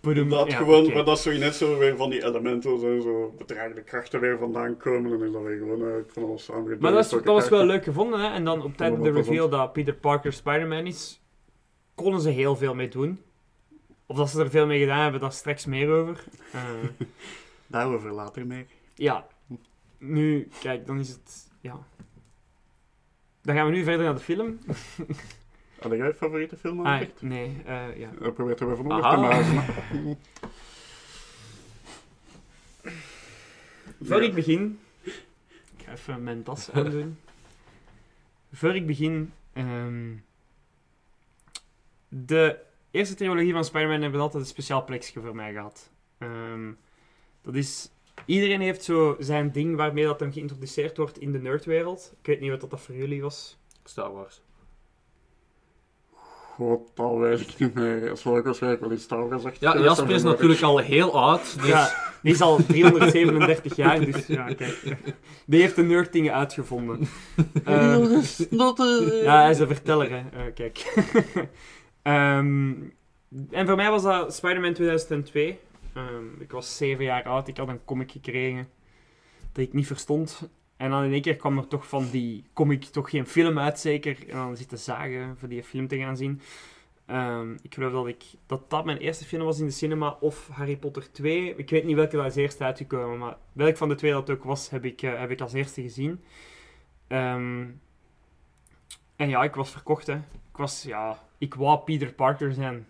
Dat 0.28 0.50
Ja, 0.50 0.56
gewoon, 0.56 0.84
oké. 0.84 0.94
maar 0.94 1.04
dat 1.04 1.16
is 1.16 1.22
zo 1.22 1.32
net 1.32 1.54
zo 1.54 1.78
weer 1.78 1.96
van 1.96 2.10
die 2.10 2.24
elementen 2.24 2.70
en 2.70 3.02
zo 3.02 3.34
bedragende 3.38 3.82
krachten 3.82 4.20
weer 4.20 4.38
vandaan 4.38 4.76
komen. 4.76 5.10
Dan 5.10 5.22
is 5.26 5.32
dat 5.32 5.42
weer 5.42 5.58
gewoon 5.58 5.80
uh, 5.80 5.94
van 6.06 6.24
alles 6.24 6.44
samen. 6.44 6.76
Maar 6.80 6.92
dat, 6.92 7.04
is, 7.04 7.10
dat 7.10 7.24
was 7.24 7.48
wel 7.48 7.64
leuk 7.64 7.84
gevonden, 7.84 8.20
hè. 8.20 8.28
En 8.28 8.44
dan 8.44 8.62
op 8.62 8.76
tijd 8.76 9.02
de 9.02 9.10
reveal 9.10 9.48
dat 9.48 9.72
Peter 9.72 9.94
Parker 9.94 10.32
Spider-Man 10.32 10.86
is, 10.86 11.20
konden 11.94 12.20
ze 12.20 12.28
heel 12.30 12.56
veel 12.56 12.74
mee 12.74 12.88
doen. 12.88 13.20
Of 14.06 14.16
dat 14.16 14.30
ze 14.30 14.40
er 14.40 14.50
veel 14.50 14.66
mee 14.66 14.80
gedaan 14.80 15.02
hebben, 15.02 15.20
daar 15.20 15.32
straks 15.32 15.66
meer 15.66 15.90
over. 15.90 16.24
Eh, 16.52 16.60
Daarover 17.66 18.12
later 18.12 18.46
meer. 18.46 18.66
Ja, 18.94 19.26
nu, 19.98 20.48
kijk, 20.60 20.86
dan 20.86 20.98
is 20.98 21.08
het, 21.08 21.50
ja. 21.60 21.86
Dan 23.42 23.54
gaan 23.54 23.66
we 23.66 23.72
nu 23.72 23.84
verder 23.84 24.04
naar 24.04 24.14
de 24.14 24.20
film. 24.20 24.58
Had 25.80 25.92
jij 25.92 26.14
favoriete 26.14 26.56
film 26.56 26.78
al 26.80 26.86
Ah, 26.86 27.00
nee, 27.20 27.62
eh, 27.66 27.98
ja. 27.98 28.10
Dat 28.20 28.34
probeert 28.34 28.60
er 28.60 28.66
weer 28.66 28.76
van 28.76 28.90
onder 28.92 29.10
te 29.10 29.16
muizen. 29.16 29.62
Voor 34.02 34.22
ik 34.22 34.34
begin, 34.34 34.78
ik 35.02 35.84
ga 35.84 35.92
even 35.92 36.22
mijn 36.22 36.42
tas 36.42 36.70
aandoen. 36.72 37.18
Voor 38.52 38.74
ik 38.74 38.86
begin, 38.86 39.32
ehm, 39.52 40.14
de 42.08 42.58
eerste 42.90 43.14
trilogie 43.14 43.52
van 43.52 43.64
Spider-Man 43.64 44.02
hebben 44.02 44.20
altijd 44.20 44.42
een 44.42 44.48
speciaal 44.48 44.84
plekje 44.84 45.20
voor 45.20 45.34
mij 45.34 45.52
gehad. 45.52 45.90
Ehm, 46.18 46.72
dat 47.42 47.54
is, 47.54 47.90
iedereen 48.26 48.60
heeft 48.60 48.84
zo 48.84 49.16
zijn 49.18 49.52
ding 49.52 49.76
waarmee 49.76 50.04
dat 50.04 50.20
hem 50.20 50.32
geïntroduceerd 50.32 50.96
wordt 50.96 51.18
in 51.18 51.32
de 51.32 51.38
nerdwereld. 51.38 52.14
Ik 52.20 52.26
weet 52.26 52.40
niet 52.40 52.50
wat 52.50 52.70
dat 52.70 52.80
voor 52.80 52.94
jullie 52.94 53.22
was. 53.22 53.58
Star 53.84 54.12
Wars. 54.12 54.42
God, 56.54 56.90
dat 56.94 57.16
weet 57.16 57.40
ik 57.40 57.58
niet 57.58 57.74
meer. 57.74 58.00
Dat 58.08 58.18
zal 58.18 58.36
ik 58.38 58.44
waarschijnlijk 58.44 58.82
wel 58.82 58.92
iets 58.92 59.02
Star 59.02 59.28
Wars 59.28 59.44
achter 59.44 59.62
Ja, 59.62 59.82
Jasper 59.82 60.10
is 60.10 60.22
natuurlijk 60.22 60.62
al 60.62 60.78
heel 60.78 61.20
oud. 61.20 61.60
Dus 61.60 61.68
Ja, 61.68 61.90
die 62.22 62.32
is 62.32 62.40
al 62.40 62.56
337 62.66 63.76
jaar, 63.76 64.00
dus 64.04 64.26
ja, 64.26 64.44
kijk. 64.54 64.96
Die 65.46 65.60
heeft 65.60 65.76
de 65.76 65.82
nerd-dingen 65.82 66.34
uitgevonden. 66.34 67.00
Eh, 67.64 69.22
ja, 69.22 69.40
hij 69.40 69.50
is 69.50 69.58
een 69.58 69.66
verteller, 69.66 70.10
hè. 70.10 70.16
Eh, 70.16 70.54
kijk. 70.54 70.84
Ehm, 72.02 72.72
en 73.50 73.66
voor 73.66 73.76
mij 73.76 73.90
was 73.90 74.02
dat 74.02 74.34
Spider-Man 74.34 74.72
2002. 74.72 75.58
Ehm, 75.94 76.40
ik 76.40 76.50
was 76.50 76.76
7 76.76 77.04
jaar 77.04 77.22
oud, 77.22 77.48
ik 77.48 77.56
had 77.56 77.68
een 77.68 77.84
comic 77.84 78.12
gekregen 78.12 78.68
dat 79.52 79.64
ik 79.64 79.72
niet 79.72 79.86
verstond. 79.86 80.50
En 80.76 80.90
dan 80.90 81.04
in 81.04 81.12
één 81.12 81.22
keer 81.22 81.36
kwam 81.36 81.58
er 81.58 81.68
toch 81.68 81.88
van 81.88 82.10
die 82.10 82.44
comic 82.52 82.84
toch 82.84 83.10
geen 83.10 83.26
film 83.26 83.58
uit, 83.58 83.78
zeker. 83.78 84.28
En 84.28 84.36
dan 84.36 84.56
zitten 84.56 84.78
zagen 84.78 85.36
voor 85.38 85.48
die 85.48 85.62
film 85.62 85.88
te 85.88 85.98
gaan 85.98 86.16
zien. 86.16 86.40
Ehm, 87.06 87.52
ik 87.62 87.74
geloof 87.74 87.92
dat, 87.92 88.06
ik, 88.06 88.24
dat 88.46 88.70
dat 88.70 88.84
mijn 88.84 88.98
eerste 88.98 89.24
film 89.24 89.44
was 89.44 89.58
in 89.60 89.66
de 89.66 89.72
cinema, 89.72 90.16
of 90.20 90.48
Harry 90.48 90.76
Potter 90.76 91.12
2. 91.12 91.54
Ik 91.56 91.70
weet 91.70 91.84
niet 91.84 91.96
welke 91.96 92.16
dat 92.16 92.24
als 92.24 92.36
eerste 92.36 92.64
uitgekomen, 92.64 93.18
maar 93.18 93.36
welk 93.52 93.76
van 93.76 93.88
de 93.88 93.94
twee 93.94 94.12
dat 94.12 94.30
ook 94.30 94.44
was, 94.44 94.70
heb 94.70 94.84
ik, 94.84 95.02
eh, 95.02 95.18
heb 95.18 95.30
ik 95.30 95.40
als 95.40 95.52
eerste 95.52 95.82
gezien. 95.82 96.24
Ehm, 97.06 97.66
en 99.16 99.28
ja, 99.28 99.42
ik 99.42 99.54
was 99.54 99.70
verkocht, 99.70 100.06
hè. 100.06 100.14
Ik 100.16 100.56
was, 100.56 100.82
ja... 100.82 101.18
Ik 101.38 101.54
wou 101.54 101.78
Peter 101.78 102.12
Parker 102.12 102.52
zijn. 102.52 102.86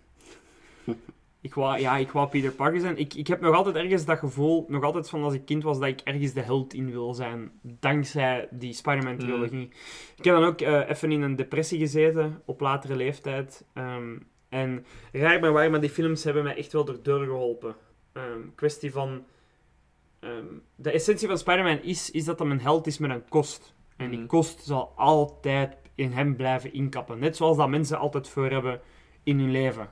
Ik 1.43 1.53
wou, 1.53 1.79
ja, 1.79 1.97
ik 1.97 2.11
wou 2.11 2.29
Peter 2.29 2.51
Parker 2.51 2.79
zijn. 2.79 2.97
Ik, 2.97 3.13
ik 3.13 3.27
heb 3.27 3.41
nog 3.41 3.55
altijd 3.55 3.75
ergens 3.75 4.05
dat 4.05 4.17
gevoel, 4.19 4.65
nog 4.67 4.83
altijd 4.83 5.09
van 5.09 5.23
als 5.23 5.33
ik 5.33 5.45
kind 5.45 5.63
was, 5.63 5.79
dat 5.79 5.87
ik 5.87 5.99
ergens 6.03 6.33
de 6.33 6.41
held 6.41 6.73
in 6.73 6.91
wil 6.91 7.13
zijn. 7.13 7.51
Dankzij 7.61 8.47
die 8.51 8.73
Spider-Man-trilogie. 8.73 9.69
Ik 10.17 10.23
heb 10.23 10.35
dan 10.35 10.43
ook 10.43 10.61
eh, 10.61 10.89
even 10.89 11.11
in 11.11 11.21
een 11.21 11.35
depressie 11.35 11.79
gezeten, 11.79 12.41
op 12.45 12.59
latere 12.59 12.95
leeftijd. 12.95 13.65
Ehm, 13.73 14.17
en 14.49 14.85
raar 15.11 15.39
maar 15.39 15.51
waar, 15.51 15.71
maar 15.71 15.81
die 15.81 15.89
films 15.89 16.23
hebben 16.23 16.43
mij 16.43 16.55
echt 16.57 16.73
wel 16.73 16.87
erdoor 16.87 17.23
geholpen. 17.25 17.75
Ehm 18.13 18.39
kwestie 18.55 18.91
van... 18.91 19.23
ehm, 20.19 20.45
de 20.75 20.91
essentie 20.91 21.27
van 21.27 21.37
Spider-Man 21.37 21.81
is, 21.81 22.11
is 22.11 22.25
dat 22.25 22.39
hij 22.39 22.49
een 22.49 22.61
held 22.61 22.87
is 22.87 22.97
met 22.97 23.11
een 23.11 23.27
kost. 23.29 23.75
En 23.97 24.09
die 24.09 24.19
Mhm. 24.19 24.27
kost 24.27 24.63
zal 24.63 24.93
altijd 24.95 25.77
in 25.95 26.11
hem 26.11 26.35
blijven 26.35 26.73
inkappen. 26.73 27.19
Net 27.19 27.35
zoals 27.35 27.57
dat 27.57 27.69
mensen 27.69 27.97
altijd 27.99 28.27
voor 28.27 28.49
hebben 28.49 28.81
in 29.23 29.39
hun 29.39 29.51
leven. 29.51 29.89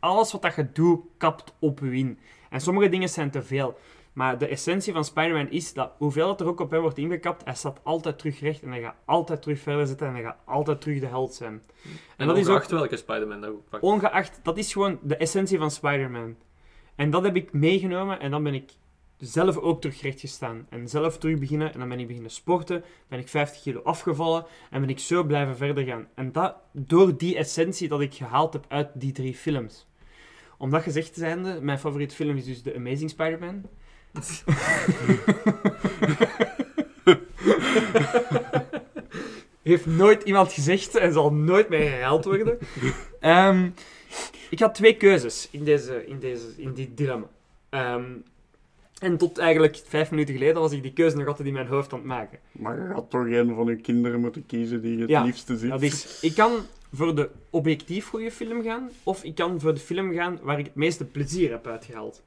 Alles 0.00 0.32
wat 0.32 0.42
dat 0.42 0.54
je 0.54 0.72
doet, 0.72 1.00
kapt 1.16 1.54
op 1.58 1.78
je 1.78 1.92
in. 1.96 2.18
En 2.50 2.60
sommige 2.60 2.88
dingen 2.88 3.08
zijn 3.08 3.30
te 3.30 3.42
veel. 3.42 3.78
Maar 4.12 4.38
de 4.38 4.46
essentie 4.46 4.92
van 4.92 5.04
Spider-Man 5.04 5.50
is 5.50 5.72
dat 5.72 5.92
hoeveel 5.98 6.28
het 6.28 6.40
er 6.40 6.46
ook 6.46 6.60
op 6.60 6.70
hem 6.70 6.80
wordt 6.80 6.98
ingekapt, 6.98 7.44
hij 7.44 7.54
staat 7.54 7.80
altijd 7.82 8.18
terug 8.18 8.40
recht 8.40 8.62
en 8.62 8.70
hij 8.70 8.80
gaat 8.80 8.96
altijd 9.04 9.42
terug 9.42 9.60
verder 9.60 9.86
zitten 9.86 10.06
en 10.06 10.12
hij 10.12 10.22
gaat 10.22 10.36
altijd 10.44 10.80
terug 10.80 11.00
de 11.00 11.06
held 11.06 11.34
zijn. 11.34 11.52
En, 11.52 12.26
dat 12.26 12.26
dat 12.26 12.36
is 12.36 12.48
ook- 12.48 12.64
welke 12.64 12.96
Spider-Man 12.96 13.40
dat 13.40 13.50
ook 13.50 13.68
pakt. 13.68 13.82
Ongeacht, 13.82 14.40
dat 14.42 14.58
is 14.58 14.72
gewoon 14.72 14.98
de 15.02 15.16
essentie 15.16 15.58
van 15.58 15.70
Spider-Man. 15.70 16.36
En 16.94 17.10
dat 17.10 17.22
heb 17.22 17.36
ik 17.36 17.52
meegenomen 17.52 18.20
en 18.20 18.30
dan 18.30 18.42
ben 18.42 18.54
ik 18.54 18.72
zelf 19.18 19.56
ook 19.56 19.80
terug 19.80 20.00
recht 20.02 20.20
gestaan. 20.20 20.66
En 20.70 20.88
zelf 20.88 21.18
terug 21.18 21.38
beginnen 21.38 21.72
en 21.72 21.78
dan 21.78 21.88
ben 21.88 21.98
ik 22.00 22.06
beginnen 22.06 22.30
sporten, 22.30 22.84
ben 23.08 23.18
ik 23.18 23.28
50 23.28 23.62
kilo 23.62 23.80
afgevallen 23.82 24.44
en 24.70 24.80
ben 24.80 24.90
ik 24.90 24.98
zo 24.98 25.24
blijven 25.24 25.56
verder 25.56 25.84
gaan. 25.84 26.08
En 26.14 26.32
dat 26.32 26.56
door 26.72 27.16
die 27.16 27.36
essentie 27.36 27.88
dat 27.88 28.00
ik 28.00 28.14
gehaald 28.14 28.52
heb 28.52 28.64
uit 28.68 28.88
die 28.94 29.12
drie 29.12 29.34
films. 29.34 29.86
Om 30.60 30.70
dat 30.70 30.82
gezegd 30.82 31.14
zijnde, 31.14 31.58
mijn 31.60 31.78
favoriete 31.78 32.14
film 32.14 32.36
is 32.36 32.44
dus 32.44 32.62
The 32.62 32.74
Amazing 32.74 33.10
Spider-Man. 33.10 33.62
Heeft 39.62 39.86
nooit 39.86 40.22
iemand 40.22 40.52
gezegd 40.52 40.94
en 40.94 41.12
zal 41.12 41.32
nooit 41.32 41.68
meer 41.68 41.90
herhaald 41.90 42.24
worden. 42.24 42.58
Ehm, 43.20 43.70
ik 44.50 44.60
had 44.60 44.74
twee 44.74 44.96
keuzes 44.96 45.48
in, 45.50 45.64
deze, 45.64 46.06
in, 46.06 46.18
deze, 46.18 46.46
in 46.56 46.74
dit 46.74 46.96
dilemma. 46.96 47.26
Ehm, 47.68 48.04
en 48.98 49.16
tot 49.16 49.38
eigenlijk 49.38 49.82
vijf 49.86 50.10
minuten 50.10 50.34
geleden 50.34 50.60
was 50.60 50.72
ik 50.72 50.82
die 50.82 50.92
keuze 50.92 51.16
nog 51.16 51.26
altijd 51.26 51.48
in 51.48 51.54
mijn 51.54 51.66
hoofd 51.66 51.92
aan 51.92 51.98
het 51.98 52.08
maken. 52.08 52.38
Maar 52.52 52.76
je 52.76 52.94
gaat 52.94 53.10
toch 53.10 53.24
een 53.24 53.54
van 53.54 53.66
je 53.66 53.76
kinderen 53.76 54.20
moeten 54.20 54.46
kiezen 54.46 54.82
die 54.82 54.94
je 54.94 55.00
het 55.00 55.10
Ja, 55.10 55.22
liefste 55.22 55.58
ziet. 55.58 55.70
Dat 55.70 55.82
is, 55.82 56.18
ik 56.20 56.34
kan 56.34 56.52
voor 56.92 57.14
de 57.14 57.30
objectief 57.50 58.06
goede 58.08 58.30
film 58.30 58.62
gaan, 58.62 58.90
of 59.02 59.24
ik 59.24 59.34
kan 59.34 59.60
voor 59.60 59.74
de 59.74 59.80
film 59.80 60.12
gaan 60.12 60.38
waar 60.42 60.58
ik 60.58 60.64
het 60.64 60.74
meeste 60.74 61.04
plezier 61.04 61.50
heb 61.50 61.66
uitgehaald. 61.66 62.22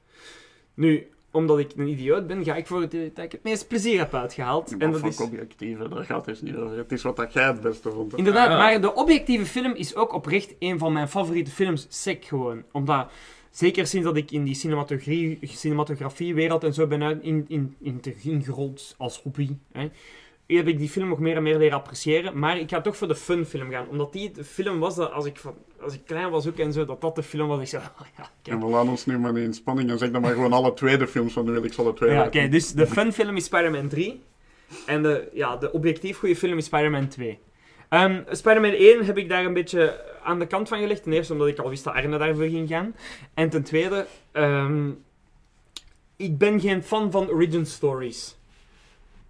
Nu, 0.73 1.07
omdat 1.31 1.59
ik 1.59 1.71
een 1.75 1.87
idioot 1.87 2.27
ben, 2.27 2.43
ga 2.43 2.55
ik 2.55 2.67
voor 2.67 2.81
het 2.81 2.91
dat 2.91 3.25
ik 3.25 3.31
het 3.31 3.43
meeste 3.43 3.67
plezier 3.67 3.99
heb 3.99 4.13
uitgehaald. 4.13 4.69
Ja, 4.69 4.77
en 4.77 4.91
dat 4.91 5.03
is, 5.03 5.21
objectieve, 5.21 5.89
daar 5.89 6.03
gaat 6.05 6.25
het 6.25 6.25
dus 6.25 6.41
niet 6.41 6.55
over. 6.55 6.77
Het 6.77 6.91
is 6.91 7.01
wat 7.01 7.15
dat 7.15 7.33
jij 7.33 7.45
het 7.45 7.61
beste 7.61 7.89
vond. 7.89 8.17
Inderdaad, 8.17 8.45
Ah, 8.47 8.51
ja. 8.51 8.57
maar 8.57 8.81
de 8.81 8.93
objectieve 8.93 9.45
film 9.45 9.73
is 9.73 9.95
ook 9.95 10.13
oprecht 10.13 10.55
een 10.59 10.79
van 10.79 10.93
mijn 10.93 11.07
favoriete 11.09 11.51
films. 11.51 11.85
Sec 11.89 12.25
gewoon. 12.25 12.63
Omdat, 12.71 13.11
zeker 13.51 13.87
sinds 13.87 14.05
dat 14.05 14.17
ik 14.17 14.31
in 14.31 14.43
die 14.43 14.55
cinematografie, 14.55 15.39
cinematografiewereld 15.41 16.63
en 16.63 16.73
zo 16.73 16.87
ben 16.87 17.03
uit, 17.03 17.23
in, 17.23 17.45
in, 17.47 17.75
in 17.81 17.99
te 17.99 18.15
ingerold 18.23 18.95
als 18.97 19.21
hobby, 19.21 19.49
hè, 19.71 19.89
heb 20.57 20.67
ik 20.67 20.77
die 20.77 20.89
film 20.89 21.07
nog 21.07 21.19
meer 21.19 21.35
en 21.35 21.43
meer 21.43 21.57
leren 21.57 21.77
appreciëren. 21.77 22.39
Maar 22.39 22.59
ik 22.59 22.69
ga 22.69 22.81
toch 22.81 22.97
voor 22.97 23.07
de 23.07 23.15
fun 23.15 23.45
film 23.45 23.71
gaan. 23.71 23.87
Omdat 23.87 24.13
die 24.13 24.31
de 24.31 24.43
film 24.43 24.79
was 24.79 24.95
dat 24.95 25.11
als 25.11 25.25
ik, 25.25 25.37
van, 25.37 25.55
als 25.81 25.93
ik 25.93 26.01
klein 26.05 26.29
was 26.29 26.47
ook 26.47 26.57
en 26.57 26.73
zo, 26.73 26.85
dat 26.85 27.01
dat 27.01 27.15
de 27.15 27.23
film 27.23 27.47
was. 27.47 27.59
Ik 27.59 27.67
zei, 27.67 27.83
oh 28.01 28.07
ja, 28.17 28.29
kijk. 28.41 28.55
En 28.55 28.65
we 28.65 28.71
laten 28.71 28.89
ons 28.89 29.05
nu 29.05 29.19
maar 29.19 29.37
in 29.37 29.53
spanning 29.53 29.89
en 29.89 29.97
zeg 29.97 30.11
dan 30.11 30.21
maar 30.21 30.33
gewoon 30.33 30.53
alle 30.53 30.73
tweede 30.73 31.07
films 31.07 31.33
van 31.33 31.63
ik 31.63 31.73
zal 31.73 31.85
de 31.85 31.93
twee 31.93 32.11
Ja, 32.11 32.25
oké, 32.25 32.47
dus 32.47 32.71
de 32.71 32.87
fun 32.87 33.13
film 33.13 33.35
is 33.35 33.45
Spider-Man 33.45 33.87
3. 33.87 34.21
En 34.85 35.03
de, 35.03 35.29
ja, 35.33 35.57
de 35.57 35.71
objectief 35.71 36.17
goede 36.17 36.35
film 36.35 36.57
is 36.57 36.65
Spider-Man 36.65 37.07
2. 37.07 37.39
Ehm, 37.89 38.21
Spider-Man 38.29 38.71
1 38.71 39.05
heb 39.05 39.17
ik 39.17 39.29
daar 39.29 39.45
een 39.45 39.53
beetje 39.53 40.01
aan 40.23 40.39
de 40.39 40.47
kant 40.47 40.67
van 40.67 40.79
gelegd. 40.79 41.03
Ten 41.03 41.13
eerste 41.13 41.33
omdat 41.33 41.47
ik 41.47 41.59
al 41.59 41.69
wist 41.69 41.83
dat 41.83 41.93
Arne 41.93 42.17
daarvoor 42.17 42.45
ging 42.45 42.67
gaan. 42.67 42.95
En 43.33 43.49
ten 43.49 43.63
tweede, 43.63 44.05
ehm, 44.31 44.89
ik 46.15 46.37
ben 46.37 46.59
geen 46.59 46.83
fan 46.83 47.11
van 47.11 47.29
origin 47.29 47.65
stories. 47.65 48.35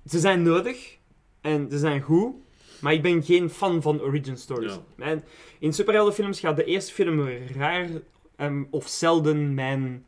Ze 0.05 0.19
zijn 0.19 0.41
nodig 0.41 0.97
en 1.43 1.67
ze 1.71 1.77
zijn 1.77 2.01
goed, 2.01 2.33
maar 2.81 2.93
ik 2.93 3.01
ben 3.01 3.23
geen 3.23 3.49
fan 3.49 3.81
van 3.81 4.01
origin 4.01 4.37
stories. 4.37 4.79
Ja. 4.97 5.05
En 5.05 5.23
in 5.59 5.73
superheldenfilms 5.73 6.39
gaat 6.39 6.55
de 6.55 6.65
eerste 6.65 6.93
film 6.93 7.27
raar 7.55 7.89
ehm, 8.35 8.63
of 8.69 8.87
zelden 8.87 9.53
mijn 9.53 10.05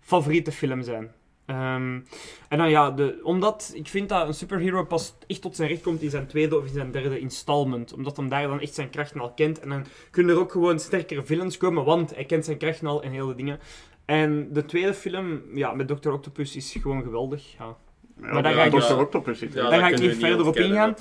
favoriete 0.00 0.52
film 0.52 0.82
zijn. 0.82 1.10
Ehm, 1.46 2.00
en 2.48 2.58
dan 2.58 2.70
ja, 2.70 2.90
de, 2.90 3.20
omdat 3.22 3.72
ik 3.74 3.88
vind 3.88 4.08
dat 4.08 4.26
een 4.26 4.34
superhero 4.34 4.84
pas 4.84 5.14
echt 5.26 5.42
tot 5.42 5.56
zijn 5.56 5.68
recht 5.68 5.82
komt 5.82 6.02
in 6.02 6.10
zijn 6.10 6.26
tweede 6.26 6.58
of 6.58 6.66
in 6.66 6.72
zijn 6.72 6.90
derde 6.90 7.18
installment. 7.18 7.92
Omdat 7.92 8.16
hem 8.16 8.28
daar 8.28 8.48
dan 8.48 8.60
echt 8.60 8.74
zijn 8.74 8.90
krachten 8.90 9.20
al 9.20 9.32
kent. 9.32 9.60
En 9.60 9.68
dan 9.68 9.84
kunnen 10.10 10.34
er 10.34 10.40
ook 10.40 10.52
gewoon 10.52 10.78
sterkere 10.78 11.24
villains 11.24 11.56
komen, 11.56 11.84
want 11.84 12.14
hij 12.14 12.24
kent 12.24 12.44
zijn 12.44 12.58
krachten 12.58 12.86
al 12.86 13.02
en 13.02 13.10
hele 13.10 13.34
dingen. 13.34 13.60
En 14.04 14.52
de 14.52 14.64
tweede 14.64 14.94
film, 14.94 15.42
ja, 15.54 15.72
met 15.72 15.88
Dr. 15.88 16.10
Octopus 16.10 16.56
is 16.56 16.72
gewoon 16.72 17.02
geweldig. 17.02 17.54
Ja. 17.58 17.76
Ja, 18.20 18.32
Maar 18.32 18.42
daar 18.42 18.54
ga 18.54 18.64
ik 18.64 19.52
Daar 19.52 19.80
ga 19.80 19.88
niet 19.88 20.16
verder 20.16 20.46
op 20.46 20.56
ingaan. 20.56 20.94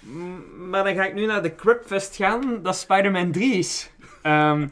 Mm, 0.00 0.68
Maar 0.68 0.84
dan 0.84 0.94
ga 0.94 1.04
ik 1.04 1.14
nu 1.14 1.26
naar 1.26 1.42
de 1.42 1.54
Crapfest 1.54 2.16
gaan, 2.16 2.62
dat 2.62 2.76
Spider-Man 2.76 3.32
3 3.32 3.54
is. 3.54 3.90
Ehm, 4.22 4.68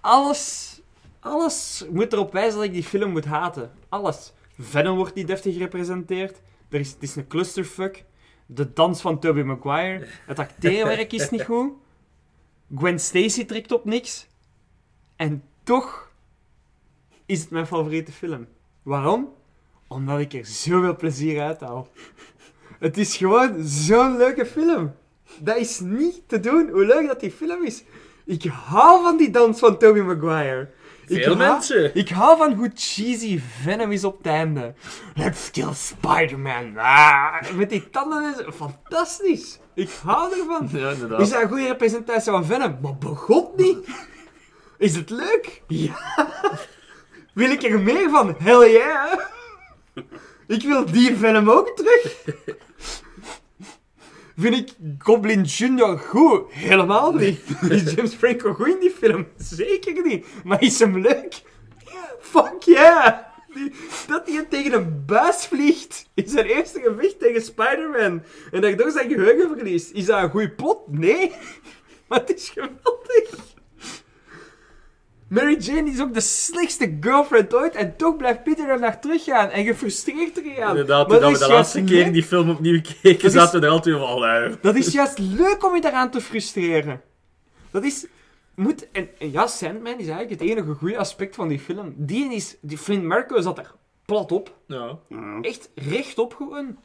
alles, 0.00 0.80
alles 1.20 1.86
moet 1.90 2.12
erop 2.12 2.32
wijzen 2.32 2.54
dat 2.58 2.64
ik 2.64 2.72
die 2.72 2.82
film 2.82 3.10
moet 3.10 3.24
haten. 3.24 3.70
Alles. 3.88 4.32
Venom 4.58 4.96
wordt 4.96 5.14
niet 5.14 5.26
deftig 5.26 5.52
gerepresenteerd. 5.52 6.40
Er 6.68 6.80
is, 6.80 6.90
het 6.90 7.02
is 7.02 7.16
een 7.16 7.26
clusterfuck. 7.26 8.04
De 8.46 8.72
dans 8.72 9.00
van 9.00 9.18
Tobey 9.18 9.42
Maguire. 9.42 10.06
Het 10.26 10.38
acteerwerk 10.38 11.12
is 11.12 11.30
niet 11.30 11.42
goed. 11.44 11.72
Gwen 12.76 13.00
Stacy 13.00 13.44
trekt 13.44 13.72
op 13.72 13.84
niks. 13.84 14.26
En 15.16 15.42
toch 15.62 16.10
is 17.26 17.40
het 17.40 17.50
mijn 17.50 17.66
favoriete 17.66 18.12
film. 18.12 18.46
Waarom? 18.82 19.28
Omdat 19.92 20.18
ik 20.20 20.32
er 20.32 20.44
zoveel 20.46 20.96
plezier 20.96 21.42
uit 21.42 21.60
haal. 21.60 21.88
Het 22.78 22.98
is 22.98 23.16
gewoon 23.16 23.54
zo'n 23.64 24.16
leuke 24.16 24.46
film. 24.46 24.94
Dat 25.38 25.56
is 25.56 25.80
niet 25.80 26.22
te 26.26 26.40
doen 26.40 26.68
hoe 26.72 26.86
leuk 26.86 27.06
dat 27.06 27.20
die 27.20 27.30
film 27.30 27.64
is. 27.64 27.82
Ik 28.24 28.44
hou 28.44 29.02
van 29.02 29.16
die 29.16 29.30
dans 29.30 29.58
van 29.58 29.78
Tobey 29.78 30.02
Maguire. 30.02 30.70
Ik 31.06 31.22
Veel 31.22 31.36
hou- 31.36 31.48
mensen. 31.50 31.94
Ik 31.94 32.08
hou 32.08 32.36
van 32.38 32.52
hoe 32.52 32.70
cheesy 32.74 33.40
Venom 33.62 33.92
is 33.92 34.04
op 34.04 34.16
het 34.16 34.26
einde. 34.26 34.74
Let's 35.14 35.50
kill 35.50 35.72
Spider-Man. 35.74 36.78
Ah, 36.78 37.50
met 37.54 37.70
die 37.70 37.90
tanden 37.90 38.24
en 38.24 38.44
zo. 38.44 38.50
Fantastisch. 38.52 39.58
Ik 39.74 39.90
hou 40.04 40.32
ervan. 40.40 40.68
Ja, 40.80 40.90
inderdaad. 40.90 41.20
Is 41.20 41.30
dat 41.30 41.42
een 41.42 41.48
goede 41.48 41.66
representatie 41.66 42.32
van 42.32 42.44
Venom? 42.44 42.78
Maar 42.82 42.96
begot 42.98 43.56
niet. 43.56 43.88
Is 44.78 44.96
het 44.96 45.10
leuk? 45.10 45.62
Ja. 45.66 45.94
Wil 47.34 47.50
ik 47.50 47.62
er 47.62 47.80
meer 47.80 48.10
van? 48.10 48.34
Hell 48.38 48.70
yeah. 48.72 49.18
Ik 50.46 50.62
wil 50.62 50.84
die 50.84 51.16
Venom 51.16 51.50
ook 51.50 51.76
terug. 51.76 52.24
Vind 54.36 54.56
ik 54.56 54.70
Goblin 54.98 55.42
Jr. 55.42 55.98
goed? 55.98 56.52
Helemaal 56.52 57.12
niet. 57.12 57.40
Is 57.68 57.92
James 57.92 58.14
Franco 58.14 58.52
goed 58.54 58.68
in 58.68 58.80
die 58.80 58.90
film? 58.90 59.26
Zeker 59.36 60.06
niet. 60.06 60.26
Maar 60.44 60.62
is 60.62 60.78
hem 60.78 60.98
leuk? 60.98 61.42
Fuck 62.20 62.62
yeah. 62.62 63.18
Dat 64.06 64.28
hij 64.28 64.46
tegen 64.48 64.72
een 64.72 65.04
buis 65.06 65.46
vliegt 65.46 66.08
in 66.14 66.28
zijn 66.28 66.46
eerste 66.46 66.80
gevecht 66.80 67.18
tegen 67.18 67.42
Spider-Man. 67.42 68.22
En 68.50 68.60
daardoor 68.60 68.90
zijn 68.90 69.10
geheugen 69.10 69.56
verliest. 69.56 69.90
Is 69.90 70.04
dat 70.04 70.22
een 70.22 70.30
goede 70.30 70.50
plot? 70.50 70.78
Nee. 70.88 71.32
Maar 72.08 72.20
het 72.20 72.34
is 72.34 72.48
geweldig. 72.48 73.58
Mary 75.30 75.56
Jane 75.58 75.90
is 75.90 76.00
ook 76.00 76.14
de 76.14 76.20
slechtste 76.20 76.96
girlfriend 77.00 77.54
ooit. 77.54 77.74
En 77.74 77.96
toch 77.96 78.16
blijft 78.16 78.42
Peter 78.42 78.68
er 78.68 78.80
naar 78.80 79.00
teruggaan. 79.00 79.48
En 79.48 79.64
gefrustreerd 79.64 80.34
teruggaan. 80.34 80.68
Inderdaad, 80.68 81.08
Maar 81.08 81.20
toen 81.20 81.32
we 81.32 81.38
de 81.38 81.48
laatste 81.48 81.84
keer 81.84 82.04
leuk. 82.04 82.12
die 82.12 82.22
film 82.22 82.50
opnieuw 82.50 82.80
keken, 83.02 83.30
zaten 83.30 83.60
we 83.60 83.66
er 83.66 83.72
altijd 83.72 83.96
van, 83.96 84.06
allee. 84.06 84.54
Dat 84.60 84.74
is 84.74 84.92
juist 84.92 85.18
leuk 85.18 85.64
om 85.64 85.74
je 85.74 85.80
daaraan 85.80 86.10
te 86.10 86.20
frustreren. 86.20 87.00
Dat 87.70 87.84
is... 87.84 88.06
Moet, 88.54 88.90
en, 88.92 89.08
en 89.18 89.30
ja, 89.30 89.46
Sandman 89.46 89.98
is 89.98 90.08
eigenlijk 90.08 90.30
het 90.30 90.50
enige 90.50 90.72
goede 90.72 90.98
aspect 90.98 91.34
van 91.34 91.48
die 91.48 91.60
film. 91.60 91.94
Die 91.96 92.34
is... 92.34 92.56
Die 92.60 92.78
Flint 92.78 93.02
Marco 93.04 93.40
zat 93.40 93.58
er 93.58 93.74
plat 94.04 94.32
op. 94.32 94.56
Ja. 94.66 94.98
Ja. 95.08 95.38
Echt 95.40 95.70
rechtop 95.74 96.34
gewoon. 96.34 96.76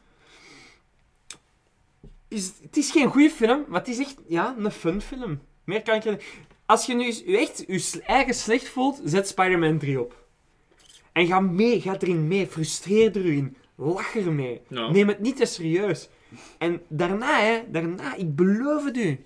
Is, 2.28 2.52
het 2.62 2.78
is 2.78 2.92
geen 2.92 3.08
goede 3.08 3.30
film, 3.30 3.66
maar 3.68 3.80
het 3.80 3.90
is 3.90 4.00
echt 4.00 4.16
ja, 4.28 4.56
een 4.58 4.72
fun 4.72 5.02
film. 5.02 5.40
Meer 5.64 5.82
kan 5.82 5.96
ik 5.96 6.06
er... 6.06 6.24
Als 6.66 6.86
je 6.86 6.94
nu 6.94 7.10
echt 7.36 7.64
je 7.68 8.02
eigen 8.06 8.34
slecht 8.34 8.70
voelt, 8.70 9.02
zet 9.04 9.28
Spider-Man 9.28 9.78
3 9.78 10.00
op. 10.00 10.24
En 11.12 11.28
ga 11.28 11.40
mee, 11.40 11.82
ga 11.82 12.00
erin 12.00 12.28
mee. 12.28 12.48
Frustreer 12.48 13.18
erin. 13.18 13.58
Lach 13.76 14.16
ermee. 14.16 14.62
Ja. 14.68 14.92
Neem 14.92 15.08
het 15.08 15.20
niet 15.20 15.36
te 15.36 15.46
serieus. 15.46 16.10
En 16.58 16.82
daarna, 16.88 17.40
hè, 17.40 17.62
daarna, 17.72 18.16
ik 18.16 18.36
beloof 18.36 18.86
het 18.86 18.98
u. 18.98 19.26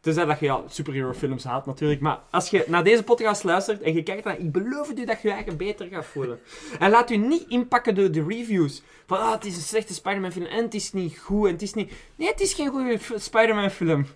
Tenzij 0.00 0.24
dat 0.24 0.38
je 0.38 0.46
ja, 0.46 0.62
superhero 0.68 1.12
films 1.12 1.44
haat 1.44 1.66
natuurlijk. 1.66 2.00
Maar 2.00 2.20
als 2.30 2.50
je 2.50 2.64
naar 2.68 2.84
deze 2.84 3.02
podcast 3.02 3.44
luistert 3.44 3.82
en 3.82 3.94
je 3.94 4.02
kijkt 4.02 4.24
naar... 4.24 4.38
Ik 4.38 4.52
beloof 4.52 4.88
het 4.88 4.98
u 4.98 5.04
dat 5.04 5.22
je 5.22 5.28
je 5.28 5.34
eigen 5.34 5.56
beter 5.56 5.86
gaat 5.86 6.06
voelen. 6.06 6.40
En 6.78 6.90
laat 6.90 7.10
u 7.10 7.16
niet 7.16 7.44
inpakken 7.48 7.94
door 7.94 8.10
de 8.10 8.24
reviews. 8.28 8.82
Van, 9.06 9.18
ah, 9.18 9.32
het 9.32 9.44
is 9.44 9.56
een 9.56 9.62
slechte 9.62 9.94
Spider-Man 9.94 10.32
film 10.32 10.46
en 10.46 10.64
het 10.64 10.74
is 10.74 10.92
niet 10.92 11.18
goed 11.18 11.46
en 11.46 11.52
het 11.52 11.62
is 11.62 11.74
niet... 11.74 11.92
Nee, 12.16 12.28
het 12.28 12.40
is 12.40 12.54
geen 12.54 12.68
goede 12.68 12.98
Spider-Man 13.16 13.70
film. 13.70 14.06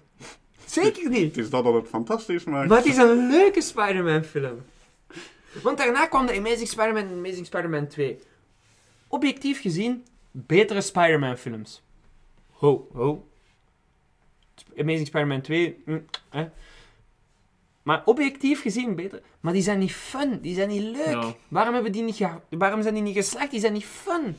Zeker 0.66 1.10
niet. 1.10 1.36
Het 1.36 1.44
is 1.44 1.50
dat 1.50 1.64
dat 1.64 1.74
het 1.74 1.88
fantastisch 1.88 2.44
maakt. 2.44 2.68
Maar 2.68 2.78
het 2.78 2.86
is 2.86 2.96
een 2.96 3.28
leuke 3.28 3.60
Spider-Man 3.60 4.22
film. 4.22 4.62
Want 5.62 5.78
daarna 5.78 6.06
kwam 6.06 6.26
de 6.26 6.36
Amazing 6.36 6.68
Spider-Man 6.68 7.02
en 7.02 7.12
Amazing 7.12 7.46
Spider-Man 7.46 7.86
2. 7.86 8.18
Objectief 9.08 9.60
gezien, 9.60 10.04
betere 10.30 10.80
Spider-Man 10.80 11.36
films. 11.36 11.82
Ho, 12.50 12.88
ho. 12.92 13.28
Amazing 14.78 15.06
Spider-Man 15.06 15.40
2, 15.40 15.82
hm, 15.84 15.98
hè. 16.28 16.48
Maar 17.82 18.02
objectief 18.04 18.62
gezien 18.62 18.94
beter. 18.94 19.22
Maar 19.40 19.52
die 19.52 19.62
zijn 19.62 19.78
niet 19.78 19.92
fun, 19.92 20.40
die 20.40 20.54
zijn 20.54 20.68
niet 20.68 20.82
leuk. 20.82 21.06
Ja. 21.06 21.34
Waarom, 21.48 21.74
hebben 21.74 21.92
die 21.92 22.02
niet 22.02 22.20
Waarom 22.48 22.82
zijn 22.82 22.94
die 22.94 23.02
niet 23.02 23.16
geslaagd? 23.16 23.50
Die 23.50 23.60
zijn 23.60 23.72
niet 23.72 23.84
fun. 23.84 24.36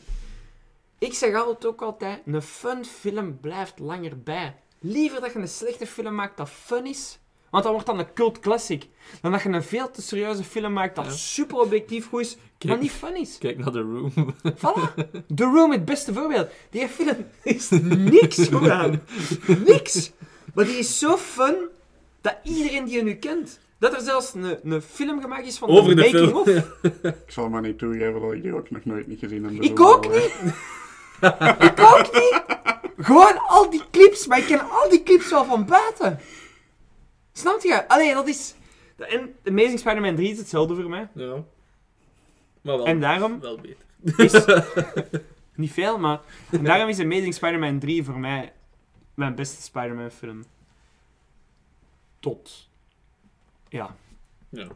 Ik 0.99 1.13
zeg 1.13 1.36
altijd 1.36 1.65
ook 1.65 1.82
altijd, 1.82 2.21
een 2.25 2.41
fun 2.41 2.86
film 2.86 3.39
blijft 3.39 3.80
langer 3.80 4.23
bij. 4.23 4.55
Liever 4.80 5.21
dat 5.21 5.34
je 5.34 5.39
een 5.39 5.47
slechte 5.47 5.88
film 5.88 6.15
maakt 6.15 6.38
dat 6.38 6.49
fun 6.49 6.86
is, 6.86 7.19
want 7.49 7.63
dat 7.63 7.71
wordt 7.73 7.88
dan 7.88 7.99
een 7.99 8.13
cult 8.13 8.39
classic. 8.39 8.88
Dan 9.21 9.32
dat 9.32 9.41
je 9.41 9.49
een 9.49 9.63
veel 9.63 9.91
te 9.91 10.01
serieuze 10.01 10.43
film 10.43 10.73
maakt 10.73 10.95
dat 10.95 11.05
Ja. 11.05 11.11
super 11.11 11.57
objectief 11.59 12.07
goed 12.09 12.21
is, 12.21 12.38
maar 12.67 12.78
niet 12.78 12.91
fun 12.91 13.15
is. 13.15 13.38
kijk 13.38 13.57
naar 13.57 13.71
The 13.71 13.82
Room. 13.82 14.11
Voilà. 14.55 14.93
The 15.36 15.43
Room, 15.43 15.71
het 15.71 15.86
beste 15.86 16.13
voorbeeld. 16.13 16.49
Die 16.69 16.88
film 16.88 17.25
is 17.43 17.69
niks 18.13 18.47
goed 18.47 18.69
aan. 18.69 19.01
Niks. 19.65 20.11
Maar 20.53 20.65
die 20.65 20.78
is 20.78 20.99
zo 20.99 21.17
fun 21.17 21.55
dat 22.21 22.36
iedereen 22.43 22.86
die 22.86 22.95
je 22.95 23.03
nu 23.03 23.13
kent. 23.15 23.59
Dat 23.80 23.93
er 23.93 24.01
zelfs 24.01 24.34
een, 24.34 24.71
een 24.73 24.82
film 24.82 25.21
gemaakt 25.21 25.47
is 25.47 25.57
van 25.57 25.69
Over 25.69 25.95
de 25.95 26.01
de 26.01 26.11
making 26.11 26.45
film. 26.45 26.63
of. 26.93 27.13
Ik 27.25 27.32
zal 27.32 27.49
maar 27.49 27.61
niet 27.61 27.78
toegeven 27.78 28.21
dat 28.21 28.32
ik 28.32 28.41
die 28.41 28.53
ook 28.55 28.69
nog 28.71 28.86
nooit 28.86 29.07
niet 29.07 29.19
gezien 29.19 29.43
heb. 29.43 29.53
Ik 29.63 29.80
ook 29.80 30.11
niet. 30.13 30.34
Ik 31.59 31.80
ook 31.80 32.13
niet. 32.13 32.43
Gewoon 32.97 33.38
al 33.47 33.70
die 33.70 33.84
clips, 33.91 34.28
maar 34.28 34.38
ik 34.38 34.45
ken 34.45 34.70
al 34.70 34.89
die 34.89 35.03
clips 35.03 35.30
wel 35.30 35.45
van 35.45 35.65
buiten. 35.65 36.20
Snap 37.34 37.61
je? 37.61 37.88
Allee, 37.88 38.13
dat 38.13 38.28
is... 38.28 38.55
En 38.97 39.36
Amazing 39.45 39.80
Spider-Man 39.80 40.15
3 40.15 40.32
is 40.32 40.38
hetzelfde 40.38 40.76
voor 40.76 40.89
mij. 40.89 41.07
Ja. 41.13 41.43
Maar 42.61 42.78
wel, 42.78 42.86
En 42.86 42.99
daarom 42.99 43.39
wel 43.39 43.59
beter. 43.59 44.26
is... 44.26 44.45
niet 45.55 45.72
veel, 45.72 45.97
maar... 45.97 46.20
En 46.51 46.63
daarom 46.63 46.89
is 46.89 46.99
Amazing 46.99 47.34
Spider-Man 47.34 47.80
3 47.80 48.03
voor 48.03 48.20
mij 48.20 48.53
mijn 49.13 49.36
beste 49.36 49.61
Spider-Man 49.61 50.11
film. 50.11 50.43
Tot... 52.20 52.70
Ja. 53.70 53.95
Ja, 54.49 54.68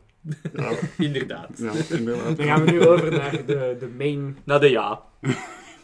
Ja, 0.54 0.72
inderdaad. 0.98 1.58
ja, 1.58 1.72
inderdaad. 1.90 2.38
Dan 2.38 2.46
gaan 2.46 2.66
we 2.66 2.72
nu 2.72 2.88
over 2.88 3.12
naar 3.12 3.46
de, 3.46 3.76
de 3.80 3.90
main... 3.98 4.38
Na 4.44 4.60
de 4.60 4.70
ja. 4.70 5.04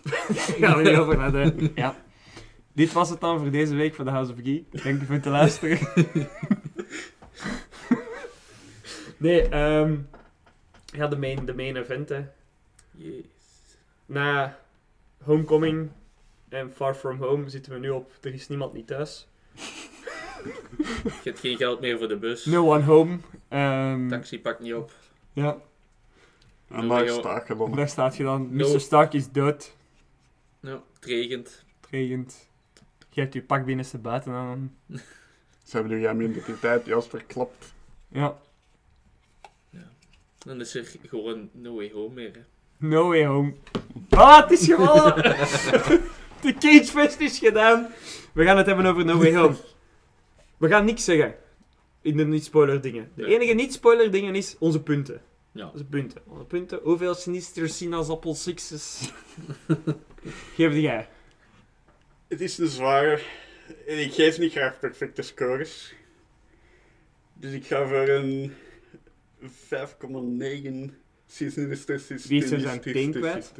Gaan 0.62 0.78
we 0.78 0.90
nu 0.90 0.98
over 0.98 1.18
naar 1.18 1.32
de... 1.32 1.72
Ja. 1.76 1.96
Dit 2.74 2.94
was 2.94 3.10
het 3.10 3.20
dan 3.20 3.40
voor 3.40 3.52
deze 3.52 3.76
week 3.76 3.96
van 3.96 4.06
de 4.06 4.12
House 4.12 4.32
of 4.32 4.38
Geek. 4.44 4.84
Dank 4.84 5.02
u 5.02 5.06
voor 5.06 5.16
het 5.16 5.26
luisteren. 5.26 5.80
nee, 9.18 9.50
ehm 9.50 9.96
ja, 10.86 11.08
de 11.08 11.18
main, 11.18 11.46
de 11.46 11.54
main 11.54 11.76
event, 11.76 12.10
hè. 12.10 12.26
Yes. 12.92 13.26
Na 14.06 14.58
Homecoming 15.24 15.90
en 16.50 16.72
Far 16.76 16.96
From 16.96 17.18
Home 17.22 17.50
zitten 17.50 17.74
we 17.74 17.80
nu 17.80 17.90
op 17.90 18.12
Er 18.22 18.34
is 18.34 18.48
niemand 18.48 18.74
niet 18.74 18.88
thuis. 18.88 19.28
Je 21.04 21.12
hebt 21.24 21.40
geen 21.40 21.58
geld 21.58 21.80
meer 21.82 21.98
voor 21.98 22.08
de 22.08 22.18
bus. 22.18 22.46
No 22.46 22.74
One 22.74 22.84
Home. 22.84 23.18
Ehm, 23.48 24.08
Taxi 24.08 24.42
pakt 24.42 24.60
niet 24.60 24.74
op. 24.74 24.92
ja, 25.34 25.58
En 26.70 26.88
daar 26.88 27.10
sta 27.10 27.42
ik 27.42 27.58
dan. 27.58 27.76
daar 27.76 27.90
staat 27.90 28.16
je 28.18 28.24
dan. 28.24 28.48
Mr. 28.52 28.80
Stark 28.80 29.14
is 29.14 29.32
dood. 29.32 29.76
Ja, 30.60 30.84
het 30.94 31.06
regent. 31.06 31.64
Het 31.82 31.90
regent. 31.90 32.50
Je 33.10 33.22
hebt 33.22 33.34
je 33.34 33.42
pak 33.42 33.66
binnenste 33.66 33.98
buiten 33.98 34.32
aan. 34.34 34.78
Ze 35.64 35.78
hebben 35.78 36.02
mijn 36.18 36.30
identiteit 36.30 36.86
juist 36.86 37.10
verklapt. 37.10 37.74
Ja, 38.08 38.38
Dan 40.38 40.60
is 40.60 40.76
er 40.76 40.96
gewoon 41.06 41.50
no 41.54 41.76
way 41.76 41.92
home 41.92 42.14
meer. 42.14 42.34
Hè. 42.34 42.42
No 42.78 43.08
Way 43.08 43.26
Home. 43.26 43.54
Ah, 44.10 44.42
het 44.42 44.52
is 44.52 44.66
gewonnen! 44.66 45.16
de 46.42 46.54
Cage 46.60 46.86
Fest 46.86 47.20
is 47.20 47.40
gedaan. 47.40 47.88
We 48.34 48.44
gaan 48.44 48.58
het 48.58 48.66
hebben 48.66 48.86
over 48.86 49.06
No 49.06 49.18
Way 49.18 49.36
Home. 49.36 49.56
We 50.58 50.68
gaan 50.68 50.86
niks 50.86 51.04
zeggen 51.04 51.36
in 52.02 52.18
de 52.18 52.26
niet-spoiler 52.26 52.82
dingen. 52.82 53.12
De 53.16 53.26
enige 53.26 53.54
niet-spoiler 53.54 54.12
dingen 54.12 54.36
is 54.36 54.56
onze 54.60 54.82
punten. 54.82 55.22
Ja. 55.58 55.70
Onze 55.72 55.86
punten. 55.86 56.22
Punten. 56.48 56.80
Hoeveel 56.84 57.16
sinister 57.16 57.70
sinaasappel 57.70 58.36
sixes 58.36 59.12
geef 60.56 60.74
jij? 60.74 61.08
Het 62.28 62.42
is 62.42 62.58
een 62.58 62.68
zware. 62.68 63.22
En 63.88 64.00
ik 64.00 64.14
geef 64.14 64.38
niet 64.38 64.52
graag 64.52 64.80
perfecte 64.80 65.22
scores. 65.22 65.94
Dus 67.34 67.54
ik 67.54 67.66
ga 67.66 67.88
voor 67.88 68.08
een 68.08 68.54
5,9 69.42 69.48
Sinister 71.28 72.00
Sisters. 72.00 72.28
Wie 72.28 72.44
is 72.44 72.52
er 72.52 72.60
zijn 72.60 72.82
teen 72.82 73.12
kwijt? 73.12 73.52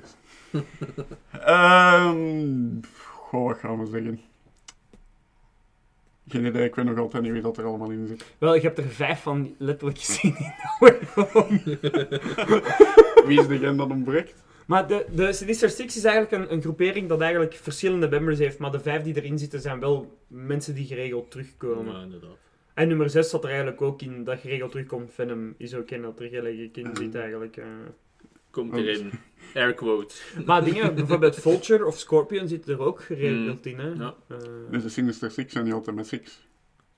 Ehm, 1.32 2.82
goh, 3.06 3.48
wat 3.48 3.58
gaan 3.58 3.80
we 3.80 3.86
zeggen? 3.86 4.22
Geen 6.28 6.46
idee, 6.46 6.66
ik 6.66 6.76
weet 6.76 6.86
nog 6.86 6.98
altijd 6.98 7.24
niet 7.24 7.32
wie 7.32 7.42
dat 7.42 7.58
er 7.58 7.64
allemaal 7.66 7.90
in 7.90 8.08
zit. 8.08 8.26
Wel, 8.38 8.56
ik 8.56 8.62
heb 8.62 8.78
er 8.78 8.84
vijf 8.84 9.22
van 9.22 9.56
letterlijk 9.58 10.00
gezien 10.04 10.36
in 10.38 10.54
No 10.58 10.88
Way 10.88 10.98
Home. 11.32 11.60
Wie 13.26 13.40
is 13.40 13.48
degene 13.48 13.76
dat 13.76 13.90
ontbreekt? 13.90 14.44
Maar 14.66 14.88
de, 14.88 15.06
de 15.16 15.34
Sinister 15.34 15.70
Six 15.70 15.98
is 15.98 16.04
eigenlijk 16.04 16.44
een, 16.44 16.54
een 16.56 16.62
groepering 16.62 17.10
dat 17.10 17.22
eigenlijk 17.22 17.54
verschillende 17.54 18.10
members 18.10 18.40
heeft. 18.40 18.58
Maar 18.58 18.72
de 18.72 18.80
vijf 18.80 19.04
die 19.04 19.16
erin 19.16 19.40
zitten 19.40 19.60
zijn 19.62 19.80
wel 19.80 20.18
mensen 20.28 20.76
die 20.76 20.86
geregeld 20.86 21.32
terugkomen. 21.32 21.94
Ja, 21.94 22.02
inderdaad. 22.02 22.38
En 22.74 22.88
nummer 22.88 23.10
6 23.10 23.30
zat 23.30 23.44
er 23.44 23.50
eigenlijk 23.50 23.82
ook 23.82 24.02
in 24.02 24.24
dat 24.24 24.40
geregeld 24.40 24.72
terugkomt. 24.72 25.14
Venom 25.14 25.54
is 25.58 25.76
ook 25.76 25.92
in 25.92 26.02
dat 26.02 26.20
er 26.20 26.28
gelijk 26.28 26.78
in 26.78 26.90
zit 26.96 27.16
eigenlijk. 27.16 27.58
eh. 27.58 27.66
Komt 28.58 28.74
Oh. 28.74 28.80
erin. 28.80 29.12
Air 29.56 29.74
quote. 29.74 30.16
Maar 30.46 30.64
dingen, 30.64 30.96
bijvoorbeeld 30.96 31.36
Vulture 31.36 31.86
of 31.86 31.98
Scorpion 32.00 32.48
zitten 32.48 32.74
er 32.74 32.82
ook 32.82 33.02
geregeld 33.02 33.66
in. 33.66 33.80
Hè? 33.80 33.88
ja. 33.88 34.14
Eh, 34.28 34.38
Dus 34.72 34.84
de 34.84 34.90
Sinister 34.90 35.32
Six 35.32 35.54
zijn 35.54 35.66
niet 35.66 35.74
altijd 35.74 35.96
met 35.96 36.08
Six. 36.08 36.46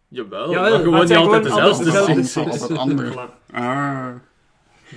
Jawel, 0.07 0.51
Jawel, 0.51 0.71
maar 0.71 0.79
gewoon 0.79 1.05
niet 1.05 1.15
altijd 1.15 1.43
dezelfde 1.43 1.83
dezelfde 1.83 2.23
six. 2.23 2.47
Altijd 2.61 2.79
andere. 2.79 3.27
Ah, 3.51 4.07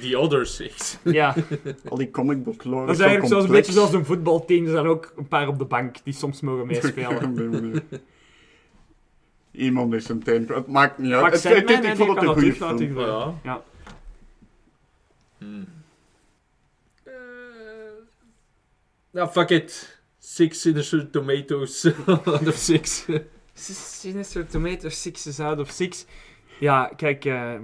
The 0.00 0.18
other 0.18 0.46
six. 0.46 0.98
Ja, 1.04 1.34
al 1.88 1.96
die 1.96 2.10
comic 2.10 2.44
book 2.44 2.64
lore 2.64 2.80
dat 2.86 2.90
is 2.90 2.96
zo 2.96 3.02
eigenlijk 3.02 3.32
zoals, 3.32 3.44
een 3.44 3.50
beetje 3.56 3.72
zoals 3.72 3.92
een 3.92 4.04
voetbalteam. 4.04 4.64
Er 4.64 4.70
zijn 4.70 4.86
ook 4.86 5.12
een 5.16 5.28
paar 5.28 5.48
op 5.48 5.58
de 5.58 5.64
bank 5.64 5.96
die 6.04 6.14
soms 6.14 6.40
mogen 6.40 6.66
meespelen. 6.72 7.82
Iemand 9.50 9.94
is 9.94 10.08
een 10.08 10.22
teen. 10.22 10.46
Het 10.48 10.66
maakt 10.66 10.98
niet 10.98 11.12
uit. 11.12 11.32
Het, 11.32 11.42
het, 11.42 11.68
het- 11.68 11.70
ik 11.70 11.82
die 11.82 11.94
vond 11.94 12.08
het 12.08 12.18
een 12.18 12.24
dat 12.26 12.34
goede 12.34 12.52
film. 12.52 12.70
laten 12.70 12.94
Ja. 12.94 13.34
Ja. 13.42 13.62
Hmm. 15.38 15.66
Eh, 17.02 17.12
Nou, 19.12 19.28
fuck 19.28 19.50
it. 19.50 20.00
Six 20.18 20.60
Sinister 20.60 21.10
Tomatoes 21.10 21.86
out 22.06 22.46
of 22.48 22.56
six. 22.56 23.06
Sinister 23.54 24.46
Tomato 24.46 24.88
6 24.88 25.26
is 25.26 25.40
out 25.40 25.58
of 25.58 25.70
6. 25.70 26.06
Ja, 26.58 26.92
kijk, 26.96 27.24
ehm, 27.24 27.62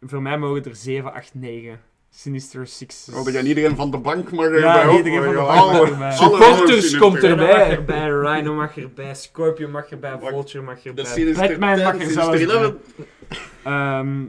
voor 0.00 0.22
mij 0.22 0.38
mogen 0.38 0.64
er 0.64 0.76
7, 0.76 1.12
8, 1.12 1.34
9. 1.34 1.80
Sinister 2.10 2.66
6. 2.66 3.08
Oh, 3.14 3.24
dat 3.24 3.34
gaan 3.34 3.46
iedereen 3.46 3.76
van 3.76 3.90
de 3.90 3.98
bank 3.98 4.32
mag 4.32 4.58
Ja, 4.58 4.90
iedereen 4.96 5.22
van 5.22 5.34
de 5.34 5.40
bank 5.40 5.88
erbij. 5.88 6.12
Supporters 6.12 6.98
komt 6.98 7.14
Six. 7.14 7.24
erbij. 7.24 7.58
mag 7.58 7.68
erbij, 7.68 8.08
Rhino 8.08 8.54
mag 8.54 8.76
erbij, 8.76 9.14
Scorpion 9.14 9.70
mag 9.70 9.88
erbij, 9.88 10.18
Vulture 10.20 10.64
mag 10.64 10.82
De 10.82 10.88
erbij, 10.88 11.04
Sinister 11.04 11.48
Batman 11.48 11.82
mag 11.82 11.96
10, 11.96 12.00
er 12.00 12.10
zelfs 12.10 12.44
bij. 12.44 12.56
11. 12.56 12.74
Ehm, 13.62 14.24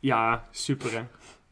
ja, 0.00 0.44
super 0.50 0.92
hè. 0.92 1.02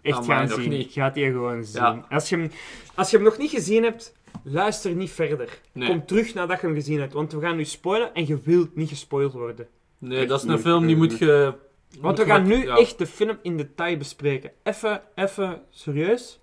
Echt 0.02 0.18
Amai, 0.18 0.48
gaan 0.48 0.62
zien. 0.62 0.86
Gaat 0.90 1.14
die 1.14 1.26
gewoon 1.26 1.64
zien. 1.64 1.82
Ja. 1.82 2.04
Als, 2.10 2.28
je 2.28 2.36
hem, 2.36 2.50
als 2.94 3.10
je 3.10 3.16
hem 3.16 3.24
nog 3.24 3.38
niet 3.38 3.50
gezien 3.50 3.82
hebt, 3.82 4.14
luister 4.44 4.94
niet 4.94 5.10
verder. 5.10 5.60
Nee. 5.72 5.88
Kom 5.88 6.06
terug 6.06 6.34
nadat 6.34 6.60
je 6.60 6.66
hem 6.66 6.74
gezien 6.76 7.00
hebt, 7.00 7.12
want 7.12 7.32
we 7.32 7.40
gaan 7.40 7.56
nu 7.56 7.64
spoilen 7.64 8.14
en 8.14 8.26
je 8.26 8.38
wilt 8.40 8.76
niet 8.76 8.88
gespoild 8.88 9.32
worden. 9.32 9.68
Nee, 9.98 10.26
dat 10.26 10.42
is 10.44 10.48
een 10.48 10.58
film 10.58 10.86
die 10.86 10.96
moet 10.96 11.18
je... 11.18 11.54
Want 12.00 12.16
moet 12.16 12.26
we 12.26 12.32
gaan 12.32 12.46
je- 12.46 12.56
nu 12.56 12.64
ja. 12.66 12.76
echt 12.76 12.98
de 12.98 13.06
film 13.06 13.38
in 13.42 13.56
detail 13.56 13.96
bespreken. 13.96 14.50
Even, 14.62 15.02
even 15.14 15.62
serieus. 15.70 16.40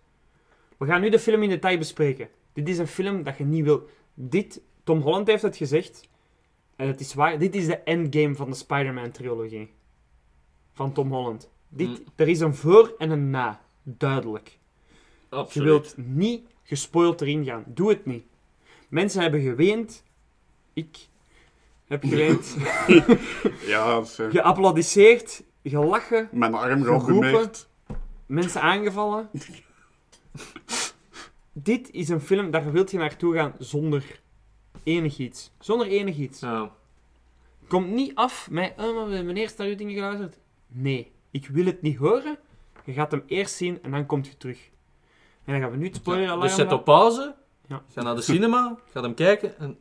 We 0.77 0.85
gaan 0.85 1.01
nu 1.01 1.09
de 1.09 1.19
film 1.19 1.43
in 1.43 1.49
detail 1.49 1.77
bespreken. 1.77 2.29
Dit 2.53 2.69
is 2.69 2.77
een 2.77 2.87
film 2.87 3.23
dat 3.23 3.37
je 3.37 3.43
niet 3.43 3.63
wil. 3.63 3.87
Dit, 4.13 4.61
Tom 4.83 4.99
Holland 5.01 5.27
heeft 5.27 5.41
het 5.41 5.57
gezegd. 5.57 6.09
En 6.75 6.87
het 6.87 6.99
is 6.99 7.13
waar. 7.13 7.39
Dit 7.39 7.55
is 7.55 7.65
de 7.67 7.77
endgame 7.77 8.35
van 8.35 8.49
de 8.49 8.55
Spider-Man 8.55 9.11
trilogie. 9.11 9.69
Van 10.73 10.93
Tom 10.93 11.11
Holland. 11.11 11.49
Dit, 11.69 11.87
Mm. 11.87 11.97
Er 12.15 12.27
is 12.27 12.39
een 12.39 12.55
voor 12.55 12.95
en 12.97 13.09
een 13.09 13.29
na. 13.29 13.61
Duidelijk. 13.83 14.57
Je 15.29 15.35
Absoluut. 15.35 15.67
wilt 15.67 15.93
niet 15.97 16.47
gespoild 16.71 17.21
erin 17.21 17.45
gaan. 17.45 17.63
Doe 17.67 17.89
het 17.89 18.05
niet. 18.05 18.23
Mensen 18.89 19.21
hebben 19.21 19.41
geweend. 19.41 20.03
Ik 20.73 20.97
heb 21.87 22.03
geleend, 22.03 22.55
Ja, 23.73 23.85
dat 23.93 24.05
is, 24.07 24.19
eh, 24.19 24.29
geapplaudisseerd, 24.29 25.43
gelachen, 25.63 26.29
mijn 26.31 26.53
arm 26.53 26.83
Geroepen. 26.83 27.49
mensen 28.25 28.61
aangevallen. 28.61 29.29
Dit 31.51 31.91
is 31.91 32.09
een 32.09 32.21
film, 32.21 32.51
daar 32.51 32.71
wilt 32.71 32.91
je 32.91 32.97
naartoe 32.97 33.35
gaan 33.35 33.53
zonder 33.57 34.21
enig 34.83 35.17
iets. 35.17 35.51
Zonder 35.59 35.87
enig 35.87 36.17
iets. 36.17 36.39
Ja. 36.39 36.71
Komt 37.67 37.89
niet 37.89 38.15
af 38.15 38.49
met, 38.49 38.73
oh, 38.77 39.11
eerst 39.11 39.57
naar 39.57 39.67
uw 39.67 39.75
dingen 39.75 39.93
geluisterd. 39.93 40.37
Nee, 40.67 41.11
ik 41.31 41.47
wil 41.47 41.65
het 41.65 41.81
niet 41.81 41.97
horen. 41.97 42.37
Je 42.85 42.93
gaat 42.93 43.11
hem 43.11 43.23
eerst 43.27 43.55
zien 43.55 43.83
en 43.83 43.91
dan 43.91 44.05
komt 44.05 44.27
je 44.27 44.37
terug. 44.37 44.69
En 45.45 45.51
dan 45.53 45.61
gaan 45.61 45.71
we 45.71 45.77
nu 45.77 45.85
het 45.85 45.95
spoiler 45.95 46.25
alarm. 46.25 46.41
Dus 46.41 46.55
zet 46.55 46.71
op 46.71 46.83
pauze, 46.85 47.35
Ja. 47.67 47.83
ga 47.93 48.01
naar 48.01 48.15
de 48.15 48.21
cinema, 48.21 48.77
ga 48.93 49.01
hem 49.01 49.13
kijken 49.13 49.57
en... 49.59 49.77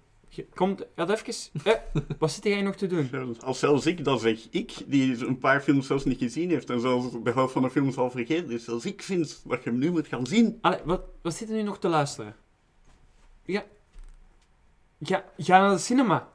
Komt, 0.55 0.87
ja, 0.97 1.09
even. 1.09 1.35
Eh, 1.65 1.75
wat 2.19 2.31
zit 2.31 2.45
jij 2.45 2.63
nog 2.63 2.75
te 2.75 2.87
doen? 2.87 3.37
Als 3.45 3.59
zelfs 3.59 3.87
ik 3.87 4.05
dat 4.05 4.21
zeg, 4.21 4.47
ik 4.51 4.73
die 4.87 5.27
een 5.27 5.39
paar 5.39 5.61
films 5.61 5.87
zelfs 5.87 6.05
niet 6.05 6.19
gezien 6.19 6.51
heeft 6.51 6.71
en 6.71 6.81
zelfs 6.81 7.07
de 7.23 7.31
helft 7.33 7.53
van 7.53 7.63
de 7.63 7.71
films 7.71 7.97
al 7.97 8.11
vergeten 8.11 8.51
is, 8.51 8.69
als 8.69 8.85
ik 8.85 9.03
vind 9.03 9.43
dat 9.49 9.65
je 9.65 9.71
hem 9.71 9.79
nu 9.79 9.91
moet 9.91 10.07
gaan 10.07 10.27
zien. 10.27 10.59
Allee, 10.61 10.79
wat, 10.85 11.01
wat 11.23 11.35
zit 11.35 11.49
er 11.49 11.55
nu 11.55 11.63
nog 11.63 11.79
te 11.79 11.89
luisteren? 11.89 12.37
Ja. 13.45 13.65
Ga, 15.03 15.25
ga 15.39 15.59
naar 15.61 15.71
de 15.71 15.79
cinema. 15.79 16.29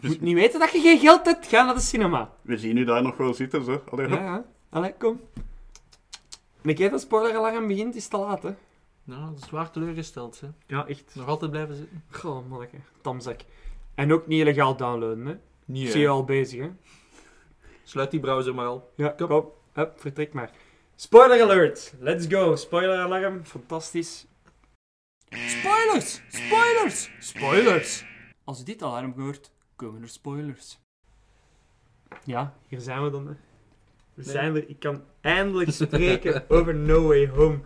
Je 0.00 0.08
moet 0.08 0.20
niet 0.20 0.34
weten 0.34 0.60
dat 0.60 0.72
je 0.72 0.80
geen 0.80 0.98
geld 0.98 1.24
hebt. 1.24 1.46
Ga 1.46 1.64
naar 1.64 1.74
de 1.74 1.80
cinema. 1.80 2.30
We 2.42 2.58
zien 2.58 2.76
u 2.76 2.84
daar 2.84 3.02
nog 3.02 3.16
wel 3.16 3.34
zitten, 3.34 3.64
zo. 3.64 3.82
Allee, 3.90 4.08
Ja, 4.08 4.14
ja. 4.14 4.44
Allee, 4.70 4.94
kom. 4.98 5.20
Een 6.62 6.74
keer 6.74 6.90
dat 6.90 7.00
spoileralarm 7.00 7.66
begint, 7.66 7.94
is 7.94 8.02
het 8.02 8.12
te 8.12 8.18
laat, 8.18 8.42
hè? 8.42 8.54
Nou, 9.04 9.30
dat 9.30 9.38
is 9.38 9.48
zwaar 9.48 9.70
teleurgesteld, 9.70 10.40
hè. 10.40 10.48
Ja, 10.66 10.86
echt. 10.86 11.14
Nog 11.14 11.26
altijd 11.26 11.50
blijven 11.50 11.76
zitten. 11.76 12.04
Goh, 12.10 12.48
manneke. 12.48 12.76
Tamzak. 13.00 13.40
En 13.94 14.12
ook 14.12 14.26
niet 14.26 14.40
illegaal 14.40 14.76
downloaden, 14.76 15.26
hè? 15.26 15.36
Niet, 15.64 15.90
Zie 15.90 16.00
je 16.00 16.08
al 16.08 16.24
bezig, 16.24 16.60
hè? 16.60 16.70
Sluit 17.82 18.10
die 18.10 18.20
browser 18.20 18.54
maar 18.54 18.66
al. 18.66 18.92
Ja, 18.96 19.08
kom. 19.08 19.50
Hup, 19.72 20.00
vertrek 20.00 20.32
maar. 20.32 20.50
Spoiler 20.96 21.42
alert. 21.42 21.94
Let's 21.98 22.26
go. 22.26 22.56
Spoiler 22.56 22.98
alarm. 22.98 23.44
Fantastisch. 23.44 24.26
Spoilers! 25.30 26.22
Spoilers! 26.28 27.10
Spoilers! 27.18 28.04
Als 28.44 28.58
je 28.58 28.64
dit 28.64 28.82
alarm 28.82 29.14
hoort, 29.16 29.50
komen 29.76 30.02
er 30.02 30.08
spoilers. 30.08 30.78
Ja, 32.24 32.54
hier 32.68 32.80
zijn 32.80 33.02
we 33.04 33.10
dan. 33.10 33.26
Hè. 33.26 33.34
We 34.26 34.32
Nee. 34.32 34.42
zijn 34.42 34.56
er. 34.56 34.68
Ik 34.68 34.78
kan 34.78 35.02
eindelijk 35.20 35.70
spreken 35.70 36.44
over 36.48 36.74
No 36.74 37.06
Way 37.06 37.28
Home. 37.28 37.58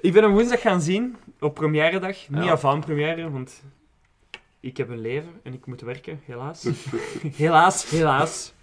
Ik 0.00 0.12
ben 0.12 0.22
hem 0.22 0.32
woensdag 0.32 0.60
gaan 0.60 0.80
zien, 0.80 1.16
op 1.40 1.54
première 1.54 1.98
dag. 1.98 2.28
Niet 2.28 2.44
Ja. 2.44 2.50
avant 2.50 2.84
première, 2.84 3.30
want 3.30 3.62
ik 4.60 4.76
heb 4.76 4.88
een 4.88 5.00
leven 5.00 5.32
en 5.42 5.52
ik 5.54 5.66
moet 5.66 5.80
werken, 5.80 6.20
helaas. 6.24 6.66
helaas, 7.36 7.90
helaas. 7.90 8.54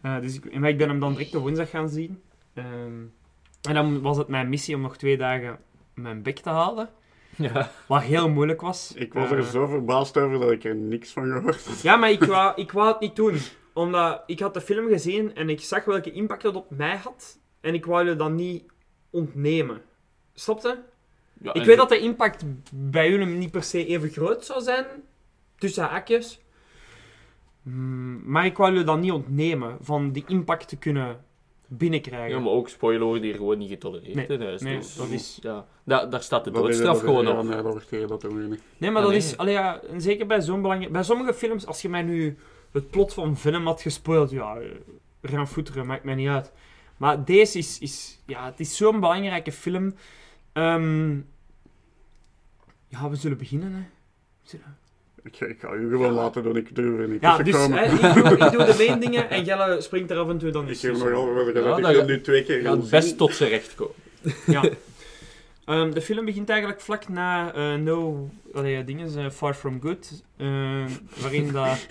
Eh, 0.00 0.20
dus 0.20 0.34
ik, 0.34 0.58
maar 0.58 0.68
ik 0.68 0.78
ben 0.78 0.88
hem 0.88 1.00
dan 1.00 1.12
direct 1.12 1.34
op 1.34 1.42
woensdag 1.42 1.70
gaan 1.70 1.88
zien. 1.88 2.20
Ehm, 2.54 2.66
en 3.62 3.74
dan 3.74 4.00
was 4.00 4.16
het 4.16 4.28
mijn 4.28 4.48
missie 4.48 4.74
om 4.74 4.80
nog 4.80 4.96
twee 4.96 5.16
dagen 5.16 5.58
mijn 5.94 6.22
bek 6.22 6.38
te 6.38 6.48
halen. 6.50 6.88
Ja. 7.36 7.70
Wat 7.86 8.02
heel 8.02 8.28
moeilijk 8.28 8.60
was. 8.60 8.92
Ik 8.96 9.12
was 9.12 9.30
er 9.30 9.38
Eh, 9.38 9.44
zo 9.44 9.66
verbaasd 9.66 10.16
over 10.16 10.38
dat 10.40 10.50
ik 10.50 10.64
er 10.64 10.74
niks 10.76 11.10
van 11.12 11.24
gehoord 11.32 11.66
had. 11.66 11.80
Ja, 11.80 11.96
maar 11.96 12.10
ik 12.10 12.24
wou, 12.24 12.52
ik 12.60 12.72
wou 12.72 12.88
het 12.88 13.00
niet 13.00 13.16
doen. 13.16 13.38
Omdat 13.78 14.22
ik 14.26 14.40
had 14.40 14.54
de 14.54 14.60
film 14.60 14.88
gezien 14.88 15.34
en 15.34 15.48
ik 15.48 15.60
zag 15.60 15.84
welke 15.84 16.12
impact 16.12 16.42
dat 16.42 16.54
op 16.54 16.70
mij 16.70 16.96
had. 16.96 17.38
En 17.60 17.74
ik 17.74 17.86
wou 17.86 18.08
je 18.08 18.16
dat 18.16 18.30
niet 18.30 18.64
ontnemen. 19.10 19.82
Snapte? 20.34 20.82
Ja, 21.42 21.54
Ik 21.54 21.64
weet 21.64 21.76
dat 21.76 21.88
de 21.88 21.98
impact 21.98 22.44
bij 22.72 23.10
jullie 23.10 23.26
niet 23.26 23.50
per 23.50 23.62
se 23.62 23.86
even 23.86 24.08
groot 24.10 24.44
zou 24.44 24.60
zijn. 24.60 24.86
Tussen 25.58 25.84
haakjes. 25.84 26.40
Mm, 27.62 28.22
Maar 28.24 28.44
ik 28.44 28.56
wou 28.56 28.70
jullie 28.70 28.86
dat 28.86 28.98
niet 29.00 29.12
ontnemen. 29.12 29.76
Van 29.80 30.12
die 30.12 30.24
impact 30.26 30.68
te 30.68 30.76
kunnen 30.76 31.24
binnenkrijgen. 31.66 32.36
Ja, 32.36 32.42
maar 32.42 32.52
ook 32.52 32.68
spoiler 32.68 33.20
die 33.20 33.34
gewoon 33.34 33.58
niet 33.58 33.68
getolereerd 33.70 34.14
Nee, 34.14 34.26
in 34.38 34.42
huis. 34.42 34.60
nee, 34.62 34.76
dus, 34.76 34.94
dat 34.94 35.08
is- 35.08 35.38
Ja, 35.42 35.66
daar, 35.84 36.10
daar 36.10 36.22
staat 36.22 36.44
de 36.44 36.50
doodstraf 36.50 36.86
dat 36.86 36.96
is- 36.96 37.00
gewoon 37.00 37.26
op. 37.28 37.44
Nee, 37.44 37.62
dat 38.86 38.92
maar 38.92 39.02
dat 39.02 39.12
is... 39.12 39.36
Allee, 39.36 39.52
ja, 39.52 39.80
zeker 39.96 40.26
bij 40.26 40.40
zo'n 40.40 40.62
belangrijk... 40.62 40.92
Bij 40.92 41.02
sommige 41.02 41.34
films, 41.34 41.66
als 41.66 41.82
je 41.82 41.88
mij 41.88 42.02
nu 42.02 42.38
het 42.72 42.90
plot 42.90 43.14
van 43.14 43.36
Venom 43.36 43.66
had 43.66 43.82
gespoild, 43.82 44.30
ja, 44.30 44.56
eh, 44.56 44.68
gaan 45.32 45.48
voeteren, 45.48 45.86
maakt 45.86 46.04
mij 46.04 46.14
niet 46.14 46.28
uit. 46.28 46.52
Maar 46.96 47.24
deze 47.24 47.58
is... 47.58 47.78
is 47.78 48.18
ja, 48.26 48.44
het 48.44 48.60
is 48.60 48.76
zo'n 48.76 49.00
belangrijke 49.00 49.52
film. 49.52 49.94
Ehm, 50.52 51.10
ja, 52.88 53.10
we 53.10 53.16
zullen 53.16 53.38
beginnen, 53.38 53.72
hè. 53.72 53.80
Zullen- 54.42 54.76
Ik, 55.22 55.36
ga- 55.36 55.46
ik 55.46 55.60
ga 55.60 55.72
u 55.72 55.88
gewoon 55.90 56.12
laten 56.12 56.42
doen, 56.42 56.56
ik 56.56 56.74
durf 56.74 56.98
er 56.98 57.08
niet 57.08 57.20
Ja, 57.20 57.36
tussen 57.36 57.44
dus 57.44 57.62
komen. 57.62 57.78
hè, 57.78 57.84
ik, 58.08 58.24
doe, 58.24 58.46
ik 58.46 58.52
doe 58.52 58.64
de 58.64 58.84
main 58.86 59.00
dingen 59.00 59.30
en 59.30 59.44
Jelle 59.44 59.80
springt 59.80 60.10
er 60.10 60.18
af 60.18 60.28
en 60.28 60.38
toe 60.38 60.50
dan 60.50 60.68
Ik 60.68 60.82
nog 60.82 61.02
al 61.12 61.34
Ja, 61.38 61.46
ik 61.48 61.54
wil 61.84 61.94
ga- 61.94 62.04
nu 62.04 62.20
twee 62.20 62.44
keer 62.44 62.60
gaan 62.62 62.88
best 62.90 63.08
zien. 63.08 63.16
tot 63.16 63.34
zijn 63.34 63.50
recht 63.50 63.74
komen. 63.74 63.94
Ja. 64.46 64.62
Ehm, 65.64 65.90
de 65.92 66.00
film 66.00 66.24
begint 66.24 66.48
eigenlijk 66.48 66.80
vlak 66.80 67.08
na 67.08 67.52
eh, 67.54 67.74
No 67.74 68.30
allee, 68.54 68.84
dingen, 68.84 69.18
eh, 69.24 69.30
Far 69.30 69.54
From 69.54 69.80
Good, 69.80 70.22
waarin 71.20 71.52
dat... 71.52 71.86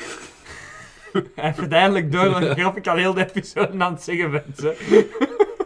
Hij 1.36 1.46
heeft 1.46 1.60
uiteindelijk 1.60 2.12
door 2.12 2.40
dat 2.40 2.60
grap 2.60 2.78
ik 2.78 2.88
al 2.88 2.96
heel 2.96 3.14
de 3.14 3.30
episode 3.30 3.72
aan 3.78 3.94
het 3.94 4.04
zeggen 4.04 4.32
ben. 4.32 4.44
Zo. 4.58 4.74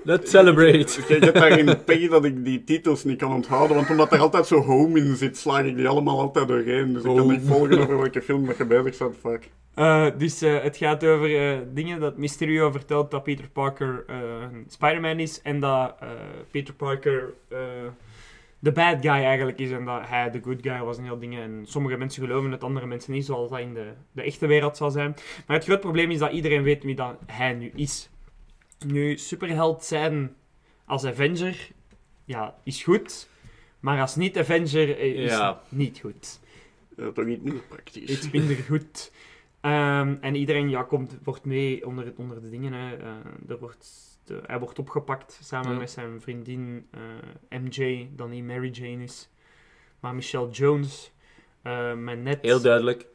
Let's 0.04 0.32
celebrate. 0.32 1.04
Kijk, 1.08 1.24
het 1.24 1.34
daarin 1.34 1.84
pech 1.84 2.10
dat 2.10 2.26
ik 2.26 2.46
die 2.46 2.64
titels 2.64 3.04
niet 3.04 3.18
kan 3.18 3.34
onthouden, 3.34 3.76
want 3.76 3.90
omdat 3.90 4.12
er 4.12 4.20
altijd 4.20 4.48
zo 4.48 4.62
home 4.62 5.00
in 5.00 5.16
zit, 5.16 5.38
slaag 5.38 5.64
ik 5.64 5.76
die 5.76 5.88
allemaal 5.88 6.20
altijd 6.20 6.48
doorheen. 6.48 6.94
Dus 6.94 7.04
ik 7.04 7.16
kan 7.16 7.28
niet 7.28 7.42
volgen 7.46 7.80
over 7.80 7.98
welke 7.98 8.22
film 8.22 8.46
dat 8.46 8.58
je 8.58 8.66
bezig 8.66 8.94
staat 8.94 9.16
vaak. 9.22 9.50
Eh, 9.76 10.08
dus 10.18 10.42
eh, 10.42 10.62
het 10.62 10.78
gaat 10.78 11.06
over 11.06 11.52
eh, 11.52 11.58
dingen 11.74 12.00
dat 12.00 12.18
Mysterio 12.18 12.72
vertelt 12.72 13.12
dat 13.12 13.24
Peter 13.24 13.50
Parker 13.50 14.04
eh, 14.08 14.16
Spider-Man 14.68 15.20
is 15.20 15.42
en 15.42 15.60
dat 15.60 15.96
eh, 16.00 16.08
Peter 16.52 16.74
Parker 16.74 17.34
eh, 17.50 17.58
de 18.64 18.72
bad 18.72 18.98
guy 19.02 19.10
eigenlijk 19.12 19.60
is 19.60 19.72
en 19.72 19.86
dat 19.86 20.08
hij 20.08 20.32
de 20.32 20.42
good 20.44 20.60
guy 20.62 20.80
was 20.80 20.98
en 20.98 21.04
heel 21.04 21.20
dingen. 21.20 21.42
En 21.44 21.66
sommige 21.66 21.98
mensen 21.98 22.24
geloven 22.24 22.52
het, 22.52 22.64
andere 22.64 22.86
mensen 22.86 23.14
niet, 23.14 23.26
zoals 23.26 23.50
dat 23.50 23.60
in 23.60 23.74
de, 23.74 23.92
de 24.12 24.22
echte 24.22 24.48
wereld 24.48 24.78
zal 24.78 24.92
zijn. 24.92 25.16
Maar 25.48 25.56
het 25.56 25.66
groot 25.66 25.80
probleem 25.80 26.12
is 26.12 26.20
dat 26.20 26.32
iedereen 26.32 26.64
weet 26.64 26.84
wie 26.84 26.96
dat 26.96 27.18
hij 27.26 27.54
nu 27.54 27.72
is. 27.76 28.10
Nu, 28.86 29.18
superheld 29.18 29.84
zijn 29.84 30.36
als 30.86 31.06
Avenger, 31.06 31.70
ja, 32.26 32.56
is 32.64 32.84
goed. 32.84 33.30
Maar 33.80 34.02
als 34.02 34.16
niet-Avenger 34.16 34.98
eh, 34.98 35.14
is 35.24 35.32
Ja. 35.32 35.62
niet 35.70 36.00
goed 36.00 36.40
Ja, 36.98 37.12
toch 37.12 37.26
iets 37.28 37.42
minder 37.44 37.64
praktisch. 37.68 38.10
iets 38.10 38.32
minder 38.32 38.56
goed. 38.56 39.12
Ehm, 39.62 40.16
en 40.22 40.36
iedereen 40.36 40.70
ja, 40.70 40.84
komt, 40.84 41.18
wordt 41.24 41.46
mee 41.46 41.86
onder, 41.88 42.14
onder 42.16 42.42
de 42.42 42.50
dingen. 42.50 42.74
Hè. 42.74 42.96
Eh, 42.98 43.10
er 43.50 43.60
wordt, 43.60 44.11
de- 44.32 44.42
hij 44.46 44.60
wordt 44.60 44.80
opgepakt 44.80 45.40
samen 45.44 45.72
Ja. 45.72 45.78
met 45.78 45.92
zijn 45.92 46.22
vriendin 46.22 46.88
eh, 46.92 47.60
MJ, 47.60 48.10
dan 48.16 48.30
niet 48.30 48.44
Mary 48.46 48.70
Jane 48.70 49.04
is. 49.04 49.30
Maar 50.00 50.16
Michelle 50.16 50.50
Jones. 50.50 51.12
eh 51.62 51.94
met 51.94 52.22
Ned, 52.24 52.40
Heel 52.42 52.62
duidelijk. 52.62 53.06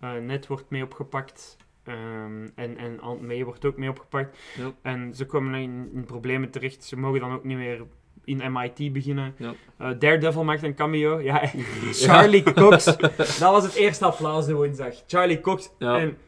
eh, 0.00 0.12
Ned 0.14 0.46
wordt 0.46 0.70
mee 0.70 0.82
opgepakt. 0.82 1.56
Ehm, 1.84 2.48
en, 2.54 2.76
en 2.76 2.98
Aunt 3.00 3.20
May 3.22 3.44
wordt 3.44 3.64
ook 3.64 3.76
mee 3.76 3.88
opgepakt. 3.88 4.38
Ja. 4.56 4.72
En 4.82 5.14
ze 5.14 5.26
komen 5.26 5.54
in, 5.60 5.90
in 5.94 6.04
problemen 6.04 6.50
terecht. 6.50 6.84
Ze 6.84 6.96
mogen 6.96 7.20
dan 7.20 7.32
ook 7.32 7.44
niet 7.44 7.56
meer 7.56 7.82
in 8.24 8.52
MIT 8.52 8.92
beginnen. 8.92 9.34
Ja. 9.38 9.54
Eh, 9.76 9.90
Daredevil 9.98 10.44
maakt 10.44 10.62
een 10.62 10.74
cameo. 10.74 11.20
Ja, 11.20 11.42
Charlie 11.92 12.52
Cox. 12.52 12.84
Dat 13.16 13.38
was 13.38 13.64
het 13.64 13.74
eerste 13.74 14.04
applaus 14.04 14.46
de 14.46 14.54
woensdag. 14.54 14.94
Charlie 15.06 15.40
Cox. 15.40 15.70
En 15.78 16.18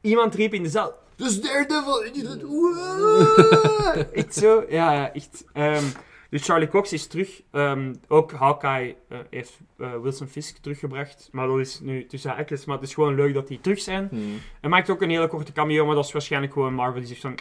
iemand 0.00 0.34
riep 0.34 0.54
in 0.54 0.62
de 0.62 0.68
zaal... 0.68 1.02
Dus 1.16 1.40
Daredevil! 1.40 2.04
En 2.04 2.14
je 2.14 2.22
dacht, 2.22 2.42
"Wow!" 2.42 4.04
Echt 4.18 4.34
zo. 4.34 4.64
Ja, 4.68 4.92
ja, 4.92 5.12
echt. 5.12 5.44
Ehm, 5.52 5.84
dus 6.30 6.44
Charlie 6.44 6.68
Cox 6.68 6.92
is 6.92 7.06
terug. 7.06 7.42
Ehm, 7.50 7.94
ook 8.08 8.32
Hawkeye 8.32 8.96
eh, 9.08 9.18
heeft 9.30 9.58
eh, 9.78 10.00
Wilson 10.00 10.26
Fisk 10.26 10.56
teruggebracht. 10.56 11.28
Maar 11.32 11.46
dat 11.46 11.58
is 11.58 11.80
nu 11.80 12.06
tussen 12.06 12.30
haakjes. 12.30 12.64
Maar 12.64 12.76
het 12.76 12.88
is 12.88 12.94
gewoon 12.94 13.14
leuk 13.14 13.34
dat 13.34 13.48
die 13.48 13.60
terug 13.60 13.80
zijn. 13.80 14.08
Hmm. 14.10 14.38
Hij 14.60 14.70
maakt 14.70 14.90
ook 14.90 15.02
een 15.02 15.10
hele 15.10 15.28
korte 15.28 15.52
cameo, 15.52 15.86
maar 15.86 15.94
dat 15.94 16.04
is 16.04 16.12
waarschijnlijk 16.12 16.52
gewoon 16.52 16.74
Marvel 16.74 17.00
die 17.00 17.08
zegt 17.08 17.20
van... 17.20 17.38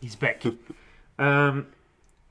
He's 0.00 0.16
back. 0.16 0.36
Ehm, 1.16 1.60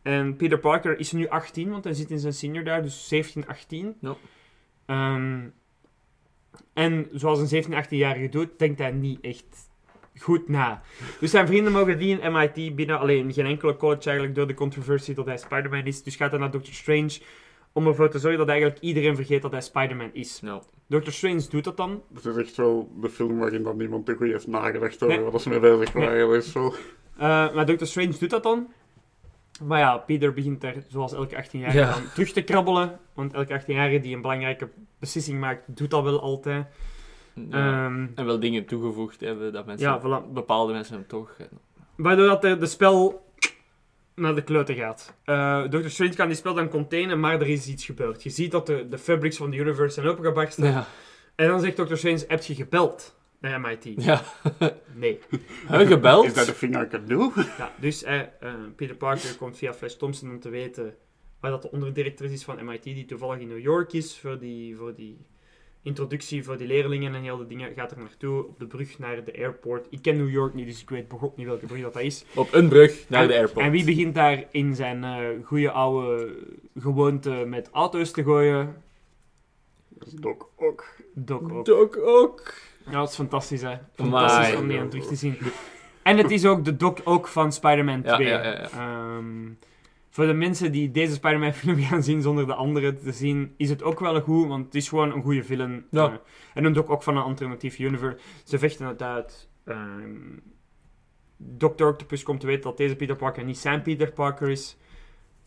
en 0.01 0.35
Peter 0.35 0.59
Parker 0.59 0.99
is 0.99 1.11
nu 1.11 1.27
18, 1.27 1.69
want 1.69 1.83
hij 1.83 1.93
zit 1.93 2.11
in 2.11 2.19
zijn 2.19 2.33
senior 2.33 2.63
daar, 2.63 2.83
dus 2.83 3.07
17, 3.07 3.47
18. 3.47 3.95
Ja. 4.01 4.15
Ehm, 4.85 5.39
en 6.73 7.07
zoals 7.11 7.39
een 7.39 7.47
17, 7.47 7.83
18-jarige 7.85 8.29
doet, 8.29 8.59
denkt 8.59 8.79
hij 8.79 8.91
niet 8.91 9.21
echt 9.21 9.69
goed 10.19 10.49
na. 10.49 10.81
Dus 11.19 11.31
zijn 11.31 11.47
vrienden 11.47 11.71
mogen 11.73 11.97
die 11.99 12.19
in 12.19 12.31
MIT 12.33 12.75
binnen, 12.75 12.99
alleen 12.99 13.33
geen 13.33 13.45
enkele 13.45 13.75
college 13.75 14.03
eigenlijk, 14.05 14.35
door 14.35 14.47
de 14.47 14.53
controversie 14.53 15.15
dat 15.15 15.25
hij 15.25 15.37
Spider-Man 15.37 15.85
is. 15.85 16.03
Dus 16.03 16.15
gaat 16.15 16.31
hij 16.31 16.39
naar 16.39 16.51
Doctor 16.51 16.73
Strange 16.73 17.19
om 17.71 17.87
ervoor 17.87 18.09
te 18.09 18.19
zorgen 18.19 18.39
dat 18.39 18.47
eigenlijk 18.49 18.79
iedereen 18.81 19.15
vergeet 19.15 19.41
dat 19.41 19.51
hij 19.51 19.61
Spider-Man 19.61 20.09
is. 20.13 20.39
Ja. 20.43 20.61
Doctor 20.87 21.13
Strange 21.13 21.45
doet 21.49 21.63
dat 21.63 21.77
dan, 21.77 22.01
Het 22.13 22.25
is 22.25 22.35
echt 22.35 22.55
wel 22.55 22.91
de 23.01 23.09
film 23.09 23.37
waarin 23.37 23.63
dan 23.63 23.77
niemand 23.77 24.05
te 24.05 24.15
goed 24.15 24.27
heeft 24.27 24.47
nagedacht 24.47 25.03
over 25.03 25.21
Nee. 25.21 25.29
wat 25.31 25.41
ze 25.41 25.49
mee 25.49 25.59
bezig 25.59 25.91
waren. 25.93 26.27
Dat 26.29 26.43
is 26.45 26.53
wel... 26.53 26.73
Uh, 27.15 27.53
maar 27.53 27.65
Doctor 27.65 27.87
Strange 27.87 28.13
doet 28.19 28.29
dat 28.29 28.43
dan. 28.43 28.67
Maar 29.63 29.79
ja, 29.79 29.97
Peter 29.97 30.33
begint 30.33 30.63
er, 30.63 30.75
zoals 30.87 31.13
elke 31.13 31.43
18-jarige, 31.43 31.77
Ja. 31.77 31.91
dan 31.91 32.01
terug 32.13 32.31
te 32.31 32.41
krabbelen. 32.43 32.99
Want 33.13 33.33
elke 33.33 33.61
18-jarige 33.61 33.99
die 33.99 34.15
een 34.15 34.21
belangrijke 34.21 34.69
beslissing 34.99 35.39
maakt, 35.39 35.63
doet 35.77 35.89
dat 35.89 36.03
wel 36.03 36.21
altijd. 36.21 36.65
Ja. 37.49 37.85
Ehm, 37.85 38.07
En 38.15 38.25
wel 38.25 38.39
dingen 38.39 38.65
toegevoegd 38.65 39.19
hebben 39.21 39.53
dat 39.53 39.65
mensen, 39.65 39.87
ja, 39.89 39.99
voilà. 40.01 40.31
bepaalde 40.33 40.73
mensen 40.73 40.93
hem 40.95 41.07
toch... 41.07 41.35
eh, 41.37 41.45
Waardoor 41.95 42.27
dat 42.27 42.41
de, 42.41 42.57
de 42.57 42.65
spel 42.65 43.25
naar 44.15 44.35
de 44.35 44.43
kloten 44.43 44.75
gaat. 44.75 45.13
Eh 45.23 45.61
Doctor 45.61 45.89
Strange 45.89 46.15
kan 46.15 46.27
die 46.27 46.35
spel 46.37 46.53
dan 46.53 46.69
containen, 46.69 47.19
maar 47.19 47.33
er 47.41 47.47
is 47.47 47.67
iets 47.67 47.85
gebeurd. 47.85 48.23
Je 48.23 48.29
ziet 48.29 48.51
dat 48.51 48.65
de, 48.65 48.87
de 48.89 48.97
fabrics 48.97 49.37
van 49.37 49.49
de 49.49 49.57
universe 49.57 49.93
zijn 49.93 50.07
opengebarsten. 50.07 50.65
Ja. 50.65 50.85
En 51.35 51.47
dan 51.47 51.59
zegt 51.59 51.77
Doctor 51.77 51.97
Strange, 51.97 52.23
heb 52.27 52.43
je 52.43 52.55
gebeld 52.55 53.15
naar 53.39 53.61
MIT? 53.61 53.93
Ja. 54.03 54.21
Nee. 54.93 55.19
Huh, 55.69 55.87
gebeld? 55.87 56.25
Is 56.25 56.33
dat 56.33 56.45
de 56.45 56.53
thing 56.57 56.81
I 56.83 56.87
can 56.87 57.05
do? 57.05 57.31
Ja, 57.57 57.71
dus 57.79 58.03
eh, 58.03 58.19
eh, 58.19 58.27
Peter 58.75 58.95
Parker 58.95 59.35
komt 59.37 59.57
via 59.57 59.73
Flash 59.73 59.93
Thompson 59.93 60.29
om 60.29 60.39
te 60.39 60.49
weten 60.49 60.95
waar 61.39 61.51
dat 61.51 61.61
de 61.61 61.71
onderdirectrice 61.71 62.33
is 62.33 62.43
van 62.43 62.65
MIT, 62.65 62.83
die 62.83 63.05
toevallig 63.05 63.39
in 63.39 63.47
New 63.47 63.59
York 63.59 63.93
is 63.93 64.19
voor 64.19 64.39
die, 64.39 64.75
voor 64.77 64.95
die 64.95 65.17
introductie 65.87 66.43
voor 66.43 66.57
die 66.57 66.67
leerlingen 66.67 67.15
en 67.15 67.21
heel 67.21 67.37
de 67.37 67.47
dingen. 67.47 67.73
Gaat 67.75 67.91
er 67.91 67.97
naartoe 67.97 68.45
op 68.47 68.59
de 68.59 68.65
brug 68.67 68.99
naar 68.99 69.23
de 69.23 69.37
airport. 69.37 69.87
Ik 69.89 70.01
ken 70.01 70.17
New 70.17 70.29
York 70.29 70.53
niet, 70.53 70.65
dus 70.67 70.81
ik 70.81 70.89
weet 70.89 71.07
begot 71.07 71.37
niet 71.37 71.45
welke 71.47 71.65
brug 71.65 71.81
dat, 71.81 71.93
dat 71.93 72.01
is. 72.01 72.25
Op 72.35 72.53
een 72.53 72.67
brug 72.69 73.05
naar 73.09 73.21
En- 73.21 73.27
de 73.27 73.33
airport. 73.37 73.65
En 73.65 73.71
wie 73.71 73.85
begint 73.85 74.15
daar 74.15 74.43
in 74.51 74.75
zijn 74.75 75.03
eh 75.03 75.45
goede 75.45 75.71
oude 75.71 76.35
gewoonte 76.79 77.29
met 77.47 77.69
auto's 77.71 78.11
te 78.11 78.23
gooien? 78.23 78.75
Dat 79.89 80.07
is 80.07 80.13
Doc 80.13 80.35
ook. 80.55 80.85
Doc 81.13 81.41
ook. 81.51 81.65
Doc 81.65 81.97
ook. 81.97 82.53
Ja, 82.85 82.91
dat 82.91 83.09
is 83.09 83.15
fantastisch, 83.15 83.61
hè. 83.61 83.75
Fantastisch 83.95 84.55
om 84.55 84.67
die 84.67 84.79
aan 84.79 84.89
terug 84.89 85.05
te 85.07 85.15
zien. 85.15 85.37
En 86.03 86.17
het 86.17 86.31
is 86.31 86.45
ook 86.45 86.65
de 86.65 86.75
Doc 86.77 86.99
ook 87.03 87.27
van 87.27 87.51
Spider-Man 87.51 88.01
Ja, 88.03 88.15
2. 88.15 88.27
ja, 88.27 88.43
ja, 88.43 88.51
ja. 88.51 88.69
Ehm, 88.71 89.49
voor 90.17 90.25
de 90.25 90.33
mensen 90.33 90.71
die 90.71 90.91
deze 90.91 91.13
Spider-Man 91.13 91.53
film 91.53 91.79
gaan 91.89 92.03
zien 92.03 92.21
zonder 92.21 92.47
de 92.47 92.53
andere 92.53 92.93
te 92.95 93.11
zien, 93.11 93.53
is 93.57 93.69
het 93.69 93.83
ook 93.83 93.99
wel 93.99 94.21
goed, 94.21 94.47
want 94.47 94.65
het 94.65 94.75
is 94.75 94.89
gewoon 94.89 95.11
een 95.11 95.21
goede 95.21 95.43
film. 95.43 95.85
Ja. 95.91 96.05
Eh, 96.07 96.13
en 96.53 96.63
een 96.63 96.73
Doc 96.73 96.87
ook 96.87 97.03
van 97.03 97.17
een 97.17 97.23
alternatief 97.23 97.79
universe. 97.79 98.17
Ze 98.43 98.59
vechten 98.59 98.87
het 98.87 99.01
uit. 99.01 99.49
Ehm 99.65 100.39
Dr. 101.37 101.83
Octopus 101.83 102.23
komt 102.23 102.39
te 102.39 102.45
weten 102.45 102.63
dat 102.63 102.77
deze 102.77 102.95
Peter 102.95 103.15
Parker 103.15 103.43
niet 103.43 103.57
zijn 103.57 103.81
Peter 103.81 104.11
Parker 104.11 104.49
is. 104.49 104.77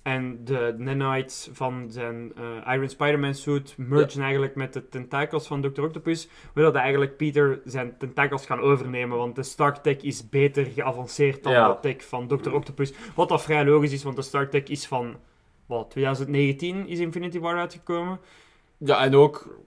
En 0.02 0.44
de 0.44 0.74
nanites 0.78 1.48
van 1.52 1.86
zijn 1.90 2.32
eh, 2.36 2.74
Iron 2.74 2.88
Spider-Man 2.88 3.34
suit 3.34 3.74
mergen 3.76 4.22
eigenlijk 4.22 4.54
met 4.54 4.72
de 4.72 4.88
tentakels 4.88 5.46
van 5.46 5.60
Dr. 5.60 5.82
Octopus. 5.82 6.28
Waardoor 6.44 6.72
dat 6.72 6.82
eigenlijk 6.82 7.16
Peter 7.16 7.60
zijn 7.64 7.96
tentakels 7.98 8.46
kan 8.46 8.60
overnemen. 8.60 9.16
Want 9.18 9.36
de 9.36 9.42
Stark 9.42 9.76
Tech 9.76 9.96
is 9.96 10.28
beter 10.28 10.64
geavanceerd 10.64 11.42
dan 11.42 11.52
Ja. 11.52 11.68
de 11.68 11.78
tech 11.80 12.04
van 12.08 12.26
Dr. 12.26 12.52
Octopus. 12.52 12.92
Wat 13.14 13.28
dat 13.28 13.42
vrij 13.42 13.64
logisch 13.64 13.92
is, 13.92 14.02
want 14.02 14.16
de 14.16 14.22
Stark 14.22 14.50
Tech 14.50 14.62
is 14.64 14.86
van... 14.86 15.16
Wat, 15.66 15.90
2019 15.90 16.86
is 16.88 16.98
Infinity 16.98 17.38
War 17.38 17.58
uitgekomen. 17.58 18.18
Ja, 18.78 19.04
en 19.04 19.14
ook... 19.14 19.58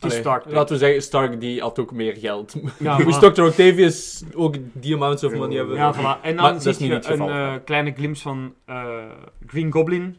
Allee, 0.00 0.18
Stark. 0.18 0.44
Laten 0.50 0.72
we 0.72 0.78
zeggen, 0.78 1.02
Stark 1.02 1.40
die 1.40 1.60
had 1.60 1.78
ook 1.78 1.92
meer 1.92 2.16
geld. 2.16 2.54
Ja, 2.78 2.98
Moest 2.98 3.18
voilà. 3.18 3.32
Dr. 3.32 3.42
Octavius 3.42 4.22
ook 4.34 4.54
die 4.72 4.94
amounts 4.94 5.24
of 5.24 5.34
money 5.34 5.56
hebben? 5.56 5.76
Ja, 5.76 5.94
voilà. 5.94 6.22
En 6.22 6.34
Maar 6.34 6.52
dan 6.62 6.74
zie 6.74 6.86
je 6.88 7.06
een 7.08 7.20
eh, 7.28 7.54
kleine 7.64 7.92
glimpse 7.92 8.22
van 8.22 8.54
eh, 8.64 9.04
Green 9.46 9.72
Goblin. 9.72 10.16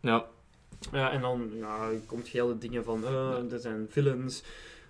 Ja. 0.00 0.24
Ja, 0.92 1.10
en 1.10 1.20
dan 1.20 1.50
ja, 1.54 1.88
komt 2.06 2.28
heel 2.28 2.46
de 2.46 2.58
dingen 2.58 2.84
van, 2.84 3.04
eh, 3.04 3.52
er 3.52 3.58
zijn 3.58 3.86
villains, 3.90 4.42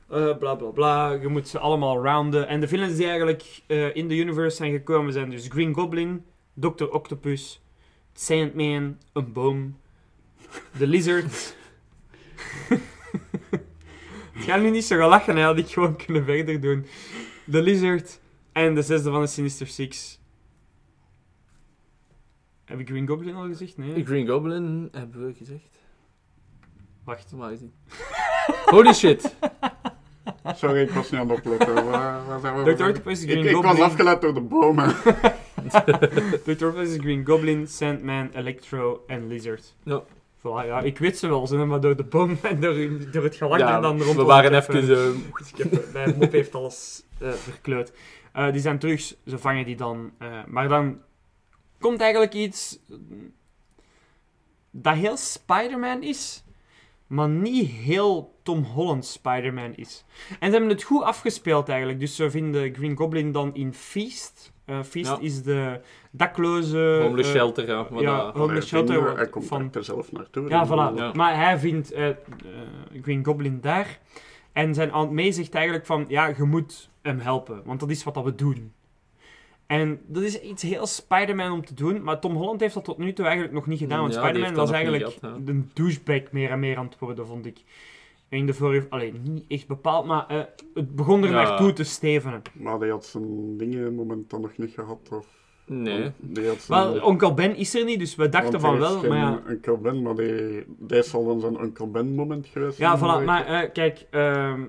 eh, 0.08 0.36
bla 0.36 0.54
bla 0.54 0.68
bla. 0.68 1.10
Je 1.10 1.28
moet 1.28 1.48
ze 1.48 1.58
allemaal 1.58 2.02
rounden. 2.02 2.48
En 2.48 2.60
de 2.60 2.68
villains 2.68 2.96
die 2.96 3.06
eigenlijk 3.06 3.62
eh, 3.66 3.96
in 3.96 4.08
de 4.08 4.16
universe 4.16 4.56
zijn 4.56 4.72
gekomen 4.72 5.12
zijn 5.12 5.30
dus 5.30 5.48
Green 5.48 5.74
Goblin, 5.74 6.24
Dr. 6.54 6.84
Octopus, 6.84 7.60
Sandman, 8.14 8.98
een 9.12 9.32
boom, 9.32 9.76
de 10.78 10.86
Lizard. 10.86 11.56
Het 14.42 14.50
gaat 14.50 14.60
nu 14.60 14.70
niet 14.70 14.84
zo 14.84 14.96
gaan 14.98 15.08
lachen, 15.08 15.36
hè, 15.36 15.42
had 15.42 15.58
ik 15.58 15.68
gewoon 15.68 15.96
kunnen 15.96 16.24
verder 16.24 16.60
doen. 16.60 16.86
De 17.44 17.62
Lizard 17.62 18.20
en 18.52 18.74
de 18.74 18.82
zesde 18.82 19.10
van 19.10 19.20
de 19.20 19.26
Sinister 19.26 19.66
Six. 19.66 20.20
Heb 22.64 22.78
ik 22.78 22.88
Green 22.88 23.06
Goblin 23.08 23.34
al 23.34 23.46
gezegd? 23.46 23.76
Nee. 23.78 24.04
Green 24.04 24.28
Goblin 24.28 24.88
hebben 24.92 25.26
we 25.26 25.34
gezegd. 25.34 25.78
Wacht. 27.04 27.30
Waar 27.30 27.52
is 27.52 27.58
die? 27.58 27.72
Holy 28.64 28.92
shit. 28.92 29.34
Sorry, 30.56 30.82
ik 30.82 30.90
was 30.90 31.10
niet 31.10 31.20
aan 31.20 31.28
het 31.28 31.38
opletten. 31.38 31.74
Waar, 31.74 32.26
waar 32.26 32.40
zijn 32.40 32.64
we? 32.64 32.74
Dr. 32.74 32.84
Octopus, 32.84 33.22
ik, 33.22 33.30
Green 33.30 33.44
ik 33.46 33.54
was 33.54 33.64
Goblin. 33.64 33.84
afgeleid 33.84 34.20
door 34.20 34.34
de 34.34 34.40
bomen. 34.40 34.88
Dr. 36.44 36.50
Octopus 36.50 36.88
is 36.88 36.96
Green 36.96 37.26
Goblin, 37.26 37.68
Sandman, 37.68 38.30
Electro 38.32 39.04
en 39.06 39.26
Lizard. 39.26 39.74
Ja. 39.82 40.02
Voilà, 40.42 40.66
ja, 40.66 40.80
ik 40.80 40.98
weet 40.98 41.18
ze 41.18 41.28
wel, 41.28 41.46
ze, 41.46 41.56
maar 41.56 41.80
door 41.80 41.96
de 41.96 42.04
boom 42.04 42.38
en 42.42 42.60
door, 42.60 42.74
door 43.12 43.22
het 43.22 43.36
gelak 43.36 43.58
Ja, 43.58 43.76
en 43.76 43.82
dan 43.82 44.02
rond 44.02 44.16
we 44.16 44.22
waren 44.22 44.54
even... 44.54 44.74
eh, 44.90 45.08
Ik 45.54 45.70
heb, 45.70 45.92
mijn 45.92 46.16
mop 46.18 46.32
heeft 46.32 46.54
alles 46.54 47.02
eh 47.18 47.30
verkleurd. 47.32 47.92
Eh, 48.32 48.52
die 48.52 48.60
zijn 48.60 48.78
terug, 48.78 49.00
ze 49.26 49.38
vangen 49.38 49.64
die 49.64 49.76
dan. 49.76 50.12
eh, 50.18 50.44
maar 50.46 50.68
dan 50.68 50.98
komt 51.78 52.00
eigenlijk 52.00 52.34
iets 52.34 52.78
dat 54.70 54.94
heel 54.94 55.16
Spider-Man 55.16 56.02
is, 56.02 56.44
maar 57.06 57.28
niet 57.28 57.70
heel 57.70 58.38
Tom 58.42 58.62
Holland 58.64 59.04
Spider-Man 59.04 59.74
is. 59.74 60.04
En 60.28 60.46
ze 60.46 60.50
hebben 60.56 60.68
het 60.68 60.82
goed 60.82 61.02
afgespeeld 61.02 61.68
eigenlijk. 61.68 62.00
Dus 62.00 62.16
ze 62.16 62.30
vinden 62.30 62.74
Green 62.74 62.96
Goblin 62.96 63.32
dan 63.32 63.54
in 63.54 63.74
Feast. 63.74 64.51
Eh, 64.64 64.82
Feast 64.82 65.10
Ja. 65.10 65.18
is 65.20 65.42
de 65.42 65.80
dakloze... 66.10 66.98
homeless 67.02 67.28
eh, 67.28 67.34
shelter, 67.34 67.66
ja. 67.66 67.86
Maar 67.90 68.02
ja, 68.02 68.16
dat- 68.24 68.34
homeless 68.36 68.68
shelter 68.68 68.94
vindt- 69.02 69.16
Hij 69.16 69.28
komt 69.28 69.46
van 69.46 69.70
er 69.72 69.84
zelf 69.84 70.12
naartoe. 70.12 70.48
ja, 70.48 70.66
voilà. 70.66 70.94
Ja. 70.96 71.12
Maar 71.14 71.36
hij 71.36 71.58
vindt 71.58 71.92
eh, 71.92 72.08
eh, 72.08 72.14
Green 73.02 73.24
Goblin 73.24 73.60
daar. 73.60 73.98
En 74.52 74.74
zijn 74.74 74.90
aunt 74.90 75.10
May 75.12 75.32
zegt 75.32 75.54
eigenlijk 75.54 75.86
van... 75.86 76.04
Ja, 76.08 76.26
je 76.36 76.42
moet 76.44 76.88
hem 77.02 77.18
helpen. 77.18 77.62
Want 77.64 77.80
dat 77.80 77.90
is 77.90 78.04
wat 78.04 78.14
dat 78.14 78.24
we 78.24 78.34
doen. 78.34 78.72
En 79.66 80.00
dat 80.06 80.22
is 80.22 80.40
iets 80.40 80.62
heel 80.62 80.86
Spider-Man 80.86 81.52
om 81.52 81.64
te 81.64 81.74
doen. 81.74 82.02
Maar 82.02 82.18
Tom 82.18 82.34
Holland 82.36 82.60
heeft 82.60 82.74
dat 82.74 82.84
tot 82.84 82.98
nu 82.98 83.12
toe 83.12 83.24
eigenlijk 83.24 83.54
nog 83.54 83.66
niet 83.66 83.78
gedaan. 83.78 84.00
Want 84.00 84.14
Spider-Man 84.14 84.54
was 84.54 84.70
eigenlijk 84.70 85.16
een 85.46 85.70
douchebag 85.74 86.20
meer 86.30 86.50
en 86.50 86.58
meer 86.60 86.76
aan 86.76 86.84
het 86.84 86.98
worden, 86.98 87.26
vond 87.26 87.46
ik. 87.46 87.58
In 88.32 88.46
de 88.46 88.54
vorige... 88.54 88.86
Allee, 88.90 89.12
niet 89.12 89.44
echt 89.48 89.66
bepaald, 89.66 90.06
maar 90.06 90.26
eh, 90.26 90.40
het 90.74 90.94
begon 90.96 91.22
er 91.22 91.28
Ja. 91.30 91.34
naartoe 91.42 91.72
te 91.72 91.84
stevenen. 91.84 92.42
Maar 92.52 92.78
die 92.78 92.90
had 92.90 93.04
zijn 93.04 93.56
dingen 93.56 93.94
moment 93.94 94.30
dan 94.30 94.40
nog 94.40 94.56
niet 94.56 94.70
gehad. 94.74 95.08
Of, 95.12 95.26
Nee. 95.66 96.10
Die 96.18 96.46
had 96.46 96.60
zijn, 96.60 96.92
Wel, 96.92 97.02
onkel 97.02 97.34
Ben 97.34 97.56
is 97.56 97.74
er 97.74 97.84
niet, 97.84 97.98
dus 97.98 98.14
we 98.14 98.28
dachten 98.28 98.60
want 98.60 98.62
van 98.62 98.70
hij 98.72 98.80
wel. 98.90 98.98
geen 99.00 99.08
Maar 99.08 99.18
ja, 99.18 99.42
Uncle 99.50 99.78
Ben, 99.78 100.02
maar 100.02 100.14
die, 100.14 100.64
die 100.78 101.02
zal 101.02 101.26
dan 101.26 101.40
zijn 101.40 101.62
Uncle 101.62 101.86
Ben 101.86 102.14
moment 102.14 102.46
geweest 102.46 102.78
Ja, 102.78 102.98
voilà. 102.98 103.24
Maar 103.24 103.46
eh, 103.46 103.72
kijk, 103.72 104.06
ehm, 104.10 104.62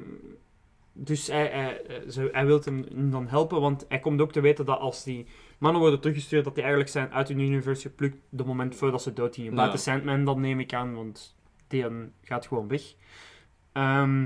dus 0.93 1.27
hij, 1.27 1.45
hij, 1.47 1.81
ze- 2.09 2.29
hij 2.31 2.45
wil 2.45 2.61
hem 2.63 2.85
dan 3.11 3.27
helpen, 3.27 3.61
want 3.61 3.85
hij 3.89 3.99
komt 3.99 4.21
ook 4.21 4.31
te 4.31 4.41
weten 4.41 4.65
dat 4.65 4.79
als 4.79 5.03
die 5.03 5.25
mannen 5.57 5.81
worden 5.81 5.99
teruggestuurd, 5.99 6.43
dat 6.43 6.53
die 6.53 6.63
eigenlijk 6.63 6.91
zijn 6.93 7.11
uit 7.11 7.27
hun 7.27 7.39
universe 7.39 7.81
geplukt 7.81 8.17
de 8.29 8.45
moment 8.45 8.75
voordat 8.75 9.01
ze 9.01 9.13
dood 9.13 9.35
gingen. 9.35 9.49
Ja. 9.51 9.57
Buiten 9.57 9.79
Sandman, 9.79 10.23
dan 10.25 10.39
neem 10.41 10.59
ik 10.59 10.73
aan, 10.73 10.95
want 10.95 11.35
die 11.67 11.85
gaat 12.21 12.47
gewoon 12.47 12.67
weg. 12.67 12.81
Ehm, 13.73 14.23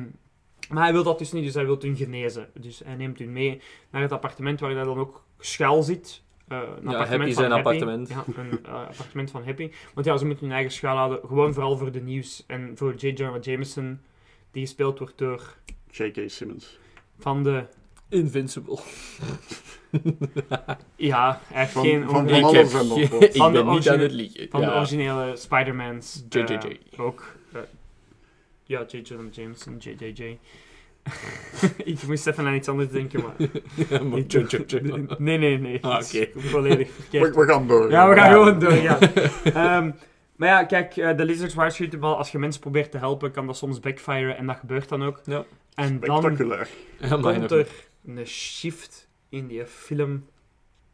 maar 0.69 0.83
hij 0.83 0.91
wil 0.91 1.03
dat 1.03 1.19
dus 1.19 1.31
niet, 1.31 1.43
dus 1.43 1.53
hij 1.53 1.65
wil 1.65 1.77
hun 1.81 1.95
genezen. 1.95 2.49
Dus 2.53 2.81
hij 2.85 2.95
neemt 2.95 3.19
hun 3.19 3.31
mee 3.33 3.61
naar 3.89 4.01
het 4.01 4.11
appartement 4.11 4.59
waar 4.59 4.71
hij 4.75 4.83
dan 4.83 4.97
ook 4.97 5.23
schuil 5.39 5.83
zit. 5.83 6.21
Eh, 6.47 6.57
een 6.57 6.63
Ja, 6.63 6.69
appartement 6.73 7.09
Happy 7.09 7.25
van 7.33 7.33
zijn 7.43 7.51
appartement. 7.51 8.09
Ja, 8.09 8.23
een 8.35 8.59
eh, 8.65 8.73
appartement 8.73 9.31
van 9.31 9.43
Happy. 9.43 9.71
Want 9.93 10.05
ja, 10.05 10.17
ze 10.17 10.25
moeten 10.25 10.45
hun 10.45 10.53
eigen 10.53 10.71
schuil 10.71 10.95
houden. 10.97 11.19
Gewoon 11.27 11.53
vooral 11.53 11.77
voor 11.77 11.91
de 11.91 12.01
nieuws. 12.01 12.43
En 12.47 12.71
voor 12.75 12.93
J. 12.95 13.07
Jonah 13.07 13.41
Jameson, 13.43 13.99
die 14.51 14.61
gespeeld 14.61 14.99
wordt 14.99 15.17
door 15.17 15.55
J.K. 15.91 16.29
Simmons. 16.29 16.79
van 17.19 17.43
de... 17.43 17.63
Invincible. 18.09 18.79
Ja, 20.95 21.39
hij 21.47 21.59
heeft 21.59 21.71
Van- 21.71 21.83
geen... 21.83 22.03
van- 22.09 22.11
van 22.11 22.27
ik 23.19 23.35
Van 23.35 23.53
de 23.53 23.63
ben 23.63 23.73
niet 23.73 23.89
aan 23.89 23.93
origine- 23.95 23.97
het 23.97 24.11
liegen. 24.11 24.49
van 24.49 24.61
de 24.61 24.71
originele 24.71 25.35
Spider-Mans. 25.35 26.23
JJJ. 26.29 26.51
eh, 26.51 26.99
ook. 26.99 27.35
Ja, 28.67 28.85
J. 28.87 28.97
Jonah 29.03 29.33
Jameson, 29.33 29.77
JJJ. 29.77 30.39
ik 31.83 32.07
moest 32.07 32.27
even 32.27 32.45
aan 32.47 32.53
iets 32.53 32.67
anders 32.67 32.89
denken, 32.89 33.21
maar... 33.23 33.35
Ja, 33.89 34.03
maar 34.03 34.19
Ik-. 34.19 35.19
Nee, 35.19 35.37
nee, 35.37 35.57
nee. 35.59 35.83
Ah, 35.83 36.03
oké. 36.03 36.27
Volledig 36.35 36.89
verkeerd. 36.89 37.35
We, 37.35 37.41
we 37.41 37.47
gaan 37.47 37.67
door. 37.67 37.89
Ja, 37.91 38.09
we 38.09 38.15
gaan 38.15 38.25
Ja. 38.29 38.31
gewoon 38.31 38.59
door, 38.59 38.73
ja. 38.73 38.99
Ehm, 39.43 39.91
maar 40.35 40.49
ja, 40.49 40.63
kijk, 40.63 40.97
eh, 40.97 41.17
de 41.17 41.25
Lizards 41.25 41.53
waarschuwt 41.53 41.99
bal. 41.99 42.17
Als 42.17 42.31
je 42.31 42.39
mensen 42.39 42.61
probeert 42.61 42.91
te 42.91 42.97
helpen, 42.97 43.31
kan 43.31 43.47
dat 43.47 43.57
soms 43.57 43.79
backfiren. 43.79 44.37
En 44.37 44.45
dat 44.47 44.57
gebeurt 44.57 44.89
dan 44.89 45.03
ook. 45.03 45.21
Ja. 45.25 45.45
En 45.73 45.99
dan 45.99 46.17
Spectaculair. 46.21 46.67
Ja, 46.99 47.07
komt 47.09 47.51
er 47.51 47.67
een 48.05 48.27
shift 48.27 49.07
in 49.29 49.47
die 49.47 49.65
film. 49.65 50.25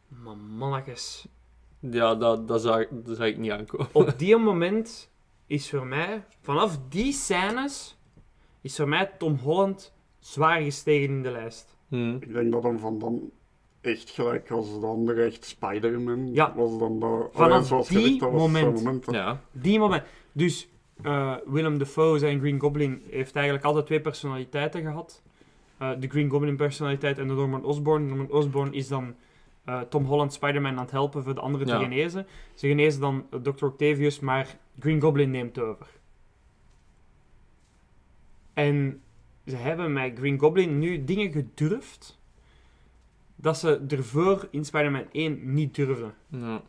Maar 0.07 0.37
mannetjes. 0.37 1.27
Ja, 1.79 2.15
dat, 2.15 2.47
dat, 2.47 2.61
zag, 2.61 2.85
dat 2.91 3.17
zag 3.17 3.27
ik 3.27 3.37
niet 3.37 3.51
aankomen. 3.51 3.87
Op 3.91 4.13
die 4.19 4.37
moment 4.37 5.09
is 5.53 5.69
voor 5.69 5.85
mij, 5.85 6.23
vanaf 6.41 6.79
die 6.89 7.11
scènes, 7.13 7.97
is 8.61 8.75
voor 8.75 8.87
mij 8.87 9.11
Tom 9.17 9.35
Holland 9.35 9.93
zwaar 10.19 10.61
gestegen 10.61 11.15
in 11.15 11.23
de 11.23 11.31
lijst. 11.31 11.75
Hm. 11.87 12.15
Ik 12.19 12.33
denk 12.33 12.51
dat 12.51 12.63
hem 12.63 12.79
van 12.79 12.99
dan 12.99 13.31
echt 13.81 14.09
gelijk 14.09 14.51
als 14.51 14.79
de 14.79 14.85
andere 14.85 15.23
echt 15.23 15.45
Spider-Man 15.45 16.33
Ja. 16.33 16.53
was 16.55 16.77
dan 16.79 16.99
dat... 16.99 17.29
Vanaf 17.33 17.67
zoals 17.67 17.87
die 17.87 17.97
gezegd, 17.97 18.19
dat 18.19 18.31
was 18.31 18.41
moment. 18.51 19.05
Ja. 19.11 19.41
Die 19.51 19.79
moment. 19.79 20.03
Dus 20.31 20.67
eh, 21.01 21.35
Willem 21.45 21.77
Dafoe, 21.77 22.19
zijn 22.19 22.39
Green 22.39 22.59
Goblin, 22.59 23.01
heeft 23.09 23.35
eigenlijk 23.35 23.65
altijd 23.65 23.85
twee 23.85 24.01
personaliteiten 24.01 24.81
gehad. 24.81 25.21
eh, 25.77 25.91
de 25.99 26.07
Green 26.07 26.29
Goblin 26.29 26.55
personaliteit 26.55 27.19
en 27.19 27.27
de 27.27 27.33
Norman 27.33 27.63
Osborn. 27.63 28.07
Norman 28.07 28.31
Osborn 28.31 28.73
is 28.73 28.87
dan 28.87 29.15
eh, 29.65 29.81
Tom 29.81 30.05
Holland 30.05 30.33
Spider-Man 30.33 30.71
aan 30.75 30.81
het 30.83 30.91
helpen 30.91 31.23
voor 31.23 31.33
de 31.35 31.41
anderen 31.41 31.67
te 31.67 31.73
Ja. 31.73 31.79
genezen. 31.79 32.27
Ze 32.53 32.67
genezen 32.67 33.01
dan 33.01 33.25
eh, 33.31 33.39
Dr. 33.39 33.65
Octavius, 33.65 34.19
maar 34.19 34.57
Green 34.79 35.01
Goblin 35.01 35.31
neemt 35.31 35.59
over. 35.59 35.87
En 38.53 39.01
ze 39.45 39.55
hebben 39.55 39.93
met 39.93 40.17
Green 40.17 40.39
Goblin 40.39 40.79
nu 40.79 41.03
dingen 41.03 41.31
gedurfd 41.31 42.19
dat 43.35 43.57
ze 43.57 43.85
ervoor 43.87 44.47
in 44.51 44.65
Spider-Man 44.65 45.05
1 45.11 45.53
niet 45.53 45.75
durfden. 45.75 46.13
Ja. 46.27 46.61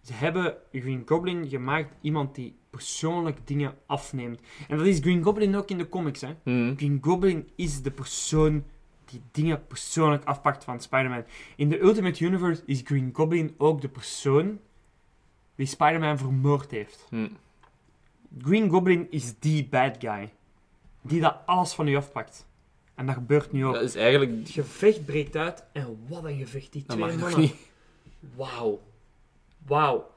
Ze 0.00 0.12
hebben 0.12 0.54
Green 0.72 1.02
Goblin 1.06 1.48
gemaakt 1.48 1.94
iemand 2.00 2.34
die 2.34 2.56
persoonlijk 2.70 3.38
dingen 3.46 3.74
afneemt. 3.86 4.40
En 4.68 4.76
dat 4.76 4.86
is 4.86 4.98
Green 4.98 5.22
Goblin 5.22 5.56
ook 5.56 5.70
in 5.70 5.78
de 5.78 5.88
comics. 5.88 6.20
Hè? 6.20 6.34
Mhm. 6.44 6.76
Green 6.76 6.98
Goblin 7.00 7.48
is 7.56 7.82
de 7.82 7.90
persoon 7.90 8.64
die 9.10 9.22
dingen 9.30 9.66
persoonlijk 9.66 10.24
afpakt 10.24 10.64
van 10.64 10.80
Spider-Man. 10.80 11.24
In 11.56 11.68
de 11.68 11.80
Ultimate 11.80 12.24
Universe 12.24 12.62
is 12.66 12.80
Green 12.84 13.10
Goblin 13.12 13.54
ook 13.58 13.80
de 13.80 13.88
persoon 13.88 14.58
die 15.54 15.66
Spider-Man 15.66 16.18
vermoord 16.18 16.70
heeft. 16.70 17.06
Mhm. 17.10 17.28
Green 18.42 18.68
Goblin 18.70 19.06
is 19.10 19.38
die 19.38 19.68
bad 19.68 19.96
guy. 19.98 20.32
Die 21.02 21.20
dat 21.20 21.36
alles 21.46 21.72
van 21.72 21.88
u 21.88 21.96
afpakt. 21.96 22.46
En 22.94 23.06
dat 23.06 23.14
gebeurt 23.14 23.52
nu 23.52 23.66
ook. 23.66 23.74
Dat 23.74 23.82
is 23.82 23.94
eigenlijk... 23.94 24.30
Het 24.30 24.50
gevecht 24.50 25.04
breekt 25.04 25.36
uit 25.36 25.64
en 25.72 26.06
wat 26.08 26.24
een 26.24 26.38
gevecht. 26.38 26.72
Die 26.72 26.84
Dat 26.86 26.96
twee 26.96 27.16
mannen. 27.16 27.40
niet. 27.40 27.54
Wauw. 28.34 28.80
Wauw. 29.66 30.10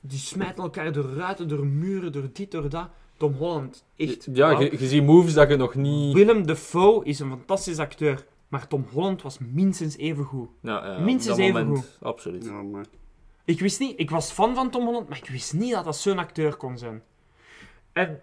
Die 0.00 0.18
smijten 0.18 0.62
elkaar 0.62 0.92
door 0.92 1.14
ruiten, 1.14 1.48
door 1.48 1.66
muren, 1.66 2.12
door 2.12 2.28
dit, 2.32 2.50
door 2.50 2.68
dat. 2.68 2.88
Tom 3.16 3.32
Holland, 3.32 3.84
echt. 3.96 4.28
Ja, 4.32 4.60
je, 4.60 4.70
je 4.78 4.86
ziet 4.86 5.02
moves 5.02 5.34
dat 5.34 5.48
je 5.48 5.56
nog 5.56 5.74
niet... 5.74 6.14
Willem 6.14 6.46
Dafoe 6.46 7.04
is 7.04 7.18
een 7.18 7.28
fantastisch 7.28 7.78
acteur. 7.78 8.26
Maar 8.48 8.68
Tom 8.68 8.86
Holland 8.92 9.22
was 9.22 9.38
minstens 9.38 9.96
even 9.96 10.24
goed. 10.24 10.48
Ja, 10.60 10.86
ja, 10.86 10.98
Minstens 10.98 11.38
op 11.38 11.42
dat 11.42 11.48
even 11.48 11.66
moment, 11.66 11.98
Absoluut. 12.00 12.44
Ja, 12.44 12.62
maar... 12.62 12.86
Ik 13.44 13.60
wist 13.60 13.80
niet, 13.80 14.00
ik 14.00 14.10
was 14.10 14.30
fan 14.30 14.54
van 14.54 14.70
Tom 14.70 14.84
Holland, 14.84 15.08
maar 15.08 15.18
ik 15.18 15.28
wist 15.28 15.54
niet 15.54 15.72
dat 15.72 15.84
dat 15.84 15.96
zo'n 15.96 16.18
acteur 16.18 16.56
kon 16.56 16.78
zijn. 16.78 17.02
En 17.92 18.20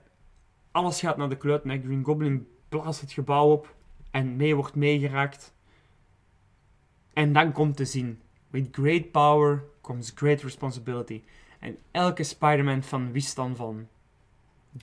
alles 0.72 1.00
gaat 1.00 1.18
naar 1.18 1.30
de 1.30 1.38
kloot. 1.38 1.64
Hè. 1.64 1.80
Green 1.80 2.04
Goblin 2.04 2.48
blaast 2.70 3.02
het 3.02 3.12
gebouw 3.12 3.52
op 3.52 3.76
en 4.12 4.36
mee 4.36 4.56
wordt 4.56 4.76
meegeraakt. 4.76 5.54
En 7.14 7.34
dan 7.34 7.52
komt 7.52 7.78
de 7.78 7.86
zin: 7.86 8.22
With 8.50 8.68
great 8.72 9.12
power 9.12 9.64
comes 9.82 10.12
great 10.16 10.42
responsibility. 10.42 11.22
En 11.60 11.78
elke 11.92 12.24
Spider-Man 12.24 12.84
van 12.84 13.12
wist 13.12 13.36
dan 13.36 13.56
van: 13.56 13.88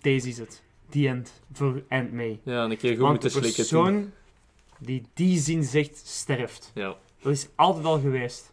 Deze 0.01 0.29
is 0.29 0.39
het. 0.39 0.63
The 0.89 1.09
end. 1.09 1.33
Voor 1.53 1.83
Aunt 1.89 2.13
May. 2.13 2.41
Ja, 2.43 2.65
een 2.65 2.77
keer 2.77 2.91
goed 2.91 2.99
Want 2.99 3.23
moeten 3.23 3.41
de 3.43 3.49
slikken. 3.49 3.67
toen. 3.69 3.83
persoon 3.85 4.13
die 4.79 5.03
die 5.15 5.39
zin 5.39 5.65
zegt, 5.65 5.97
sterft. 6.07 6.71
Ja. 6.75 6.97
Dat 7.23 7.33
is 7.33 7.49
altijd 7.55 7.85
al 7.85 8.01
geweest. 8.01 8.53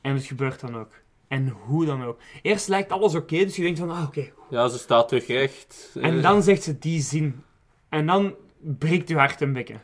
En 0.00 0.14
het 0.14 0.24
gebeurt 0.24 0.60
dan 0.60 0.76
ook. 0.76 0.92
En 1.28 1.48
hoe 1.48 1.84
dan 1.86 2.04
ook. 2.04 2.18
Eerst 2.42 2.68
lijkt 2.68 2.92
alles 2.92 3.14
oké, 3.14 3.36
dus 3.36 3.56
je 3.56 3.62
denkt 3.62 3.78
van, 3.78 3.90
ah, 3.90 4.02
oké. 4.06 4.32
ja, 4.50 4.68
ze 4.68 4.78
staat 4.78 5.08
terug 5.08 5.26
recht. 5.26 5.90
En 6.00 6.16
Eh, 6.16 6.22
dan 6.22 6.42
zegt 6.42 6.62
ze 6.62 6.78
die 6.78 7.00
zin. 7.00 7.42
En 7.88 8.06
dan 8.06 8.34
breekt 8.58 9.08
je 9.08 9.16
hart 9.16 9.40
een 9.40 9.52
bekken. 9.52 9.82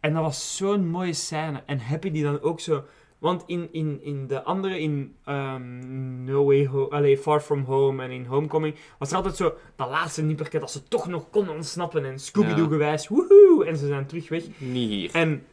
En 0.00 0.12
dat 0.12 0.22
was 0.22 0.56
zo'n 0.56 0.88
mooie 0.88 1.12
scène. 1.12 1.62
En 1.66 1.80
Happy 1.80 2.10
die 2.10 2.22
dan 2.22 2.40
ook 2.40 2.60
zo... 2.60 2.84
Want 3.18 3.42
in, 3.46 3.68
in, 3.72 4.02
in 4.02 4.26
de 4.26 4.42
andere, 4.42 4.80
in 4.80 5.16
ehm, 5.24 6.24
No 6.24 6.44
Way 6.44 6.66
Home, 6.66 6.88
allee, 6.90 7.18
Far 7.18 7.40
From 7.40 7.62
Home 7.64 8.02
en 8.02 8.10
in 8.10 8.24
Homecoming, 8.24 8.74
was 8.98 9.10
er 9.10 9.16
altijd 9.16 9.36
zo 9.36 9.54
dat 9.76 9.88
laatste 9.88 10.22
nipperke 10.22 10.58
dat 10.58 10.70
ze 10.70 10.82
toch 10.88 11.06
nog 11.08 11.30
konden 11.30 11.54
ontsnappen. 11.54 12.04
En 12.04 12.18
Scooby-Doo 12.18 12.64
Ja. 12.64 12.68
gewijs, 12.68 13.08
woehoe, 13.08 13.64
en 13.66 13.76
ze 13.76 13.86
zijn 13.86 14.06
terug 14.06 14.28
weg. 14.28 14.42
Niet 14.58 14.88
hier. 14.88 15.10
En 15.14 15.46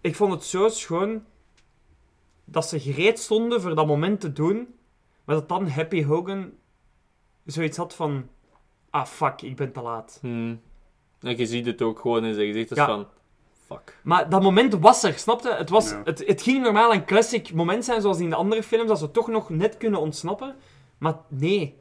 ik 0.00 0.14
vond 0.14 0.32
het 0.32 0.44
zo 0.44 0.68
schoon 0.68 1.24
dat 2.44 2.66
ze 2.68 2.80
gereed 2.80 3.18
stonden 3.18 3.60
voor 3.60 3.74
dat 3.74 3.86
moment 3.86 4.20
te 4.20 4.32
doen, 4.32 4.74
maar 5.24 5.34
dat 5.36 5.48
dan 5.48 5.68
Happy 5.68 6.04
Hogan 6.04 6.52
zoiets 7.44 7.76
had 7.76 7.94
van: 7.94 8.28
ah 8.90 9.06
fuck, 9.06 9.42
ik 9.42 9.56
ben 9.56 9.72
te 9.72 9.80
laat. 9.80 10.18
Hmm. 10.20 10.60
En 11.20 11.36
je 11.36 11.46
ziet 11.46 11.66
het 11.66 11.82
ook 11.82 11.98
gewoon 11.98 12.24
in 12.24 12.34
zijn 12.34 12.46
gezicht. 12.46 12.74
Ja. 12.74 12.86
van... 12.86 13.06
Fuck. 13.66 13.98
Maar 14.02 14.28
dat 14.28 14.42
moment 14.42 14.74
was 14.74 15.02
er, 15.02 15.12
snapte? 15.18 15.54
Het, 15.54 15.68
was, 15.70 15.90
Ja. 15.90 16.00
het, 16.04 16.26
het 16.26 16.42
ging 16.42 16.62
normaal 16.62 16.92
een 16.92 17.04
classic 17.04 17.52
moment 17.54 17.84
zijn, 17.84 18.00
zoals 18.00 18.18
in 18.20 18.30
de 18.30 18.36
andere 18.36 18.62
films, 18.62 18.88
dat 18.88 18.98
ze 18.98 19.10
toch 19.10 19.28
nog 19.28 19.50
net 19.50 19.76
kunnen 19.76 20.00
ontsnappen. 20.00 20.54
Maar 20.98 21.14
nee. 21.28 21.76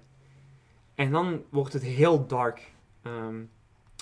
En 0.95 1.11
dan 1.11 1.41
wordt 1.49 1.73
het 1.73 1.83
heel 1.83 2.25
dark. 2.27 2.71
Ehm, 3.03 3.35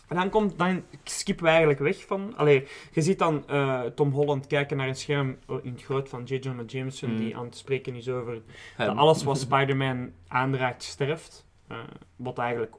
en 0.08 0.16
dan, 0.16 0.30
komt, 0.30 0.58
dan 0.58 0.84
skippen 1.04 1.44
we 1.44 1.50
eigenlijk 1.50 1.80
weg 1.80 2.06
van... 2.06 2.34
Allee, 2.38 2.68
je 2.92 3.02
ziet 3.02 3.20
dan 3.20 3.48
eh, 3.48 3.82
Tom 3.82 4.12
Holland 4.12 4.48
kijken 4.48 4.78
naar 4.78 4.88
een 4.88 4.96
scherm 4.96 5.38
in 5.62 5.72
het 5.72 5.84
groot 5.84 6.10
van 6.10 6.24
J. 6.24 6.34
Jonah 6.36 6.68
Jameson, 6.68 7.10
Mm. 7.12 7.18
die 7.18 7.38
aan 7.38 7.46
het 7.46 7.58
spreken 7.58 7.96
is 7.96 8.10
over 8.10 8.42
Hem. 8.76 8.88
dat 8.88 8.98
alles 8.98 9.24
wat 9.24 9.38
Spider-Man 9.48 10.12
aanraakt 10.28 10.84
sterft. 10.84 11.46
Eh, 11.68 11.78
wat 12.16 12.38
eigenlijk 12.38 12.74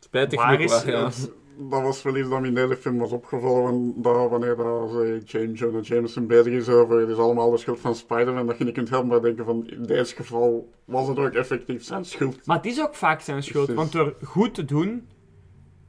Spijtig 0.00 0.38
waar 0.40 0.54
genoeg 0.56 0.64
is. 0.72 0.84
waar, 0.84 0.92
ja. 0.94 1.10
Dat 1.58 1.82
was 1.82 2.02
wel 2.02 2.16
iets 2.16 2.28
dat 2.28 2.40
me 2.40 2.46
in 2.46 2.54
de 2.54 2.60
hele 2.60 2.76
film 2.76 2.98
was 2.98 3.12
opgevallen. 3.12 4.02
Dat 4.02 4.30
wanneer 4.30 4.56
dat, 4.56 4.90
ze 4.90 5.22
James 5.24 5.58
Jonah 5.58 5.84
Jameson 5.84 6.26
bezig 6.26 6.52
is 6.52 6.68
over 6.68 7.00
het 7.00 7.08
is 7.08 7.16
allemaal 7.16 7.50
de 7.50 7.56
schuld 7.56 7.80
van 7.80 7.94
Spider-Man, 7.94 8.46
dat 8.46 8.58
je 8.58 8.64
niet 8.64 8.74
kunt 8.74 8.88
helpen 8.88 9.08
maar 9.08 9.20
denken 9.22 9.44
van 9.44 9.68
in 9.68 9.82
deze 9.82 10.14
geval 10.14 10.72
was 10.84 11.08
het 11.08 11.18
ook 11.18 11.32
effectief 11.32 11.84
zijn 11.84 12.04
schuld. 12.04 12.46
Maar 12.46 12.56
het 12.56 12.66
is 12.66 12.80
ook 12.80 12.94
vaak 12.94 13.20
zijn 13.20 13.42
schuld, 13.42 13.66
Precies. 13.66 13.82
want 13.82 13.92
door 13.92 14.28
goed 14.28 14.54
te 14.54 14.64
doen, 14.64 15.08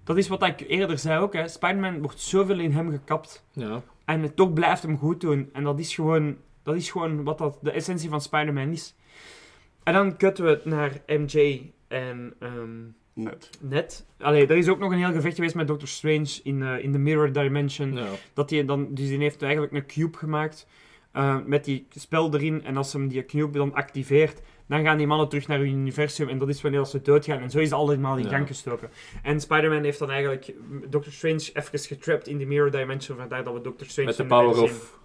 dat 0.03 0.17
is 0.17 0.27
wat 0.27 0.43
ik 0.43 0.63
eerder 0.67 0.97
zei 0.97 1.19
ook, 1.19 1.33
hè. 1.33 1.47
Spider-Man 1.47 2.01
wordt 2.01 2.21
zoveel 2.21 2.59
in 2.59 2.71
hem 2.71 2.91
gekapt 2.91 3.45
ja. 3.51 3.81
en 4.05 4.21
het 4.21 4.35
toch 4.35 4.53
blijft 4.53 4.83
hem 4.83 4.97
goed 4.97 5.21
doen. 5.21 5.49
En 5.53 5.63
dat 5.63 5.79
is 5.79 5.95
gewoon, 5.95 6.37
dat 6.63 6.75
is 6.75 6.91
gewoon 6.91 7.23
wat 7.23 7.37
dat, 7.37 7.57
de 7.61 7.71
essentie 7.71 8.09
van 8.09 8.21
Spider-Man 8.21 8.69
is. 8.69 8.95
En 9.83 9.93
dan 9.93 10.17
kutten 10.17 10.43
we 10.43 10.49
het 10.49 10.65
naar 10.65 11.01
MJ 11.07 11.71
en 11.87 12.33
ehm, 12.39 12.79
Net. 13.17 13.49
Ned. 13.61 14.05
Allee, 14.19 14.47
er 14.47 14.57
is 14.57 14.67
ook 14.67 14.79
nog 14.79 14.91
een 14.91 14.97
heel 14.97 15.13
gevecht 15.13 15.35
geweest 15.35 15.55
met 15.55 15.67
Doctor 15.67 15.87
Strange 15.87 16.39
in, 16.43 16.63
eh, 16.63 16.83
in 16.83 16.91
de 16.91 16.97
Mirror 16.97 17.31
Dimension. 17.31 17.93
ja. 17.93 18.05
Dat 18.33 18.49
die 18.49 18.65
dan, 18.65 18.87
dus 18.93 19.07
die 19.07 19.17
heeft 19.17 19.41
eigenlijk 19.41 19.73
een 19.73 19.85
cube 19.85 20.17
gemaakt 20.17 20.67
eh, 21.11 21.37
met 21.45 21.65
die 21.65 21.87
spel 21.89 22.33
erin. 22.33 22.63
En 22.63 22.77
als 22.77 22.93
hem 22.93 23.07
die 23.07 23.25
cube 23.25 23.57
dan 23.57 23.73
activeert, 23.73 24.41
dan 24.67 24.83
gaan 24.83 24.97
die 24.97 25.07
mannen 25.07 25.29
terug 25.29 25.47
naar 25.47 25.57
hun 25.59 25.67
universum. 25.67 26.27
En 26.29 26.37
dat 26.37 26.49
is 26.49 26.61
wanneer 26.61 26.85
ze 26.85 27.01
doodgaan. 27.01 27.39
En 27.41 27.49
zo 27.49 27.57
is 27.59 27.69
het 27.69 27.79
allemaal 27.79 28.17
in 28.17 28.23
Ja. 28.23 28.29
gang 28.29 28.47
gestoken. 28.47 28.89
En 29.23 29.39
Spider-Man 29.41 29.83
heeft 29.83 29.99
dan 29.99 30.09
eigenlijk 30.11 30.53
Doctor 30.89 31.11
Strange 31.13 31.49
even 31.53 31.79
getrapt 31.79 32.27
in 32.27 32.37
de 32.37 32.45
Mirror 32.45 32.71
Dimension. 32.71 33.17
Vandaar 33.17 33.43
dat 33.43 33.53
we 33.53 33.61
Doctor 33.61 33.87
Strange 33.87 34.07
Met 34.07 34.17
de 34.17 34.25
power 34.25 34.61
of 34.61 34.97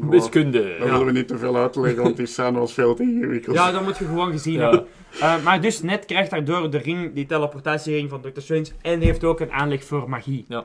wiskunde. 0.00 0.76
Dat 0.78 0.88
willen 0.88 1.06
we 1.06 1.12
niet 1.12 1.28
te 1.28 1.38
veel 1.38 1.56
uitleggen, 1.56 2.02
want 2.02 2.16
die 2.16 2.26
scène 2.26 2.58
was 2.58 2.72
veel 2.72 2.94
te 2.94 3.02
ingewikkeld. 3.02 3.56
Ja, 3.56 3.70
dat 3.72 3.82
moet 3.82 3.98
je 3.98 4.04
gewoon 4.04 4.30
gezien 4.32 4.52
Ja. 4.54 4.60
hebben. 4.60 4.86
Eh, 5.20 5.44
maar 5.44 5.60
dus, 5.60 5.82
Ned 5.82 6.04
krijgt 6.04 6.30
daardoor 6.30 6.70
de 6.70 6.78
ring, 6.78 7.14
die 7.14 7.26
teleportatiering 7.26 8.10
van 8.10 8.20
Doctor 8.22 8.42
Strange. 8.42 8.66
En 8.82 9.00
heeft 9.00 9.24
ook 9.24 9.40
een 9.40 9.52
aanleg 9.52 9.84
voor 9.84 10.08
magie. 10.08 10.44
Ja. 10.48 10.64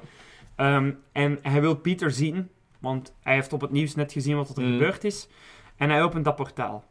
Ehm, 0.56 0.92
en 1.12 1.40
hij 1.42 1.62
wil 1.62 1.76
Peter 1.76 2.12
zien, 2.12 2.50
want 2.80 3.14
hij 3.20 3.34
heeft 3.34 3.54
op 3.54 3.62
het 3.62 3.72
nieuws 3.72 3.96
net 3.96 4.12
gezien 4.12 4.36
wat 4.36 4.58
er 4.58 4.64
Mm. 4.64 4.72
gebeurd 4.72 5.04
is. 5.04 5.28
En 5.78 5.90
hij 5.90 6.04
opent 6.04 6.26
dat 6.26 6.36
portaal. 6.36 6.84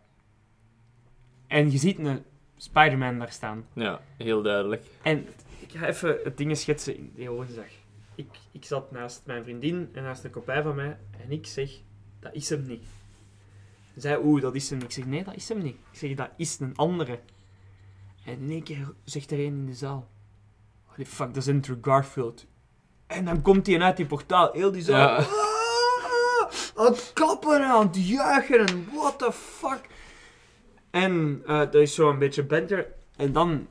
En 1.47 1.71
je 1.71 1.79
ziet 1.79 1.99
een 1.99 2.23
Spider-Man 2.57 3.19
daar 3.19 3.33
staan. 3.33 3.65
Ja, 3.73 4.01
heel 4.17 4.43
duidelijk. 4.43 4.85
En 5.03 5.27
ik 5.61 5.71
ga 5.79 5.87
even 5.87 6.19
het 6.25 6.37
ding 6.37 6.57
schetsen 6.57 6.97
in 6.97 7.13
die 7.15 7.31
woensdag. 7.31 7.65
Ik, 8.15 8.27
ik 8.53 8.65
zat 8.65 8.91
naast 8.93 9.23
mijn 9.27 9.43
vriendin 9.43 9.89
en 9.93 10.03
naast 10.03 10.25
een 10.25 10.31
kopij 10.31 10.63
van 10.63 10.75
mij 10.75 10.97
en 11.25 11.31
ik 11.33 11.47
zeg, 11.47 11.71
dat 12.21 12.35
is 12.35 12.49
hem 12.49 12.67
niet. 12.67 12.83
Zei, 13.97 14.21
oeh, 14.25 14.43
dat 14.43 14.55
is 14.55 14.71
hem 14.71 14.79
niet. 14.79 14.87
Ik 14.87 14.93
zeg, 14.95 15.05
nee, 15.07 15.25
dat 15.25 15.35
is 15.35 15.49
hem 15.49 15.63
niet. 15.63 15.77
Ik 15.93 15.99
zeg, 15.99 16.15
dat 16.15 16.31
is 16.37 16.59
een 16.61 16.77
andere. 16.77 17.21
En 18.25 18.41
in 18.41 18.51
één 18.51 18.63
keer 18.63 18.93
zegt 19.05 19.31
er 19.31 19.39
een 19.39 19.45
in 19.45 19.67
de 19.67 19.75
zaal, 19.75 20.09
holy 20.85 21.07
fuck, 21.07 21.35
dat 21.35 21.37
is 21.37 21.49
Andrew 21.49 21.79
Garfield. 21.83 22.47
En 23.07 23.25
dan 23.25 23.43
komt 23.43 23.67
hij 23.67 23.81
uit 23.81 23.97
die 23.97 24.07
portaal, 24.07 24.53
heel 24.53 24.73
die 24.73 24.83
zaal, 24.83 24.97
Ja. 24.99 25.17
"Ah!" 25.17 25.51
aan 26.75 26.87
het 26.93 27.11
klappen 27.15 27.57
en 27.57 27.65
aan 27.65 27.87
het 27.87 28.07
juichen 28.09 28.67
en 28.67 28.89
what 28.95 29.19
the 29.19 29.33
fuck. 29.33 29.89
En 30.91 31.43
eh 31.47 31.61
er 31.61 31.83
is 31.83 31.95
zo 31.95 32.11
een 32.11 32.19
beetje 32.19 32.43
banter. 32.45 32.87
En 33.17 33.33
dan 33.33 33.67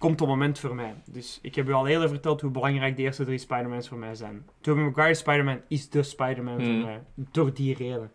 komt 0.00 0.20
het 0.20 0.28
moment 0.28 0.58
voor 0.58 0.74
mij. 0.74 0.94
Dus 1.06 1.38
ik 1.42 1.54
heb 1.54 1.68
u 1.68 1.72
al 1.72 1.86
eerder 1.86 2.08
verteld 2.08 2.40
hoe 2.40 2.50
belangrijk 2.50 2.96
de 2.96 3.02
eerste 3.02 3.24
drie 3.24 3.38
Spider-Mans 3.38 3.88
voor 3.88 3.98
mij 3.98 4.14
zijn. 4.14 4.48
Tobey 4.60 4.82
Maguire 4.84 5.14
Spider-Man 5.14 5.60
is 5.68 5.88
de 5.90 6.02
Spider-Man 6.02 6.54
voor 6.54 6.64
Hmm. 6.72 6.80
mij. 6.82 7.02
Door 7.14 7.54
die 7.54 7.74
reden. 7.74 8.12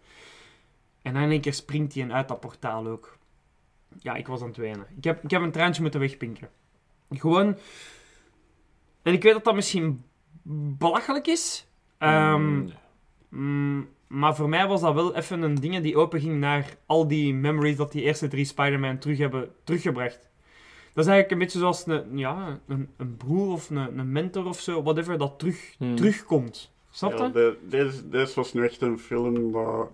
En 1.02 1.14
dan 1.14 1.22
in 1.24 1.32
één 1.32 1.42
keer 1.42 1.54
springt 1.54 1.94
hij 1.96 2.10
uit 2.10 2.28
dat 2.28 2.40
portaal 2.40 2.88
ook. 2.88 3.18
Ja, 4.00 4.16
ik 4.16 4.28
was 4.28 4.42
aan 4.42 4.48
het 4.48 4.58
wenen. 4.58 4.86
Ik 4.98 5.04
heb, 5.04 5.24
ik 5.24 5.32
heb 5.32 5.42
een 5.42 5.52
traantje 5.52 5.82
moeten 5.82 6.00
wegpinken. 6.00 6.50
Gewoon... 7.10 7.58
En 9.02 9.14
ik 9.14 9.24
weet 9.24 9.34
dat 9.34 9.44
dat 9.44 9.56
misschien 9.56 10.04
belachelijk 10.78 11.28
is. 11.28 11.68
Ehm, 11.98 12.42
Mm, 12.42 12.70
Mm, 13.30 13.90
maar 14.08 14.36
voor 14.36 14.50
mij 14.50 14.68
was 14.68 14.82
dat 14.82 14.94
wel 14.94 15.16
even 15.16 15.42
een 15.42 15.56
ding 15.56 15.80
die 15.80 15.98
openging 15.98 16.40
naar 16.40 16.76
al 16.86 17.08
die 17.08 17.34
memories 17.34 17.76
dat 17.76 17.92
die 17.92 18.02
eerste 18.02 18.28
drie 18.28 18.46
Spider-Man 18.46 18.98
terug 18.98 19.18
hebben 19.18 19.50
teruggebracht. 19.64 20.30
Dat 20.96 21.06
is 21.06 21.12
eigenlijk 21.12 21.32
een 21.32 21.38
beetje 21.38 21.60
zoals 21.60 21.86
een, 21.88 22.18
ja, 22.18 22.60
een, 22.68 22.90
een 22.98 23.18
broer 23.18 23.52
of 23.52 23.70
een, 23.70 23.98
een 24.00 24.12
mentor 24.12 24.46
of 24.46 24.60
zo, 24.60 24.84
whatever, 24.84 25.18
dat 25.18 25.40
terug, 25.40 25.76
Hmm. 25.78 25.96
terugkomt. 25.96 26.72
Snap 26.90 27.12
je? 27.12 27.18
Ja, 27.24 27.30
de- 27.30 27.58
deze, 27.70 28.10
deze 28.10 28.36
was 28.36 28.54
nu 28.54 28.64
echt 28.64 28.82
een 28.82 29.00
film 29.00 29.52
dat 29.52 29.88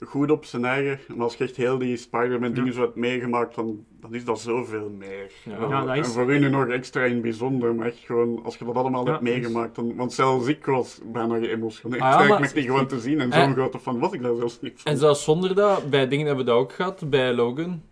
goed 0.00 0.30
op 0.30 0.44
zijn 0.44 0.64
eigen, 0.64 0.98
maar 1.08 1.24
als 1.24 1.34
je 1.34 1.44
echt 1.44 1.56
heel 1.56 1.78
die 1.78 1.96
Spider-Man 1.96 2.52
dingen 2.52 2.72
zo 2.72 2.80
hebt 2.80 2.94
meegemaakt, 2.96 3.54
dan, 3.54 3.84
dan 4.00 4.14
is 4.14 4.24
dat 4.24 4.40
zoveel 4.40 4.90
meer. 4.98 5.30
Ja. 5.44 5.84
Dat 5.84 5.96
is- 5.96 6.06
En 6.06 6.12
voor 6.12 6.32
u 6.34 6.38
nu 6.38 6.48
nog 6.48 6.66
extra 6.68 7.04
in 7.04 7.12
het 7.12 7.22
bijzonder, 7.22 7.74
maar 7.74 7.86
echt 7.86 7.98
gewoon, 7.98 8.40
als 8.44 8.56
je 8.56 8.64
dat 8.64 8.74
allemaal 8.74 9.04
Ja, 9.04 9.10
hebt 9.10 9.22
meegemaakt, 9.22 9.74
dan, 9.74 9.94
want 9.96 10.12
zelfs 10.12 10.46
ik 10.46 10.66
was 10.66 11.00
bijna 11.12 11.38
geëmotioneerd 11.38 12.02
Ah, 12.02 12.08
ja, 12.08 12.14
eigenlijk 12.16 12.28
maar- 12.30 12.40
met 12.40 12.54
die 12.54 12.64
gewoon 12.64 12.86
te 12.86 13.00
zien, 13.00 13.20
en 13.20 13.32
Eh. 13.32 13.42
zo'n 13.44 13.52
grote 13.52 13.78
fan 13.78 13.98
was 13.98 14.12
ik 14.12 14.22
daar 14.22 14.36
zelfs 14.36 14.60
niet 14.60 14.80
van. 14.80 14.92
En 14.92 14.98
zelfs 14.98 15.24
zonder 15.24 15.54
dat, 15.54 15.90
bij 15.90 16.08
dingen 16.08 16.26
hebben 16.26 16.44
we 16.44 16.50
dat 16.50 16.60
ook 16.60 16.72
gehad, 16.72 17.10
bij 17.10 17.34
Logan. 17.34 17.82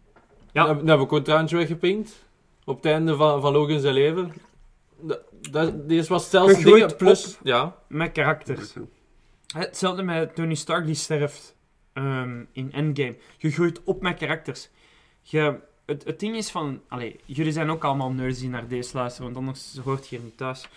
Ja. 0.53 0.75
Dan, 0.75 0.91
ik 0.91 1.01
ook 1.01 1.13
een 1.13 1.23
traantje 1.23 1.57
weggepinkt. 1.57 2.25
Op 2.65 2.77
het 2.77 2.85
einde 2.85 3.17
van, 3.17 3.41
van 3.41 3.53
Logan 3.53 3.81
zijn 3.81 3.95
leven. 3.95 4.33
Dat, 5.01 5.21
dat, 5.51 5.89
deze 5.89 6.09
was 6.09 6.31
zelfs 6.31 6.63
dingen 6.63 6.97
plus... 6.97 7.39
Ja. 7.43 7.77
Met 7.87 8.13
karakters. 8.13 8.75
Hetzelfde 9.47 10.03
met 10.03 10.35
Tony 10.35 10.55
Stark 10.55 10.87
die 10.87 10.95
sterft 10.95 11.55
ehm, 11.93 12.45
in 12.53 12.73
Endgame. 12.73 13.17
Je 13.39 13.51
groeit 13.51 13.81
op 13.85 14.03
met 14.03 14.19
karakters. 14.19 14.69
Je, 15.23 15.59
het, 15.85 16.05
het 16.05 16.21
ding 16.21 16.37
is 16.37 16.51
van... 16.51 16.81
Allee, 16.89 17.21
jullie 17.25 17.53
zijn 17.53 17.71
ook 17.71 17.85
allemaal 17.85 18.13
nerds 18.13 18.39
die 18.39 18.49
naar 18.49 18.69
deze 18.69 18.97
luisteren, 18.97 19.33
want 19.33 19.47
anders 19.47 19.79
hoort 19.85 20.09
je 20.09 20.17
hier 20.17 20.25
niet 20.25 20.37
thuis. 20.37 20.69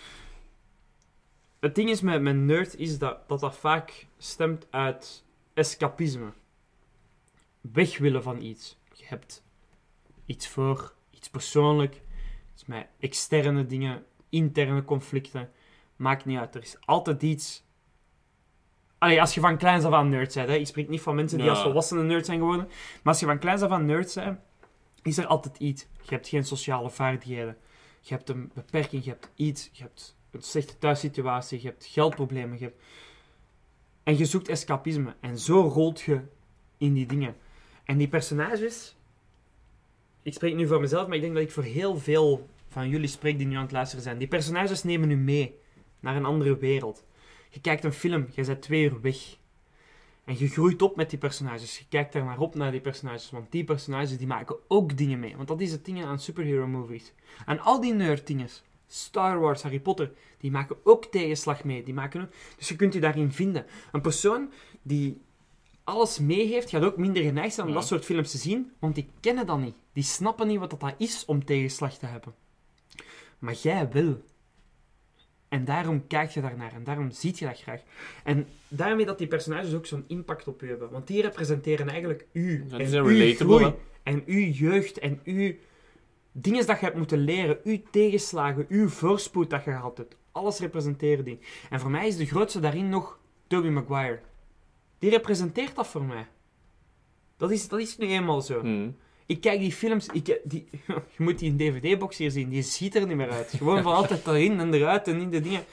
Het 1.60 1.74
ding 1.74 1.90
is 1.90 2.00
met, 2.00 2.22
met 2.22 2.36
nerd 2.36 2.78
is 2.78 2.98
dat, 2.98 3.28
dat 3.28 3.40
dat 3.40 3.56
vaak 3.56 4.06
stemt 4.18 4.66
uit 4.70 5.24
escapisme. 5.54 6.32
Weg 7.60 7.98
willen 7.98 8.22
van 8.22 8.40
iets. 8.40 8.76
Je 8.92 9.04
hebt 9.06 9.42
iets 10.26 10.48
voor, 10.48 10.94
iets 11.10 11.28
persoonlijk. 11.28 12.00
iets 12.52 12.64
met 12.64 12.86
externe 12.98 13.66
dingen, 13.66 14.04
interne 14.28 14.84
conflicten. 14.84 15.50
Maakt 15.96 16.24
niet 16.24 16.38
uit. 16.38 16.54
Er 16.54 16.62
is 16.62 16.76
altijd 16.80 17.22
iets 17.22 17.64
Allee, 18.98 19.20
als 19.20 19.34
je 19.34 19.40
van 19.40 19.58
kleins 19.58 19.84
af 19.84 19.92
aan 19.92 20.08
nerd 20.08 20.34
bent, 20.34 20.48
hè. 20.48 20.54
ik 20.54 20.66
spreek 20.66 20.88
niet 20.88 21.00
van 21.00 21.14
mensen 21.14 21.38
die 21.38 21.46
Ja. 21.46 21.52
als 21.52 21.62
volwassenen 21.62 22.06
nerd 22.06 22.26
zijn 22.26 22.38
geworden, 22.38 22.66
maar 22.66 23.12
als 23.12 23.20
je 23.20 23.26
van 23.26 23.38
kleins 23.38 23.62
af 23.62 23.70
aan 23.70 23.84
nerd 23.84 24.14
bent, 24.14 24.38
is 25.02 25.18
er 25.18 25.26
altijd 25.26 25.58
iets. 25.58 25.86
Je 26.02 26.14
hebt 26.14 26.28
geen 26.28 26.44
sociale 26.44 26.90
vaardigheden. 26.90 27.56
Je 28.00 28.14
hebt 28.14 28.28
een 28.28 28.50
beperking, 28.54 29.04
je 29.04 29.10
hebt 29.10 29.30
iets, 29.34 29.70
je 29.72 29.82
hebt 29.82 30.16
een 30.30 30.42
slechte 30.42 30.78
thuissituatie, 30.78 31.60
je 31.62 31.68
hebt 31.68 31.86
geldproblemen. 31.86 32.58
Je 32.58 32.64
hebt... 32.64 32.82
En 34.02 34.18
je 34.18 34.24
zoekt 34.24 34.48
escapisme. 34.48 35.14
En 35.20 35.38
zo 35.38 35.60
rolt 35.60 36.00
je 36.00 36.20
in 36.78 36.92
die 36.92 37.06
dingen. 37.06 37.36
En 37.84 37.96
die 37.96 38.08
personages, 38.08 38.96
ik 40.24 40.32
spreek 40.32 40.54
nu 40.54 40.66
voor 40.66 40.80
mezelf, 40.80 41.06
maar 41.06 41.16
ik 41.16 41.22
denk 41.22 41.34
dat 41.34 41.42
ik 41.42 41.50
voor 41.50 41.62
heel 41.62 41.98
veel 41.98 42.48
van 42.68 42.88
jullie 42.88 43.08
spreek 43.08 43.38
die 43.38 43.46
nu 43.46 43.54
aan 43.54 43.62
het 43.62 43.72
luisteren 43.72 44.04
zijn. 44.04 44.18
Die 44.18 44.28
personages 44.28 44.82
nemen 44.82 45.10
u 45.10 45.16
mee 45.16 45.58
naar 46.00 46.16
een 46.16 46.24
andere 46.24 46.56
wereld. 46.56 47.04
Je 47.50 47.60
kijkt 47.60 47.84
een 47.84 47.92
film, 47.92 48.26
je 48.34 48.44
bent 48.44 48.62
twee 48.62 48.84
uur 48.84 49.00
weg. 49.00 49.36
En 50.24 50.38
je 50.38 50.48
groeit 50.48 50.82
op 50.82 50.96
met 50.96 51.10
die 51.10 51.18
personages. 51.18 51.78
Je 51.78 51.84
kijkt 51.88 52.12
daar 52.12 52.24
naar 52.24 52.38
op 52.38 52.54
naar 52.54 52.70
die 52.70 52.80
personages. 52.80 53.30
Want 53.30 53.52
die 53.52 53.64
personages 53.64 54.18
die 54.18 54.26
maken 54.26 54.56
ook 54.68 54.96
dingen 54.96 55.20
mee. 55.20 55.36
Want 55.36 55.48
dat 55.48 55.60
is 55.60 55.72
het 55.72 55.84
ding 55.84 56.04
aan 56.04 56.18
superhero 56.18 56.66
movies. 56.66 57.12
En 57.46 57.60
al 57.60 57.80
die 57.80 57.94
nerd 57.94 58.26
dingen. 58.26 58.48
Star 58.86 59.40
Wars, 59.40 59.62
Harry 59.62 59.80
Potter. 59.80 60.12
Die 60.38 60.50
maken 60.50 60.76
ook 60.84 61.04
tegenslag 61.04 61.64
mee. 61.64 61.82
Die 61.82 61.94
maken 61.94 62.22
ook... 62.22 62.28
Dus 62.56 62.68
je 62.68 62.76
kunt 62.76 62.94
je 62.94 63.00
daarin 63.00 63.32
vinden. 63.32 63.66
Een 63.92 64.00
persoon 64.00 64.52
die 64.82 65.20
alles 65.84 66.18
mee 66.18 66.46
heeft, 66.46 66.70
gaat 66.70 66.82
ook 66.82 66.96
minder 66.96 67.22
geneigd 67.22 67.54
zijn 67.54 67.66
om 67.66 67.72
Ja. 67.72 67.78
dat 67.78 67.88
soort 67.88 68.04
films 68.04 68.30
te 68.30 68.38
zien. 68.38 68.72
Want 68.78 68.94
die 68.94 69.08
kennen 69.20 69.46
dat 69.46 69.58
niet. 69.58 69.74
Die 69.92 70.02
snappen 70.02 70.46
niet 70.46 70.58
wat 70.58 70.70
dat 70.70 70.80
dat 70.80 70.94
is 70.98 71.24
om 71.24 71.44
tegenslag 71.44 71.94
te 71.98 72.06
hebben. 72.06 72.34
Maar 73.38 73.54
jij 73.54 73.88
wil. 73.90 74.22
En 75.48 75.64
daarom 75.64 76.06
kijk 76.06 76.30
je 76.30 76.40
daarnaar 76.40 76.72
en 76.72 76.84
daarom 76.84 77.10
ziet 77.10 77.38
je 77.38 77.46
dat 77.46 77.60
graag. 77.60 77.80
En 78.24 78.46
daarmee 78.68 79.06
dat 79.06 79.18
die 79.18 79.26
personages 79.26 79.74
ook 79.74 79.86
zo'n 79.86 80.04
impact 80.06 80.48
op 80.48 80.60
je 80.60 80.66
hebben. 80.66 80.90
Want 80.90 81.06
die 81.06 81.22
representeren 81.22 81.88
eigenlijk 81.88 82.26
u. 82.32 82.64
En 82.70 82.80
uw 82.80 83.06
relatable, 83.06 83.56
groei. 83.56 83.74
En 84.02 84.22
uw 84.26 84.44
jeugd 84.50 84.98
en 84.98 85.20
uw 85.24 85.54
dingen 86.32 86.66
dat 86.66 86.78
je 86.78 86.84
hebt 86.84 86.96
moeten 86.96 87.18
leren. 87.18 87.58
Uw 87.64 87.78
tegenslagen, 87.90 88.66
uw 88.68 88.88
voorspoed 88.88 89.50
dat 89.50 89.64
je 89.64 89.70
gehad 89.70 89.96
hebt. 89.96 90.16
Alles 90.32 90.58
representeren 90.58 91.24
die. 91.24 91.38
En 91.70 91.80
voor 91.80 91.90
mij 91.90 92.06
is 92.06 92.16
de 92.16 92.26
grootste 92.26 92.60
daarin 92.60 92.88
nog 92.88 93.18
Tobey 93.46 93.70
Maguire. 93.70 94.20
Die 95.04 95.12
representeert 95.12 95.74
dat 95.74 95.86
voor 95.86 96.02
mij. 96.02 96.26
Dat 97.36 97.50
is, 97.50 97.68
dat 97.68 97.80
is 97.80 97.96
nu 97.96 98.06
eenmaal 98.06 98.40
zo. 98.40 98.60
Hmm. 98.60 98.96
Ik 99.26 99.40
kijk 99.40 99.60
die 99.60 99.72
films, 99.72 100.06
ik, 100.06 100.40
die, 100.44 100.68
je 101.16 101.22
moet 101.22 101.38
die 101.38 101.50
in 101.50 101.56
DVD-box 101.56 102.16
hier 102.16 102.30
zien, 102.30 102.48
die 102.48 102.62
ziet 102.62 102.94
er 102.94 103.06
niet 103.06 103.16
meer 103.16 103.30
uit. 103.30 103.54
Gewoon 103.56 103.82
van 103.82 103.94
altijd 103.94 104.26
erin 104.26 104.60
en 104.60 104.74
eruit 104.74 105.08
en 105.08 105.20
in 105.20 105.30
de 105.30 105.40
dingen. 105.40 105.64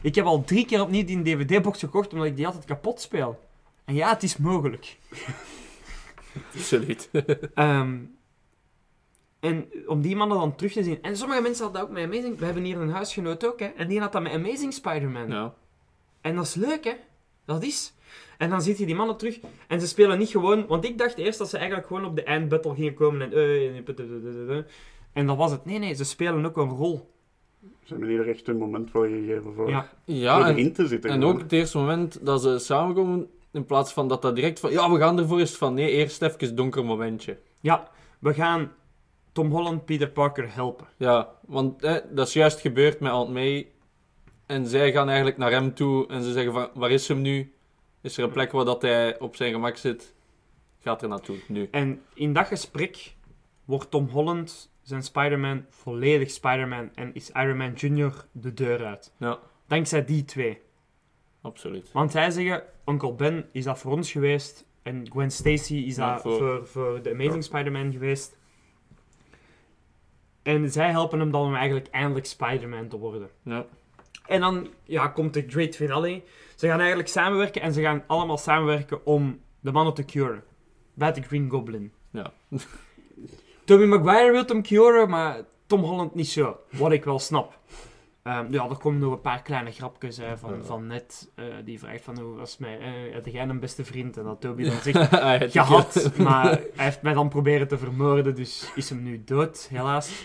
Ik 0.00 0.14
heb 0.14 0.24
al 0.24 0.44
drie 0.44 0.66
keer 0.66 0.80
opnieuw 0.80 1.04
die 1.04 1.22
DVD-box 1.22 1.78
gekocht 1.78 2.12
omdat 2.12 2.28
ik 2.28 2.36
die 2.36 2.46
altijd 2.46 2.64
kapot 2.64 3.00
speel. 3.00 3.40
En 3.84 3.94
ja, 3.94 4.08
het 4.08 4.22
is 4.22 4.36
mogelijk. 4.36 4.96
Absoluut. 6.54 7.10
Ehm, 7.54 7.98
en 9.40 9.68
om 9.86 10.00
die 10.00 10.16
mannen 10.16 10.38
dan 10.38 10.56
terug 10.56 10.72
te 10.72 10.82
zien. 10.82 11.02
En 11.02 11.16
sommige 11.16 11.42
mensen 11.42 11.64
hadden 11.64 11.80
dat 11.80 11.90
ook 11.90 11.96
met 11.96 12.04
Amazing. 12.04 12.38
We 12.38 12.44
hebben 12.44 12.64
hier 12.64 12.80
een 12.80 12.90
huisgenoot 12.90 13.46
ook, 13.46 13.60
hè. 13.60 13.66
En 13.66 13.88
die 13.88 14.00
had 14.00 14.12
dat 14.12 14.22
met 14.22 14.32
Amazing 14.32 14.72
Spider-Man. 14.72 15.28
ja. 15.28 15.54
En 16.20 16.34
dat 16.34 16.44
is 16.44 16.54
leuk, 16.54 16.84
hè? 16.84 16.94
Dat 17.44 17.62
is. 17.62 17.94
En 18.38 18.50
dan 18.50 18.62
ziet 18.62 18.78
je 18.78 18.86
die 18.86 18.94
mannen 18.94 19.16
terug 19.16 19.38
en 19.68 19.80
ze 19.80 19.86
spelen 19.86 20.18
niet 20.18 20.28
gewoon. 20.28 20.66
Want 20.66 20.84
ik 20.84 20.98
dacht 20.98 21.18
eerst 21.18 21.38
dat 21.38 21.48
ze 21.48 21.56
eigenlijk 21.56 21.86
gewoon 21.86 22.04
op 22.04 22.16
de 22.16 22.22
eindbattle 22.22 22.74
gingen 22.74 22.94
komen 22.94 23.22
en. 23.22 23.32
eh, 23.32 24.62
en 25.12 25.26
dat 25.26 25.36
was 25.36 25.50
het. 25.50 25.64
Nee, 25.64 25.78
nee, 25.78 25.94
ze 25.94 26.04
spelen 26.04 26.44
ook 26.46 26.56
een 26.56 26.68
rol. 26.68 27.12
Ze 27.82 27.90
hebben 27.92 28.08
hier 28.08 28.28
echt 28.28 28.48
een 28.48 28.56
moment 28.58 28.92
wel 28.92 29.02
gegeven 29.02 29.54
voor, 29.54 29.68
Ja, 29.68 29.88
Ja, 30.04 30.36
voor 30.36 30.46
en, 30.46 30.56
erin 30.56 30.72
te 30.72 30.86
zitten. 30.86 31.10
en 31.10 31.20
gewoon. 31.20 31.34
ook 31.34 31.40
het 31.40 31.52
eerste 31.52 31.78
moment 31.78 32.26
dat 32.26 32.42
ze 32.42 32.58
samenkomen, 32.58 33.28
in 33.52 33.64
plaats 33.66 33.92
van 33.92 34.08
dat 34.08 34.22
dat 34.22 34.34
direct 34.34 34.60
van, 34.60 34.70
ja, 34.70 34.90
we 34.90 34.98
gaan 34.98 35.18
ervoor, 35.18 35.40
is 35.40 35.56
van, 35.56 35.74
nee, 35.74 35.90
eerst 35.90 36.22
even 36.22 36.56
donker 36.56 36.84
momentje. 36.84 37.38
ja, 37.60 37.90
we 38.18 38.34
gaan 38.34 38.72
Tom 39.32 39.50
Holland 39.50 39.84
Peter 39.84 40.08
Parker 40.10 40.54
helpen. 40.54 40.86
Ja, 40.96 41.28
want 41.46 41.80
hè, 41.82 41.98
dat 42.10 42.26
is 42.26 42.32
juist 42.32 42.60
gebeurd 42.60 43.00
met 43.00 43.12
Aunt 43.12 43.32
May. 43.32 43.68
En 44.46 44.66
zij 44.66 44.92
gaan 44.92 45.06
eigenlijk 45.06 45.38
naar 45.38 45.50
hem 45.50 45.74
toe 45.74 46.06
en 46.06 46.22
ze 46.22 46.32
zeggen 46.32 46.52
van, 46.52 46.68
waar 46.74 46.90
is 46.90 47.08
hem 47.08 47.20
nu? 47.20 47.52
Is 48.04 48.16
er 48.18 48.24
een 48.24 48.30
plek 48.30 48.52
waar 48.52 48.64
dat 48.64 48.82
hij 48.82 49.18
op 49.18 49.36
zijn 49.36 49.52
gemak 49.52 49.76
zit? 49.76 50.14
Gaat 50.80 51.02
er 51.02 51.08
naartoe, 51.08 51.36
nu. 51.48 51.68
En 51.70 52.02
in 52.14 52.32
dat 52.32 52.46
gesprek 52.46 53.14
wordt 53.64 53.90
Tom 53.90 54.08
Holland, 54.08 54.70
zijn 54.82 55.02
Spider-Man, 55.02 55.64
volledig 55.68 56.30
Spider-Man. 56.30 56.90
En 56.94 57.14
is 57.14 57.30
Iron 57.30 57.56
Man 57.56 57.72
Jr. 57.72 58.24
de 58.32 58.54
deur 58.54 58.84
uit. 58.84 59.12
Ja, 59.16 59.38
Dankzij 59.66 60.04
die 60.04 60.24
twee. 60.24 60.60
absoluut. 61.40 61.92
Want 61.92 62.10
zij 62.10 62.30
zeggen, 62.30 62.62
Uncle 62.86 63.12
Ben 63.12 63.48
is 63.52 63.64
dat 63.64 63.78
voor 63.78 63.92
ons 63.92 64.12
geweest. 64.12 64.66
En 64.82 65.10
Gwen 65.10 65.30
Stacy 65.30 65.74
is 65.74 65.96
Ja, 65.96 66.12
dat 66.12 66.22
voor- 66.22 66.38
voor, 66.38 66.66
voor 66.66 67.02
de 67.02 67.10
Amazing 67.10 67.44
Spider-Man 67.44 67.92
geweest. 67.92 68.36
En 70.42 70.70
zij 70.70 70.90
helpen 70.90 71.18
hem 71.18 71.30
dan 71.30 71.46
om 71.46 71.54
eigenlijk 71.54 71.86
eindelijk 71.88 72.26
Spider-Man 72.26 72.88
te 72.88 72.96
worden. 72.98 73.28
Ja. 73.42 73.66
En 74.26 74.40
dan 74.40 74.68
ja, 74.84 75.08
komt 75.08 75.34
de 75.34 75.44
great 75.48 75.76
finale. 75.76 76.22
Ze 76.54 76.66
gaan 76.66 76.78
eigenlijk 76.78 77.08
samenwerken 77.08 77.62
en 77.62 77.72
ze 77.72 77.80
gaan 77.80 78.04
allemaal 78.06 78.38
samenwerken 78.38 79.06
om 79.06 79.40
de 79.60 79.72
mannen 79.72 79.94
te 79.94 80.04
curen. 80.04 80.44
Bij 80.94 81.12
de 81.12 81.22
Green 81.22 81.50
Goblin. 81.50 81.92
Ja. 82.10 82.32
Tobey 83.64 83.86
Maguire 83.86 84.32
wil 84.32 84.44
hem 84.46 84.62
curen, 84.62 85.08
maar 85.08 85.40
Tom 85.66 85.80
Holland 85.80 86.14
niet 86.14 86.28
zo. 86.28 86.56
Wat 86.70 86.92
ik 86.92 87.04
wel 87.04 87.18
snap. 87.18 87.58
Ehm, 88.24 88.44
ja, 88.50 88.68
er 88.70 88.76
komen 88.76 89.00
nog 89.00 89.12
een 89.12 89.20
paar 89.20 89.42
kleine 89.42 89.70
grapjes 89.70 90.16
hè, 90.16 90.38
van, 90.38 90.50
Ja. 90.50 90.64
van 90.64 90.86
net. 90.86 91.30
eh, 91.34 91.44
die 91.64 91.78
vraagt 91.78 92.02
van, 92.04 92.18
hoe 92.20 92.36
was 92.36 92.58
mij, 92.58 92.78
eh, 92.78 93.14
had 93.14 93.32
jij 93.32 93.42
een 93.42 93.60
beste 93.60 93.84
vriend? 93.84 94.16
En 94.16 94.24
dat 94.24 94.40
Toby 94.40 94.62
dan 94.68 94.76
zegt, 94.82 95.08
gehad, 95.52 96.10
maar 96.18 96.44
hij 96.44 96.60
heeft 96.84 97.02
mij 97.02 97.12
dan 97.12 97.28
proberen 97.28 97.68
te 97.68 97.78
vermoorden, 97.78 98.34
dus 98.34 98.72
is 98.74 98.88
hem 98.88 99.02
nu 99.02 99.22
dood, 99.24 99.66
helaas. 99.70 100.10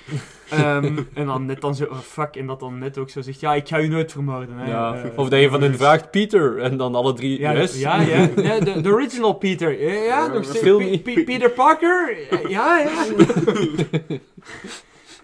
Ehm, 0.50 0.98
en 1.14 1.26
dan 1.26 1.46
net 1.46 1.62
dan 1.62 1.76
zo, 1.76 1.84
oh 1.86 1.98
fuck, 1.98 2.36
en 2.36 2.46
dat 2.48 2.60
dan 2.60 2.78
net 2.78 2.98
ook 2.98 3.10
zo 3.10 3.22
zegt, 3.22 3.40
ja, 3.40 3.54
ik 3.54 3.68
ga 3.68 3.80
u 3.80 3.88
nooit 3.88 4.12
vermoorden. 4.12 4.58
Hè. 4.58 4.70
Ja, 4.72 4.96
Eh, 4.96 5.18
of 5.18 5.30
dat 5.30 5.40
je 5.40 5.50
van 5.50 5.62
hen 5.62 5.72
dus- 5.72 5.80
vraagt, 5.80 6.12
Peter, 6.12 6.60
en 6.62 6.78
dan 6.78 6.96
alle 6.96 7.14
drie, 7.14 7.40
Ja, 7.40 7.52
yes. 7.54 7.80
ja, 7.80 8.02
ja. 8.02 8.30
ja 8.36 8.60
de, 8.60 8.82
de 8.82 8.90
original 8.90 9.34
Peter. 9.34 9.82
Ja, 10.06 10.28
nog 10.28 10.44
steeds. 10.46 11.02
Peter 11.02 11.50
Parker. 11.52 12.18
Ja, 12.50 12.78
ja. 12.80 13.06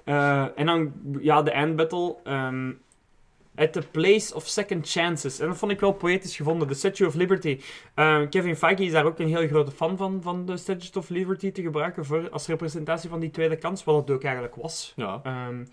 Eh, 0.05 0.47
en 0.55 0.65
dan, 0.65 0.93
ja, 1.21 1.41
de 1.41 1.51
eindbattle. 1.51 2.15
ehm 2.23 2.71
at 3.55 3.73
the 3.73 3.81
place 3.91 4.35
of 4.35 4.47
second 4.47 4.89
chances. 4.89 5.39
En 5.39 5.47
dat 5.47 5.57
vond 5.57 5.71
ik 5.71 5.79
wel 5.79 5.91
poëtisch 5.91 6.35
gevonden. 6.35 6.67
De 6.67 6.73
Statue 6.73 7.07
of 7.07 7.13
Liberty. 7.13 7.59
Ehm, 7.93 8.29
Kevin 8.29 8.55
Feige 8.55 8.83
is 8.83 8.91
daar 8.91 9.05
ook 9.05 9.19
een 9.19 9.27
heel 9.27 9.47
grote 9.47 9.71
fan 9.71 9.97
van, 9.97 10.21
van 10.21 10.45
de 10.45 10.57
Statue 10.57 11.01
of 11.01 11.09
Liberty 11.09 11.51
te 11.51 11.61
gebruiken 11.61 12.05
voor, 12.05 12.29
als 12.29 12.47
representatie 12.47 13.09
van 13.09 13.19
die 13.19 13.31
tweede 13.31 13.55
kans, 13.55 13.83
wat 13.83 13.95
het 13.95 14.11
ook 14.11 14.23
eigenlijk 14.23 14.55
was. 14.55 14.93
Ja. 14.95 15.19
Ehm, 15.23 15.65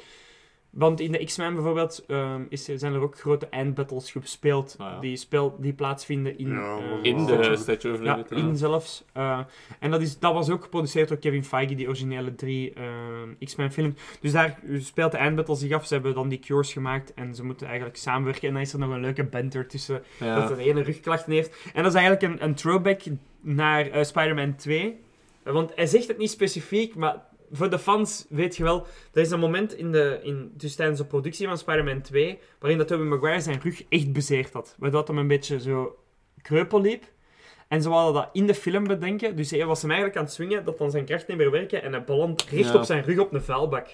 Want 0.72 1.00
in 1.00 1.12
de 1.12 1.24
X-Men 1.24 1.54
bijvoorbeeld 1.54 2.04
ehm, 2.06 2.42
is, 2.48 2.68
er- 2.68 2.78
zijn 2.78 2.92
er 2.94 3.00
ook 3.00 3.18
grote 3.18 3.46
eindbattles 3.46 4.10
gespeeld 4.10 4.74
Ah, 4.78 4.90
ja. 4.92 5.00
die, 5.00 5.16
speel, 5.16 5.56
die 5.60 5.72
plaatsvinden 5.72 6.38
in, 6.38 6.48
Ja, 6.48 6.78
eh, 6.78 6.82
In 7.02 7.26
de 7.26 7.56
Statue 7.56 7.92
of 7.92 8.02
Ja, 8.02 8.16
Liberty. 8.16 8.34
in 8.34 8.56
zelfs. 8.56 9.04
Eh, 9.12 9.38
en 9.78 9.90
dat, 9.90 10.00
is, 10.00 10.18
dat 10.18 10.32
was 10.34 10.50
ook 10.50 10.62
geproduceerd 10.62 11.08
door 11.08 11.16
Kevin 11.18 11.44
Feige, 11.44 11.74
die 11.74 11.86
originele 11.86 12.34
drie 12.34 12.72
eh, 12.72 13.46
X-Men 13.46 13.72
films. 13.72 13.94
Dus 14.20 14.32
daar 14.32 14.58
speelt 14.78 15.12
de 15.12 15.18
eindbattle 15.18 15.54
zich 15.56 15.72
af. 15.72 15.86
Ze 15.86 15.94
hebben 15.94 16.14
dan 16.14 16.28
die 16.28 16.38
cures 16.38 16.72
gemaakt 16.72 17.14
en 17.14 17.34
ze 17.34 17.44
moeten 17.44 17.66
eigenlijk 17.66 17.96
samenwerken. 17.96 18.48
En 18.48 18.54
dan 18.54 18.62
is 18.62 18.72
er 18.72 18.78
nog 18.78 18.90
een 18.90 19.00
leuke 19.00 19.24
banter 19.24 19.66
tussen 19.66 20.02
Ja. 20.18 20.40
dat 20.48 20.56
de 20.56 20.62
ene 20.64 20.82
rugklachten 20.82 21.32
heeft. 21.32 21.56
En 21.74 21.82
dat 21.82 21.94
is 21.94 22.00
eigenlijk 22.00 22.34
een, 22.34 22.44
een 22.48 22.54
throwback 22.54 23.00
naar 23.40 24.04
Spider-Man 24.04 24.54
2. 24.56 25.00
Eh, 25.42 25.52
Want 25.52 25.72
hij 25.74 25.86
zegt 25.86 26.08
het 26.08 26.18
niet 26.18 26.30
specifiek, 26.30 26.94
maar 26.94 27.30
voor 27.52 27.70
de 27.70 27.78
fans 27.78 28.26
weet 28.28 28.56
je 28.56 28.62
wel... 28.62 28.86
Er 29.12 29.20
is 29.20 29.30
een 29.30 29.38
moment 29.40 29.74
in 29.76 29.92
de, 29.92 30.20
in, 30.22 30.52
dus 30.56 30.74
tijdens 30.74 30.98
de 30.98 31.04
productie 31.06 31.46
van 31.46 31.58
Spider-Man 31.58 32.00
2 32.00 32.38
waarin 32.58 32.78
dat 32.78 32.88
Tobey 32.88 33.06
Maguire 33.06 33.40
zijn 33.40 33.60
rug 33.62 33.82
echt 33.88 34.12
bezeerd 34.12 34.52
had. 34.52 34.74
Waardoor 34.78 34.98
dat 35.00 35.08
hem 35.08 35.18
een 35.18 35.26
beetje 35.26 35.60
zo 35.60 35.98
kreupel 36.42 36.80
liep. 36.80 37.04
En 37.68 37.82
ze 37.82 37.88
wilden 37.88 38.14
dat 38.14 38.28
in 38.32 38.46
de 38.46 38.54
film 38.54 38.84
bedenken. 38.86 39.36
Dus 39.36 39.50
hij 39.50 39.66
was 39.66 39.80
hem 39.82 39.90
eigenlijk 39.90 40.18
aan 40.20 40.24
het 40.24 40.34
swingen, 40.34 40.64
dat 40.64 40.78
dan 40.78 40.90
zijn 40.90 41.04
kracht 41.04 41.28
niet 41.28 41.36
meer 41.36 41.50
werken. 41.50 41.82
En 41.82 41.92
hij 41.92 42.04
belandt 42.04 42.42
recht 42.42 42.72
Ja. 42.72 42.78
op 42.78 42.84
zijn 42.84 43.02
rug 43.04 43.18
op 43.18 43.32
een 43.32 43.42
vuilbak. 43.42 43.86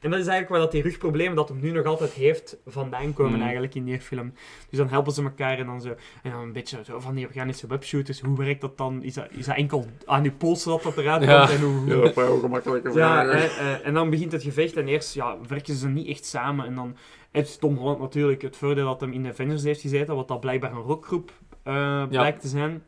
En 0.00 0.10
dat 0.10 0.20
is 0.20 0.26
eigenlijk 0.26 0.48
waar 0.48 0.60
dat 0.60 0.72
die 0.72 0.82
rugproblemen 0.82 1.36
dat 1.36 1.48
hem 1.48 1.60
nu 1.60 1.70
nog 1.70 1.84
altijd 1.84 2.12
heeft 2.12 2.56
vandaan 2.66 3.12
komen 3.12 3.32
Hmm. 3.32 3.42
eigenlijk 3.42 3.74
in 3.74 3.84
die 3.84 4.00
film. 4.00 4.32
Dus 4.70 4.78
dan 4.78 4.88
helpen 4.88 5.12
ze 5.12 5.22
elkaar 5.22 5.58
en 5.58 5.66
dan 5.66 5.80
zo... 5.80 5.94
En 6.22 6.30
dan 6.30 6.40
een 6.40 6.52
beetje 6.52 6.84
zo 6.84 7.00
van 7.00 7.14
die 7.14 7.26
organische 7.26 7.66
webshooters. 7.66 8.20
Hoe 8.20 8.36
werkt 8.38 8.60
dat 8.60 8.78
dan? 8.78 9.02
Is 9.02 9.14
dat, 9.14 9.26
is 9.30 9.46
dat 9.46 9.56
enkel 9.56 9.86
aan 10.06 10.22
je 10.24 10.32
polsen 10.32 10.70
dat 10.70 10.82
dat 10.82 10.96
eruit 10.98 11.22
Ja. 11.24 11.38
komt? 11.46 11.58
En 11.58 11.64
hoe, 11.64 11.74
hoe- 11.78 11.96
Ja, 11.96 12.02
een 12.06 12.12
paar 12.12 12.30
ongemakkelijke 12.32 12.88
ja, 12.88 12.94
vragen. 12.94 13.40
eh, 13.58 13.86
en 13.86 13.94
dan 13.94 14.10
begint 14.10 14.32
het 14.32 14.42
gevecht 14.42 14.76
en 14.76 14.88
eerst 14.88 15.14
ja, 15.14 15.36
werken 15.48 15.74
ze 15.74 15.88
niet 15.88 16.08
echt 16.08 16.24
samen. 16.24 16.66
En 16.66 16.74
dan 16.74 16.96
heeft 17.30 17.60
Tom 17.60 17.76
Holland 17.76 17.98
natuurlijk 18.00 18.42
het 18.42 18.56
voordeel 18.56 18.86
dat 18.86 19.00
hem 19.00 19.12
in 19.12 19.22
de 19.22 19.28
Avengers 19.28 19.62
heeft 19.62 19.80
gezeten, 19.80 20.14
wat 20.14 20.28
dat 20.28 20.40
blijkbaar 20.40 20.72
een 20.72 20.78
rockgroep 20.78 21.32
eh, 21.74 22.02
blijkt 22.08 22.40
te 22.40 22.48
zijn. 22.48 22.82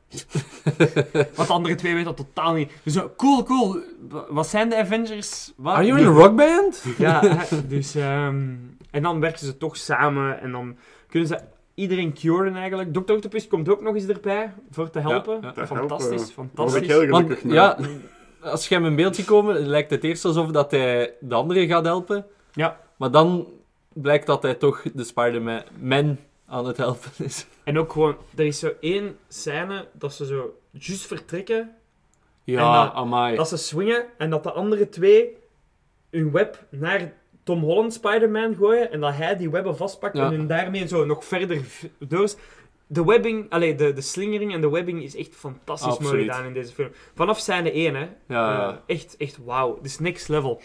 wat 1.37 1.47
de 1.47 1.53
andere 1.53 1.75
twee 1.75 1.95
weten 1.95 2.15
dat 2.17 2.27
totaal 2.27 2.53
niet. 2.55 2.71
Dus 2.83 2.93
zo, 2.93 3.13
cool, 3.17 3.43
cool. 3.43 3.77
Wa- 4.09 4.25
Wat 4.29 4.47
zijn 4.49 4.69
de 4.69 4.77
Avengers? 4.77 5.53
Wat? 5.57 5.75
Are 5.75 5.85
you 5.87 5.99
in 6.01 6.07
a 6.07 6.11
rockband? 6.11 6.85
Ja, 6.99 7.21
hè, 7.25 7.67
dus... 7.67 7.95
ehm, 7.95 8.49
en 8.91 9.03
dan 9.03 9.21
werken 9.21 9.47
ze 9.47 9.57
toch 9.57 9.77
samen 9.77 10.41
en 10.41 10.53
dan 10.53 10.77
kunnen 11.09 11.29
ze 11.29 11.39
iedereen 11.75 12.15
curen 12.15 12.57
eigenlijk. 12.57 12.93
Dr. 12.93 13.13
Octopus 13.13 13.49
komt 13.49 13.69
ook 13.69 13.81
nog 13.83 13.95
eens 13.95 14.07
erbij 14.07 14.53
voor 14.71 14.91
te 14.91 14.99
helpen. 15.01 15.39
ja. 15.43 15.67
Fantastisch, 15.67 16.11
helpen. 16.35 16.51
Fantastisch. 16.55 16.83
ik 16.83 16.89
heel 16.89 17.07
Want, 17.07 17.23
gelukkig 17.23 17.45
mee. 17.45 17.55
ja, 17.55 17.79
als 18.43 18.69
je 18.69 18.75
hem 18.75 18.85
in 18.85 18.97
beeld 18.97 19.17
ziet 19.17 19.27
komen, 19.27 19.57
lijkt 19.67 19.91
het 19.91 20.05
eerst 20.05 20.25
alsof 20.25 20.51
dat 20.51 20.71
hij 20.71 21.15
de 21.21 21.35
andere 21.35 21.67
gaat 21.67 21.85
helpen. 21.85 22.27
Ja. 22.53 22.81
Maar 22.97 23.11
dan 23.11 23.47
blijkt 23.93 24.27
dat 24.27 24.43
hij 24.43 24.55
toch 24.55 24.83
de 24.95 25.05
Spider-Man 25.05 25.63
man 25.81 26.17
aan 26.51 26.67
het 26.67 26.77
helpen 26.77 27.11
is. 27.17 27.47
En 27.65 27.79
ook 27.79 27.93
gewoon, 27.93 28.17
er 28.37 28.47
is 28.47 28.59
zo 28.59 28.73
één 28.81 29.19
scène 29.29 29.89
dat 29.93 30.13
ze 30.15 30.27
zo 30.27 30.59
juist 30.71 31.07
vertrekken, 31.07 31.75
Ja, 32.45 32.85
dat- 32.85 32.95
amai. 32.95 33.37
dat 33.37 33.49
ze 33.49 33.57
swingen 33.57 34.05
en 34.19 34.31
dat 34.31 34.43
de 34.43 34.53
andere 34.53 34.89
twee 34.89 35.37
hun 36.11 36.31
web 36.31 36.65
naar 36.71 37.13
Tom 37.43 37.61
Holland 37.63 37.93
Spider-Man 37.93 38.55
gooien 38.55 38.93
en 38.93 39.01
dat 39.01 39.15
hij 39.15 39.37
die 39.37 39.51
webben 39.51 39.77
vastpakt 39.77 40.17
Ja. 40.17 40.25
en 40.27 40.33
hun 40.33 40.47
daarmee 40.47 40.89
zo 40.89 41.05
nog 41.05 41.25
verder 41.25 41.63
door. 41.99 42.31
De 42.87 43.05
webbing, 43.05 43.51
allee, 43.51 43.75
de, 43.75 43.93
de 43.93 44.01
slingering 44.01 44.53
en 44.55 44.61
de 44.61 44.71
webbing 44.71 45.03
is 45.03 45.17
echt 45.17 45.35
fantastisch 45.35 45.99
mooi 45.99 46.21
gedaan 46.21 46.45
in 46.45 46.53
deze 46.53 46.73
film. 46.73 46.91
Vanaf 47.15 47.39
scène 47.39 47.71
1, 47.73 47.95
hè. 47.95 48.01
ja, 48.01 48.09
ja. 48.27 48.69
Eh, 48.87 48.97
echt, 48.97 49.17
echt 49.17 49.39
wauw. 49.45 49.77
Het 49.77 49.85
is 49.85 49.99
next 49.99 50.29
level. 50.29 50.61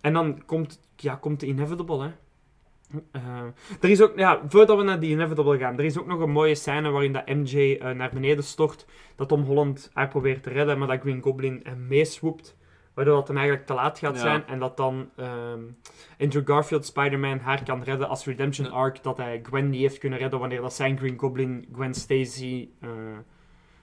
En 0.00 0.12
dan 0.12 0.42
komt, 0.46 0.80
ja, 0.96 1.14
komt 1.14 1.40
de 1.40 1.46
Inevitable, 1.46 2.02
hè. 2.02 2.10
Eh, 3.12 3.22
er 3.80 3.90
is 3.90 4.02
ook, 4.02 4.12
ja, 4.18 4.40
voordat 4.48 4.76
we 4.76 4.82
naar 4.82 5.00
die 5.00 5.10
Inevitable 5.10 5.58
gaan, 5.58 5.78
er 5.78 5.84
is 5.84 5.98
ook 5.98 6.06
nog 6.06 6.20
een 6.20 6.30
mooie 6.30 6.54
scène 6.54 6.90
waarin 6.90 7.12
dat 7.12 7.26
MJ 7.28 7.76
eh, 7.80 7.90
naar 7.90 8.10
beneden 8.12 8.44
stort, 8.44 8.86
dat 9.16 9.28
Tom 9.28 9.42
Holland 9.42 9.90
haar 9.94 10.08
probeert 10.08 10.42
te 10.42 10.50
redden, 10.50 10.78
maar 10.78 10.88
dat 10.88 11.00
Green 11.00 11.22
Goblin 11.22 11.60
hem 11.62 11.86
meeswoept, 11.86 12.56
waardoor 12.94 13.14
dat 13.14 13.28
hem 13.28 13.36
eigenlijk 13.36 13.66
te 13.66 13.74
laat 13.74 13.98
gaat 13.98 14.14
Ja. 14.14 14.20
zijn 14.20 14.46
en 14.46 14.58
dat 14.58 14.76
dan 14.76 15.08
ehm, 15.16 15.60
Andrew 16.20 16.46
Garfield 16.46 16.86
Spider-Man 16.86 17.38
haar 17.38 17.62
kan 17.64 17.82
redden 17.82 18.08
als 18.08 18.24
redemption 18.24 18.66
Ja. 18.66 18.72
arc, 18.72 19.02
dat 19.02 19.16
hij 19.16 19.40
Gwen 19.42 19.70
niet 19.70 19.80
heeft 19.80 19.98
kunnen 19.98 20.18
redden 20.18 20.38
wanneer 20.40 20.60
dat 20.60 20.74
zijn 20.74 20.98
Green 20.98 21.18
Goblin 21.18 21.68
Gwen 21.72 21.94
Stacy 21.94 22.68
eh, 22.80 22.88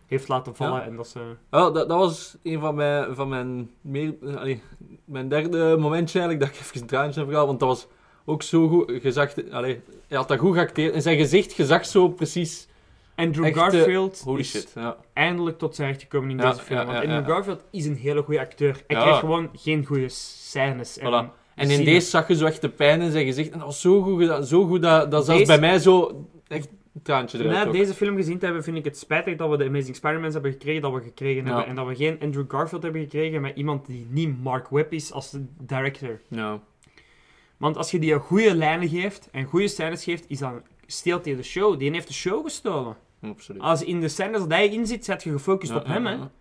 heeft 0.07 0.27
laten 0.27 0.55
vallen 0.55 0.79
Ja. 0.79 0.85
en 0.85 0.95
dat 0.95 1.07
ze... 1.07 1.19
Oh, 1.51 1.73
dat, 1.73 1.73
dat 1.73 1.89
was 1.99 2.37
een 2.43 2.59
van 2.59 2.75
mijn, 2.75 3.15
van 3.15 3.29
mijn, 3.29 3.69
meer, 3.81 4.15
allee, 4.37 4.61
mijn 5.05 5.29
derde 5.29 5.75
momentje 5.79 6.19
eigenlijk, 6.19 6.39
dat 6.51 6.59
ik 6.59 6.65
even 6.65 6.81
een 6.81 6.87
traantje 6.87 7.19
heb 7.19 7.29
gehad, 7.29 7.47
want 7.47 7.59
dat 7.59 7.69
was 7.69 7.87
ook 8.29 8.43
zo 8.43 8.67
goed, 8.67 9.51
allee, 9.51 9.79
hij 10.07 10.17
had 10.17 10.27
dat 10.27 10.39
goed 10.39 10.53
geacteerd, 10.53 10.93
in 10.93 11.01
zijn 11.01 11.17
gezicht, 11.17 11.55
je 11.55 11.65
zag 11.65 11.85
zo 11.85 12.07
precies, 12.09 12.67
Andrew 13.15 13.45
eh, 13.45 13.53
Garfield 13.55 14.21
holy 14.25 14.39
is 14.39 14.49
shit, 14.49 14.71
ja. 14.75 14.97
eindelijk 15.13 15.57
tot 15.57 15.75
zijn 15.75 15.87
recht 15.87 16.01
gekomen 16.01 16.29
in 16.29 16.37
Ja, 16.37 16.49
deze 16.51 16.63
film. 16.63 16.79
ja, 16.79 16.85
Want 16.85 16.97
Andrew. 16.97 17.25
Garfield 17.25 17.63
is 17.71 17.85
een 17.85 17.95
hele 17.95 18.21
goede 18.21 18.39
acteur. 18.39 18.83
Hij 18.87 18.97
krijgt 18.99 19.19
gewoon 19.19 19.49
geen 19.53 19.85
goede 19.85 20.09
scènes. 20.09 20.97
En, 20.97 21.07
Voilà. 21.07 21.33
En 21.55 21.69
in 21.69 21.83
deze 21.85 22.09
zag 22.09 22.27
je 22.27 22.35
zo 22.35 22.45
echt 22.45 22.61
de 22.61 22.69
pijn 22.69 23.01
in 23.01 23.11
zijn 23.11 23.25
gezicht, 23.25 23.49
en 23.51 23.57
dat 23.57 23.67
was 23.67 23.81
zo 23.81 24.01
goed 24.01 24.19
gedaan, 24.21 24.45
zo 24.45 24.65
goed 24.65 24.81
dat, 24.81 25.11
dat 25.11 25.25
zelfs 25.25 25.39
Deze- 25.39 25.59
bij 25.59 25.69
mij 25.69 25.79
zo 25.79 26.25
echt 26.47 26.67
een 26.93 27.01
traantje 27.01 27.39
eruit 27.39 27.65
Na 27.65 27.71
deze 27.71 27.93
film 27.93 28.15
gezien 28.15 28.37
te 28.37 28.45
hebben, 28.45 28.63
vind 28.63 28.77
ik 28.77 28.85
het 28.85 28.97
spijtig 28.97 29.35
dat 29.35 29.49
we 29.49 29.57
de 29.57 29.65
Amazing 29.65 29.95
Spider-Mans 29.95 30.33
hebben 30.33 30.51
gekregen 30.51 30.81
dat 30.81 30.93
we 30.93 31.01
gekregen 31.01 31.45
hebben. 31.45 31.65
En 31.65 31.75
dat 31.75 31.87
we 31.87 31.95
geen 31.95 32.17
Andrew 32.21 32.45
Garfield 32.47 32.83
hebben 32.83 33.01
gekregen 33.01 33.41
met 33.41 33.55
iemand 33.55 33.85
die 33.85 34.07
niet 34.09 34.43
Mark 34.43 34.67
Webb 34.69 34.93
is 34.93 35.11
als 35.11 35.31
de 35.31 35.45
director. 35.59 36.19
Ja. 36.27 36.59
Want 37.57 37.77
als 37.77 37.91
je 37.91 37.99
die 37.99 38.13
een 38.13 38.19
goede 38.19 38.55
lijnen 38.55 38.89
geeft 38.89 39.29
en 39.31 39.45
goede 39.45 39.67
scènes 39.67 40.03
geeft, 40.03 40.25
is 40.29 40.39
dan 40.39 40.61
steelt 40.85 41.25
hij 41.25 41.35
de 41.35 41.43
show. 41.43 41.79
Die 41.79 41.91
heeft 41.91 42.07
de 42.07 42.13
show 42.13 42.43
gestolen. 42.43 42.97
Absoluut. 43.21 43.61
Als 43.61 43.83
in 43.83 43.99
de 44.01 44.07
scènes 44.07 44.39
dat 44.39 44.49
hij 44.49 44.67
in 44.69 44.87
zit, 44.87 45.05
zet 45.05 45.23
je 45.23 45.31
gefocust 45.31 45.71
Ja, 45.71 45.77
op 45.77 45.85
hem. 45.85 46.03
ja, 46.03 46.09
Hè? 46.11 46.15
ja. 46.15 46.31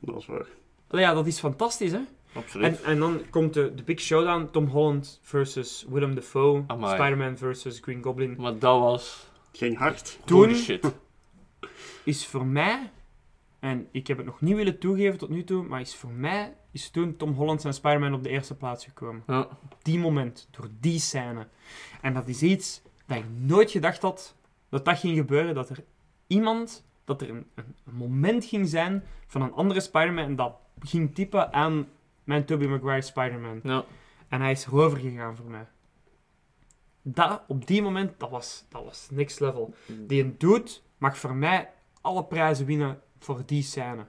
Dat 0.00 0.16
is 0.16 0.26
waar. 0.26 0.46
Allee, 0.88 1.04
Ja, 1.04 1.14
dat 1.14 1.26
is 1.26 1.38
fantastisch, 1.38 1.92
hè? 1.92 2.00
Absoluut. 2.32 2.66
En, 2.80 2.84
en 2.84 2.98
dan 2.98 3.20
komt 3.30 3.54
de, 3.54 3.74
de 3.74 3.82
big 3.82 4.00
showdown: 4.00 4.48
Tom 4.52 4.66
Holland 4.66 5.20
versus 5.22 5.86
Willem 5.88 6.14
Dafoe, 6.14 6.64
Amai. 6.66 6.94
Spider-Man 6.94 7.36
versus 7.36 7.78
Green 7.78 8.02
Goblin. 8.02 8.34
Maar 8.38 8.58
dat 8.58 8.80
was... 8.80 9.28
Ging 9.52 9.76
hard. 9.78 10.18
Toen- 10.24 10.54
shit. 10.54 10.92
Is 12.04 12.26
voor 12.26 12.46
mij, 12.46 12.90
en 13.58 13.88
ik 13.92 14.06
heb 14.06 14.16
het 14.16 14.26
nog 14.26 14.40
niet 14.40 14.56
willen 14.56 14.78
toegeven 14.78 15.18
tot 15.18 15.28
nu 15.28 15.44
toe, 15.44 15.62
maar 15.62 15.80
is 15.80 15.94
voor 15.96 16.10
mij 16.10 16.56
is 16.72 16.90
toen 16.90 17.16
Tom 17.16 17.32
Holland 17.32 17.64
en 17.64 17.74
Spider-Man 17.74 18.14
op 18.14 18.22
de 18.22 18.28
eerste 18.28 18.56
plaats 18.56 18.84
gekomen. 18.84 19.22
Ja. 19.26 19.40
Op 19.40 19.76
die 19.82 19.98
moment, 19.98 20.48
door 20.50 20.68
die 20.80 20.98
scène. 20.98 21.46
En 22.00 22.14
dat 22.14 22.28
is 22.28 22.42
iets 22.42 22.82
dat 23.06 23.16
ik 23.16 23.24
nooit 23.38 23.70
gedacht 23.70 24.02
had 24.02 24.34
dat 24.70 24.84
dat 24.84 24.98
ging 24.98 25.16
gebeuren. 25.16 25.54
Dat 25.54 25.70
er 25.70 25.84
iemand, 26.26 26.84
dat 27.04 27.22
er 27.22 27.30
een, 27.30 27.46
een, 27.54 27.74
moment 27.84 28.44
ging 28.44 28.68
zijn 28.68 29.04
van 29.26 29.42
een 29.42 29.52
andere 29.52 29.80
Spider-Man 29.80 30.36
dat 30.36 30.54
ging 30.80 31.14
typen 31.14 31.52
aan 31.52 31.88
mijn 32.24 32.44
Tobey 32.44 32.66
Maguire 32.66 33.02
Spider-Man. 33.02 33.60
Ja. 33.62 33.84
En 34.28 34.40
hij 34.40 34.50
is 34.50 34.66
erover 34.66 34.98
gegaan 34.98 35.36
voor 35.36 35.50
mij. 35.50 35.66
Dat, 37.02 37.42
op 37.46 37.66
die 37.66 37.82
moment, 37.82 38.18
dat 38.18 38.30
was, 38.30 38.64
dat 38.68 38.84
was 38.84 39.08
next 39.10 39.40
level. 39.40 39.74
Die 40.06 40.22
een 40.22 40.34
dude 40.38 40.70
mag 40.98 41.18
voor 41.18 41.34
mij 41.34 41.70
alle 42.00 42.24
prijzen 42.24 42.66
winnen 42.66 43.00
voor 43.18 43.42
die 43.46 43.62
scène. 43.62 44.06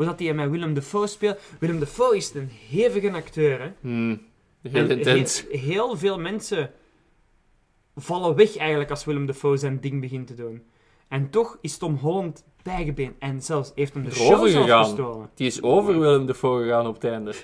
Hoe 0.00 0.08
dat 0.08 0.18
hij 0.20 0.34
met 0.34 0.50
Willem 0.50 0.74
Dafoe 0.74 1.06
speelt. 1.06 1.38
Willem 1.58 1.78
Dafoe 1.78 2.16
is 2.16 2.34
een 2.34 2.48
hevige 2.68 3.12
acteur, 3.12 3.60
hè. 3.60 3.70
Hmm. 3.80 4.20
Heel 4.62 4.88
En 4.88 4.90
intens. 4.90 5.44
he- 5.50 5.58
heel 5.58 5.96
veel 5.96 6.18
mensen 6.18 6.70
vallen 7.96 8.34
weg 8.36 8.56
eigenlijk 8.56 8.90
als 8.90 9.04
Willem 9.04 9.26
Dafoe 9.26 9.56
zijn 9.56 9.80
ding 9.80 10.00
begint 10.00 10.26
te 10.26 10.34
doen. 10.34 10.62
En 11.08 11.30
toch 11.30 11.58
is 11.60 11.76
Tom 11.76 11.94
Holland 11.94 12.44
bijgebeen. 12.62 13.14
En 13.18 13.42
zelfs 13.42 13.72
heeft 13.74 13.94
hem 13.94 14.04
de 14.04 14.10
show 14.10 14.48
zelf 14.48 14.86
gestolen. 14.86 15.30
Die 15.34 15.46
is 15.46 15.62
over 15.62 15.98
Willem 16.00 16.26
Dafoe 16.26 16.62
gegaan 16.62 16.86
op 16.86 16.94
het 16.94 17.04
einde. 17.04 17.34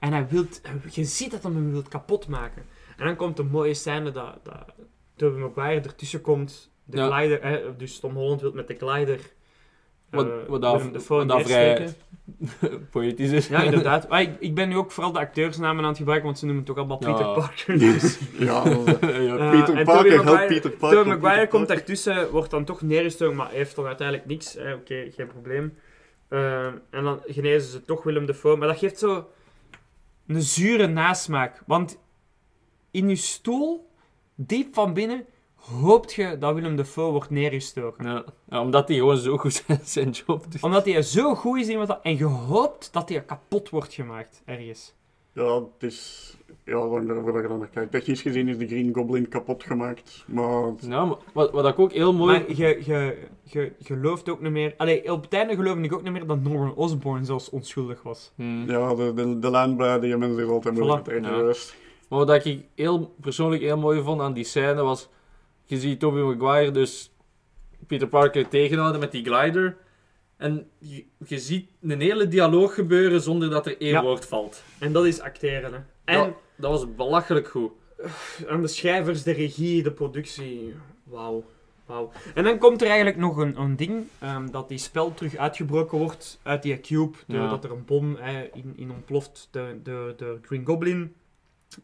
En 0.00 0.12
hij 0.12 0.26
wilt, 0.28 0.60
je 0.90 1.04
ziet 1.04 1.30
dat 1.30 1.42
hij 1.42 1.52
hem 1.52 1.72
wil 1.72 1.82
kapot 1.88 2.28
maken. 2.28 2.62
En 2.96 3.06
dan 3.06 3.16
komt 3.16 3.38
een 3.38 3.50
mooie 3.50 3.74
scène 3.74 4.10
dat, 4.10 4.38
dat 4.42 4.64
Tobey 5.16 5.40
Maguire 5.40 5.80
ertussen 5.80 6.20
komt. 6.20 6.70
De 6.84 6.96
Ja. 6.96 7.06
glider, 7.06 7.42
hè, 7.42 7.76
dus 7.76 7.98
Tom 7.98 8.14
Holland 8.14 8.40
wil 8.40 8.52
met 8.52 8.68
de 8.68 8.74
glider 8.74 9.20
Wat- 10.12 10.26
eh, 10.26 10.32
wat 10.48 10.60
dat- 10.62 10.76
Willem 10.76 10.92
Dafoe 10.92 11.16
wat 11.16 11.28
dat 11.28 11.36
neersteken. 11.36 11.94
Poëtisch 12.90 13.30
is. 13.30 13.48
Ja, 13.48 13.62
inderdaad. 13.62 14.08
Maar 14.08 14.20
ik, 14.20 14.30
ik 14.40 14.54
ben 14.54 14.68
nu 14.68 14.76
ook 14.76 14.92
vooral 14.92 15.12
de 15.12 15.18
acteursnamen 15.18 15.82
aan 15.82 15.88
het 15.88 15.96
gebruiken, 15.98 16.26
want 16.26 16.38
ze 16.38 16.46
noemen 16.46 16.64
toch 16.64 16.76
allemaal 16.76 16.98
Ja. 17.00 17.12
Peter 17.12 17.32
Parker. 17.32 17.78
Dus. 17.92 18.18
Ja, 18.38 18.62
ja. 18.66 19.36
Eh, 19.36 19.50
Peter 19.50 19.76
en 19.76 19.84
Parker, 19.84 20.24
help 20.24 20.46
Peter 20.46 20.70
Parker. 20.70 20.98
Tobey 20.98 21.12
Maguire 21.14 21.34
Peter 21.34 21.48
komt 21.48 21.68
daartussen, 21.68 22.30
wordt 22.30 22.50
dan 22.50 22.64
toch 22.64 22.82
neergestoken, 22.82 23.36
maar 23.36 23.50
heeft 23.50 23.76
dan 23.76 23.86
uiteindelijk 23.86 24.28
niks. 24.28 24.56
Eh, 24.56 24.72
Oké, 24.74 25.10
geen 25.10 25.26
probleem. 25.26 25.74
Eh, 26.28 26.66
en 26.66 27.02
dan 27.04 27.20
genezen 27.26 27.70
ze 27.70 27.84
toch 27.84 28.02
Willem 28.02 28.26
Dafoe. 28.26 28.56
Maar 28.56 28.68
dat 28.68 28.78
geeft 28.78 28.98
zo 28.98 29.28
een 30.26 30.42
zure 30.42 30.86
nasmaak. 30.86 31.62
Want 31.66 31.98
in 32.90 33.08
je 33.08 33.16
stoel, 33.16 33.90
diep 34.34 34.74
van 34.74 34.94
binnen, 34.94 35.24
hoopt 35.62 36.12
je 36.12 36.38
dat 36.38 36.54
Willem 36.54 36.76
Dafoe 36.76 37.10
wordt 37.10 37.30
neergestoken. 37.30 38.04
Ja. 38.04 38.24
Ja, 38.48 38.60
omdat 38.60 38.88
hij 38.88 38.96
gewoon 38.96 39.16
zo 39.16 39.36
goed 39.36 39.52
zijn, 39.66 39.80
zijn 39.84 40.10
job 40.10 40.44
doet. 40.50 40.62
Omdat 40.62 40.84
hij 40.84 41.02
zo 41.02 41.34
goed 41.34 41.58
is 41.58 41.68
in 41.68 41.78
wat 41.78 41.86
dat... 41.86 42.00
En 42.02 42.16
je 42.16 42.24
hoopt 42.24 42.92
dat 42.92 43.08
hij 43.08 43.24
kapot 43.24 43.70
wordt 43.70 43.92
gemaakt, 43.92 44.42
ergens. 44.44 44.94
Ja, 45.32 45.54
het 45.54 45.90
is... 45.90 46.30
Ja, 46.64 46.86
lang 46.86 47.08
daarvoor 47.08 47.32
dat 47.32 47.42
je 47.42 47.48
dan 47.48 47.58
naar 47.58 47.68
kijkt. 47.68 47.90
Technisch 47.90 48.22
gezien 48.22 48.48
is 48.48 48.58
de 48.58 48.66
Green 48.66 48.94
Goblin 48.94 49.28
kapot 49.28 49.62
gemaakt, 49.62 50.24
maar... 50.26 50.72
Ja, 50.80 51.04
maar 51.04 51.16
wat, 51.32 51.50
wat 51.50 51.66
ik 51.66 51.78
ook 51.78 51.92
heel 51.92 52.12
mooi... 52.12 52.38
Maar 52.38 52.56
je, 52.56 52.82
je, 52.84 53.18
je 53.44 53.72
gelooft 53.82 54.28
ook 54.28 54.40
niet 54.40 54.52
meer... 54.52 54.74
Allee, 54.76 55.12
op 55.12 55.22
het 55.22 55.32
einde 55.32 55.54
geloofde 55.54 55.82
ik 55.82 55.92
ook 55.92 56.02
niet 56.02 56.12
meer 56.12 56.26
dat 56.26 56.42
Norman 56.42 56.74
Osborn 56.74 57.24
zelfs 57.24 57.50
onschuldig 57.50 58.02
was. 58.02 58.32
Hmm. 58.34 58.70
Ja, 58.70 58.94
de, 58.94 59.12
de, 59.14 59.38
de 59.38 59.50
lijn 59.50 60.00
die 60.00 60.16
mensen 60.16 60.42
is 60.42 60.48
altijd 60.48 60.74
moeilijk 60.74 61.10
Ja. 61.10 61.54
Maar 62.08 62.26
wat 62.26 62.46
ik 62.46 62.64
heel, 62.74 63.14
persoonlijk 63.20 63.62
heel 63.62 63.78
mooi 63.78 64.02
vond 64.02 64.20
aan 64.20 64.32
die 64.32 64.44
scène 64.44 64.82
was... 64.82 65.08
Je 65.64 65.78
ziet 65.80 66.00
Tobey 66.00 66.22
Maguire 66.22 66.70
dus 66.70 67.12
Peter 67.86 68.08
Parker 68.08 68.48
tegenhouden 68.48 69.00
met 69.00 69.12
die 69.12 69.24
glider. 69.24 69.76
En 70.36 70.68
je, 70.78 71.04
je 71.26 71.38
ziet 71.38 71.70
een 71.80 72.00
hele 72.00 72.28
dialoog 72.28 72.74
gebeuren 72.74 73.20
zonder 73.20 73.50
dat 73.50 73.66
er 73.66 73.80
één 73.80 73.90
Ja. 73.90 74.02
woord 74.02 74.26
valt. 74.26 74.62
En 74.78 74.92
dat 74.92 75.04
is 75.06 75.20
acteren, 75.20 75.72
hè. 75.72 75.78
En 76.04 76.18
Ja. 76.18 76.34
Dat 76.56 76.70
was 76.70 76.94
belachelijk 76.94 77.48
goed. 77.48 77.70
aan 78.48 78.60
de 78.60 78.68
schrijvers, 78.68 79.22
de 79.22 79.32
regie, 79.32 79.82
de 79.82 79.92
productie. 79.92 80.74
Wauw. 81.04 81.44
Wauw. 81.86 82.10
En 82.34 82.44
dan 82.44 82.58
komt 82.58 82.80
er 82.80 82.86
eigenlijk 82.86 83.16
nog 83.16 83.36
een, 83.36 83.60
een 83.60 83.76
ding, 83.76 84.06
ehm, 84.18 84.50
dat 84.50 84.68
die 84.68 84.78
spel 84.78 85.14
terug 85.14 85.36
uitgebroken 85.36 85.98
wordt 85.98 86.38
uit 86.42 86.62
die 86.62 86.80
cube, 86.80 87.16
Ja. 87.26 87.38
doordat 87.38 87.64
er 87.64 87.70
een 87.70 87.84
bom 87.84 88.16
in, 88.52 88.72
in 88.76 88.90
ontploft, 88.90 89.48
de, 89.50 89.80
de, 89.82 90.14
de 90.16 90.38
Green 90.42 90.66
Goblin. 90.66 91.14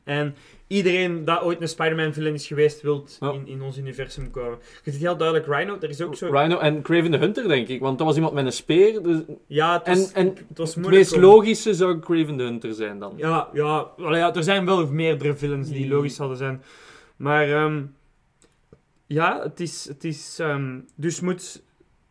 En 0.04 0.34
iedereen 0.66 1.24
dat 1.24 1.42
ooit 1.42 1.60
een 1.60 1.68
Spider-Man 1.68 2.12
villain 2.12 2.34
is 2.34 2.46
geweest, 2.46 2.80
wil 2.80 3.06
Ja. 3.20 3.32
in, 3.32 3.46
in 3.46 3.62
ons 3.62 3.78
universum 3.78 4.30
komen. 4.30 4.58
Je 4.84 4.90
ziet 4.90 5.00
heel 5.00 5.16
duidelijk 5.16 5.48
Rhino, 5.48 5.76
er 5.80 5.88
is 5.88 6.00
ook 6.02 6.14
zo... 6.16 6.26
Rhino 6.30 6.58
en 6.58 6.82
Craven 6.82 7.10
the 7.10 7.16
Hunter, 7.16 7.48
denk 7.48 7.68
ik. 7.68 7.80
Want 7.80 7.98
dat 7.98 8.06
was 8.06 8.16
iemand 8.16 8.34
met 8.34 8.44
een 8.44 8.52
speer. 8.52 9.02
Dus 9.02 9.20
Ja, 9.46 9.78
het 9.78 9.86
was, 9.86 10.12
en 10.12 10.26
het 10.26 10.58
was 10.58 10.68
het 10.68 10.76
moeilijk 10.76 11.04
meest 11.04 11.14
om- 11.16 11.20
logische 11.20 11.74
zou 11.74 11.98
Craven 11.98 12.36
the 12.36 12.42
Hunter 12.42 12.74
zijn 12.74 12.98
dan. 12.98 13.12
Ja, 13.16 13.48
ja, 13.52 13.86
ja, 13.96 14.34
er 14.34 14.42
zijn 14.42 14.64
wel 14.64 14.86
meerdere 14.86 15.36
villains 15.36 15.68
die 15.70 15.84
Mm. 15.84 15.90
logisch 15.92 16.14
zouden 16.14 16.38
zijn. 16.38 16.62
Maar 17.16 17.48
ehm, 17.52 17.82
ja, 19.06 19.42
het 19.42 19.60
is. 19.60 19.84
Het 19.88 20.04
is 20.04 20.36
ehm, 20.38 20.78
dus 20.94 21.20
moet. 21.20 21.62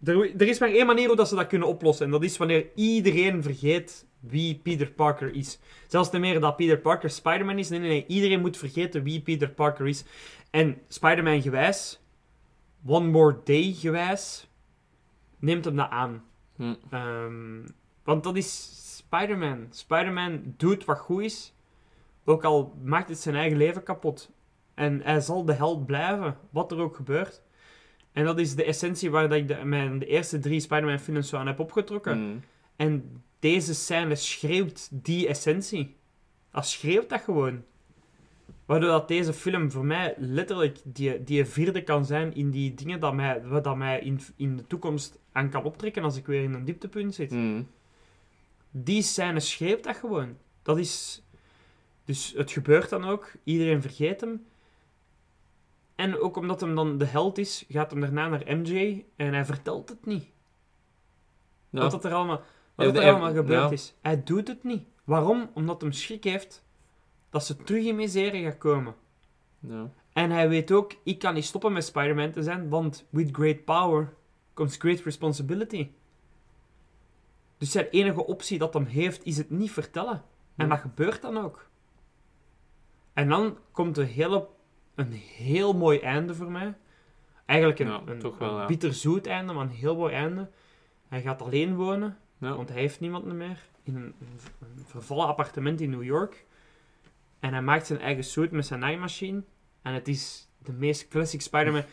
Er, 0.03 0.31
er 0.37 0.47
is 0.47 0.59
maar 0.59 0.69
één 0.69 0.85
manier 0.85 1.07
hoe 1.07 1.15
dat 1.15 1.27
ze 1.27 1.35
dat 1.35 1.47
kunnen 1.47 1.67
oplossen. 1.67 2.05
En 2.05 2.11
dat 2.11 2.23
is 2.23 2.37
wanneer 2.37 2.65
iedereen 2.75 3.43
vergeet 3.43 4.05
wie 4.29 4.59
Peter 4.63 4.91
Parker 4.91 5.35
is. 5.35 5.59
Zelfs 5.87 6.11
niet 6.11 6.21
meer 6.21 6.39
dat 6.39 6.55
Peter 6.55 6.77
Parker 6.77 7.09
Spider-Man 7.09 7.57
is. 7.57 7.69
Nee, 7.69 7.79
nee, 7.79 7.89
nee. 7.89 8.05
Iedereen 8.07 8.41
moet 8.41 8.57
vergeten 8.57 9.03
wie 9.03 9.21
Peter 9.21 9.49
Parker 9.49 9.87
is. 9.87 10.05
En 10.49 10.81
Spider-Man 10.87 11.41
gewijs, 11.41 11.99
One 12.85 13.07
More 13.07 13.39
Day 13.43 13.73
gewijs, 13.73 14.47
neemt 15.39 15.65
hem 15.65 15.75
dat 15.75 15.89
aan. 15.89 16.23
Hm. 16.55 16.75
Ehm, 16.89 17.67
want 18.03 18.23
dat 18.23 18.35
is 18.35 18.71
Spider-Man. 18.97 19.67
Spider-Man 19.69 20.53
doet 20.57 20.85
wat 20.85 20.99
goed 20.99 21.23
is, 21.23 21.53
ook 22.25 22.43
al 22.43 22.73
maakt 22.83 23.09
het 23.09 23.19
zijn 23.19 23.35
eigen 23.35 23.57
leven 23.57 23.83
kapot. 23.83 24.31
En 24.73 25.01
hij 25.03 25.19
zal 25.19 25.45
de 25.45 25.53
held 25.53 25.85
blijven, 25.85 26.37
wat 26.49 26.71
er 26.71 26.79
ook 26.79 26.95
gebeurt. 26.95 27.41
En 28.11 28.25
dat 28.25 28.39
is 28.39 28.55
de 28.55 28.63
essentie 28.63 29.11
waar 29.11 29.29
dat 29.29 29.37
ik 29.37 29.47
de, 29.47 29.55
mijn, 29.63 29.99
de 29.99 30.05
eerste 30.05 30.39
drie 30.39 30.59
Spider-Man 30.59 30.99
films 30.99 31.29
zo 31.29 31.37
aan 31.37 31.47
heb 31.47 31.59
opgetrokken. 31.59 32.13
Hmm. 32.13 32.41
En 32.75 33.23
deze 33.39 33.73
scène 33.73 34.15
schreeuwt 34.15 34.89
die 34.91 35.27
essentie. 35.27 35.95
Dat 36.51 36.67
schreeuwt 36.67 37.09
dat 37.09 37.21
gewoon. 37.21 37.63
Waardoor 38.65 38.89
dat 38.89 39.07
deze 39.07 39.33
film 39.33 39.71
voor 39.71 39.85
mij 39.85 40.15
letterlijk 40.17 40.77
die, 40.83 41.23
die 41.23 41.45
vierde 41.45 41.83
kan 41.83 42.05
zijn 42.05 42.35
in 42.35 42.51
die 42.51 42.73
dingen 42.73 42.99
dat 42.99 43.13
mij, 43.13 43.41
dat 43.61 43.77
mij 43.77 43.99
in, 43.99 44.19
in 44.35 44.57
de 44.57 44.67
toekomst 44.67 45.19
aan 45.31 45.49
kan 45.49 45.63
optrekken 45.63 46.03
als 46.03 46.17
ik 46.17 46.25
weer 46.25 46.43
in 46.43 46.53
een 46.53 46.65
dieptepunt 46.65 47.15
zit. 47.15 47.29
Hmm. 47.29 47.67
Die 48.71 49.01
scène 49.01 49.39
schreeuwt 49.39 49.83
dat 49.83 49.95
gewoon. 49.95 50.37
Dat 50.61 50.77
is... 50.77 51.21
Dus 52.05 52.33
het 52.37 52.51
gebeurt 52.51 52.89
dan 52.89 53.05
ook. 53.05 53.31
Iedereen 53.43 53.81
vergeet 53.81 54.21
hem. 54.21 54.45
En 55.95 56.19
ook 56.19 56.35
omdat 56.35 56.61
hem 56.61 56.75
dan 56.75 56.97
de 56.97 57.05
held 57.05 57.37
is, 57.37 57.65
gaat 57.69 57.91
hem 57.91 57.99
daarna 57.99 58.27
naar 58.27 58.57
MJ 58.57 59.05
en 59.15 59.33
hij 59.33 59.45
vertelt 59.45 59.89
het 59.89 60.05
niet. 60.05 60.25
Ja. 61.69 61.81
Wat 61.81 61.91
dat 61.91 62.05
er 62.05 62.13
allemaal, 62.13 62.41
wat 62.85 62.95
er 62.95 63.03
allemaal 63.03 63.33
gebeurd 63.33 63.69
ja. 63.69 63.71
is. 63.71 63.95
Hij 64.01 64.23
doet 64.23 64.47
het 64.47 64.63
niet. 64.63 64.87
Waarom? 65.03 65.49
Omdat 65.53 65.81
hem 65.81 65.91
schrik 65.91 66.23
heeft 66.23 66.65
dat 67.29 67.45
ze 67.45 67.55
terug 67.55 67.85
in 67.85 67.95
miserie 67.95 68.43
gaat 68.43 68.57
komen. 68.57 68.95
Ja. 69.59 69.91
En 70.13 70.31
hij 70.31 70.49
weet 70.49 70.71
ook, 70.71 70.95
ik 71.03 71.19
kan 71.19 71.33
niet 71.33 71.45
stoppen 71.45 71.73
met 71.73 71.85
Spider-Man 71.85 72.31
te 72.31 72.43
zijn, 72.43 72.69
want 72.69 73.07
with 73.09 73.29
great 73.31 73.65
power 73.65 74.13
comes 74.53 74.75
great 74.77 74.99
responsibility. 74.99 75.89
Dus 77.57 77.71
zijn 77.71 77.87
enige 77.89 78.25
optie 78.25 78.57
dat 78.57 78.73
hem 78.73 78.85
heeft, 78.85 79.25
is 79.25 79.37
het 79.37 79.49
niet 79.49 79.71
vertellen. 79.71 80.23
En 80.55 80.69
dat 80.69 80.79
gebeurt 80.79 81.21
dan 81.21 81.37
ook. 81.37 81.69
En 83.13 83.29
dan 83.29 83.57
komt 83.71 83.97
een, 83.97 84.05
hele, 84.05 84.47
een 84.95 85.11
heel 85.11 85.73
mooi 85.73 85.99
einde 85.99 86.35
voor 86.35 86.51
mij. 86.51 86.73
Eigenlijk 87.45 87.79
een, 87.79 87.87
Ja, 87.87 88.01
een, 88.05 88.33
wel, 88.39 88.65
bitterzoet 88.65 89.27
einde, 89.27 89.53
maar 89.53 89.63
een 89.63 89.69
heel 89.69 89.95
mooi 89.95 90.13
einde. 90.13 90.49
Hij 91.07 91.21
gaat 91.21 91.41
alleen 91.41 91.75
wonen, 91.75 92.17
Ja. 92.37 92.55
want 92.55 92.69
hij 92.69 92.79
heeft 92.79 92.99
niemand 92.99 93.25
meer. 93.25 93.59
In 93.83 93.95
een, 93.95 94.13
een 94.59 94.85
vervallen 94.85 95.27
appartement 95.27 95.81
in 95.81 95.89
New 95.89 96.03
York. 96.03 96.45
En 97.39 97.51
hij 97.51 97.61
maakt 97.61 97.87
zijn 97.87 97.99
eigen 97.99 98.23
suit 98.23 98.51
met 98.51 98.65
zijn 98.65 98.79
naaimachine. 98.79 99.43
En 99.81 99.93
het 99.93 100.07
is 100.07 100.49
de 100.63 100.71
meest 100.71 101.07
classic 101.07 101.41
Spider-Man. 101.41 101.83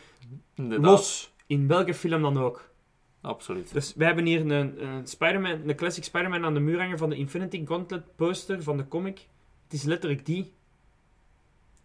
Los, 0.80 1.34
in 1.46 1.66
welke 1.66 1.94
film 1.94 2.22
dan 2.22 2.38
ook. 2.38 2.72
Absoluut. 3.20 3.72
Dus 3.72 3.94
wij 3.94 4.06
hebben 4.06 4.24
hier 4.26 4.40
een, 4.40 4.84
een, 4.84 5.06
Spider-Man, 5.06 5.68
een 5.68 5.76
classic 5.76 6.04
Spider-Man 6.04 6.44
aan 6.44 6.54
de 6.54 6.60
muur 6.60 6.78
hangen 6.78 6.98
van 6.98 7.10
de 7.10 7.16
Infinity 7.16 7.66
Gauntlet 7.66 8.16
poster 8.16 8.62
van 8.62 8.76
de 8.76 8.88
comic. 8.88 9.26
Het 9.64 9.72
is 9.72 9.82
letterlijk 9.82 10.26
die. 10.26 10.52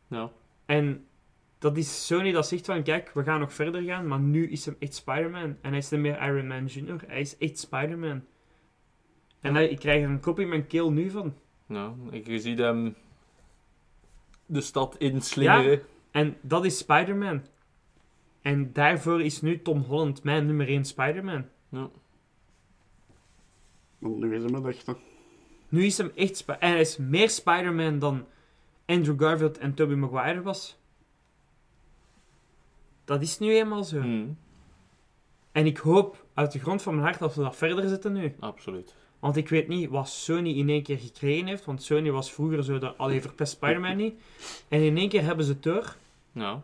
Ja. 0.07 0.31
En 0.65 1.07
dat 1.57 1.77
is 1.77 2.05
Sony 2.05 2.31
dat 2.31 2.47
zegt 2.47 2.65
van, 2.65 2.83
kijk, 2.83 3.11
we 3.13 3.23
gaan 3.23 3.39
nog 3.39 3.53
verder 3.53 3.81
gaan, 3.81 4.07
maar 4.07 4.19
nu 4.19 4.49
is 4.49 4.65
hem 4.65 4.75
echt 4.79 4.93
Spider-Man. 4.93 5.57
En 5.61 5.69
hij 5.69 5.77
is 5.77 5.89
niet 5.89 5.99
meer 5.99 6.21
Iron 6.21 6.47
Man 6.47 6.65
Jr., 6.65 7.03
hij 7.07 7.19
is 7.19 7.37
echt 7.37 7.59
Spider-Man. 7.59 8.23
En 9.41 9.53
hij, 9.55 9.67
ik 9.67 9.79
krijg 9.79 10.03
er 10.03 10.09
een 10.09 10.19
kop 10.19 10.39
in 10.39 10.49
mijn 10.49 10.67
keel 10.67 10.91
nu 10.91 11.09
van. 11.09 11.33
Ja, 11.65 11.93
ik- 12.11 12.27
je 12.27 12.39
ziet 12.39 12.57
hem 12.57 12.95
de 14.45 14.61
stad 14.61 14.95
inslingeren. 14.97 15.81
En 16.11 16.37
dat 16.41 16.65
is 16.65 16.77
Spider-Man. 16.77 17.41
En 18.41 18.73
daarvoor 18.73 19.21
is 19.21 19.41
nu 19.41 19.61
Tom 19.61 19.81
Holland 19.81 20.23
mijn 20.23 20.45
nummer 20.45 20.67
1 20.69 20.85
Spider-Man. 20.85 21.45
Want 23.99 24.17
nu 24.19 24.35
is 24.35 24.43
hem 24.43 24.53
het 24.53 24.65
echt. 24.65 24.91
Nu 25.69 25.85
is 25.85 25.97
hem 25.97 26.11
echt... 26.15 26.37
Spi- 26.37 26.55
en 26.59 26.69
hij 26.69 26.79
is 26.79 26.97
meer 26.97 27.29
Spider-Man 27.29 27.99
dan 27.99 28.25
Andrew 28.85 29.21
Garfield 29.21 29.57
en 29.57 29.73
Tobey 29.73 29.95
Maguire 29.95 30.41
was. 30.41 30.77
Dat 33.05 33.21
is 33.21 33.39
nu 33.39 33.49
eenmaal 33.55 33.83
zo. 33.83 33.99
Hmm, 34.01 34.37
En 35.51 35.65
ik 35.65 35.77
hoop 35.77 36.25
uit 36.33 36.51
de 36.51 36.59
grond 36.59 36.81
van 36.81 36.93
mijn 36.93 37.05
hart 37.07 37.19
dat 37.19 37.35
we 37.35 37.41
dat 37.43 37.55
verder 37.55 37.87
zetten 37.89 38.13
nu. 38.13 38.35
absoluut. 38.39 38.95
Want 39.19 39.35
ik 39.37 39.49
weet 39.49 39.67
niet 39.67 39.89
wat 39.89 40.09
Sony 40.09 40.49
in 40.49 40.69
één 40.69 40.83
keer 40.83 40.97
gekregen 40.97 41.47
heeft. 41.47 41.65
Want 41.65 41.83
Sony 41.83 42.11
was 42.11 42.31
vroeger 42.31 42.63
zo 42.63 42.77
de... 42.77 42.95
Allee, 42.95 43.21
verpest 43.21 43.51
Spider-Man 43.51 43.97
niet. 43.97 44.13
En 44.67 44.81
in 44.83 44.97
één 44.97 45.09
keer 45.09 45.23
hebben 45.23 45.45
ze 45.45 45.51
het 45.51 45.63
door. 45.63 45.95
Ja. 46.31 46.61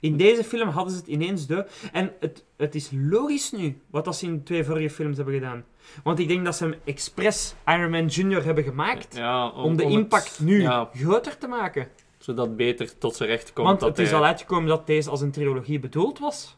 In 0.00 0.16
deze 0.16 0.44
film 0.44 0.68
hadden 0.68 0.92
ze 0.92 0.98
het 0.98 1.08
ineens 1.08 1.46
door. 1.46 1.66
En 1.92 2.12
het, 2.20 2.44
het 2.56 2.74
is 2.74 2.90
logisch 2.92 3.52
nu, 3.52 3.80
wat 3.90 4.04
dat 4.04 4.16
ze 4.16 4.26
in 4.26 4.34
de 4.36 4.42
twee 4.42 4.64
vorige 4.64 4.90
films 4.90 5.16
hebben 5.16 5.34
gedaan. 5.34 5.64
Want 6.02 6.18
ik 6.18 6.28
denk 6.28 6.44
dat 6.44 6.56
ze 6.56 6.64
hem 6.64 6.74
expres 6.84 7.54
Iron 7.66 7.90
Man 7.90 8.06
Jr. 8.06 8.44
hebben 8.44 8.64
gemaakt. 8.64 9.16
ja 9.16 9.48
om 9.48 9.76
de 9.76 9.82
impact 9.84 10.40
nu 10.40 10.60
Ja, 10.60 10.90
groter 10.94 11.38
te 11.38 11.46
maken. 11.46 11.88
zodat 12.18 12.56
beter 12.56 12.98
tot 12.98 13.16
zijn 13.16 13.28
recht 13.28 13.52
komt. 13.52 13.66
Want 13.66 13.80
het 13.80 13.98
is 13.98 14.12
al 14.12 14.24
uitgekomen 14.24 14.68
dat 14.68 14.86
deze 14.86 15.10
als 15.10 15.20
een 15.20 15.30
trilogie 15.30 15.78
bedoeld 15.80 16.18
was. 16.18 16.56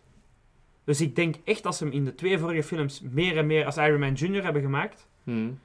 Dus 0.85 1.01
ik 1.01 1.17
denk 1.17 1.37
echt 1.45 1.63
dat 1.63 1.77
ze 1.77 1.85
hem 1.85 1.93
in 1.93 2.05
de 2.05 2.15
twee 2.15 2.39
vorige 2.39 2.63
films 2.63 3.01
meer 3.01 3.37
en 3.37 3.47
meer 3.47 3.65
als 3.67 3.77
Iron 3.77 4.01
Man 4.01 4.13
Jr. 4.13 4.43
hebben 4.43 4.63
gemaakt. 4.63 5.09
Hmm, 5.23 5.59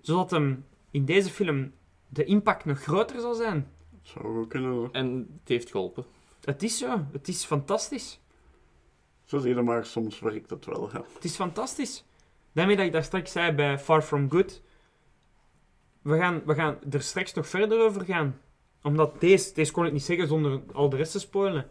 Zodat 0.00 0.30
hem 0.30 0.64
in 0.90 1.04
deze 1.04 1.30
film 1.30 1.72
de 2.08 2.24
impact 2.24 2.64
nog 2.64 2.82
groter 2.82 3.20
zal 3.20 3.34
zijn. 3.34 3.68
Zou 4.02 4.24
goed 4.24 4.48
kunnen, 4.48 4.74
zo. 4.74 4.88
En 4.92 5.38
het 5.40 5.48
heeft 5.48 5.70
geholpen. 5.70 6.04
Het 6.44 6.62
is 6.62 6.78
zo. 6.78 7.06
Het 7.12 7.28
is 7.28 7.44
fantastisch. 7.44 8.20
Zo 9.24 9.38
zie 9.38 9.54
je 9.54 9.62
maar, 9.62 9.86
soms 9.86 10.20
werkt 10.20 10.50
het 10.50 10.64
wel, 10.66 10.90
ja. 10.92 11.04
Het 11.14 11.24
is 11.24 11.34
fantastisch. 11.34 12.04
Daarmee 12.52 12.76
dat 12.76 12.86
ik 12.86 12.92
daar 12.92 13.04
straks 13.04 13.32
zei 13.32 13.52
bij 13.52 13.78
Far 13.78 14.02
From 14.02 14.30
Good. 14.30 14.62
We 16.02 16.18
gaan, 16.18 16.42
we 16.44 16.54
gaan 16.54 16.78
er 16.90 17.02
straks 17.02 17.34
nog 17.34 17.48
verder 17.48 17.80
over 17.80 18.04
gaan. 18.04 18.40
Omdat 18.82 19.20
deze, 19.20 19.54
deze 19.54 19.72
kon 19.72 19.86
ik 19.86 19.92
niet 19.92 20.02
zeggen 20.04 20.28
zonder 20.28 20.60
al 20.72 20.88
de 20.88 20.96
rest 20.96 21.12
te 21.12 21.18
spoilen. 21.20 21.70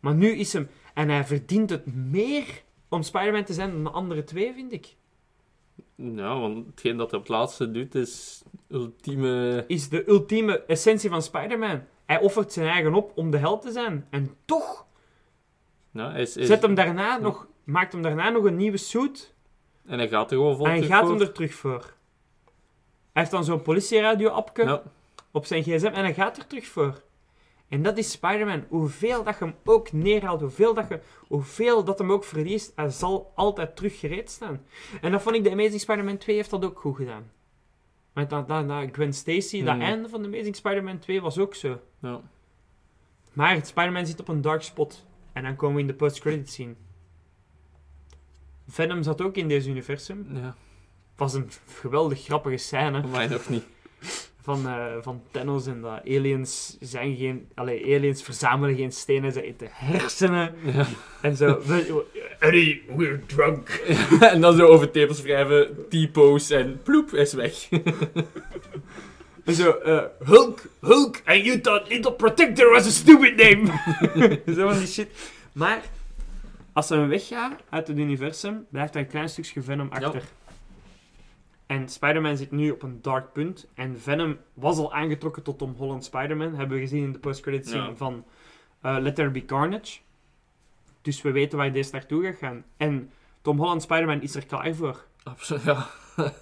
Maar 0.00 0.14
nu 0.14 0.30
is 0.30 0.52
hem... 0.52 0.68
En 0.94 1.08
hij 1.08 1.24
verdient 1.24 1.70
het 1.70 1.94
meer 1.94 2.62
om 2.88 3.02
Spider-Man 3.02 3.44
te 3.44 3.52
zijn 3.52 3.70
dan 3.70 3.84
de 3.84 3.90
andere 3.90 4.24
twee, 4.24 4.52
vind 4.54 4.72
ik. 4.72 4.94
Ja, 5.94 6.38
want 6.40 6.66
hetgeen 6.66 6.96
dat 6.96 7.10
hij 7.10 7.18
op 7.20 7.26
het 7.26 7.36
laatste 7.36 7.70
doet 7.70 7.94
is 7.94 8.42
ultieme... 8.68 9.64
Is 9.66 9.88
de 9.88 10.08
ultieme 10.08 10.64
essentie 10.64 11.10
van 11.10 11.22
Spider-Man. 11.22 11.82
Hij 12.04 12.20
offert 12.20 12.52
zijn 12.52 12.68
eigen 12.68 12.94
op 12.94 13.12
om 13.14 13.30
de 13.30 13.36
held 13.38 13.62
te 13.62 13.72
zijn. 13.72 14.06
En 14.10 14.34
toch 14.44 14.86
Ja, 15.90 16.10
hij 16.10 16.20
is, 16.22 16.36
is- 16.36 16.46
zet 16.46 16.62
hem 16.62 16.74
daarna 16.74 17.16
nog, 17.18 17.46
maakt 17.64 17.92
hem 17.92 18.02
daarna 18.02 18.30
nog 18.30 18.44
een 18.44 18.56
nieuwe 18.56 18.76
suit. 18.76 19.34
En 19.86 19.98
hij 19.98 20.08
gaat 20.08 20.30
er 20.30 20.36
gewoon 20.36 20.56
vol 20.56 20.66
En 20.66 20.72
hij 20.72 20.82
gaat 20.82 21.00
voor. 21.06 21.10
hem 21.10 21.20
er 21.20 21.32
terug 21.32 21.54
voor. 21.54 21.80
Hij 23.12 23.22
heeft 23.22 23.30
dan 23.30 23.44
zo'n 23.44 23.62
politieradio-appje 23.62 24.64
Ja. 24.64 24.82
op 25.30 25.46
zijn 25.46 25.62
gsm 25.62 25.86
en 25.86 26.02
hij 26.04 26.14
gaat 26.14 26.36
er 26.36 26.46
terug 26.46 26.66
voor. 26.66 27.02
En 27.68 27.82
dat 27.82 27.98
is 27.98 28.10
Spider-Man. 28.10 28.64
Hoeveel 28.68 29.24
dat 29.24 29.38
je 29.38 29.44
hem 29.44 29.54
ook 29.64 29.92
neerhaalt, 29.92 30.40
hoeveel 30.40 30.74
dat, 30.74 30.88
je, 30.88 31.00
hoeveel 31.28 31.84
dat 31.84 31.98
hem 31.98 32.12
ook 32.12 32.24
verliest, 32.24 32.72
hij 32.76 32.90
zal 32.90 33.32
altijd 33.34 33.76
terug 33.76 33.98
gereed 33.98 34.30
staan. 34.30 34.62
En 35.00 35.12
dat 35.12 35.22
vond 35.22 35.36
ik, 35.36 35.44
de 35.44 35.50
Amazing 35.50 35.80
Spider-Man 35.80 36.16
2 36.18 36.36
heeft 36.36 36.50
dat 36.50 36.64
ook 36.64 36.78
goed 36.80 36.96
gedaan. 36.96 37.30
Met 38.12 38.30
dat, 38.30 38.48
dat, 38.48 38.68
dat 38.68 38.88
Gwen 38.92 39.12
Stacy, 39.12 39.62
dat 39.64 39.74
Hmm. 39.74 39.82
einde 39.82 40.08
van 40.08 40.22
de 40.22 40.28
Amazing 40.28 40.56
Spider-Man 40.56 40.98
2 40.98 41.20
was 41.20 41.38
ook 41.38 41.54
zo. 41.54 41.80
Ja. 41.98 42.20
Maar 43.32 43.66
Spider-Man 43.66 44.06
zit 44.06 44.20
op 44.20 44.28
een 44.28 44.40
dark 44.40 44.62
spot. 44.62 45.04
En 45.32 45.42
dan 45.42 45.56
komen 45.56 45.74
we 45.74 45.80
in 45.80 45.86
de 45.86 45.94
post-credit 45.94 46.50
scene. 46.50 46.74
Venom 48.68 49.02
zat 49.02 49.20
ook 49.22 49.36
in 49.36 49.48
deze 49.48 49.70
universum. 49.70 50.26
ja, 50.32 50.40
Het 50.40 50.54
was 51.16 51.34
een 51.34 51.50
geweldig 51.68 52.22
grappige 52.24 52.56
scène 52.56 53.00
voor 53.00 53.10
mij 53.10 53.26
nog 53.26 53.48
niet. 53.48 53.64
Van, 54.44 54.66
eh, 54.68 54.84
van 55.00 55.22
Thanos 55.30 55.66
en 55.66 55.80
dat 55.80 56.00
aliens 56.04 56.76
zijn 56.80 57.16
geen... 57.16 57.48
Allee, 57.54 57.96
aliens 57.96 58.22
verzamelen 58.22 58.76
geen 58.76 58.92
stenen, 58.92 59.32
ze 59.32 59.42
eten 59.42 59.68
hersenen. 59.70 60.54
Ja. 60.64 60.86
En 61.22 61.36
zo... 61.36 61.60
we- 61.66 62.04
Eddie, 62.38 62.82
we're 62.96 63.20
drunk. 63.26 63.68
en 64.32 64.40
dan 64.40 64.56
zo 64.56 64.66
over 64.66 64.90
tepels 64.90 65.22
wrijven, 65.22 65.88
typo's 65.88 66.50
en 66.50 66.80
ploep, 66.82 67.12
is 67.12 67.32
weg. 67.32 67.68
En 69.44 69.54
zo, 69.54 69.70
eh, 69.70 70.02
Hulk, 70.24 70.60
Hulk, 70.80 71.20
and 71.24 71.44
you 71.44 71.60
thought 71.60 71.88
Little 71.88 72.12
Protector 72.12 72.70
was 72.70 72.86
a 72.86 72.90
stupid 72.90 73.36
name. 73.36 73.66
zo 74.56 74.68
van 74.68 74.78
die 74.78 74.86
shit. 74.86 75.08
Maar, 75.52 75.82
als 76.72 76.86
ze 76.86 76.96
weggaan 77.06 77.56
uit 77.70 77.88
het 77.88 77.98
universum, 77.98 78.66
blijft 78.70 78.94
er 78.94 79.00
een 79.00 79.06
klein 79.06 79.28
stukje 79.28 79.62
Venom 79.62 79.88
achter. 79.90 80.22
En 81.74 81.88
Spider-Man 81.88 82.36
zit 82.36 82.50
nu 82.50 82.70
op 82.70 82.82
een 82.82 83.02
dark 83.02 83.32
punt. 83.32 83.68
En 83.74 84.00
Venom 84.00 84.36
was 84.54 84.78
al 84.78 84.92
aangetrokken 84.94 85.42
tot 85.42 85.58
Tom 85.58 85.74
Holland 85.76 86.04
Spider-Man. 86.04 86.54
Hebben 86.54 86.76
we 86.76 86.82
gezien 86.82 87.04
in 87.04 87.12
de 87.12 87.18
post-credit 87.18 87.66
scene 87.66 87.82
Ja. 87.88 87.94
van 87.96 88.24
eh 88.80 88.96
Let 89.00 89.14
There 89.14 89.30
Be 89.30 89.44
Carnage. 89.44 90.00
Dus 91.02 91.22
we 91.22 91.30
weten 91.32 91.58
waar 91.58 91.72
deze 91.72 91.92
naartoe 91.92 92.24
gaat 92.24 92.36
gaan. 92.36 92.64
En 92.76 93.10
Tom 93.42 93.58
Holland 93.58 93.82
Spider-Man 93.82 94.22
is 94.22 94.34
er 94.34 94.46
klaar 94.46 94.74
voor. 94.74 95.04
Absoluut, 95.22 95.62
ja. 95.62 95.86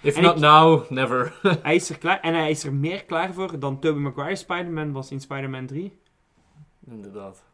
If 0.00 0.16
En 0.16 0.22
not 0.22 0.34
ik- 0.34 0.40
now, 0.40 0.90
never. 0.90 1.38
Hij 1.62 1.74
is 1.74 1.90
er 1.90 1.98
klaar. 1.98 2.20
En 2.20 2.34
hij 2.34 2.50
is 2.50 2.64
er 2.64 2.72
meer 2.74 3.04
klaar 3.04 3.32
voor 3.34 3.58
dan 3.58 3.80
Tobey 3.80 4.00
Maguire 4.02 4.36
Spider-Man 4.36 4.92
was 4.92 5.10
in 5.10 5.20
Spider-Man 5.20 5.66
3. 5.66 5.98
Inderdaad. 6.86 7.44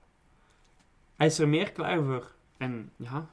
Hij 1.17 1.27
is 1.27 1.39
er 1.39 1.49
meer 1.49 1.73
klaar 1.73 2.03
voor. 2.05 2.33
En 2.57 2.91
Ja, 2.97 3.29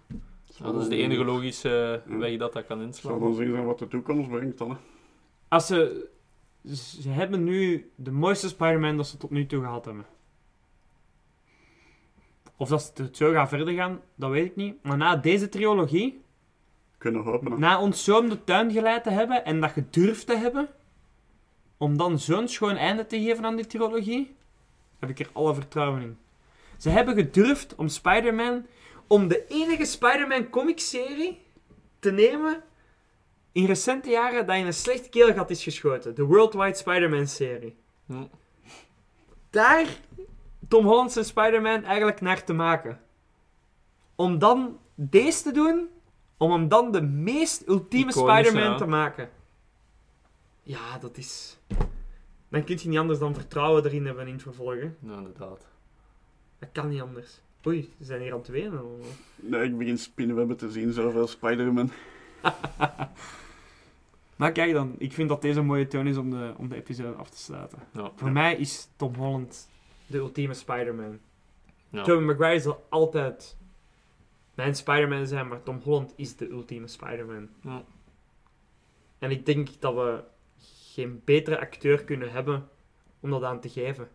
dat 0.64 0.82
is 0.82 0.88
de 0.88 0.96
enige 0.96 1.24
logische 1.24 2.02
Ja. 2.10 2.18
weg 2.18 2.38
dat 2.38 2.54
dat 2.54 2.66
kan 2.66 2.80
Het 2.80 2.96
zal 2.96 3.12
inslaan. 3.12 3.20
dan 3.30 3.36
zien 3.36 3.52
zijn 3.52 3.66
wat 3.66 3.80
de 3.80 3.88
toekomst 3.88 4.30
brengt 4.30 4.58
dan. 4.58 4.70
hè. 4.70 4.76
als 5.48 5.68
ze... 5.68 6.10
Ze 7.02 7.10
hebben 7.10 7.44
nu 7.44 7.92
de 7.96 8.12
mooiste 8.12 8.48
Spider-Man 8.48 8.98
dat 8.98 9.08
ze 9.08 9.18
tot 9.18 9.30
nu 9.30 9.46
toe 9.46 9.62
gehad 9.62 9.86
hebben. 9.86 10.06
Of 12.58 12.70
dat 12.70 12.92
ze 12.96 13.04
het 13.04 13.18
zo 13.18 13.32
gaan 13.32 13.48
verder 13.50 13.74
gaan, 13.74 14.02
dat 14.16 14.30
weet 14.30 14.46
ik 14.46 14.56
niet. 14.56 14.84
Maar 14.84 14.98
na 14.98 15.16
deze 15.16 15.50
trilogie, 15.50 16.22
Kunnen 16.98 17.22
hopen. 17.22 17.52
hè. 17.52 17.58
na 17.58 17.82
ons 17.82 18.04
zo 18.04 18.20
om 18.20 18.30
de 18.30 18.44
tuin 18.44 18.72
geleid 18.72 19.04
te 19.04 19.10
hebben 19.10 19.46
en 19.46 19.62
dat 19.62 19.72
gedurfd 19.72 20.26
te 20.28 20.38
hebben, 20.38 20.70
om 21.78 21.98
dan 21.98 22.20
zo'n 22.20 22.48
schoon 22.48 22.76
einde 22.76 23.06
te 23.06 23.22
geven 23.22 23.46
aan 23.46 23.56
die 23.56 23.66
trilogie, 23.68 24.36
heb 25.00 25.10
ik 25.10 25.20
er 25.20 25.30
alle 25.34 25.54
vertrouwen 25.54 26.02
in. 26.02 26.18
Ze 26.78 26.90
hebben 26.90 27.16
gedurfd 27.16 27.76
om 27.76 27.88
Spider-Man, 27.88 28.66
om 29.08 29.28
de 29.28 29.46
enige 29.48 29.86
Spider-Man 29.86 30.50
comicserie 30.50 31.42
te 32.00 32.12
nemen 32.12 32.64
in 33.52 33.66
recente 33.66 34.10
jaren 34.10 34.46
dat 34.46 34.56
in 34.56 34.66
een 34.66 34.74
slecht 34.74 35.10
keelgat 35.10 35.50
is 35.50 35.64
geschoten. 35.64 36.16
De 36.16 36.24
Worldwide 36.24 36.78
Spider-Man 36.78 37.28
serie. 37.28 37.78
Hm. 38.06 38.26
Daar 39.50 39.88
Tom 40.68 40.86
Holland's 40.86 41.16
en 41.16 41.26
Spider-Man 41.26 41.84
eigenlijk 41.84 42.22
naar 42.22 42.44
te 42.44 42.54
maken. 42.54 43.02
Om 44.16 44.40
dan 44.40 44.80
deze 44.96 45.44
te 45.44 45.52
doen, 45.52 45.90
om 46.38 46.52
hem 46.52 46.68
dan 46.68 46.92
de 46.92 47.02
meest 47.02 47.68
ultieme 47.68 48.12
Spider-Man 48.12 48.64
ja. 48.64 48.78
te 48.78 48.86
maken. 48.86 49.30
Ja, 50.64 50.98
dat 50.98 51.18
is... 51.18 51.58
Dan 52.50 52.64
kun 52.64 52.80
je 52.82 52.90
niet 52.90 53.00
anders 53.00 53.20
dan 53.20 53.34
vertrouwen 53.34 53.86
erin 53.86 54.06
hebben 54.06 54.28
in 54.28 54.34
het 54.34 54.42
vervolg. 54.42 54.74
hè. 54.74 54.92
Ja, 55.00 55.18
inderdaad. 55.18 55.68
Dat 56.60 56.70
kan 56.72 56.90
niet 56.90 57.02
anders. 57.02 57.42
Oei, 57.68 57.94
ze 58.00 58.06
zijn 58.06 58.22
hier 58.22 58.32
aan 58.32 58.38
het 58.38 58.48
wenen. 58.48 58.82
Nee, 59.36 59.64
ik 59.64 59.78
begin 59.78 59.98
spinnenwebben 59.98 60.58
te 60.58 60.72
zien, 60.72 60.94
zoveel 60.94 61.28
Spider-Man. 61.28 61.92
Maar 64.38 64.52
kijk 64.52 64.74
dan, 64.74 64.96
ik 64.98 65.14
vind 65.14 65.30
dat 65.30 65.42
deze 65.42 65.60
een 65.60 65.66
mooie 65.66 65.88
toon 65.88 66.08
is 66.08 66.18
om 66.18 66.30
de, 66.30 66.54
om 66.58 66.70
de 66.70 66.76
episode 66.76 67.18
af 67.18 67.30
te 67.30 67.38
sluiten. 67.38 67.80
Ja. 67.94 68.12
Voor 68.16 68.32
mij 68.32 68.56
is 68.56 68.90
Tom 68.96 69.16
Holland 69.16 69.70
de 70.06 70.18
ultieme 70.18 70.54
Spider-Man. 70.54 71.20
Ja. 71.90 72.04
Tobey 72.04 72.26
Maguire 72.26 72.60
zal 72.60 72.86
altijd 72.90 73.58
mijn 74.56 74.76
Spider-Man 74.76 75.28
zijn, 75.28 75.48
maar 75.48 75.64
Tom 75.64 75.80
Holland 75.84 76.14
is 76.16 76.36
de 76.36 76.50
ultieme 76.50 76.88
Spider-Man. 76.88 77.50
Ja. 77.62 77.84
En 79.20 79.32
ik 79.32 79.46
denk 79.46 79.70
dat 79.80 79.94
we 79.94 80.24
geen 80.94 81.22
betere 81.26 81.60
acteur 81.60 82.04
kunnen 82.04 82.32
hebben 82.32 82.70
om 83.20 83.30
dat 83.30 83.44
aan 83.44 83.60
te 83.60 83.70
geven. 83.70 84.10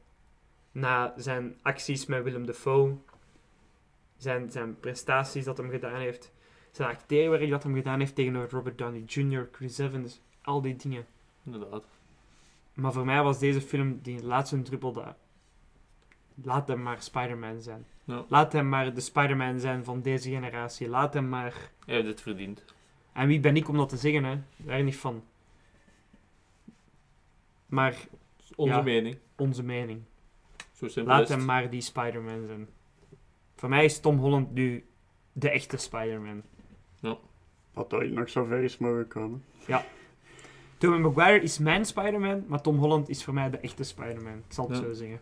Na 0.72 1.14
zijn 1.16 1.56
acties 1.62 2.06
met 2.06 2.22
Willem 2.22 2.46
Dafoe, 2.46 2.96
zijn, 4.22 4.50
zijn 4.50 4.80
prestaties 4.80 5.44
dat 5.44 5.56
hem 5.56 5.70
gedaan 5.70 6.00
heeft, 6.00 6.32
zijn 6.70 6.88
acteerwerk 6.88 7.50
dat 7.50 7.62
hem 7.62 7.74
gedaan 7.74 7.98
heeft 7.98 8.14
tegenover 8.14 8.50
Robert 8.50 8.78
Downey 8.78 9.02
Jr., 9.06 9.48
Chris 9.52 9.78
Evans, 9.78 10.20
al 10.42 10.60
die 10.62 10.76
dingen. 10.76 11.06
Inderdaad. 11.44 11.84
Maar 12.74 12.92
voor 12.92 13.04
mij 13.04 13.22
was 13.22 13.38
deze 13.38 13.60
film 13.60 13.98
die 14.02 14.22
laatste 14.24 14.62
druppel. 14.62 15.04
Laat 16.42 16.68
hem 16.68 16.82
maar 16.82 17.02
Spider-Man 17.02 17.60
zijn. 17.60 17.86
Ja. 18.04 18.24
Laat 18.28 18.52
hem 18.52 18.68
maar 18.68 18.94
de 18.94 19.00
Spider-Man 19.00 19.60
zijn 19.60 19.84
van 19.84 20.02
deze 20.02 20.30
generatie. 20.30 20.88
Laat 20.88 21.14
hem 21.14 21.28
maar... 21.28 21.70
Hij 21.86 21.94
heeft 21.94 22.06
het 22.06 22.20
verdiend. 22.20 22.64
En 23.12 23.26
wie 23.26 23.40
ben 23.40 23.56
ik 23.56 23.68
om 23.68 23.76
dat 23.76 23.88
te 23.88 23.96
zeggen, 23.96 24.24
hè? 24.24 24.38
Daar 24.56 24.82
niet 24.82 24.96
van. 24.96 25.22
Maar 27.66 28.06
Onze 28.56 28.74
Ja. 28.74 28.82
mening. 28.82 29.16
onze 29.36 29.62
mening. 29.62 30.02
Zo 30.72 30.88
simpel 30.88 31.14
Laat 31.14 31.28
hem 31.28 31.44
maar 31.44 31.70
die 31.70 31.80
Spider-Man 31.80 32.46
zijn. 32.46 32.68
Voor 33.62 33.70
mij 33.70 33.84
is 33.84 34.00
Tom 34.00 34.18
Holland 34.18 34.52
nu 34.54 34.86
de 35.32 35.50
echte 35.50 35.76
Spider-Man. 35.76 36.42
Dat 37.74 37.92
ooit 37.94 38.12
nog 38.12 38.28
zo 38.30 38.44
ver 38.44 38.62
is 38.62 38.78
mogen 38.78 39.08
komen. 39.08 39.44
Tobey 40.78 40.98
Maguire 40.98 41.42
is 41.42 41.58
mijn 41.58 41.84
Spider-Man, 41.84 42.44
maar 42.46 42.60
Tom 42.60 42.78
Holland 42.78 43.08
is 43.08 43.24
voor 43.24 43.34
mij 43.34 43.50
de 43.50 43.58
echte 43.58 43.82
Spider-Man. 43.84 44.36
Ik 44.38 44.44
zal 44.52 44.68
het 44.68 44.76
Ja. 44.78 44.82
zo 44.84 44.92
zeggen. 44.92 45.20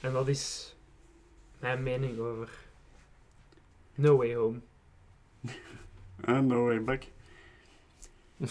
En 0.00 0.12
dat 0.12 0.28
is 0.28 0.74
mijn 1.58 1.82
mening 1.82 2.18
over 2.18 2.50
No 3.94 4.16
Way 4.16 4.34
Home. 4.34 4.58
Ah, 6.24 6.40
no 6.44 6.64
way 6.64 6.82
back. 6.82 7.02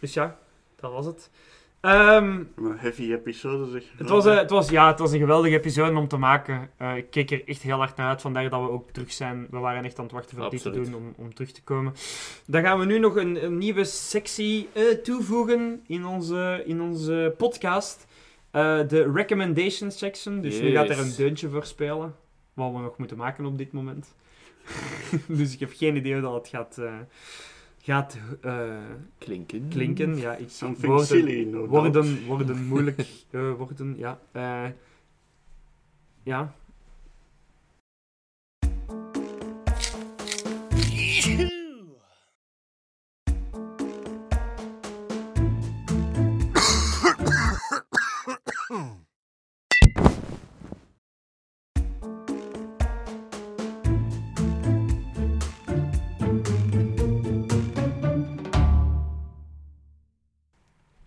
Dus 0.00 0.14
ja, 0.14 0.38
dat 0.76 0.92
was 0.92 1.06
het. 1.06 1.30
Ehm, 1.86 2.42
Een 2.56 2.78
heavy 2.78 3.12
episode 3.12 3.70
zeg. 3.70 3.82
het, 3.96 4.08
was, 4.08 4.26
eh, 4.26 4.36
het, 4.36 4.50
was, 4.50 4.68
ja, 4.68 4.86
het 4.86 4.98
was 4.98 5.12
een 5.12 5.18
geweldige 5.18 5.56
episode 5.56 5.96
om 5.96 6.08
te 6.08 6.16
maken. 6.16 6.70
Eh, 6.76 6.96
ik 6.96 7.10
keek 7.10 7.30
er 7.30 7.48
echt 7.48 7.62
heel 7.62 7.76
hard 7.76 7.96
naar 7.96 8.08
uit. 8.08 8.20
Vandaar 8.20 8.50
dat 8.50 8.60
we 8.60 8.70
ook 8.70 8.90
terug 8.90 9.12
zijn. 9.12 9.46
We 9.50 9.58
waren 9.58 9.84
echt 9.84 9.98
aan 9.98 10.04
het 10.04 10.12
wachten 10.12 10.36
voor 10.36 10.50
dit 10.50 10.62
te 10.62 10.70
doen 10.70 10.94
om, 10.94 11.14
om 11.16 11.34
terug 11.34 11.52
te 11.52 11.62
komen. 11.62 11.94
Dan 12.46 12.62
gaan 12.62 12.78
we 12.78 12.84
nu 12.84 12.98
nog 12.98 13.16
een, 13.16 13.44
een 13.44 13.58
nieuwe 13.58 13.84
sectie 13.84 14.68
eh, 14.72 14.82
toevoegen 14.82 15.82
in 15.86 16.06
onze, 16.06 16.62
in 16.66 16.80
onze 16.80 17.34
podcast. 17.36 18.06
Eh, 18.50 18.88
de 18.88 19.12
recommendation 19.12 19.90
section. 19.90 20.40
Dus 20.40 20.60
nu 20.60 20.70
gaat 20.70 20.88
er 20.88 20.98
een 20.98 21.14
deuntje 21.16 21.48
voor 21.48 21.64
spelen. 21.64 22.14
Wat 22.54 22.72
we 22.72 22.78
nog 22.78 22.98
moeten 22.98 23.16
maken 23.16 23.44
op 23.44 23.58
dit 23.58 23.72
moment. 23.72 24.14
dus 25.28 25.52
ik 25.52 25.60
heb 25.60 25.72
geen 25.74 25.96
idee 25.96 26.12
hoe 26.12 26.22
dat 26.22 26.34
het 26.34 26.48
gaat, 26.48 26.78
eh, 26.78 26.94
gaat 27.86 28.18
eh, 28.42 28.78
Klinken. 29.18 29.68
klinken. 29.68 30.16
Ja, 30.16 30.34
ik, 30.34 30.50
Something 30.50 30.86
woorden- 30.86 31.06
silly, 31.06 31.44
no 31.44 31.66
worden, 31.66 32.24
worden 32.26 32.64
moeilijk 32.66 32.98
eh, 33.30 33.52
worden, 33.52 33.94
ja. 33.98 34.18
Eh, 34.32 34.64
ja. 36.22 36.54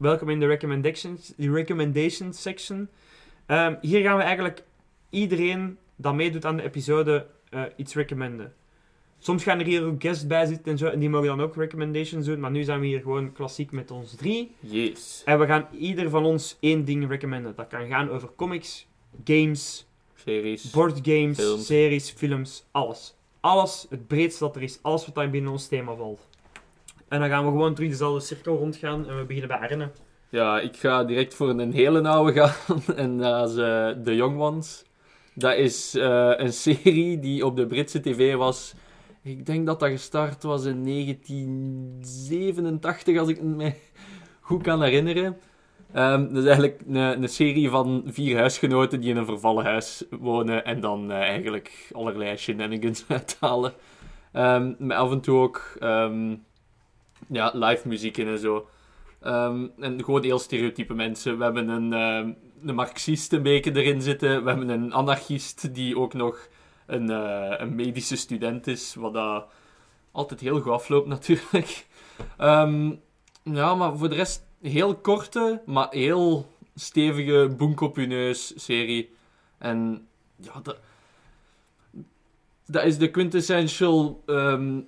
Welkom 0.09 0.29
in 0.29 0.39
de 0.39 0.47
recommendations, 0.47 1.33
de 1.37 1.51
recommendations 1.51 2.41
section. 2.41 2.89
Ehm, 3.45 3.75
hier 3.81 4.01
gaan 4.01 4.17
we 4.17 4.23
eigenlijk 4.23 4.63
iedereen 5.09 5.77
dat 5.95 6.13
meedoet 6.13 6.45
aan 6.45 6.57
de 6.57 6.63
episode 6.63 7.27
eh, 7.49 7.63
iets 7.75 7.93
recommenden. 7.93 8.53
Soms 9.19 9.43
gaan 9.43 9.59
er 9.59 9.65
hier 9.65 9.85
ook 9.85 10.01
guests 10.01 10.27
bij 10.27 10.45
zitten 10.45 10.71
en 10.71 10.77
zo, 10.77 10.87
en 10.87 10.99
die 10.99 11.09
mogen 11.09 11.27
dan 11.27 11.41
ook 11.41 11.55
recommendations 11.55 12.25
doen. 12.25 12.39
Maar 12.39 12.51
nu 12.51 12.63
zijn 12.63 12.79
we 12.79 12.85
hier 12.85 13.01
gewoon 13.01 13.31
klassiek 13.31 13.71
met 13.71 13.91
ons 13.91 14.15
drie. 14.15 14.55
Yes. 14.59 15.21
En 15.25 15.39
we 15.39 15.45
gaan 15.45 15.67
ieder 15.71 16.09
van 16.09 16.25
ons 16.25 16.57
één 16.59 16.85
ding 16.85 17.07
recommenden. 17.07 17.55
Dat 17.55 17.67
kan 17.67 17.87
gaan 17.87 18.09
over 18.09 18.29
comics, 18.35 18.87
games, 19.23 19.87
Series. 20.15 20.69
boardgames, 20.69 21.37
Films. 21.37 21.65
series, 21.65 22.09
films, 22.09 22.65
alles. 22.71 23.15
Alles, 23.39 23.85
het 23.89 24.07
breedste 24.07 24.43
dat 24.43 24.55
er 24.55 24.61
is. 24.61 24.79
Alles 24.81 25.05
wat 25.05 25.15
daar 25.15 25.29
binnen 25.29 25.51
ons 25.51 25.67
thema 25.67 25.95
valt. 25.95 26.28
En 27.09 27.19
dan 27.19 27.29
gaan 27.29 27.45
we 27.45 27.51
gewoon 27.51 27.73
terug 27.73 27.89
dezelfde 27.89 28.25
cirkel 28.25 28.57
rondgaan 28.57 29.07
en 29.07 29.17
we 29.17 29.25
beginnen 29.25 29.49
bij 29.49 29.69
Arne. 29.69 29.89
Ja, 30.29 30.59
ik 30.59 30.77
ga 30.77 31.03
direct 31.03 31.35
voor 31.35 31.49
een 31.49 31.73
hele 31.73 32.07
oude 32.07 32.33
gaan. 32.33 32.81
En 32.95 33.17
dat 33.17 33.49
is 33.49 33.57
eh, 33.57 33.89
The 33.89 34.15
Young 34.15 34.39
Ones. 34.39 34.85
Dat 35.33 35.55
is 35.55 35.95
eh, 35.95 36.31
een 36.35 36.53
serie 36.53 37.19
die 37.19 37.45
op 37.45 37.55
de 37.55 37.67
Britse 37.67 38.01
tv 38.01 38.35
was. 38.35 38.73
Ik 39.23 39.45
denk 39.45 39.65
dat 39.65 39.79
dat 39.79 39.89
gestart 39.89 40.43
was 40.43 40.65
in 40.65 40.83
1987, 40.83 43.17
als 43.17 43.29
ik 43.29 43.41
me 43.41 43.73
goed 44.39 44.63
kan 44.63 44.83
herinneren. 44.83 45.37
Ehm, 45.93 46.27
dat 46.27 46.37
is 46.37 46.45
eigenlijk 46.45 46.81
een, 46.87 46.95
een 46.95 47.29
serie 47.29 47.69
van 47.69 48.03
vier 48.05 48.37
huisgenoten 48.37 49.01
die 49.01 49.09
in 49.09 49.17
een 49.17 49.25
vervallen 49.25 49.65
huis 49.65 50.03
wonen 50.09 50.65
en 50.65 50.79
dan 50.79 51.11
eh, 51.11 51.17
eigenlijk 51.17 51.89
allerlei 51.91 52.37
shenanigans 52.37 53.05
uithalen. 53.07 53.73
Ehm, 54.31 54.73
met 54.77 54.97
af 54.97 55.11
en 55.11 55.21
toe 55.21 55.39
ook 55.39 55.75
ehm, 55.79 56.35
ja, 57.27 57.51
live 57.53 57.87
muziek 57.87 58.17
in 58.17 58.27
en 58.27 58.39
zo. 58.39 58.67
Ehm, 59.21 59.67
en 59.79 60.03
gewoon 60.03 60.23
heel 60.23 60.39
stereotype 60.39 60.93
mensen. 60.93 61.37
We 61.37 61.43
hebben 61.43 61.67
een, 61.67 61.93
ehm, 61.93 62.31
een 62.67 62.75
marxist 62.75 63.33
een 63.33 63.43
beetje 63.43 63.75
erin 63.75 64.01
zitten. 64.01 64.43
We 64.43 64.49
hebben 64.49 64.69
een 64.69 64.93
anarchist 64.93 65.73
die 65.73 65.97
ook 65.97 66.13
nog 66.13 66.47
een, 66.85 67.09
eh, 67.09 67.53
een 67.57 67.75
medische 67.75 68.15
student 68.15 68.67
is. 68.67 68.95
Wat 68.95 69.45
altijd 70.11 70.39
heel 70.39 70.61
goed 70.61 70.71
afloopt 70.71 71.07
natuurlijk. 71.17 71.85
Ehm, 72.37 72.91
ja, 73.43 73.75
maar 73.75 73.97
voor 73.97 74.09
de 74.09 74.15
rest 74.15 74.45
heel 74.61 74.95
korte, 74.95 75.61
maar 75.65 75.87
heel 75.89 76.47
stevige 76.75 77.53
boenk 77.57 77.81
op 77.81 77.97
neus 77.97 78.63
serie. 78.65 79.15
En 79.57 80.07
ja, 80.35 80.59
dat, 80.63 80.77
dat 82.65 82.83
is 82.83 82.97
de 82.97 83.11
quintessential 83.11 84.23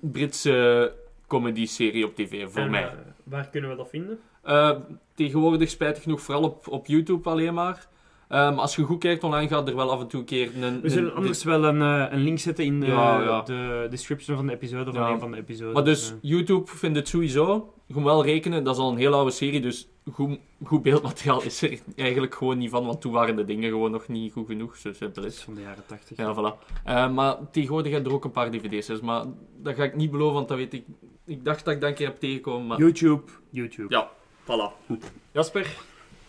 Britse 0.00 0.92
comedy-serie 1.32 2.04
op 2.06 2.14
tv 2.14 2.50
voor 2.50 2.62
En, 2.62 2.70
mij. 2.70 2.82
eh, 2.84 2.90
waar 3.24 3.48
kunnen 3.48 3.70
we 3.70 3.76
dat 3.76 3.88
vinden? 3.88 4.18
Eh, 4.42 4.76
tegenwoordig 5.14 5.70
spijtig 5.70 6.02
genoeg 6.02 6.20
vooral 6.20 6.44
op, 6.44 6.68
op 6.68 6.86
YouTube 6.86 7.28
alleen 7.30 7.54
maar. 7.54 7.86
Eh, 8.32 8.38
maar 8.38 8.58
als 8.60 8.76
je 8.76 8.82
goed 8.82 8.98
kijkt 8.98 9.24
online 9.24 9.48
gaat 9.48 9.68
er 9.68 9.76
wel 9.76 9.90
af 9.90 10.00
en 10.00 10.06
toe 10.08 10.20
een 10.20 10.26
keer 10.26 10.62
een... 10.62 10.80
We 10.80 10.88
zullen 10.90 11.10
een- 11.10 11.16
anders 11.16 11.44
wel 11.44 11.64
een, 11.64 11.82
eh, 11.82 12.12
een 12.12 12.22
link 12.22 12.38
zetten 12.38 12.64
in 12.64 12.80
de, 12.80 12.86
Ja, 12.86 13.20
ja. 13.22 13.40
de 13.42 13.86
description 13.90 14.36
van 14.36 14.46
de 14.46 14.52
episode, 14.52 14.92
Ja. 14.92 15.08
een 15.10 15.18
van 15.18 15.30
de 15.30 15.36
episodes. 15.36 15.74
Maar 15.74 15.84
dus 15.84 16.10
eh. 16.10 16.16
YouTube 16.20 16.66
vindt 16.70 16.96
het 16.98 17.08
sowieso. 17.08 17.74
Je 17.86 17.94
moet 17.94 18.02
wel 18.04 18.24
rekenen, 18.24 18.64
dat 18.64 18.74
is 18.74 18.80
al 18.80 18.90
een 18.90 18.96
heel 18.96 19.14
oude 19.14 19.30
serie, 19.30 19.60
dus 19.60 19.88
goed, 20.12 20.38
goed 20.64 20.82
beeldmateriaal 20.82 21.42
is 21.42 21.62
er 21.62 21.78
eigenlijk 21.96 22.34
gewoon 22.34 22.58
niet 22.58 22.70
van, 22.70 22.84
want 22.86 23.00
toen 23.00 23.12
waren 23.12 23.36
de 23.36 23.44
dingen 23.44 23.70
gewoon 23.70 23.90
nog 23.90 24.08
niet 24.08 24.32
goed 24.32 24.46
genoeg, 24.46 24.76
zo 24.76 24.92
simpel 24.92 25.24
is 25.24 25.34
is. 25.36 25.42
van 25.42 25.54
de 25.54 25.60
jaren 25.60 25.86
80. 25.86 26.16
Ja, 26.16 26.34
voilà. 26.34 26.80
Eh, 26.84 27.12
maar 27.12 27.36
tegenwoordig 27.50 27.92
heb 27.92 28.02
je 28.02 28.08
er 28.08 28.14
ook 28.14 28.24
een 28.24 28.30
paar 28.30 28.50
dvd's, 28.50 28.86
dus, 28.86 29.00
maar 29.00 29.24
dat 29.62 29.74
ga 29.74 29.84
ik 29.84 29.96
niet 29.96 30.10
beloven, 30.10 30.34
want 30.34 30.48
dat 30.48 30.56
weet 30.56 30.72
ik... 30.72 30.84
Ik 31.26 31.44
dacht 31.44 31.64
dat 31.64 31.74
ik 31.74 31.80
dat 31.80 31.88
een 31.90 31.94
keer 31.96 32.06
heb 32.06 32.18
tegengekomen, 32.20 32.66
maar... 32.66 32.78
YouTube. 32.78 33.22
YouTube. 33.50 33.94
Ja, 33.94 34.10
voilà. 34.44 34.96
Jasper? 35.32 35.76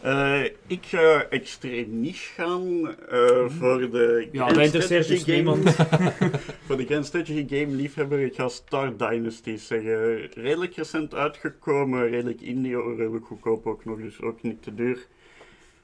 Eh, 0.04 0.44
ik 0.68 0.86
ga 0.86 1.26
extreem 1.30 2.00
niche 2.00 2.34
gaan 2.34 2.96
eh, 3.10 3.50
voor 3.50 3.92
de 3.92 4.28
Ja, 4.32 4.48
dat 4.48 4.58
interesseert 4.58 5.08
dus 5.08 5.26
niemand. 5.26 5.76
voor 6.66 6.78
de 6.78 6.86
Grand 6.86 7.06
Strategy 7.06 7.46
Game 7.48 7.76
liefhebber, 7.76 8.20
ik 8.20 8.36
ga 8.36 8.48
Star 8.48 8.98
Dynasty 8.98 9.56
zeggen. 9.56 10.28
Redelijk 10.34 10.76
recent 10.76 11.16
uitgekomen, 11.16 12.10
redelijk 12.10 12.42
indie, 12.42 12.96
redelijk 12.96 13.26
goedkoop 13.26 13.68
ook 13.68 13.86
nog, 13.86 14.00
dus 14.00 14.22
ook 14.22 14.42
niet 14.42 14.64
te 14.64 14.74
duur. 14.74 15.08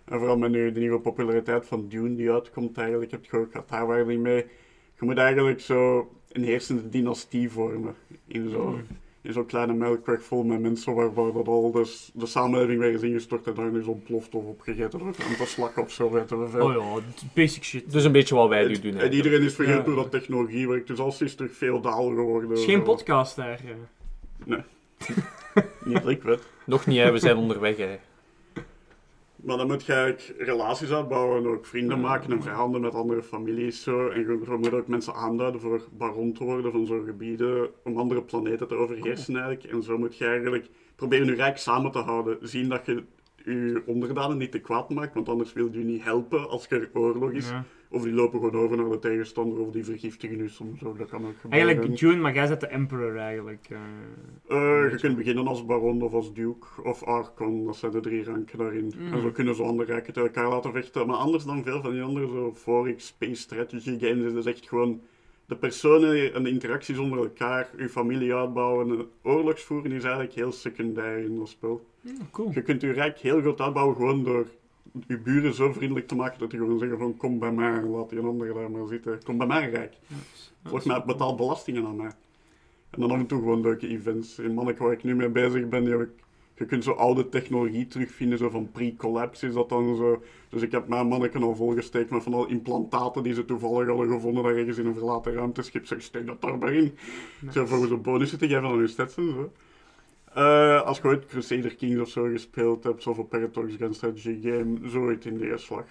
En 0.06 0.18
vooral 0.18 0.38
met 0.38 0.52
nu 0.52 0.72
de 0.72 0.80
nieuwe 0.80 1.00
populariteit 1.00 1.66
van 1.66 1.88
Dune 1.88 2.16
die 2.16 2.32
uitkomt 2.32 2.78
eigenlijk, 2.78 3.12
heb 3.12 3.26
je 3.26 3.38
ook, 3.38 3.52
gaat 3.52 3.70
daar 3.70 3.88
waar 3.88 4.06
niet 4.06 4.20
mee. 4.20 4.46
Je 5.00 5.06
moet 5.06 5.18
eigenlijk 5.18 5.60
zo 5.60 6.12
een 6.32 6.44
heersende 6.44 6.90
dynastie 6.90 7.50
vormen 7.50 7.96
in 8.28 8.50
zo'n 8.50 8.84
Hmm. 8.88 9.09
In 9.22 9.34
zo'n 9.34 9.46
kleine 9.46 9.74
melkweg 9.74 10.24
vol 10.24 10.44
met 10.44 10.60
mensen 10.60 10.94
waar, 10.96 11.14
waar 11.14 11.32
dat 11.34 11.48
al 11.48 11.72
dus 11.72 12.12
de 12.14 12.26
samenleving 12.26 12.80
weer 12.80 12.94
is 12.94 13.02
ingestort 13.02 13.48
en 13.48 13.54
daar 13.54 13.84
zo 13.84 13.90
ontploft 13.90 14.36
of 14.36 14.46
opgegeten 14.46 15.00
door 15.00 15.08
een 15.08 15.14
aantal 15.30 15.46
slakken 15.46 15.84
of 15.84 15.92
zo, 15.92 16.12
weten 16.12 16.42
we 16.44 16.48
veel. 16.50 16.66
Oh 16.66 16.74
ja, 16.74 17.02
basic 17.34 17.64
shit. 17.64 17.92
Dus 17.92 18.04
een 18.04 18.12
beetje 18.12 18.36
wat 18.36 18.50
wij 18.50 18.66
nu 18.68 18.74
En- 18.74 18.82
doen. 18.82 18.96
en 18.98 19.14
iedereen 19.14 19.42
is 19.42 19.54
vergeten 19.56 19.80
Ja. 19.80 19.86
hoe 19.86 19.96
dat 19.96 20.12
technologie 20.12 20.68
werkt, 20.68 20.88
dus 20.88 21.00
alles 21.00 21.22
is 21.22 21.36
terug 21.36 21.52
feodaal 21.52 22.08
geworden. 22.08 22.50
Het 22.50 22.60
is 22.60 22.66
geen 22.66 22.84
podcast 22.84 23.36
daar. 23.36 23.60
eh. 24.48 24.58
Niet 25.84 26.02
dat 26.02 26.10
ik 26.10 26.24
weet. 26.24 26.48
Nog 26.66 26.86
niet, 26.86 26.98
hè. 27.00 27.12
we 27.12 27.18
zijn 27.20 27.36
onderweg. 27.38 27.78
Hè. 27.78 27.98
Maar 29.44 29.58
dan 29.58 29.68
moet 29.68 29.86
je 29.86 29.94
eigenlijk 29.94 30.42
relaties 30.42 30.92
uitbouwen 30.92 31.38
en 31.38 31.48
ook 31.48 31.66
vrienden 31.66 32.00
maken 32.00 32.32
en 32.32 32.42
verhandelen 32.42 32.82
met 32.82 32.96
andere 32.96 33.24
families. 33.24 33.84
Zo. 33.84 34.08
En 34.10 34.20
je, 34.20 34.40
je 34.46 34.58
moet 34.58 34.74
ook 34.74 34.88
mensen 34.88 35.14
aanduiden 35.14 35.62
voor 35.62 35.82
baron 35.98 36.34
te 36.34 36.44
worden 36.44 36.72
van 36.72 36.86
zo'n 36.86 37.06
gebieden, 37.06 37.70
om 37.84 37.98
andere 37.98 38.24
planeten 38.24 38.68
te 38.68 38.76
overheersen 38.76 39.36
eigenlijk. 39.36 39.64
En 39.64 39.84
zo 39.84 39.98
moet 39.98 40.18
je 40.18 40.26
eigenlijk 40.26 40.70
proberen 40.96 41.26
je 41.26 41.34
rijk 41.34 41.58
samen 41.58 41.92
te 41.92 42.00
houden. 42.00 42.38
Zien 42.42 42.70
dat 42.70 42.86
je 42.86 43.04
je 43.46 43.84
onderdanen 43.86 44.38
niet 44.38 44.52
te 44.52 44.60
kwaad 44.60 44.90
maakt, 44.90 45.14
want 45.14 45.30
anders 45.30 45.54
wil 45.54 45.70
je 45.72 45.84
niet 45.84 46.04
helpen 46.04 46.50
als 46.50 46.70
er 46.70 46.90
oorlog 46.94 47.32
is. 47.32 47.50
Ja. 47.50 47.64
Of 47.92 48.04
die 48.04 48.14
lopen 48.14 48.40
gewoon 48.40 48.64
over 48.64 48.78
naar 48.78 48.90
de 48.90 49.00
tegenstander, 49.00 49.60
of 49.60 49.72
die 49.72 49.84
vergiftigen 49.84 50.38
je 50.38 50.48
soms 50.48 50.84
ook. 50.84 50.98
Dat 50.98 51.10
kan 51.10 51.26
ook 51.26 51.40
gebeuren. 51.40 51.68
Eigenlijk 51.68 52.00
June, 52.00 52.16
maar 52.22 52.34
jij 52.34 52.48
zet 52.48 52.60
de 52.60 52.68
Emperor 52.68 53.18
eigenlijk. 53.18 53.68
eh. 53.70 54.86
Eh, 54.86 54.92
je 54.92 54.98
kunt 55.00 55.18
beginnen 55.18 55.48
als 55.48 55.66
baron 55.66 56.02
of 56.02 56.14
als 56.14 56.34
duke 56.34 56.68
of 56.84 57.04
archon, 57.04 57.66
dat 57.66 57.76
zijn 57.76 57.92
de 57.92 58.00
drie 58.00 58.24
ranken 58.24 58.58
daarin. 58.58 58.94
Mm. 58.98 59.14
En 59.14 59.22
zo 59.22 59.32
kunnen 59.32 59.56
ze 59.56 59.64
andere 59.64 59.92
rijken 59.92 60.14
tegen 60.14 60.34
elkaar 60.34 60.50
laten 60.50 60.72
vechten. 60.72 61.08
Maar 61.08 61.16
anders 61.16 61.46
dan 61.46 61.64
veel 61.64 61.82
van 61.82 61.92
die 61.92 62.02
andere 62.02 62.28
zo 62.28 62.54
4X 62.56 63.06
space 63.06 63.42
strategy 63.42 64.00
games 64.00 64.26
is 64.26 64.34
het 64.34 64.46
echt 64.46 64.68
gewoon 64.68 65.02
de 65.50 65.56
personen 65.56 66.34
en 66.34 66.44
de 66.44 66.50
interacties 66.50 66.98
onder 66.98 67.20
elkaar, 67.20 67.70
je 67.78 67.90
familie 67.90 68.36
uitbouwen. 68.36 68.90
en 68.90 69.08
Oorlogs 69.24 69.64
voeren 69.64 69.92
is 69.92 70.04
eigenlijk 70.04 70.34
heel 70.34 70.52
secundair 70.52 71.18
in 71.18 71.38
dat 71.38 71.50
spel. 71.50 71.86
cool. 72.32 72.52
Je 72.54 72.62
kunt 72.62 72.82
je 72.82 72.92
rijk 72.92 73.20
heel 73.20 73.42
goed 73.42 73.62
uitbouwen 73.62 73.96
gewoon 73.96 74.24
door 74.24 74.48
je 75.08 75.18
buren 75.18 75.54
zo 75.54 75.72
vriendelijk 75.72 76.08
te 76.08 76.16
maken 76.16 76.40
dat 76.40 76.50
die 76.50 76.60
gewoon 76.60 76.80
zeggen 76.80 76.98
van 76.98 77.18
kom 77.18 77.40
bij 77.40 77.52
mij 77.52 77.74
en 77.74 77.90
laat 77.90 78.10
die 78.10 78.20
een 78.20 78.26
ander 78.26 78.54
daar 78.54 78.72
maar 78.72 78.88
zitten. 78.88 79.24
Kom 79.24 79.38
bij 79.38 79.48
mij 79.48 79.70
rijk. 79.70 79.94
Volgens 80.64 80.86
mij 80.86 81.04
betaal 81.06 81.36
belastingen 81.36 81.86
aan 81.86 81.96
mij. 81.96 82.12
En 82.90 83.00
dan 83.02 83.12
af 83.12 83.18
en 83.18 83.26
toe 83.26 83.40
gewoon 83.40 83.62
leuke 83.62 83.88
events. 83.88 84.40
In 84.40 84.54
Manneke 84.54 84.84
waar 84.84 84.92
ik 84.92 85.04
nu 85.04 85.16
mee 85.16 85.30
bezig 85.30 85.68
ben, 85.68 85.84
die 85.84 85.92
heb 85.92 86.02
ik, 86.02 86.24
je 86.60 86.66
kunt 86.66 86.84
zo 86.84 86.92
oude 86.92 87.30
technologie 87.30 87.88
terugvinden, 87.88 88.38
zo 88.38 88.50
van 88.50 88.72
pre-collapse 88.72 89.48
is 89.48 89.54
dat 89.54 89.70
dan 89.70 89.96
zo. 89.96 90.24
Dus 90.50 90.62
ik 90.62 90.72
heb 90.72 90.88
mijn 90.88 91.08
Manneke 91.08 91.40
al 91.40 91.56
volgesteken 91.56 92.14
met 92.14 92.24
van 92.24 92.34
al 92.34 92.48
implantaten 92.48 93.24
die 93.24 93.34
ze 93.34 93.46
toevallig 93.46 93.88
hadden 93.88 94.08
gevonden 94.08 94.44
daar 94.44 94.56
ergens 94.56 94.78
in 94.78 94.86
een 94.86 94.94
verlaten 94.94 95.34
ruimteschip. 95.34 95.86
Zeg, 95.86 96.02
steek 96.02 96.26
dat 96.26 96.42
daar 96.42 96.58
maar 96.58 96.74
in. 96.74 96.98
Zo 97.52 97.66
voor 97.66 97.88
zo'n 97.88 98.02
bonussen 98.02 98.38
te 98.38 98.48
geven 98.48 98.64
aan 98.64 98.80
je 98.80 98.88
stats 98.88 99.18
en 99.18 99.30
zo. 99.30 99.52
Eh, 100.34 100.82
als 100.82 100.98
je 100.98 101.04
ooit 101.04 101.26
Crusader 101.26 101.76
Kings 101.76 102.00
of 102.02 102.10
zo 102.10 102.24
gespeeld 102.24 102.84
hebt, 102.84 103.08
of 103.08 103.18
een 103.18 103.28
Paradox 103.28 103.76
Grand 103.76 103.96
Strategy 103.96 104.42
game, 104.42 104.78
zoiets 104.84 105.26
in 105.26 105.38
de 105.38 105.58
slag. 105.58 105.86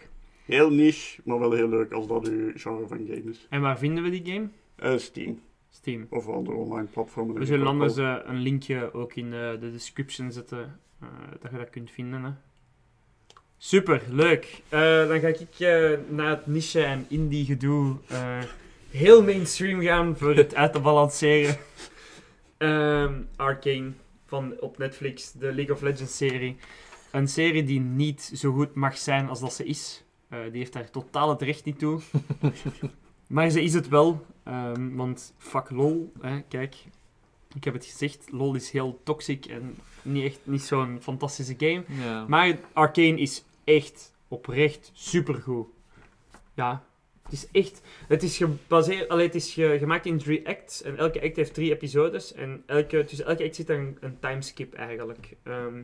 Heel 0.45 0.71
niche, 0.71 1.21
maar 1.25 1.39
wel 1.39 1.53
heel 1.53 1.69
leuk 1.69 1.93
als 1.93 2.07
dat 2.07 2.27
je 2.27 2.53
genre 2.55 2.87
van 2.87 2.99
game 2.99 3.31
is. 3.31 3.47
En 3.51 3.61
waar 3.61 3.79
vinden 3.79 4.03
we 4.03 4.11
die 4.11 4.33
game? 4.33 4.49
Eh, 4.77 4.99
Steam. 4.99 5.41
Steam. 5.71 6.07
Of 6.11 6.29
andere 6.29 6.57
online 6.57 6.87
platformen. 6.87 7.39
We 7.39 7.45
zullen 7.45 7.67
anders 7.67 7.97
eh, 7.97 8.17
een 8.25 8.39
linkje 8.39 8.93
ook 8.95 9.15
in 9.15 9.33
eh, 9.33 9.51
de 9.61 9.71
description 9.73 10.33
zetten, 10.33 10.81
eh, 11.01 11.09
dat 11.41 11.51
je 11.51 11.57
dat 11.57 11.71
kunt 11.71 11.91
vinden. 11.91 12.25
Hè. 12.25 12.31
Super, 13.57 14.03
leuk. 14.11 14.63
Dan 15.09 15.21
ga 15.21 15.27
ik 15.27 15.59
eh, 15.59 15.99
na 16.09 16.29
het 16.29 16.47
niche 16.47 16.83
en 16.83 17.07
indie 17.09 17.45
gedoe 17.45 17.97
heel 18.91 19.23
mainstream 19.23 19.81
gaan 19.81 20.17
voor 20.17 20.35
het 20.35 20.55
uit 20.55 20.73
te 20.73 20.81
balanceren. 20.81 21.57
Ehm, 22.57 23.13
Arcane 23.37 23.93
van, 24.27 24.61
op 24.61 24.79
Netflix, 24.79 25.33
de 25.33 25.53
League 25.53 25.75
of 25.75 25.83
Legends 25.83 26.17
serie. 26.17 26.57
Een 27.13 27.29
serie 27.29 27.65
die 27.65 27.81
niet 27.81 28.33
zo 28.35 28.53
goed 28.53 28.75
mag 28.75 28.99
zijn 28.99 29.29
als 29.29 29.41
dat 29.41 29.55
ze 29.55 29.65
is. 29.65 30.05
Die 30.29 30.59
heeft 30.59 30.73
daar 30.73 30.91
totaal 30.91 31.29
het 31.29 31.43
recht 31.43 31.65
niet 31.65 31.79
toe. 31.79 32.01
maar 33.29 33.51
ze 33.51 33.63
is 33.63 33.75
het 33.75 33.89
wel, 33.89 34.27
ehm, 34.43 34.95
want 34.95 35.35
fuck 35.39 35.71
lol, 35.71 36.13
hè, 36.21 36.41
kijk. 36.41 36.75
Ik 37.55 37.65
heb 37.65 37.75
het 37.75 37.85
gezegd, 37.85 38.29
LoL 38.33 38.55
is 38.55 38.71
heel 38.71 39.01
toxic 39.05 39.47
en 39.47 39.77
niet 40.03 40.25
echt 40.25 40.39
niet 40.43 40.63
zo'n 40.63 40.99
fantastische 41.03 41.55
game. 41.59 41.85
Ja. 42.05 42.25
Maar 42.29 42.59
Arcane 42.73 43.21
is 43.21 43.45
echt 43.65 44.13
oprecht 44.29 44.91
supergoed. 44.93 45.67
Ja, 46.55 46.83
het 47.23 47.33
is 47.33 47.49
echt... 47.53 47.81
Het 48.09 48.23
is 48.23 48.37
gebaseerd... 48.37 49.09
Allee, 49.09 49.27
het 49.27 49.35
is 49.35 49.53
ge- 49.53 49.77
gemaakt 49.79 50.07
in 50.07 50.19
drie 50.19 50.49
acts 50.49 50.83
en 50.83 50.97
elke 50.97 51.23
act 51.23 51.37
heeft 51.37 51.55
drie 51.55 51.71
episodes. 51.73 52.33
En 52.33 52.63
elke, 52.67 53.05
tussen 53.05 53.27
elke 53.27 53.45
act 53.45 53.57
zit 53.57 53.69
er 53.69 53.79
een, 53.79 53.97
een 54.01 54.19
timeskip 54.21 54.75
eigenlijk. 54.75 55.37
Ehm, 55.43 55.83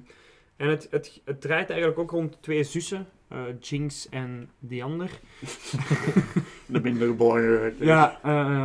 en 0.57 0.69
het, 0.69 0.87
het, 0.91 1.21
het 1.25 1.41
draait 1.41 1.71
eigenlijk 1.71 1.99
ook 2.01 2.11
rond 2.11 2.37
twee 2.41 2.65
zussen. 2.65 3.07
eh, 3.29 3.41
Jinx 3.61 4.09
en 4.09 4.51
die 4.59 4.85
ander. 4.85 5.11
De. 6.83 7.85
Ja, 7.85 8.19
eh, 8.23 8.65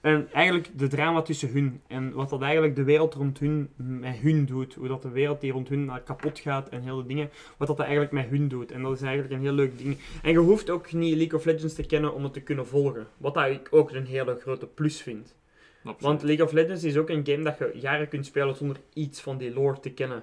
En 0.00 0.28
eigenlijk 0.32 0.68
de 0.78 0.88
drama 0.88 1.22
tussen 1.22 1.50
hun. 1.52 1.80
En 1.86 2.12
wat 2.12 2.30
dat 2.30 2.42
eigenlijk 2.42 2.76
de 2.76 2.82
wereld 2.84 3.14
rond 3.14 3.38
hun 3.38 3.68
met 3.76 4.14
hun 4.16 4.44
doet. 4.44 4.74
Hoe 4.74 4.88
dat 4.88 5.02
de 5.02 5.08
wereld 5.10 5.40
die 5.40 5.52
rond 5.52 5.68
hun 5.68 5.90
kapot 6.04 6.38
gaat 6.38 6.68
en 6.68 6.82
hele 6.82 7.06
dingen. 7.06 7.30
Wat 7.56 7.68
dat 7.68 7.80
eigenlijk 7.80 8.12
met 8.12 8.26
hun 8.26 8.48
doet. 8.48 8.72
En 8.72 8.82
dat 8.82 8.92
is 8.92 9.02
eigenlijk 9.02 9.34
een 9.34 9.40
heel 9.40 9.52
leuk 9.52 9.78
ding. 9.78 9.98
En 10.22 10.30
je 10.30 10.38
hoeft 10.38 10.70
ook 10.70 10.92
niet 10.92 11.16
League 11.16 11.38
of 11.38 11.44
Legends 11.44 11.74
te 11.74 11.86
kennen 11.86 12.14
om 12.14 12.22
het 12.22 12.32
te 12.32 12.40
kunnen 12.40 12.66
volgen. 12.66 13.06
Wat 13.16 13.34
dat 13.34 13.46
ik 13.50 13.68
ook 13.70 13.90
een 13.90 14.06
hele 14.06 14.36
grote 14.40 14.66
plus 14.66 15.02
vind. 15.02 15.34
Absoluut. 15.78 16.00
Want 16.00 16.22
League 16.22 16.44
of 16.44 16.52
Legends 16.52 16.84
is 16.84 16.96
ook 16.96 17.08
een 17.08 17.26
game 17.26 17.42
dat 17.42 17.58
je 17.58 17.70
jaren 17.74 18.08
kunt 18.08 18.26
spelen 18.26 18.56
zonder 18.56 18.76
iets 18.92 19.20
van 19.20 19.38
die 19.38 19.52
lore 19.54 19.80
te 19.80 19.90
kennen. 19.90 20.22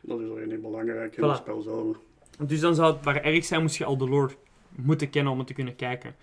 Dat 0.00 0.20
is 0.20 0.28
alleen 0.30 0.48
niet 0.48 0.62
belangrijk 0.62 1.16
in 1.16 1.22
Voilà. 1.24 1.26
het 1.26 1.36
spel 1.36 1.60
zelf. 1.60 1.96
Dus 2.46 2.60
dan 2.60 2.74
zou 2.74 2.92
het 2.94 3.04
maar 3.04 3.22
erg 3.22 3.44
zijn 3.44 3.60
moest 3.60 3.76
je 3.76 3.84
al 3.84 3.96
de 3.96 4.08
lore 4.08 4.32
moeten 4.82 5.10
kennen 5.10 5.32
om 5.32 5.38
het 5.38 5.46
te 5.46 5.54
kunnen 5.54 5.76
kijken. 5.76 6.14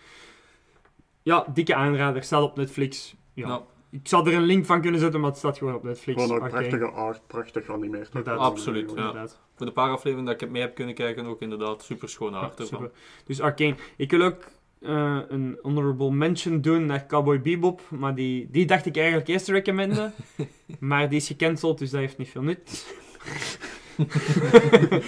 Ja, 1.22 1.46
dikke 1.54 1.76
aanrader. 1.76 2.24
Staat 2.24 2.44
op 2.44 2.56
Netflix. 2.56 3.16
Ja. 3.34 3.48
Ja. 3.48 3.62
Ik 3.90 4.08
zou 4.08 4.30
er 4.30 4.36
een 4.36 4.44
link 4.44 4.66
van 4.66 4.82
kunnen 4.82 5.00
zetten, 5.00 5.20
maar 5.20 5.30
het 5.30 5.40
staat 5.40 5.58
gewoon 5.58 5.76
op 5.76 5.84
Netflix. 5.84 6.22
Gewoon 6.24 6.42
ook 6.42 6.50
prachtige 6.50 6.86
art, 6.86 7.28
prachtig 7.28 7.66
geanimeerd. 7.66 8.08
Inderdaad. 8.08 8.40
Absoluut, 8.40 8.90
ja. 8.92 8.98
Inderdaad. 8.98 9.40
Voor 9.56 9.66
de 9.66 9.72
paar 9.72 9.90
afleveringen 9.90 10.26
dat 10.26 10.34
ik 10.34 10.40
het 10.40 10.50
mee 10.50 10.62
heb 10.62 10.76
kunnen 10.76 10.96
kijken, 10.96 11.26
ook 11.26 11.42
inderdaad 11.42 11.84
super 11.84 12.10
schone 12.10 12.38
art 12.38 12.58
Ja, 12.58 12.64
ervan. 12.64 12.80
super. 12.80 12.96
Dus 13.26 13.42
Arcane. 13.42 13.76
Ik 13.98 14.12
wil 14.12 14.22
ook 14.22 14.48
eh, 14.82 15.20
een 15.28 15.58
honorable 15.62 16.12
mention 16.12 16.62
doen 16.62 16.86
naar 16.86 17.06
Cowboy 17.06 17.42
Bebop, 17.42 17.82
maar 17.90 18.16
die, 18.16 18.48
die 18.52 18.66
dacht 18.66 18.86
ik 18.86 18.98
eigenlijk 18.98 19.28
eerst 19.28 19.46
te 19.46 19.52
recommenden. 19.52 20.14
maar 20.80 21.10
die 21.10 21.18
is 21.18 21.28
gecanceld, 21.28 21.78
dus 21.78 21.90
dat 21.90 22.00
heeft 22.00 22.18
niet 22.18 22.30
veel 22.30 22.42
nut. 22.42 22.96